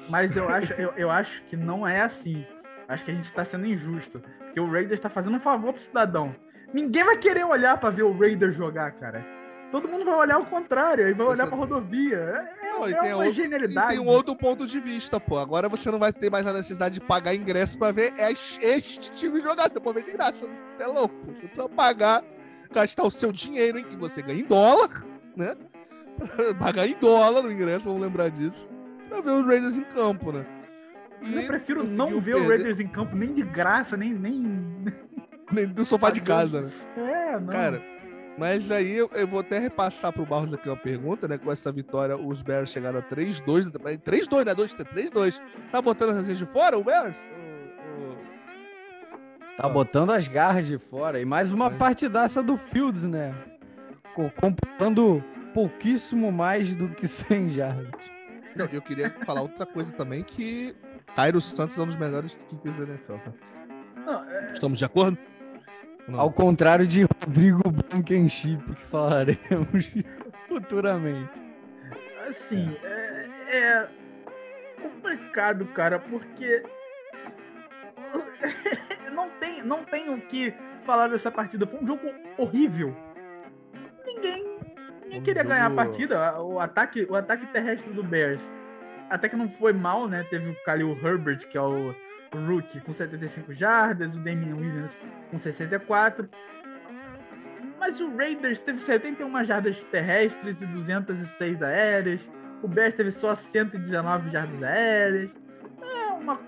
Mas 0.09 0.35
eu 0.35 0.47
acho, 0.49 0.73
eu, 0.73 0.93
eu 0.95 1.11
acho 1.11 1.43
que 1.43 1.55
não 1.55 1.87
é 1.87 2.01
assim. 2.01 2.45
Acho 2.87 3.03
que 3.03 3.11
a 3.11 3.13
gente 3.13 3.31
tá 3.33 3.45
sendo 3.45 3.65
injusto. 3.65 4.21
Porque 4.39 4.59
o 4.59 4.71
Raiders 4.71 5.01
tá 5.01 5.09
fazendo 5.09 5.35
um 5.35 5.41
favor 5.41 5.73
pro 5.73 5.81
cidadão. 5.81 6.35
Ninguém 6.73 7.03
vai 7.03 7.17
querer 7.17 7.45
olhar 7.45 7.77
para 7.79 7.89
ver 7.89 8.03
o 8.03 8.17
Raiders 8.17 8.55
jogar, 8.55 8.91
cara. 8.93 9.25
Todo 9.71 9.87
mundo 9.87 10.05
vai 10.05 10.15
olhar 10.15 10.35
ao 10.35 10.45
contrário, 10.45 11.09
e 11.09 11.13
vai 11.13 11.27
olhar 11.27 11.45
pra 11.45 11.57
rodovia. 11.57 12.17
É, 12.17 12.67
é, 12.67 12.71
não, 12.71 12.87
é 12.87 13.15
uma 13.15 13.25
outro, 13.25 13.33
genialidade. 13.33 13.87
E 13.87 13.97
tem 13.97 13.99
um 13.99 14.07
outro 14.07 14.33
ponto 14.35 14.65
de 14.65 14.79
vista, 14.79 15.19
pô. 15.19 15.37
Agora 15.37 15.67
você 15.67 15.91
não 15.91 15.99
vai 15.99 16.13
ter 16.13 16.29
mais 16.29 16.47
a 16.47 16.53
necessidade 16.53 16.95
de 16.95 17.01
pagar 17.01 17.35
ingresso 17.35 17.77
pra 17.77 17.91
ver 17.91 18.13
este 18.17 19.11
time 19.11 19.41
jogar. 19.41 19.69
Você 19.69 19.79
pode 19.79 19.99
ver 19.99 20.05
de 20.05 20.11
graça. 20.13 20.47
É 20.79 20.87
louco, 20.87 21.15
pô. 21.15 21.33
Você 21.33 21.47
precisa 21.47 21.67
pagar, 21.67 22.23
gastar 22.71 23.03
o 23.03 23.11
seu 23.11 23.31
dinheiro, 23.31 23.77
hein, 23.77 23.85
que 23.89 23.97
você 23.97 24.21
ganha 24.21 24.39
em 24.39 24.45
dólar, 24.45 24.89
né? 25.35 25.55
pagar 26.59 26.87
em 26.87 26.95
dólar 26.95 27.41
no 27.43 27.51
ingresso, 27.51 27.85
vamos 27.85 28.01
lembrar 28.01 28.29
disso. 28.29 28.67
Pra 29.09 29.19
ver 29.19 29.31
os 29.31 29.45
Raiders 29.45 29.77
em 29.77 29.83
campo, 29.83 30.31
né? 30.31 30.45
Eu 31.21 31.47
prefiro 31.47 31.87
não 31.87 32.19
ver 32.21 32.35
perder. 32.35 32.41
o 32.41 32.47
Raiders 32.47 32.79
em 32.79 32.87
campo 32.87 33.15
nem 33.15 33.33
de 33.33 33.43
graça, 33.43 33.97
nem. 33.97 34.13
Nem, 34.13 34.95
nem 35.51 35.67
do 35.67 35.85
sofá 35.85 36.09
de 36.09 36.21
casa, 36.21 36.61
né? 36.63 36.71
É, 36.95 37.39
não. 37.39 37.47
Cara, 37.47 37.81
mas 38.37 38.69
aí 38.69 38.95
eu, 38.95 39.09
eu, 39.13 39.27
vou 39.27 39.39
até 39.39 39.57
repassar 39.57 40.13
pro 40.13 40.25
Barros 40.25 40.53
aqui 40.53 40.69
uma 40.69 40.77
pergunta, 40.77 41.27
né? 41.27 41.37
Com 41.37 41.51
essa 41.51 41.71
vitória, 41.71 42.15
os 42.15 42.41
Bears 42.41 42.69
chegaram 42.69 42.99
a 42.99 43.03
3-2. 43.03 43.71
3-2, 43.71 44.45
né? 44.45 44.53
3-2. 44.53 45.41
Tá 45.71 45.81
botando 45.81 46.11
as 46.11 46.37
de 46.37 46.45
fora, 46.45 46.77
o 46.77 46.83
Bears? 46.83 47.17
Tá 49.57 49.67
botando 49.67 50.11
as 50.11 50.27
garras 50.27 50.67
de 50.67 50.77
fora. 50.77 51.19
E 51.19 51.25
mais 51.25 51.49
uma 51.49 51.71
partidaça 51.71 52.43
do 52.43 52.55
Fields, 52.55 53.05
né? 53.05 53.33
Comprando 54.13 55.23
pouquíssimo 55.51 56.31
mais 56.31 56.75
do 56.75 56.89
que 56.89 57.07
100 57.09 57.49
jardas. 57.49 57.89
Eu 58.71 58.81
queria 58.83 59.09
falar 59.25 59.41
outra 59.41 59.65
coisa 59.65 59.91
também, 59.91 60.21
que 60.21 60.75
Cairo 61.17 61.41
Santos 61.41 61.75
é 61.75 61.81
um 61.81 61.87
dos 61.87 61.95
melhores 61.95 62.35
kickers 62.35 62.77
da 62.77 62.83
NFL, 62.83 63.13
tá? 63.13 63.33
Não, 64.05 64.23
é... 64.29 64.53
Estamos 64.53 64.77
de 64.77 64.85
acordo? 64.85 65.17
Não. 66.07 66.19
Ao 66.19 66.31
contrário 66.31 66.85
de 66.85 67.07
Rodrigo 67.25 67.71
Blankenship, 67.71 68.59
que 68.59 68.83
falaremos 68.83 69.91
futuramente. 70.47 71.31
Assim, 72.29 72.71
é. 72.83 73.29
É, 73.49 73.57
é 73.57 73.89
complicado, 74.79 75.65
cara, 75.73 75.97
porque 75.97 76.61
não 79.11 79.27
tem, 79.39 79.63
não 79.63 79.83
tem 79.85 80.13
o 80.13 80.21
que 80.21 80.53
falar 80.85 81.07
dessa 81.07 81.31
partida. 81.31 81.65
Foi 81.65 81.79
um 81.79 81.87
jogo 81.87 82.11
horrível. 82.37 82.95
Ninguém, 84.05 84.59
ninguém 85.01 85.23
queria 85.23 85.41
jogo... 85.41 85.55
ganhar 85.55 85.65
a 85.65 85.71
partida. 85.71 86.39
O 86.43 86.59
ataque, 86.59 87.07
o 87.09 87.15
ataque 87.15 87.47
terrestre 87.47 87.91
do 87.91 88.03
Bears 88.03 88.39
até 89.09 89.29
que 89.29 89.35
não 89.35 89.49
foi 89.51 89.73
mal, 89.73 90.07
né? 90.07 90.23
Teve 90.29 90.49
o 90.49 90.57
Khalil 90.65 90.97
Herbert, 91.03 91.47
que 91.49 91.57
é 91.57 91.61
o, 91.61 91.95
rookie, 92.33 92.79
com 92.81 92.93
75 92.93 93.53
jardas, 93.53 94.13
o 94.13 94.19
Damian 94.19 94.55
Williams 94.55 94.91
com 95.31 95.39
64. 95.39 96.29
Mas 97.79 97.99
o 97.99 98.15
Raiders 98.15 98.59
teve 98.59 98.79
71 98.79 99.45
jardas 99.45 99.77
terrestres 99.91 100.57
e 100.59 100.65
206 100.65 101.61
aéreas. 101.61 102.19
O 102.61 102.67
Bears 102.67 102.95
teve 102.95 103.11
só 103.11 103.35
119 103.35 104.31
jardas 104.31 104.63
aéreas. 104.63 105.29
É 105.81 106.13
uma... 106.13 106.39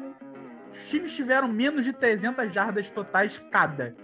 Os 0.73 0.89
times 0.89 1.13
tiveram 1.13 1.47
menos 1.47 1.85
de 1.85 1.93
300 1.93 2.51
jardas 2.51 2.89
totais 2.91 3.37
cada. 3.51 3.95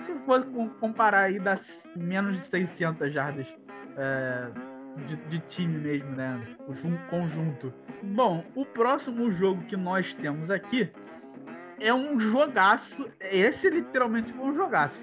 Se 0.00 0.14
for 0.24 0.44
comparar 0.80 1.24
aí, 1.24 1.38
dá 1.38 1.58
menos 1.94 2.38
de 2.38 2.46
600 2.46 3.12
jardas 3.12 3.46
é, 3.96 4.48
de, 5.06 5.16
de, 5.28 5.38
time 5.48 5.78
mesmo, 5.78 6.10
né? 6.10 6.40
O 6.68 7.08
conjunto. 7.08 7.72
Bom, 8.02 8.44
o 8.54 8.64
próximo 8.64 9.30
jogo 9.32 9.64
que 9.64 9.76
nós 9.76 10.12
temos 10.14 10.50
aqui 10.50 10.90
é 11.80 11.92
um 11.92 12.18
jogaço. 12.20 13.10
Esse 13.20 13.70
literalmente 13.70 14.32
foi 14.32 14.44
um 14.44 14.54
jogaço. 14.54 15.00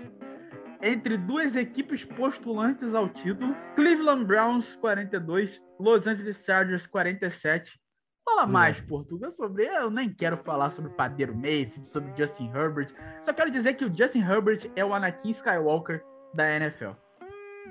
Entre 0.81 1.17
duas 1.17 1.55
equipes 1.55 2.05
postulantes 2.05 2.93
ao 2.93 3.09
título: 3.09 3.55
Cleveland 3.75 4.25
Browns 4.25 4.75
42, 4.75 5.61
Los 5.79 6.07
Angeles 6.07 6.37
Chargers 6.45 6.87
47. 6.87 7.79
Fala 8.23 8.45
mais, 8.45 8.79
Portugal, 8.81 9.31
sobre. 9.31 9.65
Eu 9.65 9.89
nem 9.89 10.13
quero 10.13 10.37
falar 10.37 10.69
sobre 10.69 10.91
Padeiro 10.91 11.35
Mayfield, 11.35 11.89
sobre 11.89 12.13
Justin 12.15 12.51
Herbert. 12.55 12.89
Só 13.23 13.33
quero 13.33 13.51
dizer 13.51 13.73
que 13.73 13.85
o 13.85 13.93
Justin 13.93 14.21
Herbert 14.21 14.71
é 14.75 14.85
o 14.85 14.93
Anakin 14.93 15.31
Skywalker 15.31 16.03
da 16.33 16.49
NFL. 16.55 16.91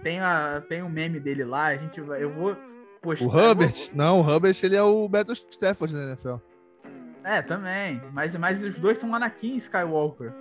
Tem, 0.03 0.21
a, 0.21 0.63
tem 0.69 0.83
um 0.83 0.89
meme 0.89 1.19
dele 1.19 1.45
lá, 1.45 1.67
a 1.67 1.77
gente 1.77 2.01
vai. 2.01 2.23
Eu 2.23 2.33
vou 2.33 2.57
postar. 3.03 3.25
O 3.25 3.39
Herbert? 3.39 3.75
Vou... 3.89 3.97
Não, 3.97 4.21
o 4.21 4.31
Herbert 4.31 4.57
ele 4.63 4.77
é 4.77 4.83
o 4.83 5.09
Beto 5.09 5.33
Stafford 5.33 5.95
da 5.95 6.03
NFL. 6.03 6.37
É, 7.25 7.43
também. 7.43 8.01
Mas, 8.13 8.33
mas 8.37 8.63
os 8.63 8.79
dois 8.79 8.99
são 8.99 9.15
Anakin 9.15 9.57
Skywalker. 9.57 10.33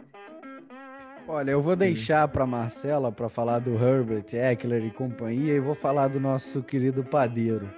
Olha, 1.27 1.51
eu 1.51 1.61
vou 1.61 1.75
deixar 1.75 2.25
para 2.29 2.45
Marcela 2.45 3.11
para 3.11 3.27
falar 3.27 3.59
do 3.59 3.73
Herbert, 3.73 4.25
Eckler 4.31 4.85
e 4.85 4.91
companhia 4.91 5.53
e 5.53 5.59
vou 5.59 5.75
falar 5.75 6.07
do 6.07 6.21
nosso 6.21 6.63
querido 6.63 7.03
padeiro. 7.03 7.69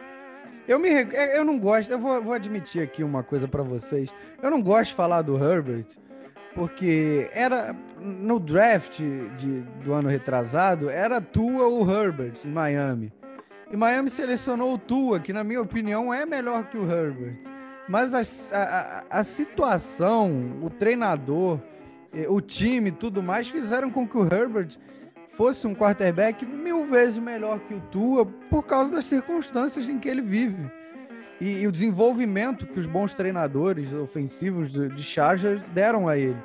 Eu, 0.67 0.77
me, 0.77 0.89
eu 1.33 1.43
não 1.43 1.59
gosto, 1.59 1.91
eu 1.91 1.97
vou, 1.97 2.21
vou 2.21 2.33
admitir 2.33 2.83
aqui 2.83 3.03
uma 3.03 3.23
coisa 3.23 3.47
para 3.47 3.63
vocês. 3.63 4.13
Eu 4.39 4.51
não 4.51 4.61
gosto 4.61 4.91
de 4.91 4.95
falar 4.95 5.23
do 5.23 5.35
Herbert 5.35 5.87
porque 6.53 7.29
era 7.33 7.75
no 7.99 8.39
draft 8.39 8.99
de, 8.99 9.61
do 9.83 9.93
ano 9.93 10.09
retrasado, 10.09 10.89
era 10.89 11.21
Tua 11.21 11.67
ou 11.67 11.89
Herbert 11.89 12.33
em 12.45 12.49
Miami. 12.49 13.13
E 13.71 13.77
Miami 13.77 14.09
selecionou 14.09 14.73
o 14.73 14.77
Tua, 14.77 15.19
que 15.19 15.31
na 15.31 15.43
minha 15.43 15.61
opinião 15.61 16.13
é 16.13 16.25
melhor 16.25 16.65
que 16.69 16.77
o 16.77 16.91
Herbert. 16.91 17.37
Mas 17.87 18.13
a, 18.13 18.21
a, 18.55 19.19
a 19.19 19.23
situação, 19.23 20.59
o 20.61 20.69
treinador, 20.69 21.59
eh, 22.13 22.27
o 22.27 22.39
time 22.41 22.91
tudo 22.91 23.21
mais 23.21 23.47
fizeram 23.47 23.89
com 23.89 24.07
que 24.07 24.17
o 24.17 24.23
Herbert 24.23 24.77
fosse 25.27 25.65
um 25.65 25.75
quarterback 25.75 26.45
mil 26.45 26.85
vezes 26.85 27.17
melhor 27.17 27.59
que 27.59 27.73
o 27.73 27.81
Tua 27.91 28.25
por 28.25 28.65
causa 28.65 28.91
das 28.91 29.05
circunstâncias 29.05 29.87
em 29.87 29.99
que 29.99 30.09
ele 30.09 30.21
vive. 30.21 30.69
E, 31.39 31.61
e 31.61 31.67
o 31.67 31.71
desenvolvimento 31.71 32.67
que 32.67 32.79
os 32.79 32.85
bons 32.85 33.13
treinadores 33.13 33.93
ofensivos 33.93 34.71
de, 34.71 34.89
de 34.89 35.03
Chargers 35.03 35.61
deram 35.73 36.07
a 36.07 36.17
ele. 36.17 36.37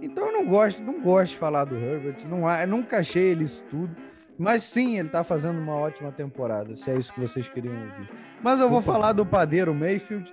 Então 0.00 0.26
eu 0.26 0.32
não 0.32 0.46
gosto, 0.46 0.82
não 0.82 1.00
gosto 1.00 1.32
de 1.32 1.38
falar 1.38 1.64
do 1.64 1.76
Herbert, 1.76 2.26
não, 2.28 2.50
eu 2.50 2.66
nunca 2.66 2.98
achei 2.98 3.30
ele 3.30 3.44
isso 3.44 3.62
tudo. 3.70 3.94
Mas 4.38 4.64
sim, 4.64 4.98
ele 4.98 5.08
tá 5.08 5.22
fazendo 5.22 5.60
uma 5.60 5.74
ótima 5.74 6.10
temporada, 6.10 6.74
se 6.74 6.90
é 6.90 6.96
isso 6.96 7.12
que 7.12 7.20
vocês 7.20 7.48
queriam 7.48 7.74
ouvir. 7.74 8.10
Mas 8.42 8.58
eu 8.60 8.68
vou 8.68 8.80
Opa. 8.80 8.92
falar 8.92 9.12
do 9.12 9.24
padeiro 9.24 9.74
Mayfield, 9.74 10.32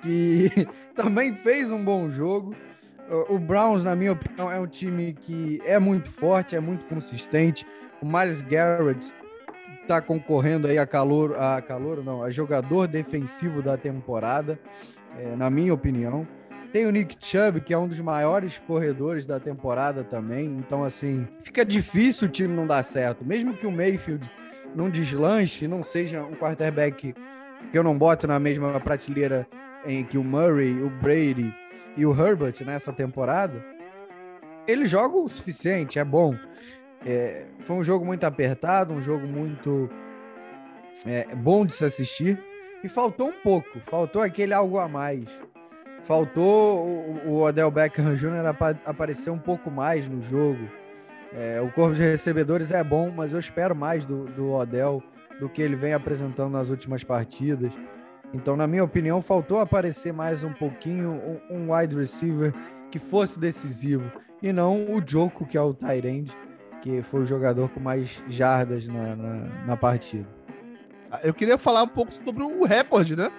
que 0.00 0.50
também 0.94 1.34
fez 1.34 1.70
um 1.70 1.82
bom 1.82 2.08
jogo. 2.08 2.54
O 3.28 3.38
Browns, 3.38 3.82
na 3.82 3.96
minha 3.96 4.12
opinião, 4.12 4.50
é 4.50 4.60
um 4.60 4.66
time 4.66 5.12
que 5.12 5.60
é 5.64 5.78
muito 5.78 6.08
forte, 6.08 6.54
é 6.54 6.60
muito 6.60 6.84
consistente. 6.86 7.66
O 8.00 8.06
Miles 8.06 8.42
Garrett 8.42 9.12
está 9.82 10.00
concorrendo 10.00 10.66
aí 10.66 10.78
a 10.78 10.86
calor, 10.86 11.36
a 11.36 11.60
calor 11.60 12.02
não, 12.02 12.22
a 12.22 12.30
jogador 12.30 12.86
defensivo 12.86 13.60
da 13.60 13.76
temporada, 13.76 14.58
é, 15.18 15.36
na 15.36 15.50
minha 15.50 15.74
opinião. 15.74 16.26
Tem 16.72 16.86
o 16.86 16.90
Nick 16.90 17.16
Chubb, 17.20 17.60
que 17.60 17.74
é 17.74 17.78
um 17.78 17.86
dos 17.86 18.00
maiores 18.00 18.58
corredores 18.58 19.26
da 19.26 19.38
temporada 19.38 20.02
também. 20.02 20.46
Então, 20.46 20.82
assim, 20.82 21.28
fica 21.42 21.66
difícil 21.66 22.28
o 22.28 22.30
time 22.30 22.54
não 22.54 22.66
dar 22.66 22.82
certo. 22.82 23.22
Mesmo 23.22 23.52
que 23.52 23.66
o 23.66 23.70
Mayfield 23.70 24.30
não 24.74 24.88
deslanche, 24.88 25.68
não 25.68 25.84
seja 25.84 26.22
um 26.22 26.34
quarterback 26.34 27.14
que 27.70 27.78
eu 27.78 27.82
não 27.82 27.98
boto 27.98 28.26
na 28.26 28.38
mesma 28.38 28.80
prateleira 28.80 29.46
em 29.84 30.02
que 30.02 30.16
o 30.16 30.24
Murray, 30.24 30.82
o 30.82 30.88
Brady 30.88 31.54
e 31.94 32.06
o 32.06 32.18
Herbert 32.18 32.54
nessa 32.64 32.90
temporada, 32.90 33.62
ele 34.66 34.86
joga 34.86 35.16
o 35.16 35.28
suficiente, 35.28 35.98
é 35.98 36.04
bom. 36.04 36.34
É, 37.04 37.46
foi 37.64 37.76
um 37.76 37.84
jogo 37.84 38.04
muito 38.04 38.24
apertado, 38.24 38.92
um 38.92 39.00
jogo 39.00 39.26
muito 39.26 39.90
é, 41.06 41.34
bom 41.34 41.66
de 41.66 41.74
se 41.74 41.84
assistir. 41.84 42.42
E 42.82 42.88
faltou 42.88 43.28
um 43.28 43.40
pouco, 43.42 43.78
faltou 43.80 44.22
aquele 44.22 44.52
algo 44.52 44.78
a 44.78 44.88
mais. 44.88 45.24
Faltou 46.02 46.84
o, 46.84 47.28
o 47.28 47.42
Odell 47.42 47.70
Beckham 47.70 48.16
Jr. 48.16 48.46
aparecer 48.84 49.30
um 49.30 49.38
pouco 49.38 49.70
mais 49.70 50.08
no 50.08 50.20
jogo. 50.20 50.68
É, 51.32 51.60
o 51.60 51.70
corpo 51.70 51.94
de 51.94 52.02
recebedores 52.02 52.72
é 52.72 52.82
bom, 52.82 53.10
mas 53.10 53.32
eu 53.32 53.38
espero 53.38 53.74
mais 53.74 54.04
do, 54.04 54.24
do 54.24 54.52
Odell 54.52 55.02
do 55.38 55.48
que 55.48 55.62
ele 55.62 55.76
vem 55.76 55.94
apresentando 55.94 56.52
nas 56.52 56.68
últimas 56.68 57.02
partidas. 57.04 57.72
Então, 58.34 58.56
na 58.56 58.66
minha 58.66 58.84
opinião, 58.84 59.22
faltou 59.22 59.60
aparecer 59.60 60.12
mais 60.12 60.42
um 60.42 60.52
pouquinho 60.52 61.10
um, 61.50 61.56
um 61.56 61.74
wide 61.74 61.94
receiver 61.94 62.52
que 62.90 62.98
fosse 62.98 63.38
decisivo 63.38 64.10
e 64.42 64.52
não 64.52 64.94
o 64.94 65.02
Joko, 65.04 65.46
que 65.46 65.56
é 65.56 65.60
o 65.60 65.72
Tyrande, 65.72 66.36
que 66.82 67.02
foi 67.02 67.20
o 67.20 67.24
jogador 67.24 67.70
com 67.70 67.80
mais 67.80 68.22
jardas 68.28 68.86
na, 68.86 69.16
na, 69.16 69.34
na, 69.66 69.76
partida. 69.76 70.28
Ah, 71.10 71.20
eu 71.22 71.32
queria 71.32 71.56
falar 71.56 71.84
um 71.84 71.88
pouco 71.88 72.12
sobre 72.12 72.42
o 72.42 72.64
recorde, 72.64 73.16
né? 73.16 73.32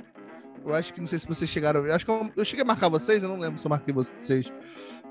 Eu 0.66 0.74
acho 0.74 0.94
que 0.94 1.00
não 1.00 1.08
sei 1.08 1.20
se 1.20 1.28
vocês 1.28 1.50
chegaram. 1.50 1.86
Eu 1.86 1.94
acho 1.94 2.06
que 2.06 2.12
eu, 2.12 2.32
eu 2.36 2.46
cheguei 2.46 2.64
a 2.64 2.68
marcar 2.68 2.90
vocês, 2.90 3.22
eu 3.22 3.30
não 3.30 3.38
lembro 3.38 3.60
se 3.60 3.68
eu 3.68 3.70
marquei 3.70 3.94
vocês. 3.94 4.52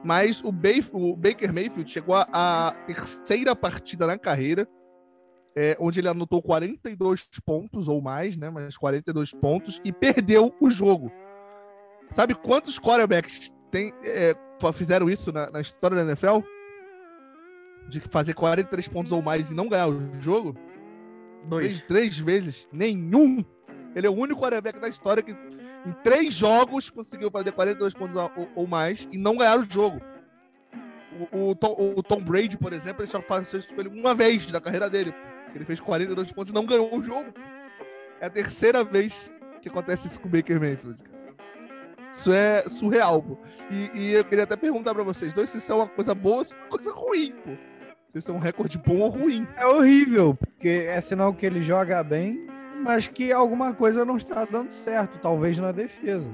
Mas 0.03 0.43
o, 0.43 0.49
o 0.49 1.17
Baker 1.17 1.53
Mayfield 1.53 1.89
chegou 1.89 2.17
à 2.17 2.73
terceira 2.87 3.55
partida 3.55 4.07
na 4.07 4.19
carreira 4.19 4.67
é, 5.57 5.77
onde 5.79 6.01
ele 6.01 6.09
anotou 6.09 6.43
42 6.43 7.29
pontos 7.45 7.89
ou 7.89 8.01
mais, 8.01 8.37
né? 8.37 8.51
Mas 8.51 8.77
42 8.77 9.33
pontos 9.33 9.81
e 9.85 9.93
perdeu 9.93 10.55
o 10.61 10.71
jogo. 10.71 11.13
Sabe 12.11 12.35
quantos 12.35 12.79
quarterbacks 12.79 13.51
tem, 13.71 13.93
é, 14.05 14.35
fizeram 14.73 15.09
isso 15.09 15.33
na, 15.33 15.51
na, 15.51 15.61
história 15.61 15.97
da 15.97 16.05
NFL? 16.05 16.41
De 17.89 18.01
fazer 18.01 18.35
43 18.35 18.89
pontos 18.89 19.13
ou 19.13 19.21
mais 19.21 19.51
e 19.51 19.55
não 19.55 19.69
ganhar 19.69 19.89
o 19.89 20.13
jogo? 20.21 20.57
Dois. 21.45 21.81
Três, 21.81 21.81
três 21.87 22.19
vezes. 22.19 22.69
Nenhum. 22.73 23.45
Ele 23.95 24.07
é 24.07 24.11
o 24.11 24.15
único 24.15 24.41
quarterback 24.41 24.79
da 24.79 24.89
história 24.89 25.23
que 25.23 25.33
em 25.85 25.93
três 26.05 26.33
jogos 26.33 26.89
conseguiu 26.89 27.31
fazer 27.31 27.53
42 27.53 27.95
pontos 27.95 28.17
ou, 28.17 28.31
ou 28.55 28.67
mais 28.67 29.07
e 29.11 29.19
não 29.19 29.37
ganhar 29.37 29.59
o 29.59 29.63
jogo. 29.63 30.01
O, 31.31 31.51
o, 31.51 31.55
Tom, 31.55 31.95
o, 31.97 32.03
Tom, 32.03 32.23
Brady, 32.23 32.57
por 32.57 32.73
exemplo, 32.73 33.03
ele 33.03 33.11
só 33.11 33.21
faz 33.21 33.53
isso 33.53 33.75
com 33.75 33.81
ele 33.81 33.91
uma 33.91 34.15
vez 34.15 34.51
na 34.51 34.61
carreira 34.61 34.89
dele. 34.89 35.15
Ele 35.55 35.65
fez 35.65 35.81
42 35.81 36.33
pontos 36.33 36.51
e 36.51 36.55
não 36.55 36.65
ganhou 36.65 36.97
o 36.97 37.03
jogo. 37.03 37.33
É 38.21 38.27
a 38.27 38.31
terceira 38.31 38.83
vez 38.83 39.33
que 39.61 39.69
acontece 39.69 40.07
isso 40.07 40.21
com 40.21 40.29
o 40.29 40.31
Baker 40.31 40.59
Mayfield. 40.59 41.03
Isso 42.11 42.33
é 42.33 42.65
surreal, 42.69 43.23
pô. 43.23 43.39
E, 43.71 43.91
e, 43.95 44.13
eu 44.13 44.25
queria 44.25 44.45
até 44.45 44.55
perguntar 44.55 44.95
para 44.95 45.03
vocês 45.03 45.33
dois 45.33 45.51
se 45.51 45.59
isso 45.59 45.73
é 45.73 45.75
uma 45.75 45.89
coisa 45.89 46.15
boa 46.15 46.39
ou 46.39 46.45
se 46.45 46.55
é 46.55 46.59
uma 46.59 46.69
coisa 46.69 46.93
ruim, 46.93 47.33
pô. 47.45 47.51
Se 48.13 48.19
isso 48.19 48.31
é 48.31 48.35
um 48.35 48.39
recorde 48.39 48.79
bom 48.79 49.01
ou 49.01 49.09
ruim. 49.09 49.47
É 49.57 49.67
horrível, 49.67 50.35
porque 50.35 50.87
é 50.87 51.01
sinal 51.01 51.33
que 51.33 51.47
ele 51.47 51.63
joga 51.63 52.03
bem, 52.05 52.47
mas 52.83 53.09
que 53.09 53.33
alguma 53.33 53.73
coisa 53.73 54.05
não 54.05 54.17
está 54.17 54.45
dando 54.45 54.71
certo, 54.71 55.19
talvez 55.19 55.59
na 55.59 55.73
defesa. 55.73 56.31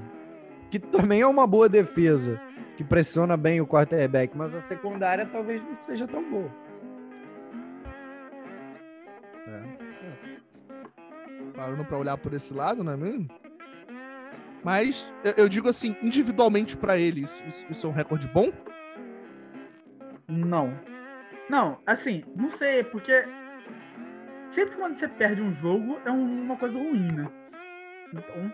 Que 0.69 0.77
também 0.77 1.21
é 1.21 1.27
uma 1.27 1.47
boa 1.47 1.69
defesa, 1.69 2.39
que 2.75 2.83
pressiona 2.83 3.37
bem 3.37 3.61
o 3.61 3.67
quarterback, 3.67 4.37
mas 4.37 4.53
a 4.53 4.61
secundária 4.61 5.25
talvez 5.25 5.63
não 5.63 5.73
seja 5.73 6.05
tão 6.05 6.29
boa. 6.29 6.51
parando 11.59 11.83
para 11.83 11.97
olhar 11.97 12.17
por 12.17 12.33
esse 12.33 12.53
lado, 12.53 12.85
não 12.85 12.93
é 12.93 12.97
mesmo? 12.97 13.27
Mas 14.63 15.05
eu, 15.25 15.33
eu 15.33 15.49
digo 15.49 15.67
assim, 15.67 15.93
individualmente 16.01 16.77
para 16.77 16.97
ele, 16.97 17.23
isso, 17.23 17.43
isso, 17.47 17.65
isso, 17.69 17.85
é 17.85 17.89
um 17.89 17.93
recorde 17.93 18.29
bom? 18.29 18.49
Não. 20.25 20.73
Não, 21.49 21.79
assim, 21.85 22.23
não 22.35 22.51
sei, 22.51 22.83
porque 22.83 23.25
sempre 24.51 24.75
quando 24.75 24.99
você 24.99 25.07
perde 25.07 25.41
um 25.41 25.53
jogo 25.55 25.99
é 26.05 26.11
uma 26.11 26.55
coisa 26.55 26.77
ruim, 26.77 27.11
né? 27.11 27.29
Então, 28.13 28.53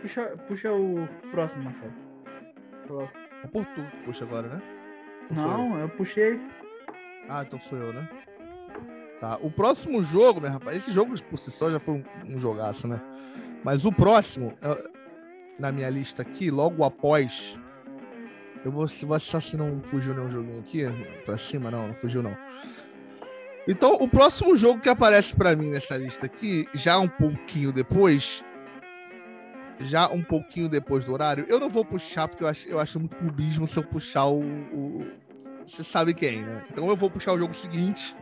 puxa, 0.00 0.36
puxa 0.48 0.72
o 0.72 1.06
próximo, 1.30 1.64
Marcelo. 1.64 1.92
É 3.44 3.46
por 3.46 3.64
tu 3.66 3.82
puxa 4.04 4.24
agora, 4.24 4.48
né? 4.48 4.62
não, 5.30 5.74
eu? 5.74 5.80
eu 5.80 5.88
puxei. 5.90 6.40
Ah, 7.28 7.42
então 7.42 7.60
sou 7.60 7.78
eu, 7.78 7.92
né? 7.92 8.08
Tá? 9.20 9.38
O 9.40 9.50
próximo 9.50 10.02
jogo, 10.02 10.40
meu 10.40 10.50
rapaz, 10.50 10.76
esse 10.76 10.90
jogo 10.90 11.20
por 11.24 11.38
si 11.38 11.50
só 11.50 11.70
já 11.70 11.78
foi 11.78 11.94
um, 11.94 12.34
um 12.34 12.38
jogaço, 12.38 12.88
né? 12.88 13.00
Mas 13.64 13.84
o 13.84 13.92
próximo, 13.92 14.54
na 15.58 15.70
minha 15.70 15.88
lista 15.88 16.22
aqui, 16.22 16.50
logo 16.50 16.82
após. 16.84 17.58
Eu 18.64 18.70
vou, 18.70 18.86
vou 18.86 19.16
achar 19.16 19.40
se 19.40 19.56
não 19.56 19.82
fugiu 19.90 20.14
nenhum 20.14 20.30
joguinho 20.30 20.60
aqui. 20.60 20.82
Pra 21.24 21.36
cima, 21.36 21.70
não, 21.70 21.88
não 21.88 21.94
fugiu 21.94 22.22
não. 22.22 22.36
Então, 23.66 23.94
o 23.94 24.08
próximo 24.08 24.56
jogo 24.56 24.80
que 24.80 24.88
aparece 24.88 25.34
para 25.34 25.54
mim 25.54 25.70
nessa 25.70 25.96
lista 25.96 26.26
aqui, 26.26 26.68
já 26.74 26.98
um 26.98 27.08
pouquinho 27.08 27.72
depois, 27.72 28.44
já 29.80 30.08
um 30.08 30.22
pouquinho 30.22 30.68
depois 30.68 31.04
do 31.04 31.12
horário. 31.12 31.46
Eu 31.48 31.60
não 31.60 31.68
vou 31.68 31.84
puxar, 31.84 32.28
porque 32.28 32.42
eu 32.42 32.48
acho, 32.48 32.68
eu 32.68 32.78
acho 32.78 32.98
muito 32.98 33.16
clubismo 33.16 33.66
se 33.66 33.76
eu 33.76 33.84
puxar 33.84 34.26
o. 34.26 34.40
o 34.40 35.06
você 35.66 35.84
sabe 35.84 36.12
quem, 36.12 36.42
né? 36.42 36.64
Então 36.70 36.88
eu 36.88 36.96
vou 36.96 37.08
puxar 37.08 37.32
o 37.32 37.38
jogo 37.38 37.54
seguinte, 37.54 38.16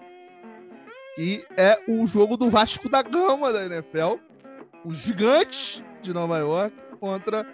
que 1.17 1.45
é 1.57 1.79
o 1.89 2.07
jogo 2.07 2.37
do 2.37 2.51
Vasco 2.51 2.89
da 2.89 3.03
Gama 3.03 3.53
da 3.53 3.65
NFL. 3.65 4.17
Os 4.85 4.97
gigantes 4.99 5.83
de 6.03 6.13
Nova 6.13 6.39
York 6.39 6.75
contra 6.99 7.47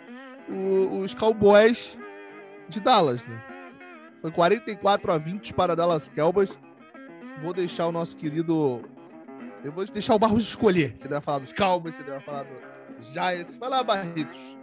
o, 0.49 0.99
os 0.99 1.15
Cowboys 1.15 1.97
de 2.69 2.81
Dallas, 2.81 3.27
né? 3.27 3.43
Foi 4.21 4.31
44 4.31 5.13
a 5.13 5.19
20 5.19 5.55
para 5.55 5.77
Dallas 5.77 6.09
Cowboys. 6.09 6.59
Vou 7.43 7.53
deixar 7.53 7.87
o 7.87 7.93
nosso 7.93 8.17
querido. 8.17 8.83
Eu 9.63 9.73
vou 9.73 9.85
deixar 9.85 10.15
o 10.15 10.19
Barros 10.19 10.43
escolher. 10.43 10.95
Você 10.97 11.09
deve 11.09 11.21
falar 11.21 11.41
dos 11.41 11.53
Cowboys, 11.53 11.95
você 11.95 12.03
deve 12.03 12.21
falar 12.21 12.45
dos 12.99 13.13
Giants. 13.13 13.57
Vai 13.57 13.69
lá, 13.69 13.83
Barritos. 13.83 14.57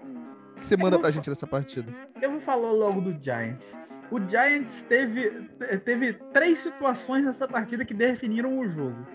O 0.55 0.59
que 0.59 0.67
você 0.67 0.77
manda 0.77 0.97
pra 0.97 1.11
gente 1.11 1.29
nessa 1.29 1.47
partida? 1.47 1.93
Eu 2.21 2.31
vou 2.31 2.41
falar 2.41 2.71
logo 2.71 3.01
do 3.01 3.23
Giants. 3.23 3.65
O 4.11 4.19
Giants 4.19 4.81
teve, 4.87 5.49
teve 5.85 6.13
três 6.33 6.59
situações 6.59 7.25
nessa 7.25 7.47
partida 7.47 7.85
que 7.85 7.93
definiram 7.93 8.59
o 8.59 8.69
jogo. 8.69 9.07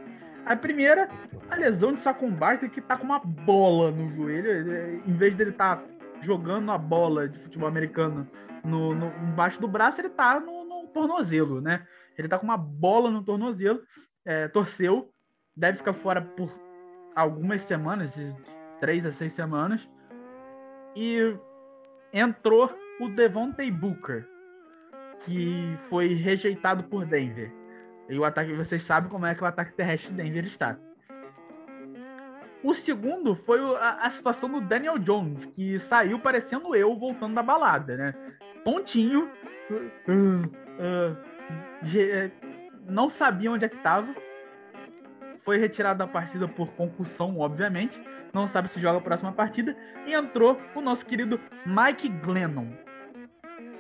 A 0.45 0.57
primeira, 0.57 1.09
a 1.51 1.57
lesão 1.57 1.93
de 1.93 2.03
Barkley, 2.30 2.70
que 2.70 2.80
tá 2.80 2.97
com 2.97 3.05
uma 3.05 3.18
bola 3.18 3.91
no 3.91 4.09
joelho. 4.16 5.03
Em 5.07 5.12
vez 5.12 5.34
dele 5.34 5.51
estar 5.51 5.76
tá 5.76 5.82
jogando 6.22 6.70
a 6.72 6.78
bola 6.78 7.28
de 7.28 7.39
futebol 7.39 7.68
americano 7.68 8.26
no, 8.68 8.94
no, 8.94 9.06
embaixo 9.28 9.60
do 9.60 9.66
braço, 9.66 10.00
ele 10.00 10.10
tá 10.10 10.38
no, 10.38 10.64
no, 10.64 10.88
tornozelo, 10.88 11.60
né? 11.60 11.86
Ele 12.16 12.28
tá 12.28 12.38
com 12.38 12.44
uma 12.44 12.56
bola 12.56 13.10
no 13.10 13.24
tornozelo, 13.24 13.80
é, 14.24 14.48
torceu, 14.48 15.10
deve 15.56 15.78
ficar 15.78 15.94
fora 15.94 16.20
por 16.20 16.52
algumas 17.14 17.62
semanas, 17.62 18.10
três 18.80 19.04
a 19.04 19.12
seis 19.12 19.34
semanas, 19.34 19.80
e 20.94 21.36
entrou 22.12 22.70
o 23.00 23.08
Devontae 23.08 23.70
Booker, 23.70 24.26
que 25.24 25.78
foi 25.88 26.14
rejeitado 26.14 26.84
por 26.84 27.06
Denver. 27.06 27.52
E 28.08 28.18
o 28.18 28.24
ataque, 28.24 28.54
vocês 28.54 28.82
sabem 28.82 29.10
como 29.10 29.26
é 29.26 29.34
que 29.34 29.42
o 29.42 29.46
ataque 29.46 29.74
terrestre 29.74 30.10
de 30.10 30.16
Denver 30.16 30.46
está. 30.46 30.78
O 32.62 32.74
segundo 32.74 33.36
foi 33.36 33.60
a, 33.76 34.06
a, 34.06 34.10
situação 34.10 34.50
do 34.50 34.60
Daniel 34.60 34.98
Jones, 34.98 35.44
que 35.46 35.78
saiu 35.80 36.18
parecendo 36.18 36.74
eu 36.74 36.96
voltando 36.98 37.34
da 37.34 37.42
balada, 37.42 37.96
né? 37.96 38.14
Pontinho. 38.64 39.30
Uh, 39.70 40.11
uh, 40.11 41.12
uh, 41.12 42.30
não 42.88 43.11
sabia 43.11 43.50
onde 43.50 43.64
é 43.64 43.68
que 43.68 43.76
estava. 43.76 44.09
Foi 45.44 45.59
retirado 45.59 45.98
da 45.98 46.06
partida 46.06 46.46
por 46.48 46.68
concussão, 46.72 47.38
obviamente. 47.38 48.00
Não 48.32 48.48
sabe 48.48 48.68
se 48.68 48.80
joga 48.80 48.98
a 48.98 49.02
próxima 49.02 49.32
partida. 49.32 49.76
E 50.06 50.12
entrou 50.12 50.61
o 50.74 50.80
nosso 50.80 51.04
querido 51.06 51.40
Mike 51.64 52.09
Glennon. 52.09 52.68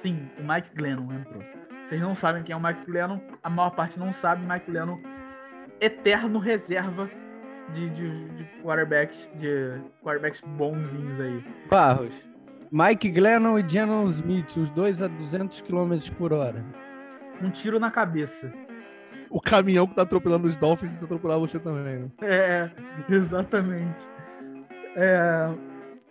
Sim, 0.02 0.30
o 0.38 0.42
Mike 0.42 0.70
Glennon 0.74 1.12
entrou. 1.12 1.42
Vocês 1.86 2.00
não 2.00 2.14
sabem 2.14 2.42
quem 2.42 2.52
é 2.52 2.56
o 2.56 2.60
Mike 2.60 2.84
Glennon. 2.86 3.18
A 3.42 3.50
maior 3.50 3.70
parte 3.70 3.98
não 3.98 4.12
sabe. 4.14 4.46
Mike 4.46 4.70
Glennon, 4.70 4.98
eterno 5.80 6.38
reserva 6.38 7.10
de, 7.74 7.90
de, 7.90 8.28
de 8.28 8.44
quarterbacks, 8.62 9.28
de 9.34 9.80
quarterbacks 10.02 10.40
bonzinhos 10.42 11.20
aí. 11.20 11.44
Barros. 11.70 12.28
Mike 12.70 13.10
Glennon 13.10 13.58
e 13.58 13.68
Janon 13.68 14.06
Smith, 14.06 14.56
os 14.56 14.70
dois 14.70 15.02
a 15.02 15.08
200 15.08 15.62
km 15.62 15.96
por 16.16 16.32
hora. 16.32 16.64
Um 17.42 17.50
tiro 17.50 17.78
na 17.78 17.90
cabeça. 17.90 18.52
O 19.30 19.40
caminhão 19.40 19.86
que 19.86 19.94
tá 19.94 20.02
atropelando 20.02 20.48
os 20.48 20.56
Dolphins 20.56 20.92
tá 20.92 21.04
atropelando 21.04 21.40
você 21.40 21.58
também, 21.58 22.00
né? 22.00 22.10
É, 22.22 22.70
exatamente. 23.08 24.02
É, 24.96 25.50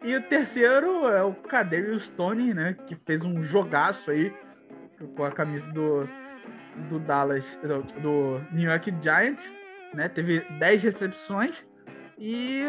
e 0.04 0.16
o 0.16 0.22
terceiro 0.24 1.08
é 1.08 1.24
o 1.24 1.34
Kaderius 1.34 2.04
Stone, 2.06 2.54
né? 2.54 2.76
Que 2.88 2.96
fez 2.96 3.24
um 3.24 3.44
jogaço 3.44 4.10
aí 4.10 4.34
com 5.16 5.24
a 5.24 5.32
camisa 5.32 5.66
do, 5.72 6.08
do 6.90 7.00
Dallas, 7.00 7.44
do, 7.62 7.82
do 8.02 8.42
New 8.52 8.70
York 8.70 8.94
Giants 9.02 9.58
né? 9.94 10.10
Teve 10.10 10.42
10 10.60 10.84
recepções 10.84 11.56
e 12.18 12.64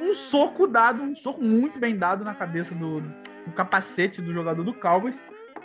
um 0.00 0.14
soco 0.14 0.66
dado, 0.66 1.02
um 1.02 1.14
soco 1.16 1.42
muito 1.42 1.78
bem 1.78 1.96
dado 1.96 2.24
na 2.24 2.34
cabeça 2.34 2.74
do, 2.74 3.00
do 3.00 3.52
capacete 3.54 4.20
do 4.20 4.32
jogador 4.32 4.64
do 4.64 4.74
Cowboys. 4.74 5.14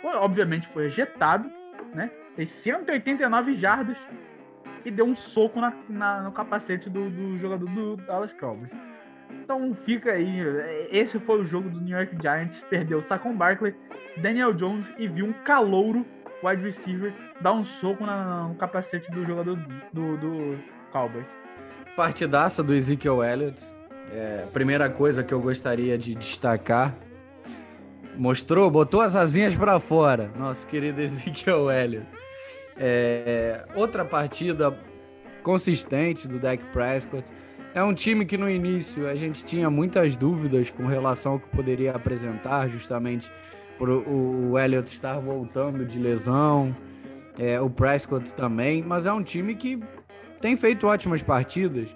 Obviamente 0.02 0.68
foi 0.68 0.86
ejetado, 0.86 1.50
né? 1.92 2.10
Fez 2.36 2.50
189 2.50 3.56
jardas 3.56 3.96
e 4.84 4.90
deu 4.90 5.06
um 5.06 5.16
soco 5.16 5.60
na, 5.60 5.74
na, 5.88 6.22
no 6.22 6.32
capacete 6.32 6.88
do, 6.88 7.10
do, 7.10 7.38
jogador 7.38 7.68
do 7.68 7.96
Dallas 7.96 8.32
Cowboys. 8.34 8.70
Então 9.30 9.74
fica 9.84 10.12
aí, 10.12 10.40
esse 10.90 11.18
foi 11.18 11.40
o 11.40 11.46
jogo 11.46 11.68
do 11.68 11.80
New 11.80 11.96
York 11.96 12.16
Giants, 12.22 12.62
perdeu 12.70 13.02
Saquon 13.02 13.34
Barkley, 13.34 13.74
Daniel 14.18 14.52
Jones 14.52 14.86
e 14.98 15.08
viu 15.08 15.26
um 15.26 15.32
calouro 15.32 16.06
wide 16.44 16.62
receiver 16.62 17.12
dar 17.40 17.52
um 17.52 17.64
soco 17.64 18.06
na, 18.06 18.44
no 18.44 18.54
capacete 18.54 19.10
do 19.10 19.24
jogador 19.24 19.56
do, 19.92 20.16
do 20.18 20.58
Cowboys. 20.92 21.45
Partidaça 21.96 22.62
do 22.62 22.74
Ezekiel 22.74 23.24
Elliott. 23.24 23.58
É, 24.12 24.44
primeira 24.52 24.90
coisa 24.90 25.24
que 25.24 25.32
eu 25.32 25.40
gostaria 25.40 25.96
de 25.96 26.14
destacar. 26.14 26.94
Mostrou, 28.14 28.70
botou 28.70 29.00
as 29.00 29.16
asinhas 29.16 29.54
para 29.54 29.80
fora, 29.80 30.30
nosso 30.36 30.66
querido 30.66 31.00
Ezekiel 31.00 31.70
Elliott. 31.70 32.06
É, 32.76 33.64
outra 33.74 34.04
partida 34.04 34.78
consistente 35.42 36.28
do 36.28 36.38
Dak 36.38 36.62
Prescott. 36.66 37.24
É 37.74 37.82
um 37.82 37.94
time 37.94 38.26
que 38.26 38.36
no 38.36 38.48
início 38.48 39.08
a 39.08 39.14
gente 39.14 39.42
tinha 39.42 39.70
muitas 39.70 40.18
dúvidas 40.18 40.70
com 40.70 40.86
relação 40.86 41.32
ao 41.32 41.40
que 41.40 41.48
poderia 41.48 41.92
apresentar, 41.92 42.68
justamente 42.68 43.30
por 43.78 43.88
o 43.88 44.58
Elliott 44.58 44.92
estar 44.92 45.18
voltando 45.18 45.84
de 45.84 45.98
lesão, 45.98 46.76
é, 47.38 47.60
o 47.60 47.68
Prescott 47.70 48.34
também, 48.34 48.82
mas 48.82 49.06
é 49.06 49.12
um 49.12 49.22
time 49.22 49.54
que 49.54 49.78
tem 50.40 50.56
feito 50.56 50.86
ótimas 50.86 51.22
partidas, 51.22 51.94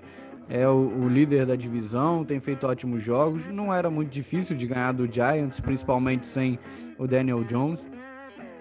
é 0.49 0.67
o, 0.69 0.73
o, 1.03 1.09
líder 1.09 1.47
da 1.47 1.55
divisão, 1.55 2.25
tem 2.25 2.41
feito 2.41 2.67
ótimos 2.67 3.03
jogos. 3.03 3.47
Não 3.47 3.73
era 3.73 3.89
muito 3.89 4.11
difícil 4.11 4.57
de 4.57 4.67
ganhar 4.67 4.93
do 4.93 5.11
Giants, 5.11 5.61
principalmente 5.61 6.27
sem 6.27 6.59
o 6.99 7.07
Daniel 7.07 7.45
Jones, 7.45 7.87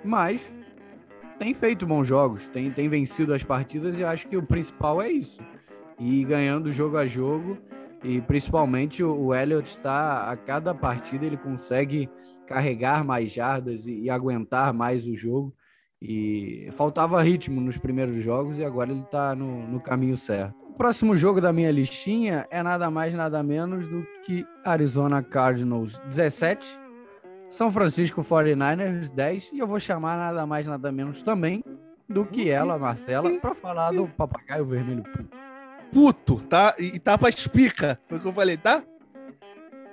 mas 0.04 0.54
tem 1.40 1.54
feito 1.54 1.88
bons 1.88 2.06
jogos, 2.06 2.48
tem, 2.50 2.70
tem 2.70 2.88
vencido 2.88 3.34
as 3.34 3.44
partidas 3.44 3.98
e 3.98 4.04
acho 4.04 4.28
que 4.28 4.38
o 4.38 4.44
principal 4.44 5.02
é 5.02 5.10
isso. 5.10 5.42
E 5.98 6.24
ganhando 6.24 6.72
jogo 6.72 6.98
a 6.98 7.08
jogo, 7.08 7.58
e 8.04 8.22
principalmente 8.22 9.04
o, 9.04 9.14
o 9.16 9.36
Elliott 9.36 9.72
está 9.72 10.30
a 10.32 10.38
cada 10.38 10.74
partida 10.74 11.26
ele 11.26 11.38
consegue 11.38 12.10
carregar 12.46 13.04
mais 13.04 13.32
jardas 13.32 13.88
e, 13.88 14.02
e 14.02 14.10
aguentar 14.10 14.74
mais 14.74 15.08
o 15.08 15.16
jogo. 15.16 15.54
E 16.02 16.70
faltava 16.72 17.22
ritmo 17.22 17.60
nos 17.60 17.78
primeiros 17.78 18.16
jogos 18.18 18.58
e 18.58 18.64
agora 18.64 18.92
ele 18.92 19.02
está 19.02 19.36
no, 19.36 19.68
no 19.68 19.82
caminho 19.82 20.16
certo. 20.18 20.56
O 20.70 20.74
próximo 20.74 21.18
jogo 21.18 21.42
da 21.42 21.52
minha 21.52 21.72
listinha 21.72 22.48
é 22.50 22.64
nada 22.64 22.90
mais, 22.90 23.14
nada 23.14 23.44
menos 23.44 23.86
do 23.86 24.08
que 24.24 24.46
Arizona 24.64 25.22
Cardinals 25.22 25.98
17, 26.08 26.80
São 27.50 27.70
Francisco 27.70 28.22
49ers 28.22 29.12
10, 29.12 29.52
e 29.52 29.60
eu 29.60 29.68
vou 29.68 29.78
chamar 29.78 30.18
nada 30.18 30.46
mais, 30.46 30.68
nada 30.68 30.90
menos 30.90 31.22
também 31.22 31.62
do 32.08 32.26
que 32.26 32.50
ela, 32.50 32.78
Marcela, 32.78 33.30
para 33.40 33.54
falar 33.54 33.92
do 33.92 34.08
papagaio 34.08 34.66
vermelho 34.66 35.04
puto. 35.04 35.38
Puto, 35.92 36.48
tá? 36.48 36.76
E 36.80 36.98
tá 36.98 37.18
pra 37.18 37.30
espica. 37.30 38.00
Foi 38.08 38.18
o 38.18 38.22
que 38.22 38.28
eu 38.28 38.34
falei, 38.34 38.56
tá? 38.56 38.84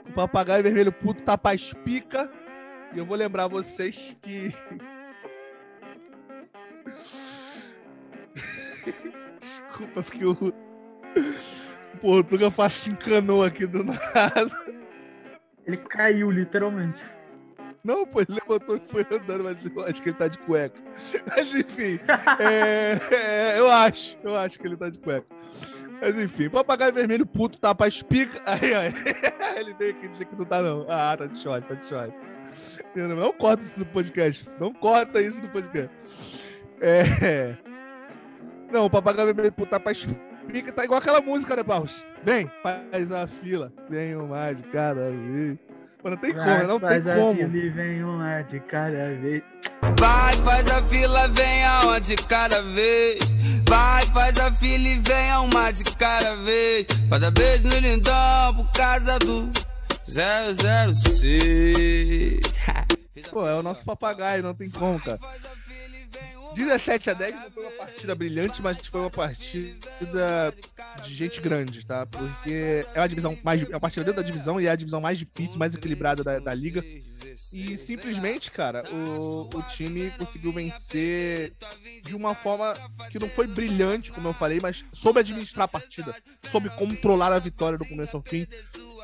O 0.09 0.13
papagaio 0.13 0.63
vermelho 0.63 0.93
puto 0.93 1.23
tá 1.23 1.37
pra 1.37 1.55
espica. 1.55 2.31
E 2.95 2.99
eu 2.99 3.05
vou 3.05 3.17
lembrar 3.17 3.49
vocês 3.49 4.17
que 4.23 4.53
Desculpa, 9.40 10.03
porque 10.03 10.24
o. 10.24 10.36
Pô, 12.01 12.18
o 12.18 12.24
Tuga 12.24 12.51
se 12.68 12.90
encanou 12.90 13.42
aqui 13.42 13.66
do 13.66 13.82
nada. 13.84 14.51
Ele 15.66 15.76
caiu, 15.78 16.30
literalmente. 16.30 17.03
Não, 17.82 18.05
pô, 18.05 18.20
ele 18.20 18.34
levantou 18.34 18.76
e 18.76 18.80
foi 18.88 19.07
andando, 19.11 19.44
mas 19.44 19.64
eu 19.64 19.84
acho 19.84 20.03
que 20.03 20.09
ele 20.09 20.16
tá 20.16 20.26
de 20.26 20.38
cueca. 20.38 20.80
Mas 21.28 21.55
enfim, 21.55 22.01
é, 22.40 22.99
é, 23.14 23.59
eu 23.59 23.70
acho, 23.70 24.18
eu 24.24 24.34
acho 24.34 24.59
que 24.59 24.66
ele 24.66 24.76
tá 24.76 24.88
de 24.88 24.99
cueca. 24.99 25.26
Mas 26.01 26.18
enfim, 26.18 26.51
papagaio 26.51 26.92
vermelho 26.92 27.24
puto, 27.24 27.59
tapa 27.59 27.84
tá 27.84 27.88
espica. 27.88 28.40
Aí, 28.44 28.74
aí, 28.74 28.92
ele 29.57 29.72
veio 29.74 29.92
aqui 29.92 30.09
dizer 30.09 30.24
que 30.24 30.36
não 30.36 30.44
tá, 30.44 30.61
não. 30.61 30.84
Ah, 30.88 31.16
tá 31.16 31.26
de 31.26 31.38
short, 31.38 31.66
tá 31.66 31.74
de 31.74 31.86
short. 31.86 32.12
Não, 32.94 33.09
não 33.09 33.32
corta 33.32 33.64
isso 33.64 33.78
no 33.78 33.86
podcast. 33.86 34.49
Não 34.59 34.72
corta 34.72 35.20
isso 35.20 35.40
no 35.40 35.49
podcast. 35.49 35.94
É. 36.81 37.55
Não, 38.70 38.87
o 38.87 38.91
papagaio 38.91 39.27
vermelho 39.27 39.53
puta 39.53 39.79
pra 39.79 39.93
explica, 39.93 40.72
tá 40.72 40.85
igual 40.85 40.99
aquela 40.99 41.20
música, 41.20 41.55
né, 41.57 41.62
Barros? 41.62 42.05
Vem, 42.22 42.51
faz 42.62 43.12
a 43.12 43.27
fila, 43.27 43.70
vem 43.89 44.16
uma 44.16 44.53
de 44.53 44.62
cada 44.64 45.11
vez. 45.11 45.59
Não 46.05 46.16
tem 46.16 46.33
como, 46.33 46.62
não 46.64 46.79
tem 46.79 47.03
como. 47.03 47.35
Fila, 47.35 47.49
vem 47.74 48.05
uma 48.05 48.43
de 48.43 48.61
cada 48.61 49.14
vez. 49.14 49.43
Vai, 49.99 50.35
faz 50.35 50.70
a 50.70 50.83
fila, 50.85 51.27
vem 51.29 51.64
uma 51.85 52.01
de 52.01 52.14
cada 52.16 52.62
vez. 52.62 53.18
Vai, 53.68 54.05
faz 54.07 54.39
a 54.39 54.53
fila 54.53 54.89
e 54.89 55.01
vem 55.01 55.33
uma 55.43 55.72
de 55.72 55.83
cada 55.97 56.37
vez. 56.37 56.87
Cada 57.11 57.31
beijo 57.33 57.66
no 57.66 57.77
lindão 57.79 58.55
por 58.55 58.70
causa 58.72 59.18
do 59.18 59.51
006. 60.07 62.41
Pô, 63.33 63.49
é 63.49 63.55
o 63.55 63.62
nosso 63.62 63.83
papagaio, 63.85 64.43
não 64.43 64.55
tem 64.55 64.70
como, 64.70 65.01
cara. 65.01 65.18
17 66.57 67.11
a 67.11 67.15
10 67.15 67.35
não 67.35 67.51
foi 67.51 67.63
uma 67.65 67.73
partida 67.73 68.15
brilhante, 68.15 68.63
mas 68.63 68.79
foi 68.79 69.01
uma 69.01 69.11
partida 69.11 70.55
de 71.05 71.15
gente 71.15 71.41
grande, 71.41 71.85
tá? 71.85 72.07
Porque 72.07 72.87
é 72.95 73.01
uma 73.01 73.09
divisão 73.09 73.39
mais. 73.45 73.69
É 73.69 73.79
partida 73.79 74.05
dentro 74.05 74.23
da 74.23 74.27
divisão 74.27 74.59
e 74.61 74.67
é 74.67 74.71
a 74.71 74.77
divisão 74.77 75.01
mais 75.01 75.19
difícil, 75.19 75.59
mais 75.59 75.75
equilibrada 75.75 76.25
da, 76.25 76.39
da 76.39 76.55
liga. 76.55 76.83
E 77.53 77.77
simplesmente, 77.77 78.51
cara, 78.51 78.83
o, 78.91 79.49
o 79.55 79.63
time 79.65 80.11
conseguiu 80.13 80.53
vencer 80.53 81.53
de 82.03 82.17
uma 82.17 82.35
forma 82.35 82.75
que 83.11 83.19
não 83.19 83.29
foi 83.29 83.47
brilhante, 83.47 84.11
como 84.11 84.29
eu 84.29 84.33
falei, 84.33 84.59
mas 84.61 84.85
soube 84.93 85.21
administrar 85.21 85.65
a 85.65 85.69
partida, 85.69 86.15
soube 86.51 86.71
controlar 86.71 87.33
a 87.33 87.39
vitória 87.39 87.79
do 87.79 87.87
começo 87.87 88.17
ao 88.17 88.23
fim. 88.23 88.47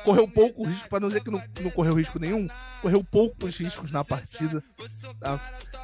Correu 0.03 0.27
pouco 0.27 0.65
risco, 0.65 0.89
para 0.89 0.99
não 0.99 1.07
dizer 1.07 1.23
que 1.23 1.31
não, 1.31 1.41
não 1.61 1.71
correu 1.71 1.93
risco 1.93 2.19
nenhum, 2.19 2.47
correu 2.81 3.03
poucos 3.03 3.57
riscos 3.57 3.91
na 3.91 4.03
partida. 4.03 4.63
Tá? 5.19 5.39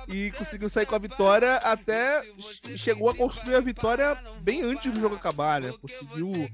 E 0.08 0.32
conseguiu 0.32 0.70
sair 0.70 0.86
com 0.86 0.96
a 0.96 1.00
vitória 1.00 1.58
até 1.58 2.24
chegou 2.76 3.10
a 3.10 3.16
construir 3.16 3.56
a 3.56 3.60
vitória 3.60 4.18
bem 4.42 4.62
antes 4.64 4.92
do 4.92 5.00
jogo 5.00 5.16
acabar, 5.16 5.62
né? 5.62 5.72
Conseguiu. 5.80 6.50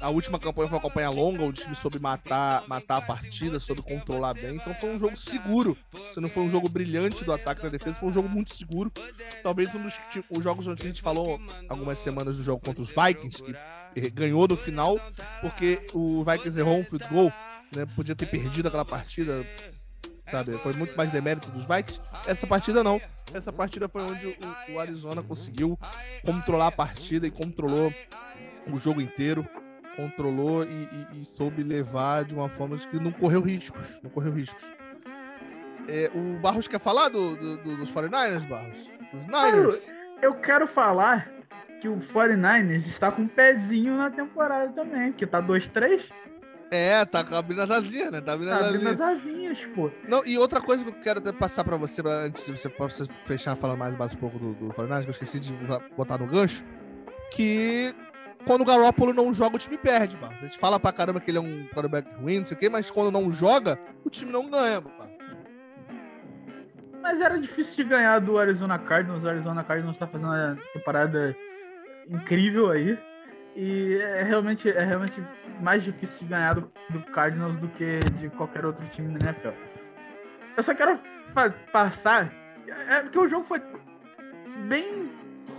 A 0.00 0.08
última 0.08 0.38
campanha 0.38 0.68
foi 0.68 0.78
uma 0.78 0.88
campanha 0.88 1.10
longa, 1.10 1.42
o 1.42 1.52
time 1.52 1.74
soube 1.74 1.98
matar, 1.98 2.66
matar 2.68 2.98
a 2.98 3.00
partida, 3.00 3.58
soube 3.58 3.82
controlar 3.82 4.34
bem. 4.34 4.54
Então 4.54 4.74
foi 4.74 4.90
um 4.90 4.98
jogo 4.98 5.16
seguro. 5.16 5.76
Se 6.14 6.20
não 6.20 6.28
foi 6.28 6.42
um 6.44 6.50
jogo 6.50 6.68
brilhante 6.68 7.24
do 7.24 7.32
ataque 7.32 7.62
da 7.62 7.68
defesa, 7.68 7.96
foi 7.96 8.08
um 8.08 8.12
jogo 8.12 8.28
muito 8.28 8.54
seguro. 8.54 8.92
Talvez 9.42 9.74
um 9.74 9.82
dos 9.82 9.94
tipo, 10.12 10.38
os 10.38 10.44
jogos 10.44 10.66
onde 10.66 10.82
a 10.82 10.86
gente 10.86 11.02
falou 11.02 11.40
algumas 11.68 11.98
semanas 11.98 12.36
do 12.36 12.42
jogo 12.42 12.64
contra 12.64 12.82
os 12.82 12.88
Vikings, 12.90 13.42
que 13.42 13.54
ganhou 14.14 14.46
no 14.48 14.56
final, 14.56 14.98
porque 15.40 15.86
o 15.92 16.24
Vikings 16.24 16.58
errou 16.58 16.78
um 16.78 16.84
field 16.84 17.06
goal, 17.08 17.32
né? 17.74 17.86
Podia 17.94 18.14
ter 18.14 18.26
perdido 18.26 18.68
aquela 18.68 18.84
partida, 18.84 19.44
sabe? 20.30 20.52
Foi 20.58 20.72
muito 20.72 20.96
mais 20.96 21.10
demérito 21.10 21.50
dos 21.50 21.64
Vikings. 21.64 22.00
Essa 22.26 22.46
partida 22.46 22.82
não. 22.82 23.00
Essa 23.32 23.52
partida 23.52 23.88
foi 23.88 24.02
onde 24.02 24.26
o, 24.26 24.74
o 24.74 24.80
Arizona 24.80 25.22
conseguiu 25.22 25.78
controlar 26.24 26.68
a 26.68 26.72
partida 26.72 27.26
e 27.26 27.30
controlou 27.30 27.92
o 28.70 28.78
jogo 28.78 29.00
inteiro. 29.00 29.46
Controlou 29.96 30.64
e, 30.64 30.88
e, 31.12 31.20
e 31.20 31.24
soube 31.24 31.62
levar 31.62 32.24
de 32.24 32.34
uma 32.34 32.48
forma 32.48 32.78
que 32.78 32.98
não 32.98 33.12
correu 33.12 33.42
riscos. 33.42 33.98
Não 34.02 34.10
correu 34.10 34.32
riscos. 34.32 34.62
É, 35.86 36.10
o 36.14 36.38
Barros 36.40 36.68
quer 36.68 36.80
falar 36.80 37.08
do, 37.08 37.36
do, 37.36 37.56
do, 37.58 37.76
dos 37.76 37.92
49ers, 37.92 38.46
Barros? 38.48 38.90
Dos 39.12 39.26
Niners? 39.26 39.90
Eu 40.22 40.34
quero 40.34 40.66
falar 40.68 41.28
que 41.82 41.88
o 41.88 41.96
49ers 42.14 42.86
está 42.86 43.10
com 43.10 43.22
um 43.22 43.26
pezinho 43.28 43.96
na 43.96 44.08
temporada 44.08 44.70
também, 44.72 45.12
que 45.12 45.26
tá 45.26 45.42
2-3. 45.42 46.00
É, 46.70 47.04
tá 47.04 47.26
abrindo 47.36 47.60
as 47.60 47.70
asinhas, 47.72 48.12
né? 48.12 48.20
Tá 48.20 48.32
abrindo, 48.34 48.50
Tá 48.50 48.56
as, 48.58 48.66
abrindo 48.68 48.88
as 48.88 49.00
asinhas, 49.00 49.58
pô. 49.74 49.90
Não, 50.08 50.24
e 50.24 50.38
outra 50.38 50.60
coisa 50.60 50.84
que 50.84 50.90
eu 50.90 50.94
quero 51.02 51.18
até 51.18 51.32
passar 51.32 51.64
pra 51.64 51.76
você, 51.76 52.00
pra- 52.02 52.22
antes 52.26 52.46
de 52.46 52.52
você, 52.56 52.70
fechar, 53.26 53.56
falar 53.56 53.74
mais, 53.76 53.96
mais 53.98 54.14
um 54.14 54.16
pouco 54.16 54.38
do, 54.38 54.54
do 54.54 54.68
49ers, 54.68 55.02
que 55.02 55.08
eu 55.08 55.10
esqueci 55.10 55.40
de 55.40 55.52
botar 55.96 56.18
no 56.18 56.26
gancho, 56.26 56.64
que 57.32 57.92
quando 58.46 58.60
o 58.62 58.64
Garoppolo 58.64 59.12
não 59.12 59.34
joga, 59.34 59.56
o 59.56 59.58
time 59.58 59.76
perde, 59.76 60.16
mano. 60.16 60.34
A 60.40 60.44
gente 60.44 60.58
fala 60.58 60.78
pra 60.78 60.92
caramba 60.92 61.20
que 61.20 61.30
ele 61.30 61.38
é 61.38 61.40
um 61.42 61.66
quarterback 61.74 62.14
ruim, 62.14 62.38
não 62.38 62.44
sei 62.44 62.56
o 62.56 62.60
quê, 62.60 62.68
mas 62.70 62.90
quando 62.92 63.10
não 63.10 63.30
joga, 63.32 63.76
o 64.04 64.08
time 64.08 64.30
não 64.32 64.48
ganha, 64.48 64.80
mano. 64.80 65.12
Mas 67.02 67.20
era 67.20 67.38
difícil 67.38 67.74
de 67.74 67.84
ganhar 67.90 68.20
do 68.20 68.38
Arizona 68.38 68.78
Cardinals. 68.78 69.24
O 69.24 69.28
Arizona 69.28 69.64
Cardinals 69.64 69.98
tá 69.98 70.06
fazendo 70.06 70.28
uma 70.28 70.56
temporada 70.72 71.36
incrível 72.08 72.70
aí. 72.70 72.98
E 73.54 73.96
é 74.00 74.22
realmente, 74.22 74.68
é 74.70 74.82
realmente 74.84 75.22
mais 75.60 75.82
difícil 75.82 76.18
de 76.20 76.24
ganhar 76.24 76.54
do, 76.54 76.72
do 76.90 77.00
Cardinals 77.12 77.56
do 77.56 77.68
que 77.68 77.98
de 78.18 78.30
qualquer 78.30 78.64
outro 78.64 78.84
time 78.88 79.18
da 79.18 79.30
NFL. 79.30 79.50
Eu 80.56 80.62
só 80.62 80.74
quero 80.74 80.98
passar. 81.70 82.32
É 82.88 83.00
porque 83.00 83.18
o 83.18 83.28
jogo 83.28 83.44
foi 83.44 83.60
bem 84.68 85.10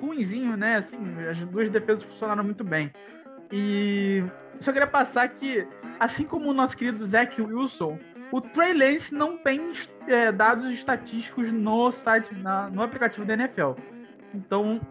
ruinzinho, 0.02 0.58
né? 0.58 0.78
Assim, 0.78 0.98
as 1.30 1.38
duas 1.50 1.70
defesas 1.70 2.04
funcionaram 2.04 2.44
muito 2.44 2.64
bem. 2.64 2.92
E 3.52 4.24
só 4.62 4.72
queria 4.72 4.88
passar 4.88 5.28
que, 5.30 5.68
assim 6.00 6.24
como 6.26 6.50
o 6.50 6.54
nosso 6.54 6.76
querido 6.76 7.06
Zach 7.08 7.40
Wilson, 7.40 8.00
o 8.32 8.42
Trey 8.42 8.74
Lance 8.74 9.14
não 9.14 9.38
tem 9.38 9.74
é, 10.08 10.32
dados 10.32 10.66
estatísticos 10.72 11.52
no 11.52 11.92
site, 11.92 12.34
na- 12.34 12.70
no 12.70 12.82
aplicativo 12.82 13.26
da 13.26 13.34
NFL. 13.36 13.74
Então, 14.34 14.82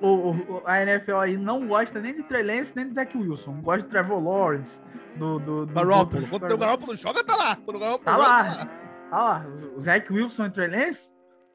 o, 0.00 0.30
o- 0.30 0.62
a 0.66 0.82
NFL 0.82 1.16
aí 1.16 1.36
não 1.36 1.66
gosta 1.66 2.00
nem 2.00 2.14
de 2.14 2.22
Trey 2.24 2.42
Lance, 2.42 2.72
nem 2.74 2.88
de 2.88 2.94
Zach 2.94 3.16
Wilson. 3.16 3.60
Gosta 3.62 3.82
de 3.82 3.88
Trevor 3.88 4.22
Lawrence, 4.22 4.70
do... 5.16 5.38
do, 5.38 5.66
do 5.66 5.74
Garoppolo. 5.74 6.26
Quando 6.28 6.52
o 6.52 6.58
Garoppolo 6.58 6.96
joga, 6.96 7.24
tá 7.24 7.34
lá. 7.36 7.56
Quando 7.56 7.76
o 7.76 7.80
Garoppolo 7.80 8.04
Tá 8.04 8.12
joga, 8.16 8.64
lá. 8.64 8.70
Ah 9.10 9.24
lá, 9.24 9.46
o 9.76 9.82
Zach 9.82 10.12
Wilson 10.12 10.46
e 10.46 10.50
Trey 10.50 10.68
Lance? 10.68 11.00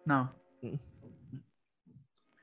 Não. 0.06 0.30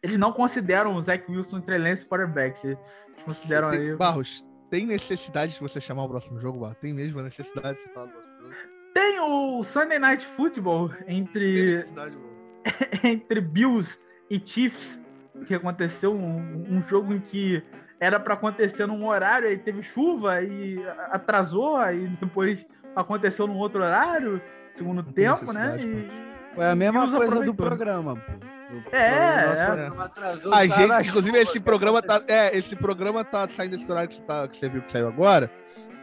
Eles 0.02 0.18
não 0.18 0.32
consideram 0.32 0.94
o 0.96 1.02
Zach 1.02 1.30
Wilson 1.30 1.58
e 1.58 1.62
Trey 1.62 1.78
Lance 1.78 2.06
quarterbacks. 2.06 2.64
Eles 2.64 2.78
consideram 3.24 3.70
Tem- 3.70 3.80
aí... 3.80 3.96
Barros, 3.96 4.46
tem 4.70 4.86
necessidade 4.86 5.54
de 5.54 5.60
você 5.60 5.80
chamar 5.80 6.04
o 6.04 6.08
próximo 6.08 6.40
jogo, 6.40 6.60
Barros? 6.60 6.78
Tem 6.78 6.92
mesmo 6.94 7.20
a 7.20 7.24
necessidade 7.24 7.76
de 7.76 7.82
você 7.82 7.88
falar 7.90 8.06
do 8.06 8.12
próximo 8.12 8.38
jogo? 8.52 8.54
Tem 8.94 9.20
o 9.20 9.62
Sunday 9.64 9.98
Night 9.98 10.26
Football 10.36 10.88
Tem 10.90 11.18
entre... 11.18 11.64
necessidade, 11.76 12.16
mano. 12.16 12.30
entre 13.04 13.40
Bills 13.40 13.98
e 14.30 14.40
Chiefs, 14.44 14.98
que 15.44 15.54
aconteceu 15.54 16.14
um, 16.14 16.66
um 16.68 16.82
jogo 16.88 17.12
em 17.12 17.20
que 17.20 17.62
era 17.98 18.18
para 18.18 18.34
acontecer 18.34 18.86
num 18.86 19.06
horário, 19.06 19.48
aí 19.48 19.58
teve 19.58 19.82
chuva 19.82 20.42
e 20.42 20.82
atrasou, 21.10 21.76
aí 21.76 22.06
depois 22.20 22.64
aconteceu 22.96 23.46
num 23.46 23.56
outro 23.56 23.82
horário, 23.82 24.40
segundo 24.74 25.02
tempo, 25.02 25.52
né? 25.52 25.78
E- 25.78 26.54
Foi 26.54 26.66
a 26.66 26.74
mesma 26.74 27.10
coisa 27.10 27.44
do 27.44 27.54
programa, 27.54 28.16
pô. 28.16 28.60
É, 28.92 29.44
o 29.44 29.48
nosso 29.48 29.62
é. 29.62 29.66
programa 29.66 30.04
atrasou, 30.04 30.54
A 30.54 30.66
gente, 30.66 31.08
inclusive, 31.08 31.38
chuva 31.38 31.42
esse 31.42 31.60
programa 31.60 32.00
tá. 32.00 32.22
É, 32.28 32.56
esse 32.56 32.76
programa 32.76 33.24
tá 33.24 33.48
saindo 33.48 33.76
desse 33.76 33.90
horário 33.90 34.08
que 34.08 34.14
você, 34.14 34.22
tá, 34.22 34.46
que 34.46 34.56
você 34.56 34.68
viu 34.68 34.82
que 34.82 34.92
saiu 34.92 35.08
agora, 35.08 35.50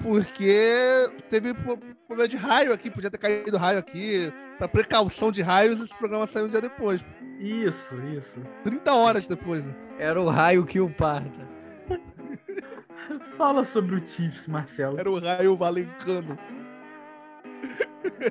porque 0.02 1.10
teve 1.30 1.54
pro- 1.54 1.78
problema 2.08 2.28
de 2.28 2.38
raio 2.38 2.74
aqui, 2.74 2.90
podia 2.90 3.10
ter 3.12 3.18
caído 3.18 3.58
raio 3.58 3.80
aqui. 3.80 4.32
Pra 4.58 4.68
precaução 4.68 5.32
de 5.32 5.42
raios, 5.44 5.80
esse 5.80 5.96
programa 5.96 6.26
saiu 6.26 6.46
um 6.46 6.50
dia 6.50 6.62
depois. 6.62 7.04
Isso, 7.40 7.96
isso. 8.18 8.42
30 8.64 8.92
horas 8.94 9.28
depois, 9.28 9.66
né? 9.66 9.76
Era 10.00 10.20
o 10.20 10.28
raio 10.28 10.66
que 10.66 10.80
o 10.80 10.90
parta. 10.90 11.48
Fala 13.38 13.64
sobre 13.66 13.96
o 13.98 14.08
Chiefs, 14.10 14.48
Marcelo. 14.48 15.00
Era 15.00 15.10
o 15.12 15.20
raio 15.20 15.56
valencano. 15.56 16.38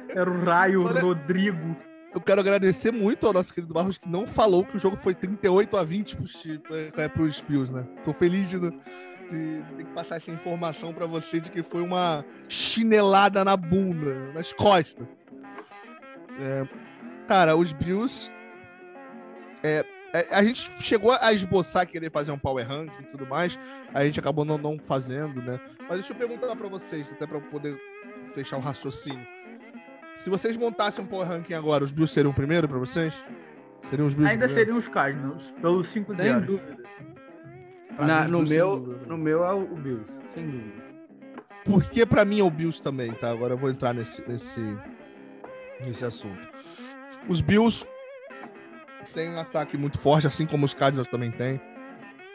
Era 0.08 0.30
o 0.30 0.44
Raio 0.44 0.84
Olha- 0.86 1.00
Rodrigo. 1.00 1.76
Eu 2.14 2.20
quero 2.20 2.40
agradecer 2.40 2.90
muito 2.90 3.26
ao 3.26 3.32
nosso 3.32 3.52
querido 3.52 3.74
Barros 3.74 3.98
que 3.98 4.08
não 4.08 4.26
falou 4.26 4.64
que 4.64 4.76
o 4.76 4.80
jogo 4.80 4.96
foi 4.96 5.14
38 5.14 5.76
a 5.76 5.84
20 5.84 6.16
pros, 6.16 6.30
Chi- 6.32 6.60
é, 6.96 7.08
pros 7.08 7.40
Bills, 7.42 7.70
né? 7.72 7.84
Tô 8.04 8.12
feliz 8.14 8.48
de, 8.48 8.58
de- 9.28 9.62
de 9.62 9.72
ter 9.74 9.84
que 9.84 9.92
passar 9.92 10.16
essa 10.16 10.30
informação 10.30 10.92
pra 10.92 11.06
você 11.06 11.40
de 11.40 11.50
que 11.50 11.62
foi 11.62 11.82
uma 11.82 12.24
chinelada 12.48 13.44
na 13.44 13.56
bunda, 13.56 14.32
nas 14.32 14.52
costas. 14.52 15.06
É, 16.40 16.66
cara, 17.26 17.56
os 17.56 17.72
Bills. 17.72 18.30
é, 19.62 19.84
é, 20.12 20.26
a 20.34 20.44
gente 20.44 20.70
chegou 20.82 21.12
a 21.20 21.32
esboçar 21.32 21.86
querer 21.86 22.10
fazer 22.10 22.30
um 22.32 22.38
power 22.38 22.66
ranking 22.66 23.02
e 23.02 23.06
tudo 23.06 23.26
mais, 23.26 23.58
a 23.92 24.04
gente 24.04 24.20
acabou 24.20 24.44
não, 24.44 24.56
não 24.58 24.78
fazendo, 24.78 25.40
né? 25.42 25.58
Mas 25.80 25.98
deixa 25.98 26.12
eu 26.12 26.16
perguntar 26.16 26.54
pra 26.54 26.68
vocês, 26.68 27.10
até 27.12 27.26
pra 27.26 27.38
eu 27.38 27.42
poder 27.42 27.80
fechar 28.34 28.56
o 28.58 28.60
raciocínio. 28.60 29.26
Se 30.16 30.30
vocês 30.30 30.56
montassem 30.56 31.04
um 31.04 31.08
power 31.08 31.26
ranking 31.28 31.54
agora, 31.54 31.84
os 31.84 31.90
Bills 31.92 32.12
seriam 32.14 32.30
o 32.30 32.34
primeiro 32.34 32.68
pra 32.68 32.78
vocês? 32.78 33.22
Seriam 33.90 34.06
os 34.06 34.14
Bills 34.14 34.32
Ainda 34.32 34.48
seriam 34.48 34.78
os 34.78 34.88
Cardinals, 34.88 35.42
pelos 35.60 35.86
5 35.88 36.14
Sem 36.16 36.40
dúvida. 36.40 36.85
Na- 37.98 38.28
no, 38.28 38.42
meu, 38.42 38.80
dúvida. 38.80 39.06
no 39.06 39.16
meu 39.16 39.44
é 39.44 39.52
o 39.52 39.64
Bills, 39.76 40.20
sem 40.26 40.44
dúvida. 40.44 40.84
Porque 41.64 42.04
pra 42.06 42.24
mim 42.24 42.40
é 42.40 42.42
o 42.44 42.50
Bills 42.50 42.80
também, 42.82 43.12
tá? 43.12 43.30
Agora 43.30 43.54
eu 43.54 43.58
vou 43.58 43.70
entrar 43.70 43.92
nesse, 43.92 44.22
nesse, 44.28 44.60
nesse 45.80 46.04
assunto. 46.04 46.38
Os 47.28 47.40
Bills 47.40 47.86
têm 49.12 49.30
um 49.30 49.40
ataque 49.40 49.76
muito 49.76 49.98
forte, 49.98 50.26
assim 50.26 50.46
como 50.46 50.64
os 50.64 50.74
Cardinals 50.74 51.08
também 51.08 51.30
têm. 51.30 51.60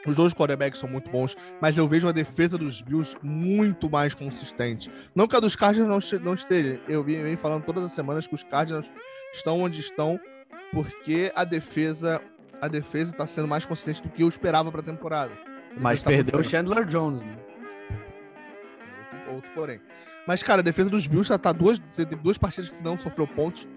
Os 0.06 0.16
dois 0.16 0.34
quarterbacks 0.34 0.80
são 0.80 0.90
muito 0.90 1.12
bons, 1.12 1.38
mas 1.62 1.78
eu 1.78 1.88
vejo 1.88 2.08
a 2.08 2.12
defesa 2.12 2.58
dos 2.58 2.82
Bills 2.82 3.16
muito 3.22 3.88
mais 3.90 4.16
consistente. 4.16 4.92
Não 5.14 5.28
que 5.28 5.36
a 5.36 5.40
dos 5.40 5.56
Cardinals 5.56 6.12
não, 6.12 6.20
não 6.20 6.34
esteja. 6.34 6.82
Eu 6.88 7.04
venho 7.04 7.38
falando 7.38 7.64
todas 7.64 7.84
as 7.84 7.92
semanas 7.92 8.26
que 8.26 8.34
os 8.34 8.44
Cardinals 8.44 8.90
estão 9.32 9.60
onde 9.62 9.80
estão 9.80 10.20
porque 10.74 11.32
a 11.36 11.44
defesa 11.44 12.22
a 12.62 12.68
defesa 12.68 13.12
está 13.12 13.26
sendo 13.26 13.48
mais 13.48 13.66
consistente 13.66 14.04
do 14.04 14.10
que 14.10 14.22
eu 14.24 14.30
esperava 14.30 14.72
para 14.72 14.82
a 14.82 14.84
temporada. 14.84 15.32
A 15.78 15.80
Mas 15.80 16.04
tá 16.04 16.10
perdeu 16.10 16.40
o. 16.40 16.44
Chandler 16.44 16.86
Jones, 16.86 17.24
né? 17.24 17.38
Outro, 19.14 19.36
outro 19.36 19.52
porém. 19.54 19.80
Mas, 20.28 20.44
cara, 20.44 20.62
a 20.62 20.64
defesa 20.64 20.90
dos 20.90 21.08
Bills 21.08 21.30
já 21.30 21.38
tá 21.38 21.52
duas. 21.52 21.82
Você 21.92 22.06
tem 22.06 22.18
duas 22.18 22.38
partidas 22.38 22.70
que 22.70 22.84
não 22.84 22.98
sofreu 22.98 23.28
pontos. 23.28 23.68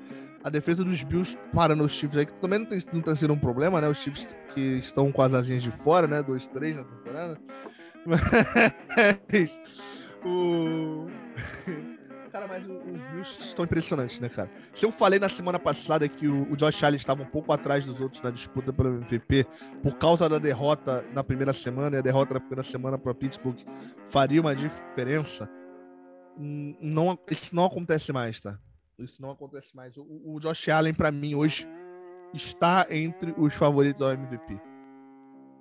A 0.42 0.50
defesa 0.50 0.84
dos 0.84 1.02
Bills 1.02 1.38
parando 1.54 1.84
os 1.84 1.92
Chiefs 1.92 2.18
aí, 2.18 2.26
que 2.26 2.32
também 2.34 2.58
não 2.58 2.66
tem, 2.66 2.78
não 2.92 3.00
tem 3.00 3.16
sido 3.16 3.32
um 3.32 3.38
problema, 3.38 3.80
né? 3.80 3.88
Os 3.88 3.98
Chiefs 3.98 4.36
que 4.54 4.60
estão 4.60 5.10
com 5.10 5.22
as 5.22 5.32
asinhas 5.32 5.62
de 5.62 5.70
fora, 5.70 6.06
né? 6.06 6.22
2-3 6.22 6.76
na 6.76 6.84
temporada. 6.84 7.40
Mas. 9.32 9.60
O... 10.22 11.06
cara, 12.34 12.48
mas 12.48 12.66
os 12.66 13.00
Bills 13.12 13.38
estão 13.38 13.64
impressionantes, 13.64 14.18
né, 14.18 14.28
cara? 14.28 14.50
Se 14.72 14.84
eu 14.84 14.90
falei 14.90 15.20
na 15.20 15.28
semana 15.28 15.56
passada 15.56 16.08
que 16.08 16.26
o, 16.26 16.50
o 16.50 16.56
Josh 16.56 16.82
Allen 16.82 16.96
estava 16.96 17.22
um 17.22 17.26
pouco 17.26 17.52
atrás 17.52 17.86
dos 17.86 18.00
outros 18.00 18.20
na 18.22 18.30
disputa 18.30 18.72
pelo 18.72 18.88
MVP 18.88 19.46
por 19.80 19.94
causa 19.94 20.28
da 20.28 20.36
derrota 20.36 21.04
na 21.12 21.22
primeira 21.22 21.52
semana, 21.52 21.94
e 21.94 21.98
a 22.00 22.02
derrota 22.02 22.34
na 22.34 22.40
primeira 22.40 22.64
semana 22.64 22.98
para 22.98 23.14
Pittsburgh 23.14 23.58
faria 24.10 24.40
uma 24.40 24.52
diferença, 24.52 25.48
hum, 26.36 26.76
não, 26.80 27.16
isso 27.30 27.54
não 27.54 27.66
acontece 27.66 28.12
mais, 28.12 28.40
tá? 28.40 28.58
Isso 28.98 29.22
não 29.22 29.30
acontece 29.30 29.74
mais. 29.76 29.96
O, 29.96 30.04
o 30.24 30.40
Josh 30.40 30.68
Allen, 30.70 30.92
para 30.92 31.12
mim, 31.12 31.36
hoje, 31.36 31.68
está 32.32 32.84
entre 32.90 33.32
os 33.38 33.54
favoritos 33.54 34.02
ao 34.02 34.10
MVP. 34.10 34.60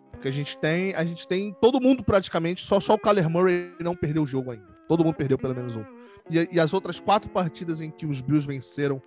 Porque 0.09 0.27
a 0.27 0.31
gente 0.31 0.57
tem, 0.57 0.95
a 0.95 1.05
gente 1.05 1.27
tem 1.27 1.53
todo 1.53 1.79
mundo 1.79 2.03
praticamente, 2.03 2.65
só, 2.65 2.79
só 2.79 2.95
o 2.95 2.99
Kyler 2.99 3.29
Murray 3.29 3.75
não 3.79 3.95
perdeu 3.95 4.23
o 4.23 4.27
jogo 4.27 4.49
ainda. 4.49 4.73
Todo 4.87 5.03
mundo 5.03 5.15
perdeu 5.15 5.37
pelo 5.37 5.53
menos 5.53 5.75
um. 5.77 6.02
E, 6.29 6.49
e 6.53 6.59
as 6.59 6.73
outras 6.73 6.99
quatro 6.99 7.29
partidas 7.29 7.81
em 7.81 7.89
que 7.91 8.05
os 8.05 8.21
Bills 8.21 8.47
venceram, 8.47 9.01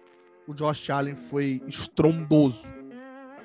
o 0.46 0.54
Josh 0.54 0.90
Allen 0.90 1.16
foi 1.16 1.62
estrondoso. 1.66 2.70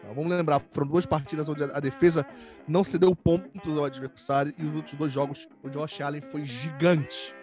Tá, 0.02 0.14
Vamos 0.14 0.30
lembrar, 0.32 0.62
foram 0.72 0.88
duas 0.88 1.06
partidas 1.06 1.48
onde 1.50 1.64
a 1.64 1.78
a 1.78 1.80
defesa 1.80 2.26
não 2.68 2.84
cedeu 2.84 3.16
pontos 3.16 3.78
ao 3.78 3.86
adversário 3.86 4.54
e 4.58 4.66
os 4.66 4.76
outros 4.76 4.96
dois 4.96 5.12
jogos 5.12 5.48
o 5.64 5.70
Josh 5.70 6.02
Allen 6.02 6.22
foi 6.22 6.46
gigante. 6.46 7.34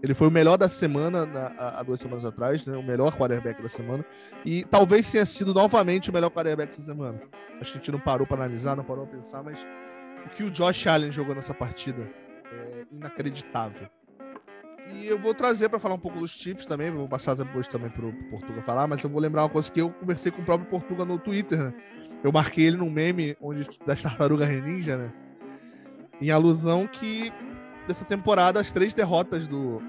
Ele 0.00 0.14
foi 0.14 0.28
o 0.28 0.30
melhor 0.30 0.56
da 0.56 0.68
semana 0.68 1.26
na- 1.26 1.52
há 1.78 1.82
duas 1.82 2.00
semanas 2.00 2.24
atrás, 2.24 2.64
né? 2.64 2.76
o 2.76 2.82
melhor 2.82 3.16
quarterback 3.16 3.60
da 3.60 3.68
semana. 3.68 4.04
E 4.44 4.64
talvez 4.64 5.10
tenha 5.10 5.26
sido 5.26 5.52
novamente 5.52 6.10
o 6.10 6.12
melhor 6.12 6.30
quarterback 6.30 6.70
essa 6.72 6.82
semana. 6.82 7.20
Acho 7.60 7.72
que 7.72 7.78
a 7.78 7.80
gente 7.80 7.90
não 7.90 7.98
parou 7.98 8.24
para 8.26 8.36
analisar, 8.36 8.76
não 8.76 8.84
parou 8.84 9.06
para 9.06 9.16
pensar, 9.18 9.42
mas 9.42 9.58
o 10.24 10.28
que 10.30 10.44
o 10.44 10.50
Josh 10.52 10.86
Allen 10.86 11.10
jogou 11.10 11.34
nessa 11.34 11.52
partida 11.52 12.08
é 12.52 12.84
inacreditável. 12.92 13.88
E 14.94 15.06
eu 15.06 15.18
vou 15.18 15.34
trazer 15.34 15.68
para 15.68 15.78
falar 15.78 15.94
um 15.94 15.98
pouco 15.98 16.18
dos 16.18 16.30
Chiefs 16.30 16.66
também, 16.66 16.90
vou 16.90 17.08
passar 17.08 17.34
depois 17.34 17.66
também 17.68 17.90
pro, 17.90 18.12
pro 18.12 18.24
Portuga 18.30 18.62
falar, 18.62 18.86
mas 18.86 19.02
eu 19.02 19.10
vou 19.10 19.20
lembrar 19.20 19.42
uma 19.42 19.48
coisa 19.48 19.70
que 19.70 19.80
eu 19.80 19.90
conversei 19.90 20.32
com 20.32 20.42
o 20.42 20.44
próprio 20.44 20.68
Portuga 20.68 21.04
no 21.04 21.18
Twitter, 21.18 21.58
né? 21.58 21.74
Eu 22.24 22.32
marquei 22.32 22.64
ele 22.66 22.76
num 22.76 22.90
meme 22.90 23.36
onde, 23.40 23.62
das 23.86 24.02
tartarugas 24.02 24.48
ninja, 24.62 24.96
né? 24.96 25.12
Em 26.20 26.30
alusão 26.30 26.86
que 26.86 27.32
dessa 27.86 28.04
temporada 28.04 28.58
as 28.60 28.72
três 28.72 28.92
derrotas 28.94 29.46
do 29.46 29.80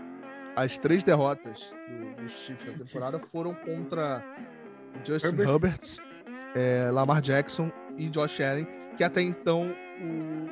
as 0.56 0.78
três 0.78 1.04
derrotas 1.04 1.74
do- 1.88 2.24
dos 2.24 2.34
Chiefs 2.34 2.66
da 2.78 2.84
temporada 2.86 3.20
foram 3.20 3.54
contra 3.54 4.24
Justin 5.04 5.28
Herbert. 5.28 5.50
Herbert, 5.50 5.98
é, 6.56 6.90
Lamar 6.92 7.22
Jackson 7.22 7.72
e 7.98 8.10
Josh 8.10 8.42
Allen, 8.42 8.68
que 8.98 9.04
até 9.04 9.22
então 9.22 9.74
o 10.02 10.50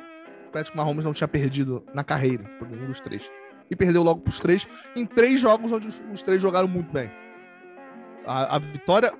Patrick 0.50 0.76
Mahomes 0.76 1.04
não 1.04 1.12
tinha 1.12 1.28
perdido 1.28 1.84
na 1.94 2.02
carreira 2.02 2.44
por 2.58 2.68
nenhum 2.68 2.86
dos 2.86 3.00
três. 3.00 3.30
E 3.70 3.76
perdeu 3.76 4.02
logo 4.02 4.20
pros 4.22 4.40
três, 4.40 4.66
em 4.96 5.04
três 5.04 5.40
jogos 5.40 5.70
onde 5.72 5.88
os, 5.88 6.02
os 6.12 6.22
três 6.22 6.40
jogaram 6.40 6.68
muito 6.68 6.90
bem. 6.92 7.10
A, 8.26 8.56
a 8.56 8.58
vitória 8.58 9.12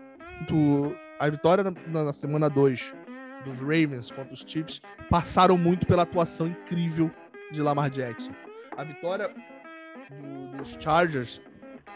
do. 0.49 0.95
A 1.19 1.29
vitória 1.29 1.65
na, 1.65 2.05
na 2.05 2.13
semana 2.13 2.49
2 2.49 2.95
dos 3.45 3.59
Ravens 3.59 4.11
contra 4.11 4.33
os 4.33 4.45
Chiefs 4.47 4.81
passaram 5.11 5.57
muito 5.59 5.87
pela 5.87 6.03
atuação 6.03 6.47
incrível 6.47 7.11
de 7.51 7.61
Lamar 7.61 7.91
Jackson. 7.91 8.31
A 8.77 8.85
vitória 8.85 9.29
do- 10.11 10.57
dos 10.59 10.77
Chargers 10.81 11.41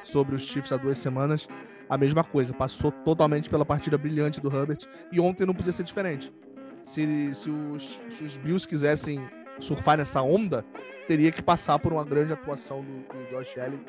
sobre 0.02 0.34
os 0.34 0.42
Chiefs 0.42 0.72
há 0.72 0.76
duas 0.76 0.98
semanas, 0.98 1.48
a 1.88 1.96
mesma 1.96 2.24
coisa. 2.24 2.52
Passou 2.52 2.90
totalmente 2.90 3.48
pela 3.48 3.64
partida 3.64 3.96
brilhante 3.96 4.40
do 4.40 4.54
Herbert. 4.54 4.78
E 5.12 5.20
ontem 5.20 5.46
não 5.46 5.54
podia 5.54 5.72
ser 5.72 5.84
diferente. 5.84 6.32
Se, 6.82 7.32
se, 7.34 7.48
os, 7.48 8.00
se 8.10 8.24
os 8.24 8.36
Bills 8.38 8.66
quisessem 8.66 9.24
surfar 9.62 9.96
nessa 9.96 10.20
onda, 10.22 10.64
teria 11.06 11.30
que 11.32 11.42
passar 11.42 11.78
por 11.78 11.92
uma 11.92 12.04
grande 12.04 12.32
atuação 12.32 12.82
do, 12.82 12.92
do 13.08 13.30
Josh 13.30 13.56
Allen, 13.58 13.80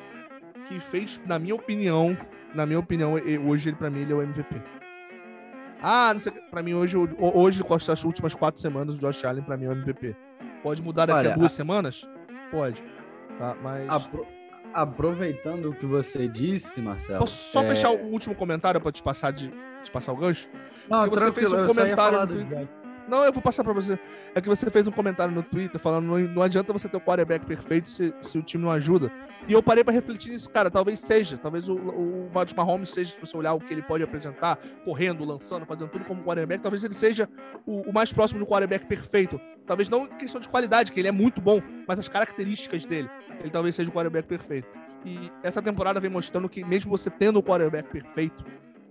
que 0.67 0.79
fez, 0.79 1.21
na 1.25 1.37
minha 1.39 1.55
opinião, 1.55 2.17
na 2.53 2.65
minha 2.65 2.79
opinião, 2.79 3.13
hoje 3.47 3.69
ele 3.69 3.75
para 3.75 3.89
mim 3.89 4.01
ele 4.01 4.13
é 4.13 4.15
o 4.15 4.21
MVP. 4.21 4.61
Ah, 5.81 6.11
não 6.13 6.19
sei, 6.19 6.31
para 6.49 6.63
mim 6.63 6.73
hoje, 6.73 6.95
hoje 7.19 7.63
com 7.63 7.73
as 7.73 8.03
últimas 8.05 8.33
quatro 8.33 8.61
semanas, 8.61 8.95
o 8.95 8.99
Josh 8.99 9.25
Allen 9.25 9.43
para 9.43 9.57
mim 9.57 9.65
é 9.65 9.69
o 9.69 9.71
MVP. 9.73 10.15
Pode 10.61 10.81
mudar 10.81 11.05
daqui 11.07 11.27
a 11.27 11.31
Olha, 11.31 11.37
duas 11.37 11.51
semanas? 11.51 12.07
Pode. 12.49 12.81
Tá, 13.37 13.55
mas 13.61 13.89
Apro- 13.89 14.25
Aproveitando 14.73 15.69
o 15.69 15.73
que 15.75 15.85
você 15.85 16.27
disse, 16.27 16.79
Marcelo. 16.81 17.19
posso 17.19 17.51
só 17.51 17.61
é, 17.63 17.67
fechar 17.69 17.91
o 17.91 18.05
último 18.05 18.33
comentário 18.33 18.79
para 18.81 18.91
te 18.91 19.03
passar 19.03 19.31
de 19.31 19.51
te 19.83 19.91
passar 19.91 20.13
o 20.13 20.15
gancho? 20.15 20.49
Não, 20.89 21.03
porque 21.07 21.19
você 21.19 21.31
fez 21.33 21.51
um 21.53 21.67
comentário 21.67 22.25
do. 22.25 22.82
Não, 23.07 23.23
eu 23.23 23.33
vou 23.33 23.41
passar 23.41 23.63
para 23.63 23.73
você. 23.73 23.99
É 24.33 24.41
que 24.41 24.47
você 24.47 24.69
fez 24.69 24.87
um 24.87 24.91
comentário 24.91 25.33
no 25.33 25.43
Twitter 25.43 25.79
falando 25.79 26.05
não, 26.05 26.19
não 26.19 26.41
adianta 26.41 26.71
você 26.73 26.87
ter 26.87 26.97
o 26.97 27.01
quarterback 27.01 27.45
perfeito 27.45 27.89
se, 27.89 28.13
se 28.21 28.37
o 28.37 28.41
time 28.41 28.63
não 28.63 28.71
ajuda. 28.71 29.11
E 29.47 29.53
eu 29.53 29.61
parei 29.61 29.83
para 29.83 29.93
refletir 29.93 30.31
nisso, 30.31 30.49
cara. 30.49 30.71
Talvez 30.71 30.99
seja. 30.99 31.37
Talvez 31.37 31.67
o, 31.67 31.75
o 31.75 32.29
Patrick 32.33 32.57
Mahomes 32.57 32.91
seja, 32.91 33.11
se 33.11 33.19
você 33.19 33.35
olhar 33.35 33.53
o 33.53 33.59
que 33.59 33.73
ele 33.73 33.81
pode 33.81 34.03
apresentar, 34.03 34.57
correndo, 34.85 35.25
lançando, 35.25 35.65
fazendo 35.65 35.89
tudo 35.89 36.05
como 36.05 36.23
quarterback, 36.23 36.61
talvez 36.61 36.83
ele 36.83 36.93
seja 36.93 37.29
o, 37.65 37.81
o 37.81 37.93
mais 37.93 38.13
próximo 38.13 38.39
do 38.39 38.45
quarterback 38.45 38.85
perfeito. 38.85 39.39
Talvez 39.65 39.89
não 39.89 40.05
em 40.05 40.17
questão 40.17 40.39
de 40.39 40.47
qualidade, 40.47 40.91
que 40.91 40.99
ele 40.99 41.07
é 41.07 41.11
muito 41.11 41.41
bom, 41.41 41.61
mas 41.87 41.99
as 41.99 42.07
características 42.07 42.85
dele. 42.85 43.09
Ele 43.39 43.49
talvez 43.49 43.75
seja 43.75 43.89
o 43.89 43.93
quarterback 43.93 44.27
perfeito. 44.27 44.67
E 45.05 45.31
essa 45.43 45.61
temporada 45.61 45.99
vem 45.99 46.09
mostrando 46.09 46.47
que 46.47 46.63
mesmo 46.63 46.89
você 46.89 47.09
tendo 47.09 47.39
o 47.39 47.43
quarterback 47.43 47.89
perfeito, 47.89 48.43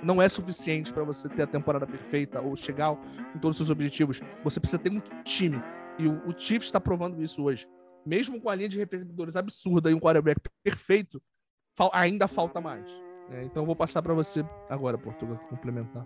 não 0.03 0.21
é 0.21 0.29
suficiente 0.29 0.93
para 0.93 1.05
você 1.05 1.29
ter 1.29 1.43
a 1.43 1.47
temporada 1.47 1.87
perfeita 1.87 2.41
ou 2.41 2.57
chegar 2.57 2.93
em 3.35 3.39
todos 3.39 3.59
os 3.61 3.67
seus 3.67 3.71
objetivos. 3.71 4.21
Você 4.43 4.59
precisa 4.59 4.79
ter 4.83 4.91
um 4.91 5.01
time. 5.25 5.63
E 5.99 6.07
o, 6.07 6.29
o 6.29 6.33
Chiefs 6.37 6.67
está 6.69 6.81
provando 6.81 7.23
isso 7.23 7.43
hoje. 7.43 7.67
Mesmo 8.05 8.41
com 8.41 8.51
a 8.51 8.55
linha 8.55 8.69
de 8.69 8.79
recebedores 8.79 9.37
absurda 9.37 9.91
e 9.91 9.95
um 9.95 10.01
quarterback 10.01 10.41
perfeito, 10.65 11.23
fal- 11.77 11.91
ainda 11.95 12.27
falta 12.27 12.61
mais. 12.61 12.85
né? 13.29 13.45
Então 13.45 13.63
eu 13.63 13.67
vou 13.67 13.77
passar 13.77 14.03
para 14.03 14.13
você 14.15 14.45
agora, 14.69 14.99
Portugal, 14.99 15.39
complementar. 15.49 16.05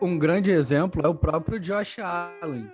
Um 0.00 0.18
grande 0.18 0.50
exemplo 0.50 1.04
é 1.04 1.08
o 1.08 1.14
próprio 1.14 1.60
Josh 1.60 1.98
Allen. 1.98 2.66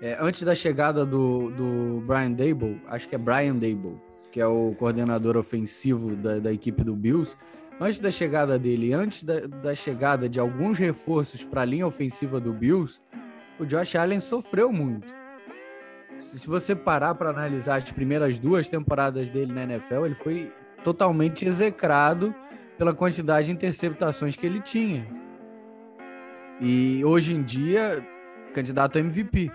É, 0.00 0.16
antes 0.20 0.42
da 0.42 0.54
chegada 0.54 1.04
do, 1.04 1.50
do 1.50 2.02
Brian 2.06 2.32
Dable, 2.32 2.80
acho 2.88 3.08
que 3.08 3.14
é 3.14 3.18
Brian 3.18 3.54
Dable, 3.54 4.00
que 4.32 4.40
é 4.40 4.46
o 4.46 4.74
coordenador 4.74 5.36
ofensivo 5.36 6.16
da, 6.16 6.38
da 6.38 6.52
equipe 6.52 6.82
do 6.82 6.96
Bills, 6.96 7.36
antes 7.80 8.00
da 8.00 8.10
chegada 8.10 8.58
dele, 8.58 8.92
antes 8.92 9.24
da, 9.24 9.40
da 9.46 9.74
chegada 9.74 10.28
de 10.28 10.38
alguns 10.38 10.78
reforços 10.78 11.44
para 11.44 11.62
a 11.62 11.64
linha 11.64 11.86
ofensiva 11.86 12.40
do 12.40 12.52
Bills, 12.52 13.00
o 13.58 13.64
Josh 13.64 13.94
Allen 13.96 14.20
sofreu 14.20 14.72
muito. 14.72 15.12
Se 16.18 16.46
você 16.46 16.74
parar 16.74 17.14
para 17.14 17.30
analisar 17.30 17.76
as 17.76 17.90
primeiras 17.90 18.38
duas 18.38 18.68
temporadas 18.68 19.28
dele 19.28 19.52
na 19.52 19.64
NFL, 19.64 20.06
ele 20.06 20.14
foi 20.14 20.52
totalmente 20.82 21.44
execrado 21.44 22.34
pela 22.78 22.94
quantidade 22.94 23.46
de 23.46 23.52
interceptações 23.52 24.36
que 24.36 24.46
ele 24.46 24.60
tinha. 24.60 25.06
E 26.60 27.04
hoje 27.04 27.34
em 27.34 27.42
dia, 27.42 28.06
candidato 28.52 28.96
a 28.96 29.00
MVP. 29.00 29.50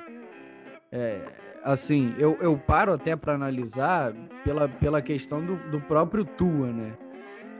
É, 0.91 1.22
assim, 1.63 2.13
eu, 2.17 2.38
eu 2.41 2.57
paro 2.57 2.91
até 2.91 3.15
para 3.15 3.34
analisar 3.34 4.13
pela, 4.43 4.67
pela 4.67 5.01
questão 5.01 5.43
do, 5.43 5.55
do 5.70 5.80
próprio 5.82 6.26
Tua, 6.26 6.72
né? 6.72 6.93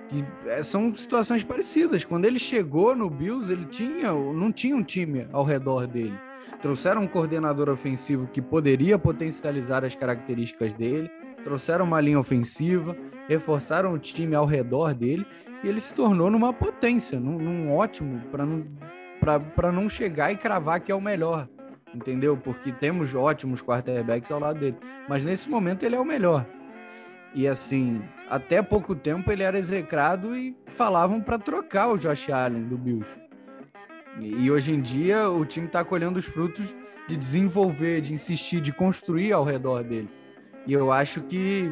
Que 0.10 0.26
é, 0.48 0.64
são 0.64 0.94
situações 0.94 1.44
parecidas. 1.44 2.04
Quando 2.04 2.26
ele 2.26 2.40
chegou 2.40 2.96
no 2.96 3.10
Bills, 3.10 3.52
ele 3.52 3.66
tinha, 3.66 4.12
não 4.12 4.52
tinha 4.52 4.76
um 4.76 4.84
time 4.84 5.28
ao 5.32 5.44
redor 5.44 5.86
dele. 5.86 6.18
Trouxeram 6.62 7.04
um 7.04 7.08
coordenador 7.08 7.70
ofensivo 7.70 8.28
que 8.28 8.42
poderia 8.42 8.98
potencializar 8.98 9.86
as 9.86 9.96
características 9.96 10.74
dele, 10.74 11.10
trouxeram 11.44 11.86
uma 11.86 12.02
linha 12.02 12.20
ofensiva, 12.20 12.98
reforçaram 13.28 13.94
o 13.94 14.00
time 14.00 14.36
ao 14.36 14.46
redor 14.46 14.94
dele 14.94 15.26
e 15.64 15.68
ele 15.68 15.80
se 15.80 15.94
tornou 15.94 16.30
numa 16.30 16.52
potência, 16.52 17.20
num, 17.20 17.38
num 17.38 17.74
ótimo, 17.74 18.22
para 18.32 18.46
não, 18.46 18.66
não 19.74 19.90
chegar 19.90 20.32
e 20.32 20.38
cravar 20.38 20.80
que 20.80 20.92
é 20.92 20.96
o 20.96 21.02
melhor, 21.02 21.48
entendeu? 21.94 22.36
Porque 22.36 22.72
temos 22.72 23.14
ótimos 23.14 23.62
quarterbacks 23.62 24.32
ao 24.32 24.40
lado 24.40 24.60
dele, 24.60 24.78
mas 25.08 25.24
nesse 25.24 25.50
momento 25.50 25.84
ele 25.84 25.96
é 25.96 26.00
o 26.00 26.06
melhor. 26.06 26.46
E 27.34 27.48
assim, 27.48 28.02
até 28.30 28.62
pouco 28.62 28.96
tempo 28.96 29.32
ele 29.32 29.44
era 29.44 29.58
execrado 29.58 30.36
e 30.36 30.56
falavam 30.68 31.22
para 31.22 31.38
trocar 31.38 31.90
o 31.90 31.98
Josh 31.98 32.30
Allen 32.30 32.64
do 32.64 32.78
Bills. 32.78 33.10
E 34.20 34.50
hoje 34.52 34.74
em 34.74 34.82
dia 34.82 35.30
o 35.30 35.46
time 35.46 35.68
está 35.68 35.86
colhendo 35.86 36.18
os 36.20 36.26
frutos 36.26 36.76
de 37.08 37.16
desenvolver, 37.16 38.02
de 38.02 38.14
insistir, 38.14 38.60
de 38.62 38.74
construir 38.74 39.32
ao 39.32 39.44
redor 39.44 39.84
dele. 39.84 40.10
E 40.66 40.74
eu 40.74 40.92
acho 40.92 41.22
que 41.22 41.72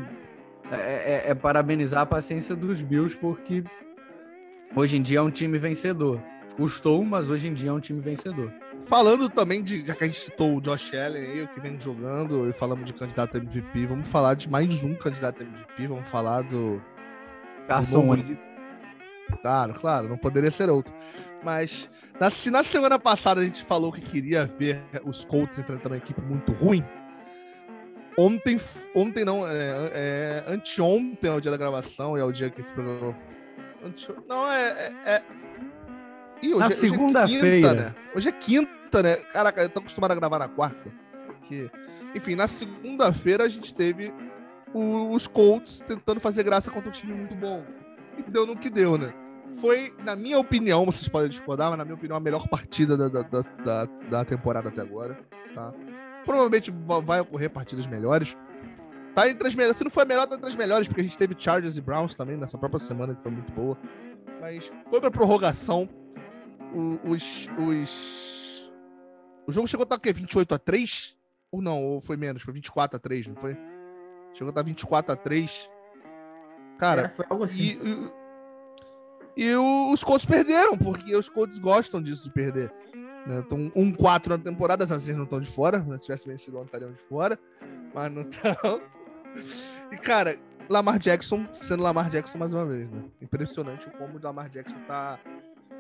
é, 0.72 1.28
é- 1.28 1.32
é 1.32 1.36
parabenizar 1.36 2.02
a 2.02 2.06
paciência 2.06 2.56
dos 2.56 2.82
Bills, 2.82 3.16
porque 3.18 3.64
hoje 4.76 4.98
em 4.98 5.02
dia 5.02 5.20
é 5.20 5.22
um 5.22 5.30
time 5.32 5.58
vencedor. 5.58 6.22
Custou, 6.56 7.04
mas 7.04 7.30
hoje 7.30 7.48
em 7.50 7.54
dia 7.54 7.70
é 7.70 7.74
um 7.74 7.80
time 7.80 8.00
vencedor. 8.00 8.52
Falando 8.88 9.30
também 9.30 9.62
de, 9.62 9.86
já 9.86 9.94
que 9.94 10.06
a 10.06 10.08
gente 10.08 10.20
citou 10.20 10.56
o 10.56 10.62
Josh 10.62 10.94
Allen 10.94 11.22
aí, 11.22 11.44
o 11.44 11.48
que 11.50 11.60
vem 11.60 11.78
jogando, 11.78 12.50
e 12.50 12.54
falamos 12.54 12.86
de 12.86 12.94
candidato 12.94 13.36
a 13.36 13.40
MVP, 13.40 13.86
vamos 13.86 14.08
falar 14.08 14.34
de 14.34 14.50
mais 14.50 14.82
um 14.82 14.96
candidato 14.96 15.44
a 15.44 15.46
MVP, 15.46 15.88
vamos 15.88 16.10
falar 16.10 16.44
do. 16.44 16.82
Carson 17.68 18.08
Wentz. 18.08 18.42
Claro, 19.42 19.74
claro, 19.74 20.08
não 20.08 20.18
poderia 20.18 20.50
ser 20.50 20.70
outro. 20.70 20.94
Mas 21.44 21.90
na, 22.18 22.30
se 22.30 22.50
na 22.50 22.64
semana 22.64 22.98
passada 22.98 23.42
a 23.42 23.44
gente 23.44 23.66
falou 23.66 23.92
que 23.92 24.00
queria 24.00 24.46
ver 24.46 24.82
os 25.04 25.26
Colts 25.26 25.60
enfrentando 25.60 25.90
uma 25.90 25.98
equipe 25.98 26.22
muito 26.22 26.54
ruim, 26.54 26.84
ontem, 28.18 28.58
ontem 28.96 29.26
não, 29.26 29.46
é, 29.46 29.92
é 29.94 30.44
anteontem 30.48 31.30
é 31.30 31.34
o 31.34 31.42
dia 31.42 31.52
da 31.52 31.58
gravação 31.58 32.18
e 32.18 32.22
é 32.22 32.24
o 32.24 32.32
dia 32.32 32.50
que 32.50 32.62
esse 32.62 32.72
programa. 32.72 33.14
Ante, 33.84 34.14
não, 34.30 34.50
é. 34.50 34.70
é, 34.70 35.12
é... 35.12 35.24
Ih, 36.42 36.54
hoje, 36.54 36.60
na 36.60 36.66
é, 36.66 36.68
é 36.68 36.72
segunda-feira. 36.72 37.74
Né? 37.74 37.96
Hoje 38.16 38.30
é 38.30 38.32
quinta, 38.32 38.77
né? 39.04 39.16
Caraca, 39.18 39.62
eu 39.62 39.70
tô 39.70 39.80
acostumado 39.80 40.12
a 40.12 40.16
gravar 40.16 40.40
na 40.40 40.48
quarta. 40.48 40.92
Que... 41.44 41.70
Enfim, 42.16 42.36
na 42.36 42.48
segunda-feira 42.48 43.44
a 43.44 43.50
gente 43.50 43.74
teve 43.74 44.14
os 44.74 45.28
Colts 45.28 45.82
tentando 45.86 46.20
fazer 46.20 46.44
graça 46.44 46.72
contra 46.72 46.90
um 46.90 46.94
time 46.94 47.14
muito 47.14 47.36
bom. 47.36 47.64
E 48.18 48.24
deu 48.24 48.46
no 48.46 48.58
que 48.58 48.70
deu, 48.70 48.98
né? 48.98 49.14
Foi, 49.58 49.94
na 50.04 50.16
minha 50.16 50.38
opinião, 50.40 50.86
vocês 50.86 51.08
podem 51.08 51.30
discordar, 51.30 51.70
mas 51.70 51.78
na 51.78 51.86
minha 51.86 51.96
opinião, 51.96 52.18
a 52.18 52.20
melhor 52.20 52.48
partida 52.48 52.96
da, 52.96 53.08
da, 53.08 53.24
da, 53.24 53.86
da 54.10 54.26
temporada 54.26 54.70
até 54.70 54.82
agora. 54.82 55.18
Tá? 55.54 55.74
Provavelmente 56.26 56.72
vai 57.04 57.22
ocorrer 57.22 57.50
partidas 57.50 57.88
melhores. 57.88 58.38
Tá 59.16 59.28
entre 59.28 59.48
as 59.48 59.56
melhores. 59.56 59.78
Se 59.78 59.84
não 59.84 59.90
foi 59.90 60.04
a 60.04 60.06
melhor, 60.06 60.28
tá 60.28 60.36
entre 60.36 60.48
as 60.48 60.56
melhores, 60.56 60.88
porque 60.88 61.02
a 61.02 61.04
gente 61.04 61.18
teve 61.18 61.36
Chargers 61.38 61.76
e 61.78 61.82
Browns 61.82 62.14
também 62.14 62.38
nessa 62.38 62.58
própria 62.58 62.80
semana, 62.80 63.16
que 63.16 63.24
foi 63.24 63.32
muito 63.32 63.52
boa. 63.52 63.78
Mas 64.40 64.72
foi 64.90 65.02
pra 65.02 65.10
prorrogação. 65.10 65.90
Os. 67.04 67.50
os... 67.58 68.47
O 69.48 69.52
jogo 69.52 69.68
chegou 69.68 69.84
a 69.84 69.86
estar 69.86 69.96
o 69.96 70.00
quê? 70.00 70.12
28 70.12 70.56
a 70.56 70.60
3? 70.60 71.16
Ou 71.52 71.62
não? 71.62 71.82
Ou 71.82 72.02
foi 72.02 72.18
menos? 72.18 72.44
Foi 72.44 72.54
24 72.54 72.98
a 72.98 73.00
3, 73.00 73.28
não 73.28 73.36
foi? 73.36 73.56
Chegou 74.34 74.50
a 74.50 74.52
estar 74.52 74.62
24 74.62 75.14
a 75.14 75.16
3. 75.16 75.70
Cara, 76.78 77.16
é, 77.18 77.44
assim. 77.44 77.54
e, 77.56 78.12
e, 79.36 79.46
e, 79.46 79.56
os 79.56 80.04
Colts 80.04 80.26
perderam, 80.26 80.78
porque 80.78 81.16
os 81.16 81.30
Colts 81.30 81.58
gostam 81.58 82.02
disso 82.02 82.24
de 82.24 82.30
perder. 82.30 82.72
Né? 83.26 83.40
Então, 83.46 83.72
1-4 83.72 84.28
na 84.28 84.38
temporada, 84.38 84.84
as 84.84 84.92
asas 84.92 85.16
não 85.16 85.24
estão 85.24 85.40
de 85.40 85.50
fora. 85.50 85.84
Se 85.94 86.04
tivesse 86.04 86.28
vencido, 86.28 86.62
estariam 86.62 86.92
de 86.92 87.00
fora. 87.00 87.40
Mas 87.96 88.12
não 88.12 88.22
estão. 88.22 88.82
E, 89.92 89.98
cara, 89.98 90.38
Lamar 90.70 91.00
Jackson 91.00 91.48
sendo 91.54 91.84
Lamar 91.84 92.10
Jackson 92.10 92.38
mais 92.38 92.54
uma 92.54 92.66
vez, 92.66 92.90
né? 92.90 93.04
Impressionante 93.22 93.88
o 93.88 93.92
como 93.92 94.18
o 94.18 94.22
Lamar 94.22 94.50
Jackson 94.50 94.78
tá. 94.88 95.20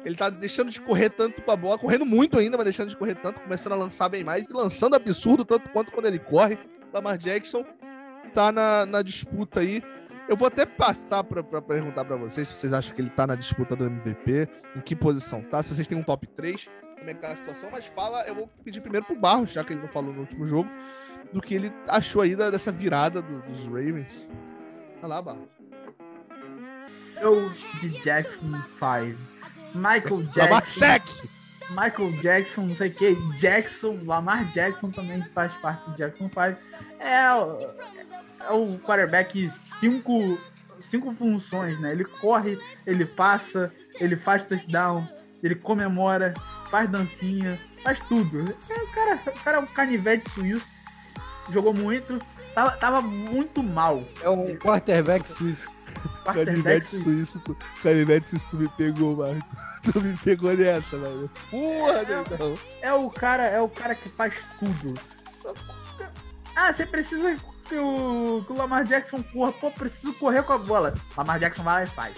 Ele 0.07 0.15
tá 0.15 0.29
deixando 0.29 0.71
de 0.71 0.79
correr 0.79 1.09
tanto 1.09 1.41
com 1.41 1.51
a 1.51 1.55
bola, 1.57 1.77
correndo 1.77 2.05
muito 2.05 2.39
ainda, 2.39 2.55
mas 2.55 2.63
deixando 2.63 2.87
de 2.87 2.95
correr 2.95 3.15
tanto, 3.15 3.41
começando 3.41 3.73
a 3.73 3.75
lançar 3.75 4.07
bem 4.07 4.23
mais 4.23 4.49
e 4.49 4.53
lançando 4.53 4.95
absurdo 4.95 5.43
tanto 5.43 5.69
quanto 5.69 5.91
quando 5.91 6.05
ele 6.05 6.17
corre. 6.17 6.57
Lamar 6.93 7.17
Jackson 7.17 7.65
tá 8.33 8.49
na, 8.49 8.85
na 8.85 9.01
disputa 9.01 9.59
aí. 9.59 9.83
Eu 10.29 10.37
vou 10.37 10.47
até 10.47 10.65
passar 10.65 11.25
para 11.25 11.43
perguntar 11.61 12.05
para 12.05 12.15
vocês 12.15 12.47
se 12.47 12.55
vocês 12.55 12.71
acham 12.71 12.95
que 12.95 13.01
ele 13.01 13.09
tá 13.09 13.27
na 13.27 13.35
disputa 13.35 13.75
do 13.75 13.83
MVP, 13.83 14.47
em 14.77 14.79
que 14.79 14.95
posição 14.95 15.41
tá, 15.41 15.61
se 15.61 15.75
vocês 15.75 15.85
têm 15.85 15.97
um 15.97 16.03
top 16.03 16.25
3, 16.25 16.69
como 16.97 17.09
é 17.09 17.13
que 17.13 17.19
tá 17.19 17.27
a 17.27 17.35
situação, 17.35 17.69
mas 17.69 17.85
fala, 17.87 18.25
eu 18.27 18.35
vou 18.35 18.49
pedir 18.63 18.79
primeiro 18.79 19.05
pro 19.05 19.15
Barros, 19.19 19.51
já 19.51 19.61
que 19.61 19.73
ele 19.73 19.81
não 19.81 19.89
falou 19.89 20.13
no 20.13 20.21
último 20.21 20.45
jogo, 20.45 20.69
do 21.33 21.41
que 21.41 21.53
ele 21.53 21.69
achou 21.85 22.21
aí 22.21 22.33
dessa 22.33 22.71
virada 22.71 23.21
do, 23.21 23.41
dos 23.41 23.65
Ravens. 23.65 24.29
Olha 24.99 25.07
lá, 25.07 25.21
Barros. 25.21 25.49
Eu 27.19 27.49
de 27.81 27.89
Jackson 28.01 28.61
5. 28.79 29.36
Michael 29.74 30.24
Jackson. 30.34 31.28
Michael 31.70 32.11
Jackson, 32.22 32.61
não 32.61 32.76
sei 32.76 32.89
o 32.89 32.93
que, 32.93 33.15
Jackson, 33.39 33.99
Lamar 34.05 34.45
Jackson 34.53 34.89
também 34.89 35.22
faz 35.34 35.51
parte 35.55 35.89
do 35.89 35.97
Jackson 35.97 36.30
5. 36.30 36.76
É, 36.99 37.26
é 38.47 38.51
o 38.51 38.78
quarterback 38.80 39.51
cinco, 39.80 40.39
cinco 40.89 41.13
funções, 41.15 41.80
né? 41.80 41.91
Ele 41.91 42.05
corre, 42.05 42.57
ele 42.86 43.05
passa, 43.05 43.72
ele 43.99 44.15
faz 44.15 44.47
touchdown, 44.47 45.07
ele 45.43 45.55
comemora, 45.55 46.34
faz 46.70 46.89
dancinha, 46.89 47.59
faz 47.84 47.99
tudo. 48.07 48.55
É, 48.70 48.74
o, 48.82 48.88
cara, 48.88 49.20
o 49.26 49.39
cara 49.43 49.57
é 49.57 49.59
um 49.59 49.68
canivete 49.68 50.30
suíço, 50.32 50.65
jogou 51.51 51.74
muito, 51.74 52.18
tava, 52.53 52.72
tava 52.78 53.01
muito 53.01 53.61
mal. 53.61 54.03
É 54.22 54.30
um 54.30 54.55
quarterback 54.55 55.30
suíço. 55.30 55.76
Canivete 56.25 56.89
suíço, 56.89 57.39
tu, 57.39 57.55
canivete 57.81 58.27
suíço, 58.27 58.47
tu 58.49 58.57
me 58.57 58.67
pegou, 58.69 59.17
Marco. 59.17 59.47
Tu 59.87 60.01
me 60.01 60.17
pegou 60.17 60.53
nessa, 60.53 60.97
velho. 60.97 61.29
Porra, 61.49 62.01
é, 62.81 62.87
é 62.87 62.93
o 62.93 63.09
cara, 63.09 63.47
é 63.47 63.61
o 63.61 63.69
cara 63.69 63.95
que 63.95 64.09
faz 64.09 64.33
tudo. 64.59 64.93
Ah, 66.57 66.73
você 66.73 66.85
precisa 66.85 67.37
que 67.67 67.75
o, 67.75 68.43
que 68.45 68.51
o 68.51 68.57
Lamar 68.57 68.83
Jackson 68.83 69.23
corra. 69.31 69.51
Pô, 69.53 69.71
preciso 69.71 70.13
correr 70.15 70.43
com 70.43 70.53
a 70.53 70.57
bola. 70.57 70.93
Lamar 71.15 71.39
Jackson 71.39 71.63
vai 71.63 71.75
lá 71.75 71.83
e 71.83 71.87
faz. 71.87 72.15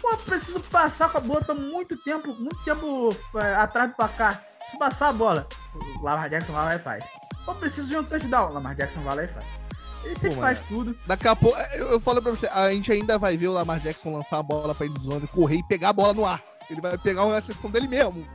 Pô, 0.00 0.16
preciso 0.16 0.60
passar 0.60 1.10
com 1.10 1.18
a 1.18 1.20
bola. 1.20 1.44
Tô 1.44 1.54
muito 1.54 1.96
tempo, 1.98 2.34
muito 2.34 2.64
tempo 2.64 3.10
é, 3.36 3.54
atrás 3.54 3.90
do 3.90 3.96
placar. 3.96 4.42
Preciso 4.58 4.78
passar 4.78 5.08
a 5.08 5.12
bola. 5.12 5.46
O 5.74 6.02
Lamar 6.02 6.28
Jackson 6.28 6.52
vai 6.52 6.64
lá 6.64 6.74
e 6.74 6.78
faz. 6.78 7.04
Pô, 7.44 7.54
preciso 7.54 7.86
de 7.86 7.98
um 7.98 8.04
touchdown. 8.04 8.52
Lamar 8.52 8.74
Jackson 8.74 9.02
vai 9.02 9.16
lá 9.16 9.24
e 9.24 9.28
faz. 9.28 9.61
Ele 10.04 10.14
sempre 10.14 10.32
faz 10.32 10.58
tudo. 10.66 10.96
Daqui 11.06 11.28
a 11.28 11.36
pouco, 11.36 11.58
eu, 11.74 11.92
eu 11.92 12.00
falo 12.00 12.20
pra 12.20 12.30
você, 12.30 12.46
a 12.46 12.70
gente 12.70 12.90
ainda 12.90 13.18
vai 13.18 13.36
ver 13.36 13.48
o 13.48 13.52
Lamar 13.52 13.80
Jackson 13.80 14.16
lançar 14.16 14.38
a 14.38 14.42
bola 14.42 14.74
pra 14.74 14.86
endzone, 14.86 15.26
correr 15.28 15.56
e 15.56 15.62
pegar 15.62 15.90
a 15.90 15.92
bola 15.92 16.12
no 16.12 16.24
ar. 16.24 16.42
Ele 16.70 16.80
vai 16.80 16.96
pegar 16.98 17.24
uma 17.24 17.34
recepção 17.36 17.70
dele 17.70 17.88
mesmo. 17.88 18.26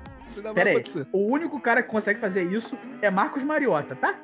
Pera 0.53 0.69
aí, 0.69 0.83
o 1.11 1.31
único 1.31 1.59
cara 1.59 1.81
que 1.81 1.89
consegue 1.89 2.19
fazer 2.19 2.43
isso 2.43 2.77
é 3.01 3.09
Marcos 3.09 3.43
Mariota, 3.43 3.95
tá? 3.95 4.15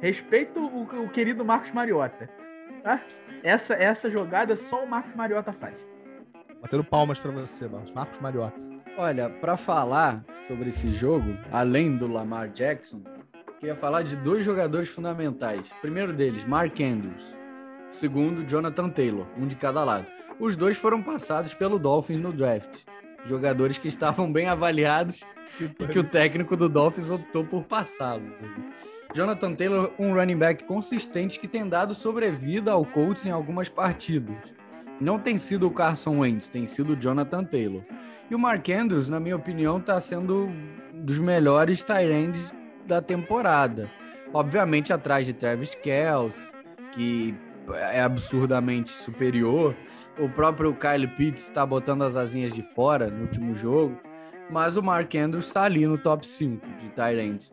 Respeito 0.00 0.60
o, 0.60 0.82
o 0.82 1.08
querido 1.08 1.44
Marcos 1.44 1.72
Mariota. 1.72 2.28
Tá? 2.82 3.00
Essa, 3.42 3.74
essa 3.74 4.10
jogada 4.10 4.56
só 4.68 4.84
o 4.84 4.88
Marcos 4.88 5.14
Mariota 5.14 5.52
faz. 5.52 5.74
Batendo 6.60 6.84
palmas 6.84 7.18
para 7.18 7.30
você, 7.30 7.68
Marcos 7.94 8.20
Mariota. 8.20 8.60
Olha, 8.96 9.30
para 9.30 9.56
falar 9.56 10.22
sobre 10.46 10.68
esse 10.68 10.90
jogo, 10.90 11.36
além 11.50 11.96
do 11.96 12.06
Lamar 12.06 12.48
Jackson, 12.50 13.02
queria 13.62 13.76
falar 13.76 14.02
de 14.02 14.16
dois 14.16 14.44
jogadores 14.44 14.88
fundamentais. 14.88 15.68
Primeiro 15.80 16.12
deles, 16.12 16.44
Mark 16.44 16.80
Andrews. 16.80 17.22
Segundo, 17.92 18.44
Jonathan 18.44 18.90
Taylor, 18.90 19.24
um 19.38 19.46
de 19.46 19.54
cada 19.54 19.84
lado. 19.84 20.06
Os 20.40 20.56
dois 20.56 20.76
foram 20.76 21.00
passados 21.00 21.54
pelo 21.54 21.78
Dolphins 21.78 22.18
no 22.18 22.32
draft. 22.32 22.80
Jogadores 23.24 23.78
que 23.78 23.86
estavam 23.86 24.32
bem 24.32 24.48
avaliados 24.48 25.20
e 25.78 25.86
que 25.86 26.00
o 26.00 26.02
técnico 26.02 26.56
do 26.56 26.68
Dolphins 26.68 27.08
optou 27.08 27.44
por 27.44 27.62
passá-los. 27.62 28.32
Jonathan 29.14 29.54
Taylor, 29.54 29.92
um 29.96 30.12
running 30.12 30.38
back 30.38 30.64
consistente 30.64 31.38
que 31.38 31.46
tem 31.46 31.68
dado 31.68 31.94
sobrevida 31.94 32.72
ao 32.72 32.84
Colts 32.84 33.26
em 33.26 33.30
algumas 33.30 33.68
partidas. 33.68 34.52
Não 35.00 35.20
tem 35.20 35.38
sido 35.38 35.68
o 35.68 35.70
Carson 35.70 36.18
Wentz, 36.18 36.48
tem 36.48 36.66
sido 36.66 36.94
o 36.94 37.00
Jonathan 37.00 37.44
Taylor. 37.44 37.84
E 38.28 38.34
o 38.34 38.38
Mark 38.40 38.68
Andrews, 38.70 39.08
na 39.08 39.20
minha 39.20 39.36
opinião, 39.36 39.78
está 39.78 40.00
sendo 40.00 40.50
dos 40.92 41.20
melhores 41.20 41.84
tight 41.84 42.10
da 42.86 43.00
temporada. 43.00 43.90
Obviamente 44.32 44.92
atrás 44.92 45.26
de 45.26 45.32
Travis 45.32 45.74
Kelce, 45.74 46.50
que 46.92 47.34
é 47.74 48.00
absurdamente 48.02 48.90
superior. 48.90 49.76
O 50.18 50.28
próprio 50.28 50.74
Kyle 50.74 51.08
Pitts 51.08 51.44
está 51.44 51.64
botando 51.64 52.02
as 52.02 52.16
asinhas 52.16 52.52
de 52.52 52.62
fora 52.62 53.08
no 53.08 53.22
último 53.22 53.54
jogo. 53.54 53.98
Mas 54.50 54.76
o 54.76 54.82
Mark 54.82 55.14
Andrews 55.14 55.46
está 55.46 55.64
ali 55.64 55.86
no 55.86 55.96
top 55.96 56.26
5 56.26 56.66
de 56.78 56.88
tight 56.90 57.50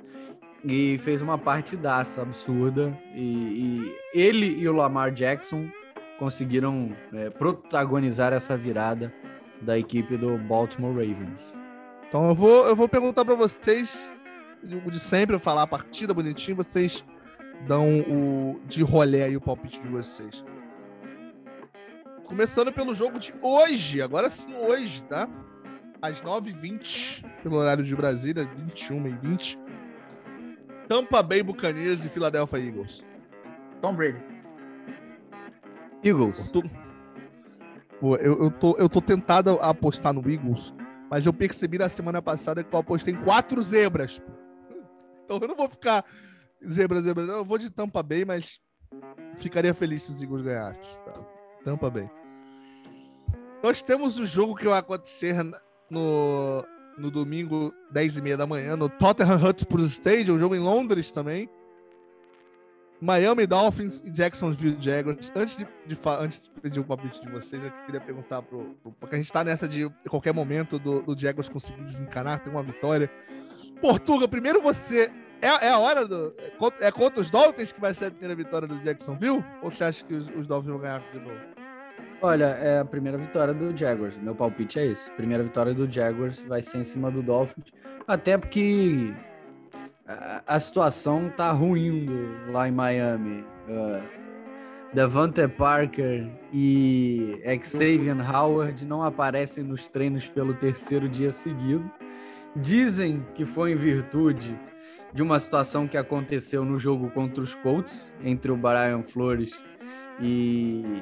e 0.64 0.98
fez 0.98 1.22
uma 1.22 1.38
partidaça 1.38 2.22
absurda. 2.22 2.98
E, 3.14 3.22
e 3.22 3.96
ele 4.14 4.48
e 4.60 4.68
o 4.68 4.74
Lamar 4.74 5.12
Jackson 5.12 5.70
conseguiram 6.18 6.92
é, 7.14 7.30
protagonizar 7.30 8.34
essa 8.34 8.58
virada 8.58 9.14
da 9.62 9.78
equipe 9.78 10.18
do 10.18 10.38
Baltimore 10.38 10.94
Ravens. 10.94 11.56
Então 12.08 12.28
eu 12.30 12.36
vou, 12.36 12.68
eu 12.68 12.76
vou 12.76 12.90
perguntar 12.90 13.24
para 13.24 13.36
vocês, 13.36 14.14
de 14.64 15.00
sempre, 15.00 15.36
eu 15.36 15.40
falar 15.40 15.64
a 15.64 15.68
partida 15.68 16.14
bonitinho, 16.14 16.58
vocês 16.58 17.04
dão 17.68 18.00
o 18.02 18.58
de 18.66 18.84
rolé 18.84 19.24
aí 19.24 19.38
o 19.38 19.42
palpite 19.42 19.82
de 19.82 19.88
vocês. 19.88 20.44
Começando 22.26 22.72
pelo 22.72 22.94
jogo 22.94 23.20
de 23.20 23.34
hoje, 23.42 24.02
agora 24.02 24.30
sim 24.30 24.54
hoje, 24.56 25.04
tá? 25.04 25.28
Às 26.02 26.22
9h20, 26.22 27.26
pelo 27.42 27.56
horário 27.56 27.84
de 27.84 27.96
Brasília, 27.96 28.46
21h20. 28.46 29.58
Tampa 30.88 31.22
Bay 31.22 31.44
Buccaneers 31.44 32.06
e 32.06 32.10
Philadelphia 32.10 32.60
Eagles. 32.60 33.04
Tom 33.82 33.96
Brady. 33.96 34.22
Eagles. 36.04 36.52
Pô, 38.00 38.16
eu, 38.16 38.44
eu, 38.44 38.52
tô, 38.52 38.76
eu 38.78 38.88
tô 38.88 39.02
tentado 39.02 39.58
a 39.60 39.70
apostar 39.70 40.14
no 40.14 40.28
Eagles, 40.30 40.74
mas 41.10 41.26
eu 41.26 41.34
percebi 41.34 41.78
na 41.78 41.90
semana 41.90 42.22
passada 42.22 42.64
que 42.64 42.74
eu 42.74 42.80
apostei 42.80 43.14
em 43.14 43.18
quatro 43.18 43.62
zebras. 43.62 44.22
Então 45.30 45.38
eu 45.40 45.48
não 45.48 45.56
vou 45.56 45.70
ficar 45.70 46.04
zebra, 46.68 47.00
zebra. 47.00 47.24
Não, 47.24 47.36
eu 47.36 47.46
vou 47.46 47.60
de 47.60 47.70
Tampa 47.70 48.02
Bay, 48.02 48.26
mas 48.26 48.60
ficaria 49.38 49.76
feliz 49.76 50.02
se 50.02 50.12
os 50.12 50.20
Eagles 50.20 50.42
ganhassem. 50.42 50.82
Tá? 51.06 51.14
Tampa 51.64 51.88
Bay. 51.88 52.10
Nós 53.62 53.84
temos 53.84 54.18
o 54.18 54.26
jogo 54.26 54.56
que 54.56 54.68
vai 54.68 54.80
acontecer 54.80 55.36
no, 55.88 56.66
no 56.98 57.12
domingo, 57.12 57.72
10 57.92 58.18
e 58.18 58.22
meia 58.24 58.38
da 58.38 58.48
manhã, 58.48 58.76
no 58.76 58.90
Tottenham 58.90 59.40
Hotspur 59.40 59.82
Stadium, 59.82 60.36
um 60.36 60.40
jogo 60.40 60.56
em 60.56 60.60
Londres 60.60 61.12
também. 61.12 61.48
Miami 63.00 63.46
Dolphins 63.46 64.02
e 64.04 64.10
Jacksonville 64.10 64.78
Jaguars. 64.80 65.32
Antes 65.36 65.58
de, 65.58 65.68
de, 65.86 65.98
antes 66.20 66.42
de 66.42 66.50
pedir 66.60 66.80
o 66.80 66.84
palpite 66.84 67.22
de 67.22 67.30
vocês, 67.30 67.64
eu 67.64 67.72
queria 67.86 68.02
perguntar 68.02 68.42
pro, 68.42 68.76
pro, 68.82 68.92
porque 68.94 69.16
a 69.16 69.18
gente 69.20 69.32
tá 69.32 69.44
nessa 69.44 69.68
de, 69.68 69.88
de 69.88 70.10
qualquer 70.10 70.34
momento 70.34 70.80
do, 70.80 71.04
do 71.04 71.18
Jaguars 71.18 71.48
conseguir 71.48 71.84
desencanar, 71.84 72.44
ter 72.44 72.50
uma 72.50 72.64
vitória. 72.64 73.12
Portuga, 73.82 74.28
primeiro 74.28 74.62
você 74.62 75.12
É, 75.42 75.68
é 75.68 75.70
a 75.70 75.80
hora 75.80 76.06
do. 76.06 76.34
é 76.82 76.92
contra- 76.92 77.22
os 77.22 77.30
Dolphins 77.32 77.72
que 77.72 77.80
vai 77.80 77.94
ser 77.94 78.06
a 78.08 78.12
primeira 78.12 78.36
vitória 78.36 78.68
do 78.68 78.78
Jacksonville? 78.80 79.44
Ou 79.62 79.72
você 79.72 79.84
acha 79.86 80.04
que 80.04 80.14
os, 80.14 80.28
os 80.36 80.46
Dolphins 80.48 80.72
vão 80.72 80.80
ganhar 80.82 81.02
de 81.14 81.20
novo? 81.20 81.36
Olha, 82.22 82.46
é 82.46 82.80
a 82.80 82.86
primeira 82.86 83.18
vitória 83.18 83.54
do 83.54 83.76
Jaguars. 83.76 84.18
Meu 84.18 84.36
palpite 84.36 84.78
é 84.80 84.88
esse. 84.88 85.10
Primeira 85.14 85.42
vitória 85.42 85.74
do 85.74 85.90
Jaguars 85.90 86.42
vai 86.42 86.62
ser 86.62 86.80
em 86.80 86.84
cima 86.84 87.10
do 87.10 87.24
Dolphins. 87.24 87.68
Até 88.06 88.38
porque 88.38 89.14
a, 90.46 90.60
situação 90.60 91.30
tá 91.30 91.52
ruindo 91.52 92.52
lá 92.52 92.68
em 92.68 92.72
Miami. 92.74 93.46
Uh, 93.70 94.20
Devante 94.94 95.48
Parker 95.48 96.28
e 96.52 97.40
Xavier 97.64 98.18
Howard 98.36 98.84
não 98.86 99.04
aparecem 99.04 99.64
nos 99.64 99.88
treinos 99.88 100.28
pelo 100.28 100.54
terceiro 100.56 101.08
dia 101.08 101.32
seguido. 101.32 101.90
Dizem 102.56 103.26
que 103.36 103.46
foi 103.46 103.74
em 103.74 103.76
virtude 103.76 104.60
de 105.14 105.22
uma 105.22 105.40
situação 105.40 105.88
que 105.88 105.98
aconteceu 105.98 106.64
no 106.66 106.78
jogo 106.78 107.10
contra 107.12 107.44
os 107.44 107.56
Colts, 107.56 108.14
entre 108.24 108.52
o 108.52 108.58
Brian 108.58 109.04
Flores 109.04 109.64
e, 110.20 111.02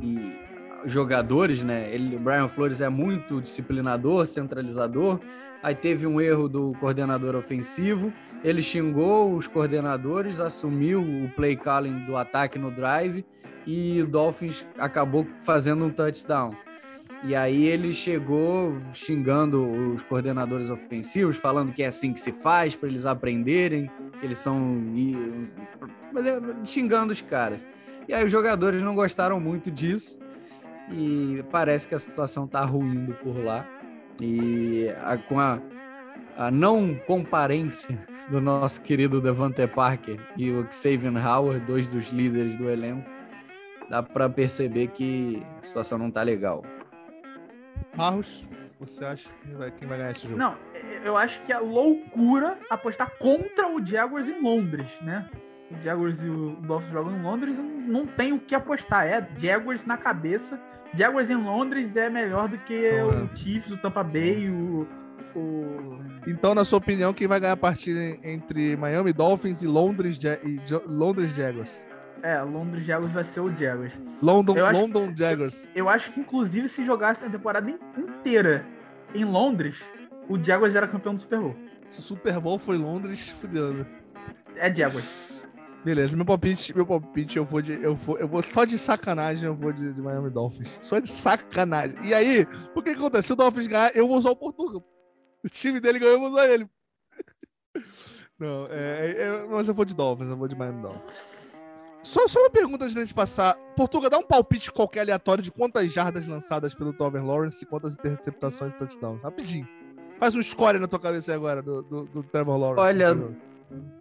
e 0.00 0.36
jogadores, 0.84 1.62
né? 1.62 1.92
Ele, 1.94 2.16
o 2.16 2.20
Brian 2.20 2.48
Flores 2.48 2.80
é 2.80 2.88
muito 2.88 3.40
disciplinador, 3.40 4.26
centralizador. 4.26 5.20
Aí 5.62 5.74
teve 5.74 6.06
um 6.06 6.20
erro 6.20 6.48
do 6.48 6.72
coordenador 6.80 7.36
ofensivo. 7.36 8.12
Ele 8.42 8.60
xingou 8.60 9.34
os 9.34 9.46
coordenadores, 9.46 10.40
assumiu 10.40 11.00
o 11.00 11.30
play 11.36 11.56
calling 11.56 12.04
do 12.04 12.16
ataque 12.16 12.58
no 12.58 12.70
drive 12.70 13.24
e 13.66 14.02
o 14.02 14.06
Dolphins 14.06 14.66
acabou 14.78 15.26
fazendo 15.38 15.84
um 15.84 15.90
touchdown. 15.90 16.54
E 17.24 17.36
aí 17.36 17.66
ele 17.66 17.92
chegou 17.92 18.76
xingando 18.92 19.64
os 19.92 20.02
coordenadores 20.02 20.68
ofensivos, 20.70 21.36
falando 21.36 21.72
que 21.72 21.82
é 21.82 21.86
assim 21.86 22.12
que 22.12 22.18
se 22.20 22.32
faz 22.32 22.74
para 22.74 22.88
eles 22.88 23.06
aprenderem, 23.06 23.88
que 24.18 24.26
eles 24.26 24.38
são 24.38 24.82
e- 24.92 25.44
xingando 26.64 27.12
os 27.12 27.20
caras. 27.20 27.60
E 28.08 28.12
aí 28.14 28.24
os 28.24 28.32
jogadores 28.32 28.82
não 28.82 28.94
gostaram 28.96 29.38
muito 29.38 29.70
disso 29.70 30.18
e 30.90 31.44
parece 31.50 31.86
que 31.86 31.94
a 31.94 31.98
situação 31.98 32.46
tá 32.48 32.64
ruindo 32.64 33.14
por 33.14 33.36
lá. 33.38 33.66
E 34.20 34.88
a- 35.04 35.16
com 35.16 35.38
a, 35.38 35.60
a 36.36 36.50
não 36.50 36.94
comparência 37.06 38.04
do 38.30 38.40
nosso 38.40 38.80
querido 38.82 39.20
Devante 39.20 39.64
Parker 39.68 40.18
e 40.36 40.50
o 40.50 40.66
Xavier 40.72 41.12
Howard, 41.24 41.64
dois 41.66 41.86
dos 41.86 42.10
líderes 42.10 42.56
do 42.56 42.68
elenco, 42.68 43.08
dá 43.88 44.02
para 44.02 44.28
perceber 44.28 44.88
que 44.88 45.40
a 45.60 45.64
situação 45.64 45.98
não 45.98 46.10
tá 46.10 46.22
legal. 46.22 46.64
Barros, 47.96 48.44
você 48.80 49.04
acha 49.04 49.28
que 49.42 49.54
vai, 49.54 49.70
quem 49.70 49.86
vai 49.86 49.98
ganhar 49.98 50.10
esse 50.12 50.22
jogo? 50.26 50.36
Não, 50.38 50.54
eu 51.04 51.16
acho 51.16 51.40
que 51.44 51.52
é 51.52 51.58
loucura 51.58 52.58
apostar 52.70 53.10
contra 53.18 53.68
o 53.68 53.84
Jaguars 53.84 54.26
em 54.28 54.40
Londres, 54.42 54.86
né? 55.02 55.28
O 55.70 55.82
Jaguars 55.82 56.16
e 56.22 56.28
o 56.28 56.56
Dolphins 56.62 56.92
jogam 56.92 57.16
em 57.16 57.22
Londres, 57.22 57.56
não, 57.56 57.64
não 57.64 58.06
tem 58.06 58.32
o 58.32 58.40
que 58.40 58.54
apostar. 58.54 59.06
É 59.06 59.26
Jaguars 59.38 59.84
na 59.86 59.96
cabeça. 59.96 60.58
Jaguars 60.94 61.30
em 61.30 61.36
Londres 61.36 61.94
é 61.96 62.10
melhor 62.10 62.48
do 62.48 62.58
que 62.58 62.74
Então, 62.74 63.10
é. 63.20 63.22
o 63.24 63.36
Chiefs, 63.36 63.72
o 63.72 63.78
Tampa 63.78 64.02
Bay, 64.02 64.50
o, 64.50 64.86
o 65.34 65.98
Então, 66.26 66.54
na 66.54 66.64
sua 66.64 66.78
opinião, 66.78 67.14
quem 67.14 67.26
vai 67.26 67.40
ganhar 67.40 67.54
a 67.54 67.56
partida 67.56 67.98
entre 68.22 68.76
Miami 68.76 69.12
Dolphins 69.14 69.62
e 69.62 69.66
Londres, 69.66 70.16
Ja- 70.18 70.38
e 70.44 70.58
Jo- 70.66 70.82
Londres 70.86 71.34
Jaguars? 71.34 71.86
É, 72.22 72.40
Londres 72.42 72.86
Jaguars 72.86 73.12
vai 73.12 73.24
ser 73.32 73.40
o 73.40 73.52
Jaguars. 73.56 73.92
London, 74.22 74.56
Eu 74.56 74.66
acho- 74.66 74.80
London 74.80 75.12
Jaguars. 75.16 75.68
Eu 75.74 75.88
acho 75.88 76.12
que, 76.12 76.20
inclusive, 76.20 76.68
se 76.68 76.84
jogasse 76.86 77.24
a 77.24 77.28
temporada 77.30 77.68
in- 77.68 77.78
inteira 77.98 78.64
em 79.14 79.24
Londres, 79.24 79.76
o 80.28 80.38
Jaguars 80.42 80.74
era 80.74 80.86
campeão 80.86 81.14
do 81.16 81.20
Super 81.22 81.40
Bowl. 81.40 81.56
Se 81.90 81.98
o 81.98 82.02
Super 82.02 82.38
Bowl 82.40 82.58
foi 82.58 82.78
Londres, 82.78 83.28
fudeu. 83.40 83.74
né? 83.74 83.86
É 84.56 84.72
Jaguars. 84.72 85.32
Beleza, 85.84 86.16
meu 86.16 86.24
palpite, 86.24 86.72
meu 86.76 86.86
palpite, 86.86 87.36
eu 87.36 87.44
vou 87.44 87.60
de. 87.60 87.72
Eu 87.72 87.96
vou, 87.96 88.16
eu 88.16 88.28
vou 88.28 88.40
só 88.40 88.64
de 88.64 88.78
sacanagem, 88.78 89.46
eu 89.48 89.54
vou 89.54 89.72
de, 89.72 89.92
de 89.92 90.00
Miami 90.00 90.30
Dolphins. 90.30 90.78
Só 90.80 91.00
de 91.00 91.10
sacanagem. 91.10 91.96
E 92.04 92.14
aí, 92.14 92.46
o 92.72 92.80
que 92.80 92.92
que 92.92 92.98
acontece? 93.00 93.26
Se 93.26 93.32
o 93.32 93.36
Dolphins 93.36 93.66
ganhar, 93.66 93.90
eu 93.96 94.06
vou 94.06 94.16
usar 94.16 94.30
o 94.30 94.36
Portugal. 94.36 94.84
O 95.44 95.48
time 95.48 95.80
dele 95.80 95.98
ganhou, 95.98 96.14
eu 96.14 96.20
vou 96.20 96.30
usar 96.30 96.46
ele. 96.48 96.68
Não, 98.38 98.68
é, 98.70 99.10
é- 99.10 99.22
é- 99.22 99.46
mas 99.50 99.66
eu 99.66 99.74
vou 99.74 99.84
de 99.84 99.92
Dolphins, 99.94 100.28
eu 100.28 100.36
vou 100.36 100.46
de 100.46 100.54
Miami 100.56 100.82
Dolphins. 100.82 101.31
Só, 102.02 102.26
só 102.26 102.40
uma 102.40 102.50
pergunta 102.50 102.84
antes 102.84 102.94
da 102.94 103.00
gente 103.00 103.14
passar. 103.14 103.54
Portugal, 103.76 104.10
dá 104.10 104.18
um 104.18 104.22
palpite 104.22 104.72
qualquer 104.72 105.00
aleatório 105.00 105.42
de 105.42 105.52
quantas 105.52 105.92
jardas 105.92 106.26
lançadas 106.26 106.74
pelo 106.74 106.92
Trevor 106.92 107.24
Lawrence 107.24 107.64
e 107.64 107.66
quantas 107.66 107.94
interceptações 107.94 108.72
e 108.72 108.76
touchdowns. 108.76 109.22
Rapidinho. 109.22 109.68
Faz 110.18 110.34
um 110.34 110.42
score 110.42 110.78
na 110.78 110.86
tua 110.86 110.98
cabeça 110.98 111.34
agora 111.34 111.62
do, 111.62 111.82
do, 111.82 112.04
do 112.04 112.22
Trevor 112.22 112.56
Lawrence. 112.56 112.80
Olha, 112.80 113.14
nesse 113.14 113.26
jogo. 113.26 113.36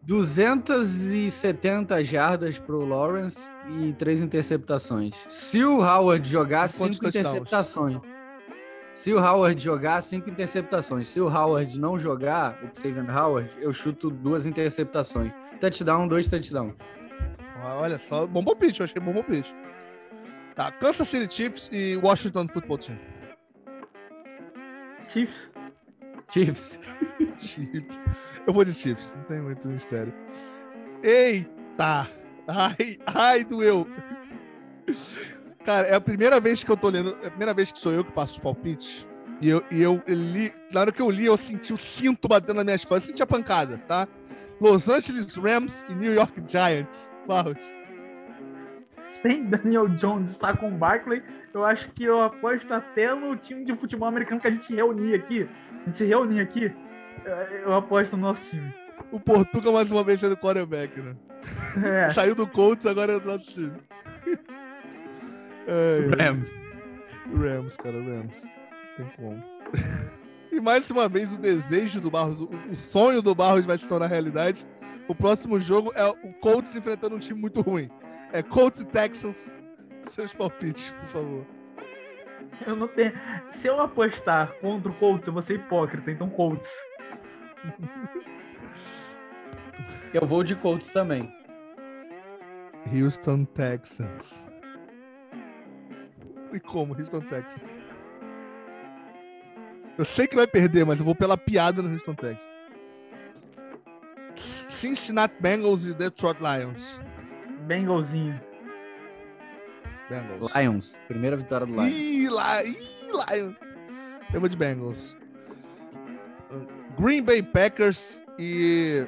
270 0.04 2.04
jardas 2.04 2.60
pro 2.60 2.84
Lawrence 2.84 3.42
e 3.70 3.94
três 3.94 4.22
interceptações. 4.22 5.16
Se 5.30 5.64
o 5.64 5.82
Howard 5.82 6.28
jogar, 6.28 6.70
quantos 6.74 6.98
cinco 6.98 7.12
touchdowns? 7.12 7.28
interceptações. 7.28 8.02
Se 8.94 9.14
o 9.14 9.20
Howard 9.20 9.64
jogar, 9.64 10.02
cinco 10.02 10.30
interceptações. 10.30 11.08
Se 11.08 11.22
o 11.22 11.28
Howard 11.28 11.80
não 11.80 11.98
jogar, 11.98 12.60
o 12.62 12.76
Xavier 12.76 13.18
Howard, 13.18 13.50
eu 13.60 13.72
chuto 13.72 14.10
duas 14.10 14.46
interceptações. 14.46 15.32
Touchdown, 15.62 16.08
dois 16.08 16.28
touchdowns. 16.28 16.74
Olha 17.64 17.98
só, 17.98 18.26
bom 18.26 18.44
palpite, 18.44 18.80
eu 18.80 18.86
achei 18.86 19.02
bom 19.02 19.14
palpite. 19.14 19.54
Tá, 20.56 20.72
Kansas 20.72 21.08
City 21.08 21.34
Chiefs 21.34 21.70
e 21.72 21.98
Washington 21.98 22.48
Football 22.48 22.78
Team. 22.78 23.00
Chiefs. 25.12 25.50
Chiefs. 26.32 26.80
Chiefs. 27.38 28.00
Eu 28.46 28.54
vou 28.54 28.66
de 28.66 28.74
Chiefs, 28.74 29.14
não 29.16 29.24
tem 29.24 29.42
muito 29.42 29.68
mistério. 29.68 30.14
Eita! 31.04 32.10
Ai, 32.48 32.98
ai, 33.06 33.44
doeu. 33.44 33.88
Cara, 35.64 35.88
é 35.88 35.96
a 35.96 36.02
primeira 36.02 36.40
vez 36.40 36.64
que 36.64 36.72
eu 36.72 36.78
tô 36.78 36.90
lendo, 36.90 37.18
é 37.22 37.28
a 37.28 37.30
primeira 37.30 37.54
vez 37.54 37.72
que 37.72 37.80
sou 37.80 37.94
eu 37.94 38.04
que 38.04 38.12
passo 38.12 38.34
os 38.34 38.40
palpites. 38.40 39.08
E 39.42 39.50
eu, 39.50 39.64
e 39.72 39.82
eu 39.82 40.02
li, 40.08 40.54
na 40.72 40.82
hora 40.82 40.92
que 40.92 41.02
eu 41.02 41.10
li, 41.10 41.26
eu 41.26 41.38
senti 41.38 41.74
o 41.74 41.78
cinto 41.78 42.28
batendo 42.28 42.58
nas 42.58 42.66
minhas 42.66 42.86
costas, 42.86 43.04
eu 43.04 43.08
senti 43.10 43.24
a 43.24 43.28
pancada, 43.28 43.78
tá? 43.88 44.08
Los 44.60 44.88
Angeles 44.90 45.36
Rams 45.36 45.84
e 45.90 45.94
New 45.94 46.14
York 46.14 46.44
Giants. 46.48 47.10
Barros. 47.28 47.58
Sem 49.22 49.46
Daniel 49.46 49.88
Jones 49.90 50.36
e 50.36 50.58
com 50.58 50.72
Barkley, 50.72 51.22
eu 51.54 51.66
acho 51.66 51.90
que 51.92 52.04
eu 52.04 52.22
aposto 52.22 52.74
até 52.74 53.14
no 53.14 53.36
time 53.36 53.66
de 53.66 53.76
futebol 53.76 54.08
americano 54.08 54.40
que 54.40 54.48
a 54.48 54.52
gente 54.52 54.74
reunia 54.74 55.18
aqui. 55.18 55.48
A 55.82 55.86
gente 55.86 55.98
se 55.98 56.06
reunia 56.06 56.44
aqui. 56.44 56.72
eu- 57.66 57.74
aposto 57.74 58.16
no 58.16 58.24
nosso 58.30 58.42
time. 58.50 58.74
O 59.12 59.20
Portugal 59.20 59.74
mais 59.74 59.92
uma 59.92 60.04
vez 60.04 60.20
sendo 60.20 60.38
quarterback, 60.38 61.00
né? 61.00 61.16
É. 61.84 62.10
Saiu 62.14 62.34
do 62.34 62.48
Colts, 62.48 62.86
agora 62.86 63.14
é 63.14 63.20
do 63.20 63.28
nosso 63.28 63.52
time. 63.52 63.74
Ai. 65.68 66.26
Rams. 66.26 66.58
Rams, 67.36 67.78
cara, 67.78 68.02
Rams. 68.02 68.44
Tem 68.98 69.06
como. 69.18 69.44
e 70.52 70.60
mais 70.60 70.90
uma 70.90 71.08
vez 71.08 71.34
o 71.34 71.38
desejo 71.38 72.00
do 72.02 72.10
Barros, 72.10 72.40
o, 72.42 72.50
o 72.72 72.76
sonho 72.76 73.22
do 73.22 73.36
Barros 73.36 73.66
vai 73.66 73.78
se 73.78 73.88
tornar 73.88 74.08
realidade. 74.08 74.66
O 75.12 75.16
próximo 75.16 75.60
jogo 75.60 75.92
é 75.94 76.06
o 76.06 76.32
Colts 76.40 76.74
enfrentando 76.74 77.18
um 77.18 77.20
time 77.20 77.38
muito 77.38 77.60
ruim. 77.60 77.90
É 78.32 78.42
Colts 78.42 78.80
e 78.80 78.86
Texans. 78.86 79.52
Seus 80.04 80.34
palpites, 80.34 80.92
por 81.02 81.10
favor. 81.10 81.46
Eu 82.66 82.78
não 82.78 82.88
tenho. 82.88 83.12
Se 83.62 83.68
eu 83.68 83.82
apostar 83.82 84.54
contra 84.62 84.90
o 84.90 84.96
Colts, 84.96 85.28
eu 85.28 85.34
vou 85.34 85.44
ser 85.44 85.56
hipócrita, 85.56 86.10
então 86.12 86.30
Colts. 86.30 86.72
Eu 90.14 90.26
vou 90.26 90.44
de 90.44 90.56
Colts 90.56 90.92
também. 90.92 91.34
Houston 92.94 93.44
Texans. 93.46 94.48
E 96.54 96.60
como, 96.60 96.98
Houston 96.98 97.22
Texans? 97.22 97.64
Eu 99.98 100.06
sei 100.06 100.28
que 100.28 100.36
vai 100.36 100.48
perder, 100.48 100.86
mas 100.86 101.00
eu 101.00 101.06
vou 101.06 101.16
pela 101.16 101.38
piada 101.38 101.82
no 101.82 101.92
Houston 101.92 102.14
Texans. 102.14 102.61
Cincinnati 104.82 105.36
Bengals 105.40 105.86
e 105.86 105.94
Detroit 105.94 106.40
Lions. 106.40 107.00
Bengalzinho. 107.68 108.42
Bengals. 110.10 110.52
Lions. 110.56 111.00
Primeira 111.08 111.38
vitória 111.38 111.68
do 111.68 111.74
Lions. 111.74 111.94
Ih, 111.94 112.30
lá, 112.30 112.64
ih, 112.64 112.76
Lions. 113.30 113.56
Eu 114.34 114.40
vou 114.40 114.50
de 114.50 114.58
Bengals. 114.58 115.16
Green 117.00 117.22
Bay 117.22 117.44
Packers 117.44 118.24
e 118.40 119.06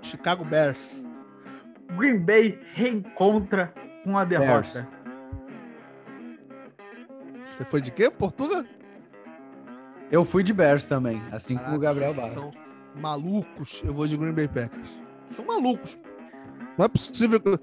Chicago 0.00 0.42
Bears. 0.42 1.04
Green 1.98 2.18
Bay 2.20 2.58
reencontra 2.72 3.74
com 4.04 4.16
a 4.16 4.24
derrota. 4.24 4.88
Você 7.44 7.64
foi 7.66 7.82
de 7.82 7.90
quê? 7.90 8.10
Portugal? 8.10 8.64
Eu 10.10 10.24
fui 10.24 10.42
de 10.42 10.54
Bears 10.54 10.86
também, 10.86 11.22
assim 11.30 11.58
como 11.58 11.76
o 11.76 11.78
Gabriel 11.78 12.14
Caraca, 12.14 12.34
Barra. 12.34 12.50
São 12.50 12.69
malucos. 12.94 13.82
Eu 13.84 13.92
vou 13.94 14.06
de 14.06 14.16
Green 14.16 14.32
Bay 14.32 14.48
Packers. 14.48 14.90
São 15.34 15.44
malucos. 15.44 15.98
Não 16.78 16.84
é 16.84 16.88
possível 16.88 17.40
que. 17.40 17.48
eu- 17.48 17.60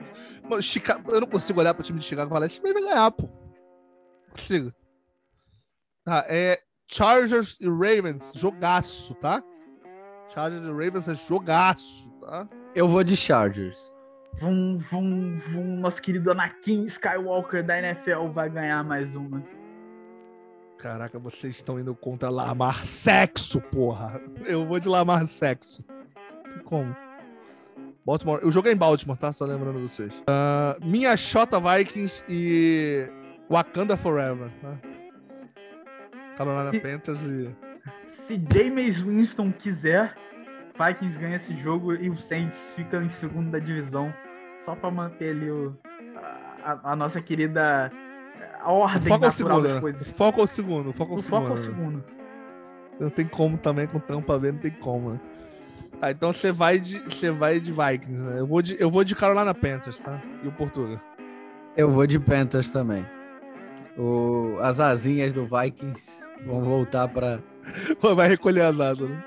Mano, 0.49 0.61
Chicago... 0.61 1.11
Eu 1.11 1.21
não 1.21 1.27
consigo 1.27 1.59
olhar 1.59 1.73
pro 1.73 1.83
time 1.83 1.99
de 1.99 2.05
Chicago 2.05 2.29
e 2.29 2.33
falar: 2.33 2.45
esse 2.45 2.59
time 2.59 2.73
vai 2.73 2.81
ganhar, 2.81 3.11
pô. 3.11 3.23
Não 3.23 4.29
consigo. 4.35 4.73
Tá, 6.05 6.23
é 6.29 6.59
Chargers 6.89 7.57
e 7.59 7.67
Ravens. 7.67 8.31
Jogaço, 8.35 9.13
tá? 9.15 9.43
Chargers 10.29 10.63
e 10.63 10.67
Ravens 10.69 11.07
é 11.07 11.15
jogaço, 11.15 12.09
tá? 12.21 12.47
Eu 12.75 12.87
vou 12.87 13.03
de 13.03 13.15
Chargers. 13.17 13.91
Vum, 14.39 14.77
vum, 14.91 15.39
vum, 15.51 15.77
nosso 15.79 16.01
querido 16.01 16.31
Anakin 16.31 16.85
Skywalker 16.85 17.65
da 17.65 17.79
NFL 17.79 18.27
vai 18.33 18.49
ganhar 18.49 18.83
mais 18.83 19.15
uma. 19.15 19.43
Caraca, 20.77 21.17
vocês 21.17 21.55
estão 21.55 21.79
indo 21.79 21.95
contra 21.95 22.29
Lamar 22.29 22.85
Sexo, 22.85 23.59
porra. 23.61 24.21
Eu 24.45 24.65
vou 24.65 24.79
de 24.79 24.87
Lamar 24.87 25.27
Sexo. 25.27 25.83
Como. 26.65 26.95
Baltimore. 28.05 28.39
Eu 28.41 28.51
joguei 28.51 28.73
em 28.73 28.77
Baltimore, 28.77 29.17
tá? 29.17 29.33
Só 29.33 29.45
lembrando 29.45 29.79
vocês. 29.81 30.13
Uh, 30.29 30.85
minha 30.85 31.17
Shota 31.17 31.59
Vikings 31.59 32.23
e 32.29 33.07
Wakanda 33.49 33.97
Forever, 33.97 34.49
tá? 34.61 34.77
Carolina 36.37 36.75
E- 36.75 36.79
Panthers 36.79 37.21
e. 37.23 37.49
Se 38.27 38.39
James 38.53 38.97
Winston 38.99 39.51
quiser, 39.53 40.15
Vikings 40.77 41.17
ganha 41.17 41.37
esse 41.37 41.55
jogo 41.61 41.93
e 41.95 42.09
o 42.09 42.17
Saints 42.17 42.57
fica 42.75 42.97
em 43.01 43.09
segunda 43.09 43.59
divisão. 43.59 44.13
Só 44.63 44.75
pra 44.75 44.91
manter 44.91 45.31
ali 45.31 45.49
o, 45.49 45.75
a, 46.63 46.91
a 46.91 46.95
nossa 46.95 47.21
querida 47.21 47.91
a 48.61 48.71
ordem 48.71 49.03
Foco 49.03 49.13
ao 49.13 49.19
natural 49.19 49.31
segundo, 49.31 49.63
das 49.63 49.73
né? 49.73 49.81
coisas. 49.81 50.07
Foco 50.09 50.41
ao 50.41 50.47
segundo, 50.47 50.93
foco 50.93 51.13
ao 51.13 51.19
O 51.19 51.21
foco 51.21 51.47
é 51.47 51.51
o 51.51 51.57
segundo. 51.57 51.75
segundo. 51.75 52.03
Não 52.99 53.09
tem 53.09 53.27
como 53.27 53.57
também 53.57 53.88
com 53.88 53.99
tampa 53.99 54.38
ver, 54.39 54.53
não 54.53 54.59
tem 54.59 54.71
como, 54.71 55.11
né? 55.11 55.19
Tá, 55.99 56.11
então 56.11 56.31
você 56.31 56.51
vai 56.51 56.79
de 56.79 56.99
você 56.99 57.31
vai 57.31 57.59
de 57.59 57.71
Vikings, 57.71 58.23
né? 58.23 58.39
Eu 58.39 58.47
vou 58.47 58.61
de 58.61 58.79
eu 58.79 58.89
vou 58.89 59.03
de 59.03 59.15
Carolina 59.15 59.53
Panthers, 59.53 59.99
tá? 59.99 60.21
E 60.43 60.47
o 60.47 60.51
Portugal. 60.51 60.99
Eu 61.75 61.89
vou 61.89 62.05
de 62.07 62.19
Panthers 62.19 62.71
também. 62.71 63.05
O, 63.97 64.57
as 64.61 64.79
asinhas 64.79 65.34
do 65.34 65.47
Vikings 65.47 66.23
vão 66.45 66.61
voltar 66.61 67.07
para 67.07 67.39
Vai 68.15 68.29
recolher 68.29 68.61
as 68.61 68.79
asas, 68.79 69.09
né? 69.09 69.23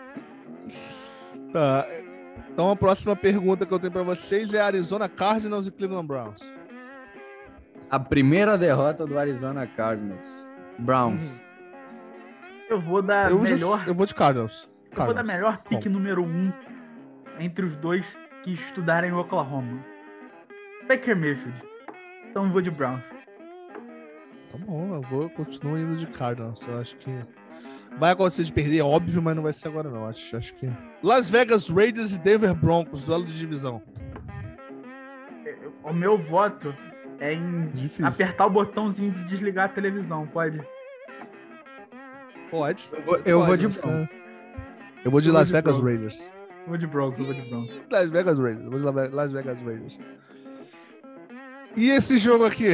Tá. 1.53 1.87
Então 2.53 2.71
a 2.71 2.77
próxima 2.77 3.15
pergunta 3.17 3.67
que 3.67 3.73
eu 3.73 3.79
tenho 3.79 3.93
pra 3.93 4.03
vocês 4.03 4.53
é 4.53 4.61
Arizona 4.61 5.09
Cardinals 5.09 5.67
e 5.67 5.71
Cleveland 5.71 6.07
Browns. 6.07 6.51
A 7.91 7.99
primeira 7.99 8.57
derrota 8.57 9.07
do 9.07 9.19
Arizona 9.19 9.67
Cardinals. 9.67 10.47
Browns. 10.79 11.41
Eu 12.69 12.81
vou 12.81 13.03
dar 13.03 13.31
eu, 13.31 13.45
já- 13.45 13.53
melhor. 13.55 13.85
eu 13.87 13.95
vou 13.95 14.07
de 14.07 14.15
Cardinals. 14.15 14.71
Eu 14.97 15.05
vou 15.05 15.15
dar 15.15 15.23
melhor 15.25 15.59
pick 15.69 15.83
Como? 15.83 15.95
número 15.97 16.23
um 16.23 16.53
entre 17.39 17.65
os 17.65 17.77
dois 17.77 18.05
que 18.43 18.53
estudarem 18.55 19.11
em 19.11 19.15
Oklahoma. 19.15 19.85
Baker 20.89 21.17
Mayfield. 21.17 21.63
Então 22.29 22.45
eu 22.47 22.51
vou 22.53 22.61
de 22.63 22.71
Browns. 22.71 23.03
Tá 24.51 24.59
bom, 24.59 24.95
eu 24.95 25.03
vou 25.03 25.31
continuo 25.31 25.79
indo 25.79 25.97
de 25.97 26.07
Cardinals. 26.07 26.67
Eu 26.67 26.81
acho 26.81 26.97
que 26.97 27.11
vai 27.99 28.13
acontecer 28.13 28.43
de 28.45 28.53
perder, 28.53 28.79
é 28.79 28.83
óbvio, 28.83 29.23
mas 29.23 29.35
não 29.37 29.43
vai 29.43 29.53
ser 29.53 29.69
agora 29.69 29.89
não. 29.91 30.07
Acho, 30.07 30.37
acho 30.37 30.55
que 30.55 30.69
Las 31.03 31.29
Vegas 31.31 31.69
Raiders 31.69 32.17
e 32.17 32.21
Denver 32.21 32.55
Broncos, 32.55 33.05
duelo 33.05 33.25
de 33.25 33.37
divisão. 33.39 33.83
Eu- 35.45 35.73
O 35.85 35.93
meu 35.93 36.19
voto 36.19 36.75
é 37.21 37.33
em 37.35 37.69
Difícil. 37.69 38.07
apertar 38.07 38.47
o 38.47 38.51
botãozinho 38.51 39.13
de 39.13 39.25
desligar 39.25 39.67
a 39.67 39.69
televisão, 39.69 40.27
pode? 40.27 40.61
Pode. 42.51 42.91
Eu 42.93 43.03
vou, 43.03 43.17
eu 43.25 43.39
vou 43.39 43.47
Pode, 43.49 43.67
de 43.69 43.79
que 43.79 43.87
Broncos. 43.87 44.09
é. 44.17 44.21
Eu 45.05 45.11
vou 45.11 45.21
de 45.21 45.29
Eu 45.29 45.33
vou 45.33 45.41
Las 45.41 45.47
de 45.49 45.53
Vegas 45.53 45.77
Broncos. 45.77 45.93
Raiders. 45.93 46.33
Eu 46.63 46.69
vou 46.69 46.77
de 46.77 46.87
Broncos, 46.87 47.19
eu 47.21 47.25
vou 47.27 47.35
de 47.35 47.49
Broncos. 47.51 47.83
Las 47.91 48.09
Vegas 48.11 48.39
Raiders. 48.39 48.65
Eu 48.65 48.71
vou 48.71 48.81
de 48.81 48.85
La- 48.87 49.09
Las 49.23 49.33
Vegas 49.33 49.59
Raiders. 49.63 49.99
E 51.77 51.91
esse 51.91 52.19
jogo 52.19 52.45
aqui? 52.45 52.71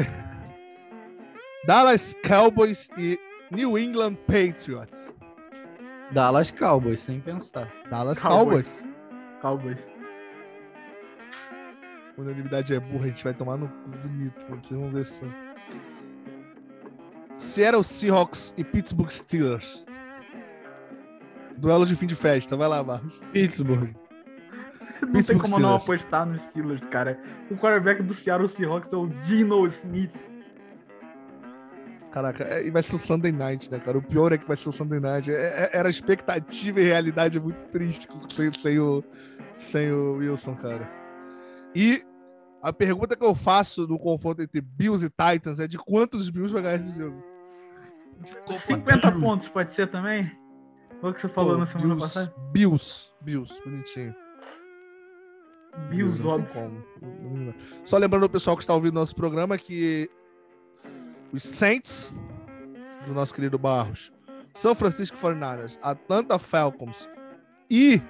Dallas 1.67 2.15
Cowboys 2.27 2.89
e 2.97 3.19
New 3.51 3.79
England 3.79 4.15
Patriots. 4.27 5.15
Dallas 6.13 6.51
Cowboys, 6.51 7.01
sem 7.01 7.21
pensar. 7.21 7.71
Dallas 7.91 8.19
Cowboys. 8.21 8.83
Cowboys. 9.43 9.77
Cowboys. 9.77 9.96
Unanimidade 12.19 12.75
é 12.75 12.81
burra, 12.81 13.05
a 13.05 13.09
gente 13.09 13.23
vai 13.25 13.35
tomar 13.35 13.57
no 13.57 13.69
cu 13.69 13.89
bonito. 14.03 14.41
mano. 14.49 14.63
Vocês 14.65 14.81
vão 14.81 14.91
ver 14.91 15.05
só. 15.07 15.25
Seattle 17.39 17.85
Seahawks 17.85 18.55
e 18.57 18.65
Pittsburgh 18.65 19.11
Steelers. 19.11 19.85
Duelo 21.59 21.87
de 21.87 21.97
fim 21.97 22.07
de 22.07 22.15
festa, 22.15 22.57
vai 22.57 22.69
lá, 22.69 22.83
Barros. 22.83 23.21
Pittsburgh. 23.33 23.89
Não 25.03 25.13
tem 25.13 25.13
Pittsburgh 25.13 25.43
como 25.43 25.59
não 25.59 25.79
Steelers. 25.81 26.05
apostar 26.05 26.27
nos 26.27 26.43
Steelers, 26.45 26.81
cara. 26.91 27.21
O 27.51 27.57
quarterback 27.57 28.03
do 28.03 28.15
Seattle 28.15 28.49
Seahawks 28.49 28.91
é 28.93 28.97
o 28.97 29.11
Geno 29.27 29.67
Smith. 29.67 30.13
Caraca, 32.11 32.45
é- 32.45 32.67
e 32.67 32.71
vai 32.71 32.83
ser 32.83 32.97
o 32.97 32.99
Sunday 32.99 33.31
Night, 33.33 33.71
né, 33.71 33.79
cara? 33.79 33.99
O 33.99 34.03
pior 34.03 34.33
é 34.33 34.39
que 34.39 34.47
vai 34.49 34.57
ser 34.57 34.71
o 34.71 34.73
Sunday 34.73 34.99
Night. 35.01 35.31
É- 35.31 35.35
é- 35.35 35.71
era 35.75 35.89
expectativa 35.91 36.81
e 36.81 36.85
realidade 36.85 37.39
muito 37.39 37.59
triste 37.71 38.09
sem, 38.35 38.51
sem 38.55 38.79
o, 38.81 39.05
sem 39.59 39.93
o 39.93 40.15
Wilson, 40.15 40.55
cara. 40.55 40.89
E 41.75 42.03
a 42.63 42.73
pergunta 42.73 43.17
que 43.17 43.25
eu 43.25 43.35
faço 43.35 43.87
no 43.87 43.99
confronto 43.99 44.43
entre 44.43 44.61
Bills 44.61 45.05
e 45.05 45.11
Titans 45.11 45.61
é 45.61 45.67
de 45.67 45.79
quantos 45.79 46.31
Bills 46.31 46.53
vai 46.53 46.63
ganhar 46.63 46.77
esse 46.77 46.97
jogo? 46.97 47.23
De 48.21 48.33
Copa 48.39 48.59
50 48.61 49.11
Bills. 49.11 49.21
pontos, 49.21 49.49
pode 49.49 49.75
ser 49.75 49.89
também? 49.91 50.31
Foi 51.01 51.11
o 51.11 51.15
que 51.15 51.21
você 51.21 51.29
falou 51.29 51.53
Pô, 51.55 51.59
na 51.59 51.67
semana 51.67 51.95
Bills, 51.95 52.15
passada? 52.15 52.35
Bills, 52.53 53.11
Bills, 53.21 53.61
bonitinho. 53.65 54.15
Bills, 55.91 56.23
óbvio. 56.27 56.75
Só 57.85 57.99
lembrando 57.99 58.25
o 58.25 58.31
pessoal 58.31 58.57
que 58.57 58.63
está 58.63 58.75
ouvindo 58.75 58.95
nosso 58.95 59.15
programa 59.15 59.59
que 59.59 60.11
os 61.33 61.43
Saints, 61.43 62.15
do 63.07 63.13
nosso 63.13 63.35
querido 63.35 63.59
Barros, 63.59 64.11
São 64.55 64.75
Francisco 64.75 65.19
49ers, 65.19 65.79
Atlanta 65.83 66.39
Falcons 66.39 67.07
e 67.71 68.01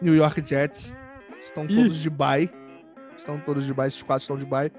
New 0.00 0.16
York 0.16 0.42
Jets 0.44 0.92
estão 1.38 1.64
Ih. 1.66 1.76
todos 1.76 1.96
de 1.98 2.10
bye. 2.10 2.50
Estão 3.18 3.38
todos 3.40 3.64
de 3.66 3.72
bye, 3.74 3.88
esses 3.88 4.02
quatro 4.02 4.22
estão 4.22 4.36
de 4.36 4.44
bye. 4.46 4.72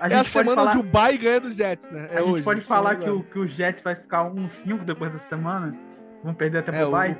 A 0.00 0.08
É 0.08 0.14
a 0.14 0.24
semana 0.24 0.56
falar, 0.62 0.68
onde 0.70 0.78
o 0.78 0.82
bye 0.82 1.18
ganha 1.18 1.40
dos 1.40 1.56
Jets, 1.56 1.90
né? 1.90 2.08
É 2.12 2.18
a 2.18 2.20
gente 2.20 2.30
hoje. 2.30 2.44
pode 2.44 2.60
essa 2.60 2.68
falar 2.68 2.96
que 2.96 3.10
o, 3.10 3.22
que 3.24 3.38
o 3.38 3.48
Jets 3.48 3.82
vai 3.82 3.96
ficar 3.96 4.24
1-5 4.30 4.84
depois 4.84 5.12
dessa 5.12 5.28
semana? 5.28 5.76
Vão 6.22 6.32
perder 6.34 6.58
até 6.58 6.70
É, 6.70 6.78
pro 6.80 6.88
o- 6.88 6.90
bye? 6.92 7.18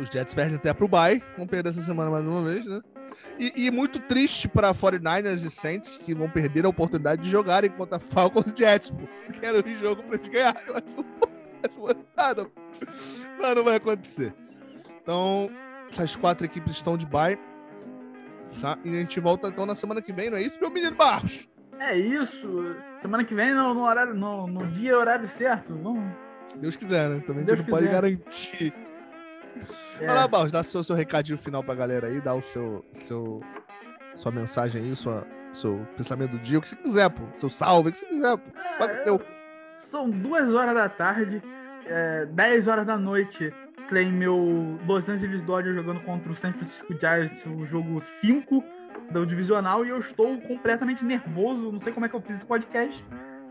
Os 0.00 0.08
Jets 0.08 0.34
perdem 0.34 0.56
até 0.56 0.72
pro 0.72 0.88
bye. 0.88 1.22
Vão 1.36 1.46
perder 1.46 1.70
essa 1.70 1.80
semana 1.82 2.10
mais 2.10 2.26
uma 2.26 2.42
vez, 2.42 2.64
né? 2.66 2.80
E, 3.38 3.66
e 3.66 3.70
muito 3.70 3.98
triste 4.00 4.46
para 4.48 4.74
49ers 4.74 5.44
e 5.44 5.50
Saints, 5.50 5.96
que 5.98 6.14
vão 6.14 6.28
perder 6.28 6.64
a 6.64 6.68
oportunidade 6.68 7.22
de 7.22 7.30
jogarem 7.30 7.70
contra 7.70 7.98
Falcons 7.98 8.52
e 8.52 8.56
Jets, 8.56 8.90
pô. 8.90 8.98
Que 9.32 9.44
era 9.46 9.58
o 9.58 9.70
jogo 9.78 10.02
pra 10.02 10.16
eles 10.16 10.28
ganharem. 10.28 10.62
Mas 11.78 11.96
ah, 12.16 12.34
não, 12.34 13.54
não 13.54 13.64
vai 13.64 13.76
acontecer. 13.76 14.32
Então, 15.02 15.50
essas 15.90 16.14
quatro 16.16 16.44
equipes 16.44 16.72
estão 16.72 16.96
de 16.96 17.06
bye. 17.06 17.38
Tá? 18.60 18.78
E 18.84 18.88
a 18.90 19.00
gente 19.00 19.20
volta 19.20 19.48
então 19.48 19.66
na 19.66 19.74
semana 19.74 20.02
que 20.02 20.12
vem, 20.12 20.30
não 20.30 20.38
é 20.38 20.42
isso, 20.42 20.60
meu 20.60 20.70
menino 20.70 20.96
Barros? 20.96 21.48
É 21.78 21.96
isso. 21.96 22.76
Semana 23.00 23.24
que 23.24 23.34
vem 23.34 23.54
no, 23.54 23.72
no 23.72 23.82
horário, 23.82 24.14
no, 24.14 24.46
no 24.46 24.66
dia 24.66 24.98
horário 24.98 25.28
certo. 25.38 25.74
Vamos. 25.74 26.12
Se 26.50 26.58
Deus 26.58 26.76
quiser, 26.76 27.08
né? 27.08 27.20
Também 27.20 27.44
a 27.44 27.48
gente 27.48 27.56
Deus 27.56 27.58
não 27.60 27.66
pode 27.66 27.88
garantir. 27.88 28.74
É, 29.98 30.06
Vai 30.06 30.14
lá, 30.14 30.28
Barros, 30.28 30.52
dá 30.52 30.62
seu, 30.62 30.82
seu 30.82 30.94
recadinho 30.94 31.38
final 31.38 31.62
pra 31.62 31.74
galera 31.74 32.08
aí, 32.08 32.20
dá 32.20 32.34
o 32.34 32.42
seu, 32.42 32.84
seu 33.06 33.40
sua 34.14 34.30
mensagem 34.30 34.82
aí, 34.82 34.94
sua, 34.94 35.26
seu 35.52 35.86
pensamento 35.96 36.32
do 36.32 36.38
dia, 36.38 36.58
o 36.58 36.62
que 36.62 36.68
você 36.68 36.76
quiser, 36.76 37.08
pô. 37.10 37.22
Seu 37.36 37.48
salve, 37.48 37.88
o 37.88 37.92
que 37.92 37.98
você 37.98 38.06
quiser, 38.06 38.36
pô. 38.36 38.50
O 38.80 38.84
é, 38.84 38.94
teu. 39.02 39.20
São 39.90 40.10
duas 40.10 40.52
horas 40.52 40.74
da 40.74 40.88
tarde, 40.88 41.42
é, 41.86 42.26
10 42.26 42.68
horas 42.68 42.86
da 42.86 42.96
noite. 42.96 43.52
Tem 43.90 44.10
meu 44.10 44.78
Los 44.86 45.08
Angeles 45.08 45.42
Dodgers 45.42 45.74
jogando 45.74 46.00
contra 46.00 46.30
o 46.30 46.36
San 46.36 46.52
Francisco 46.52 46.94
Giants, 46.98 47.44
o 47.44 47.66
jogo 47.66 48.00
5 48.20 48.64
do 49.10 49.26
divisional, 49.26 49.84
e 49.84 49.88
eu 49.88 49.98
estou 49.98 50.40
completamente 50.42 51.04
nervoso. 51.04 51.72
Não 51.72 51.80
sei 51.80 51.92
como 51.92 52.06
é 52.06 52.08
que 52.08 52.14
eu 52.14 52.20
fiz 52.20 52.36
esse 52.36 52.46
podcast. 52.46 53.04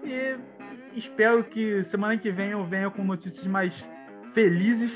E 0.04 0.38
espero 0.96 1.44
que 1.44 1.84
semana 1.92 2.18
que 2.18 2.32
vem 2.32 2.52
eu 2.52 2.64
venha 2.66 2.90
com 2.90 3.04
notícias 3.04 3.46
mais 3.46 3.74
felizes. 4.34 4.92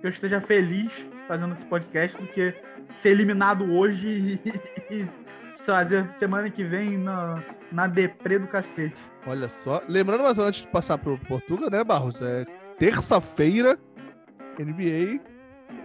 Que 0.00 0.06
eu 0.06 0.10
esteja 0.10 0.40
feliz 0.40 0.92
fazendo 1.26 1.54
esse 1.54 1.64
podcast 1.66 2.16
do 2.16 2.26
que 2.28 2.54
ser 3.00 3.10
eliminado 3.10 3.72
hoje 3.72 4.40
e, 4.44 4.48
e 4.94 5.08
fazer 5.64 6.08
semana 6.18 6.50
que 6.50 6.64
vem 6.64 6.96
na, 6.96 7.42
na 7.70 7.86
deprê 7.86 8.38
do 8.38 8.46
cacete. 8.46 8.96
Olha 9.26 9.48
só. 9.48 9.82
Lembrando, 9.88 10.22
mas 10.22 10.38
antes 10.38 10.62
de 10.62 10.68
passar 10.68 10.98
pro 10.98 11.18
Portugal, 11.18 11.70
né, 11.70 11.84
Barros? 11.84 12.20
É 12.22 12.46
terça-feira, 12.78 13.78
NBA. 14.64 15.20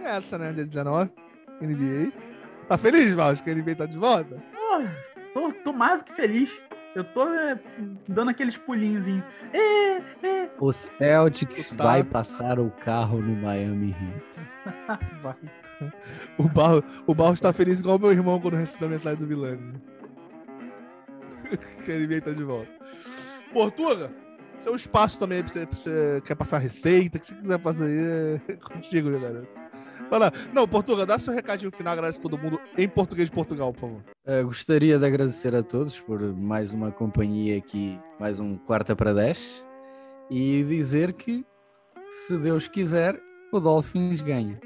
Essa, 0.02 0.38
né? 0.38 0.52
Dia 0.52 0.64
19, 0.64 1.10
NBA. 1.60 2.12
Tá 2.68 2.78
feliz, 2.78 3.14
Barros, 3.14 3.40
que 3.40 3.50
a 3.50 3.54
NBA 3.54 3.76
tá 3.76 3.86
de 3.86 3.98
volta? 3.98 4.42
Pô, 4.52 4.82
tô, 5.34 5.52
tô 5.64 5.72
mais 5.72 5.98
do 6.00 6.04
que 6.04 6.14
feliz. 6.14 6.50
Eu 6.94 7.04
tô 7.04 7.28
é, 7.28 7.58
dando 8.08 8.30
aqueles 8.30 8.56
pulinhos. 8.56 9.04
É, 9.52 10.26
é. 10.26 10.50
O 10.60 10.72
Celtics 10.72 11.72
vai 11.72 12.04
passar 12.04 12.60
o 12.60 12.70
carro 12.70 13.20
no 13.20 13.34
Miami 13.34 13.90
Heat. 13.90 14.48
Vai. 15.20 15.34
O 16.38 16.44
Barros, 16.44 16.84
o 17.04 17.14
Barros 17.14 17.40
tá 17.40 17.52
feliz 17.52 17.80
igual 17.80 17.98
meu 17.98 18.12
irmão 18.12 18.40
quando 18.40 18.56
recebeu 18.56 18.86
a 18.86 18.90
mensagem 18.92 19.18
do 19.18 19.26
Vilani. 19.26 19.74
que 21.84 21.92
a 21.92 21.98
NBA 21.98 22.20
tá 22.20 22.30
de 22.30 22.44
volta. 22.44 22.70
Portuga, 23.52 24.10
seu 24.64 24.74
espaço 24.74 25.18
também 25.18 25.42
pra 25.42 25.52
você, 25.52 25.66
pra 25.66 25.76
você 25.76 26.22
quer 26.24 26.34
passar 26.34 26.58
receita, 26.58 27.18
que 27.18 27.26
você 27.26 27.34
quiser 27.34 27.60
fazer 27.60 27.84
aí, 27.84 28.54
é 28.54 28.56
contigo, 28.72 29.10
garoto. 29.20 29.48
Fala. 30.08 30.32
Não, 30.52 30.66
Portugal, 30.66 31.06
dá 31.06 31.18
seu 31.18 31.32
recadinho 31.32 31.70
final, 31.70 31.92
agradece 31.92 32.20
todo 32.20 32.38
mundo 32.38 32.58
em 32.76 32.88
português 32.88 33.28
de 33.28 33.34
Portugal, 33.34 33.72
por 33.72 33.80
favor. 33.80 34.04
Uh, 34.26 34.46
gostaria 34.46 34.98
de 34.98 35.06
agradecer 35.06 35.54
a 35.54 35.62
todos 35.62 36.00
por 36.00 36.20
mais 36.34 36.72
uma 36.72 36.90
companhia 36.90 37.58
aqui, 37.58 37.98
mais 38.18 38.40
um 38.40 38.56
quarta 38.56 38.96
para 38.96 39.12
10 39.12 39.64
e 40.30 40.62
dizer 40.62 41.12
que, 41.12 41.44
se 42.26 42.38
Deus 42.38 42.68
quiser, 42.68 43.20
o 43.52 43.60
Dolphins 43.60 44.20
ganha. 44.20 44.58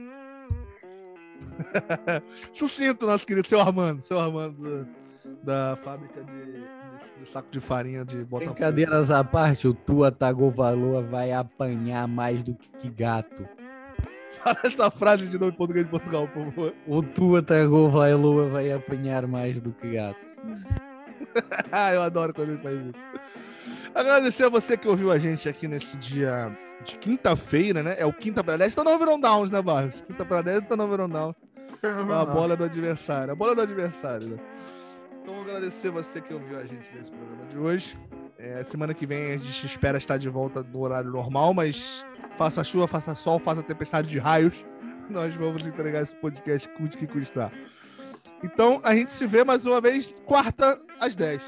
Sucinto, 2.52 3.06
nosso 3.06 3.26
querido 3.26 3.48
seu 3.48 3.60
Armando, 3.60 4.04
seu 4.06 4.18
Armando 4.18 4.86
da, 5.42 5.76
fábrica 5.82 6.22
de, 6.22 6.44
de, 6.44 6.64
de, 7.20 7.30
saco 7.30 7.48
de 7.50 7.60
farinha 7.60 8.04
de 8.04 8.18
Botafogo. 8.24 8.54
Brincadeiras 8.54 9.10
à 9.10 9.22
parte, 9.22 9.66
o 9.66 9.74
Tua 9.74 10.10
Tagovailoa 10.10 11.02
vai 11.02 11.32
apanhar 11.32 12.06
mais 12.06 12.42
do 12.42 12.54
que 12.54 12.90
gato. 12.90 13.48
Fala 14.42 14.58
essa 14.64 14.90
frase 14.90 15.28
de 15.28 15.38
novo 15.38 15.52
em 15.52 15.56
português 15.56 15.84
de 15.84 15.90
Portugal, 15.90 16.28
por 16.28 16.44
favor. 16.46 16.74
O 16.86 17.02
Tua 17.02 17.42
Tagovailoa 17.42 18.48
vai 18.48 18.70
apanhar 18.70 19.26
mais 19.26 19.60
do 19.60 19.72
que 19.72 19.92
gato. 19.92 20.18
ah, 21.72 21.92
eu 21.92 22.02
adoro 22.02 22.34
quando 22.34 22.50
ele 22.50 22.62
faz 22.62 22.78
isso. 22.78 22.94
Agradecer 23.94 24.44
a 24.44 24.48
você 24.48 24.76
que 24.76 24.88
ouviu 24.88 25.10
a 25.10 25.18
gente 25.18 25.48
aqui 25.48 25.66
nesse 25.66 25.96
dia 25.96 26.56
de 26.84 26.96
quinta-feira, 26.98 27.82
né? 27.82 27.96
É 27.98 28.06
o 28.06 28.12
quinta 28.12 28.44
para 28.44 28.56
10. 28.56 28.74
Tá 28.74 28.84
no 28.84 28.90
Overon 28.90 29.20
Downs, 29.20 29.50
né, 29.50 29.60
Barros? 29.60 30.00
Quinta 30.02 30.24
para 30.24 30.42
10 30.42 30.68
tá 30.68 30.76
no 30.76 30.84
Overon 30.84 31.08
Downs. 31.08 31.36
A 31.82 32.24
bola 32.24 32.56
do 32.56 32.64
adversário. 32.64 33.32
A 33.32 33.36
bola 33.36 33.54
do 33.54 33.62
adversário, 33.62 34.28
né? 34.28 34.36
Então, 35.28 35.42
agradecer 35.42 35.90
você 35.90 36.22
que 36.22 36.32
ouviu 36.32 36.58
a 36.58 36.64
gente 36.64 36.90
nesse 36.90 37.10
programa 37.10 37.44
de 37.50 37.58
hoje. 37.58 37.98
É, 38.38 38.64
semana 38.64 38.94
que 38.94 39.04
vem 39.04 39.34
a 39.34 39.36
gente 39.36 39.66
espera 39.66 39.98
estar 39.98 40.16
de 40.16 40.26
volta 40.26 40.62
no 40.62 40.80
horário 40.80 41.10
normal, 41.10 41.52
mas 41.52 42.02
faça 42.38 42.64
chuva, 42.64 42.88
faça 42.88 43.14
sol, 43.14 43.38
faça 43.38 43.62
tempestade 43.62 44.08
de 44.08 44.18
raios. 44.18 44.64
Nós 45.10 45.34
vamos 45.34 45.66
entregar 45.66 46.00
esse 46.00 46.16
podcast 46.16 46.66
custe 46.70 46.96
que 46.96 47.06
custar. 47.06 47.52
Então, 48.42 48.80
a 48.82 48.94
gente 48.94 49.12
se 49.12 49.26
vê 49.26 49.44
mais 49.44 49.66
uma 49.66 49.82
vez 49.82 50.14
quarta 50.24 50.80
às 50.98 51.14
10. 51.14 51.42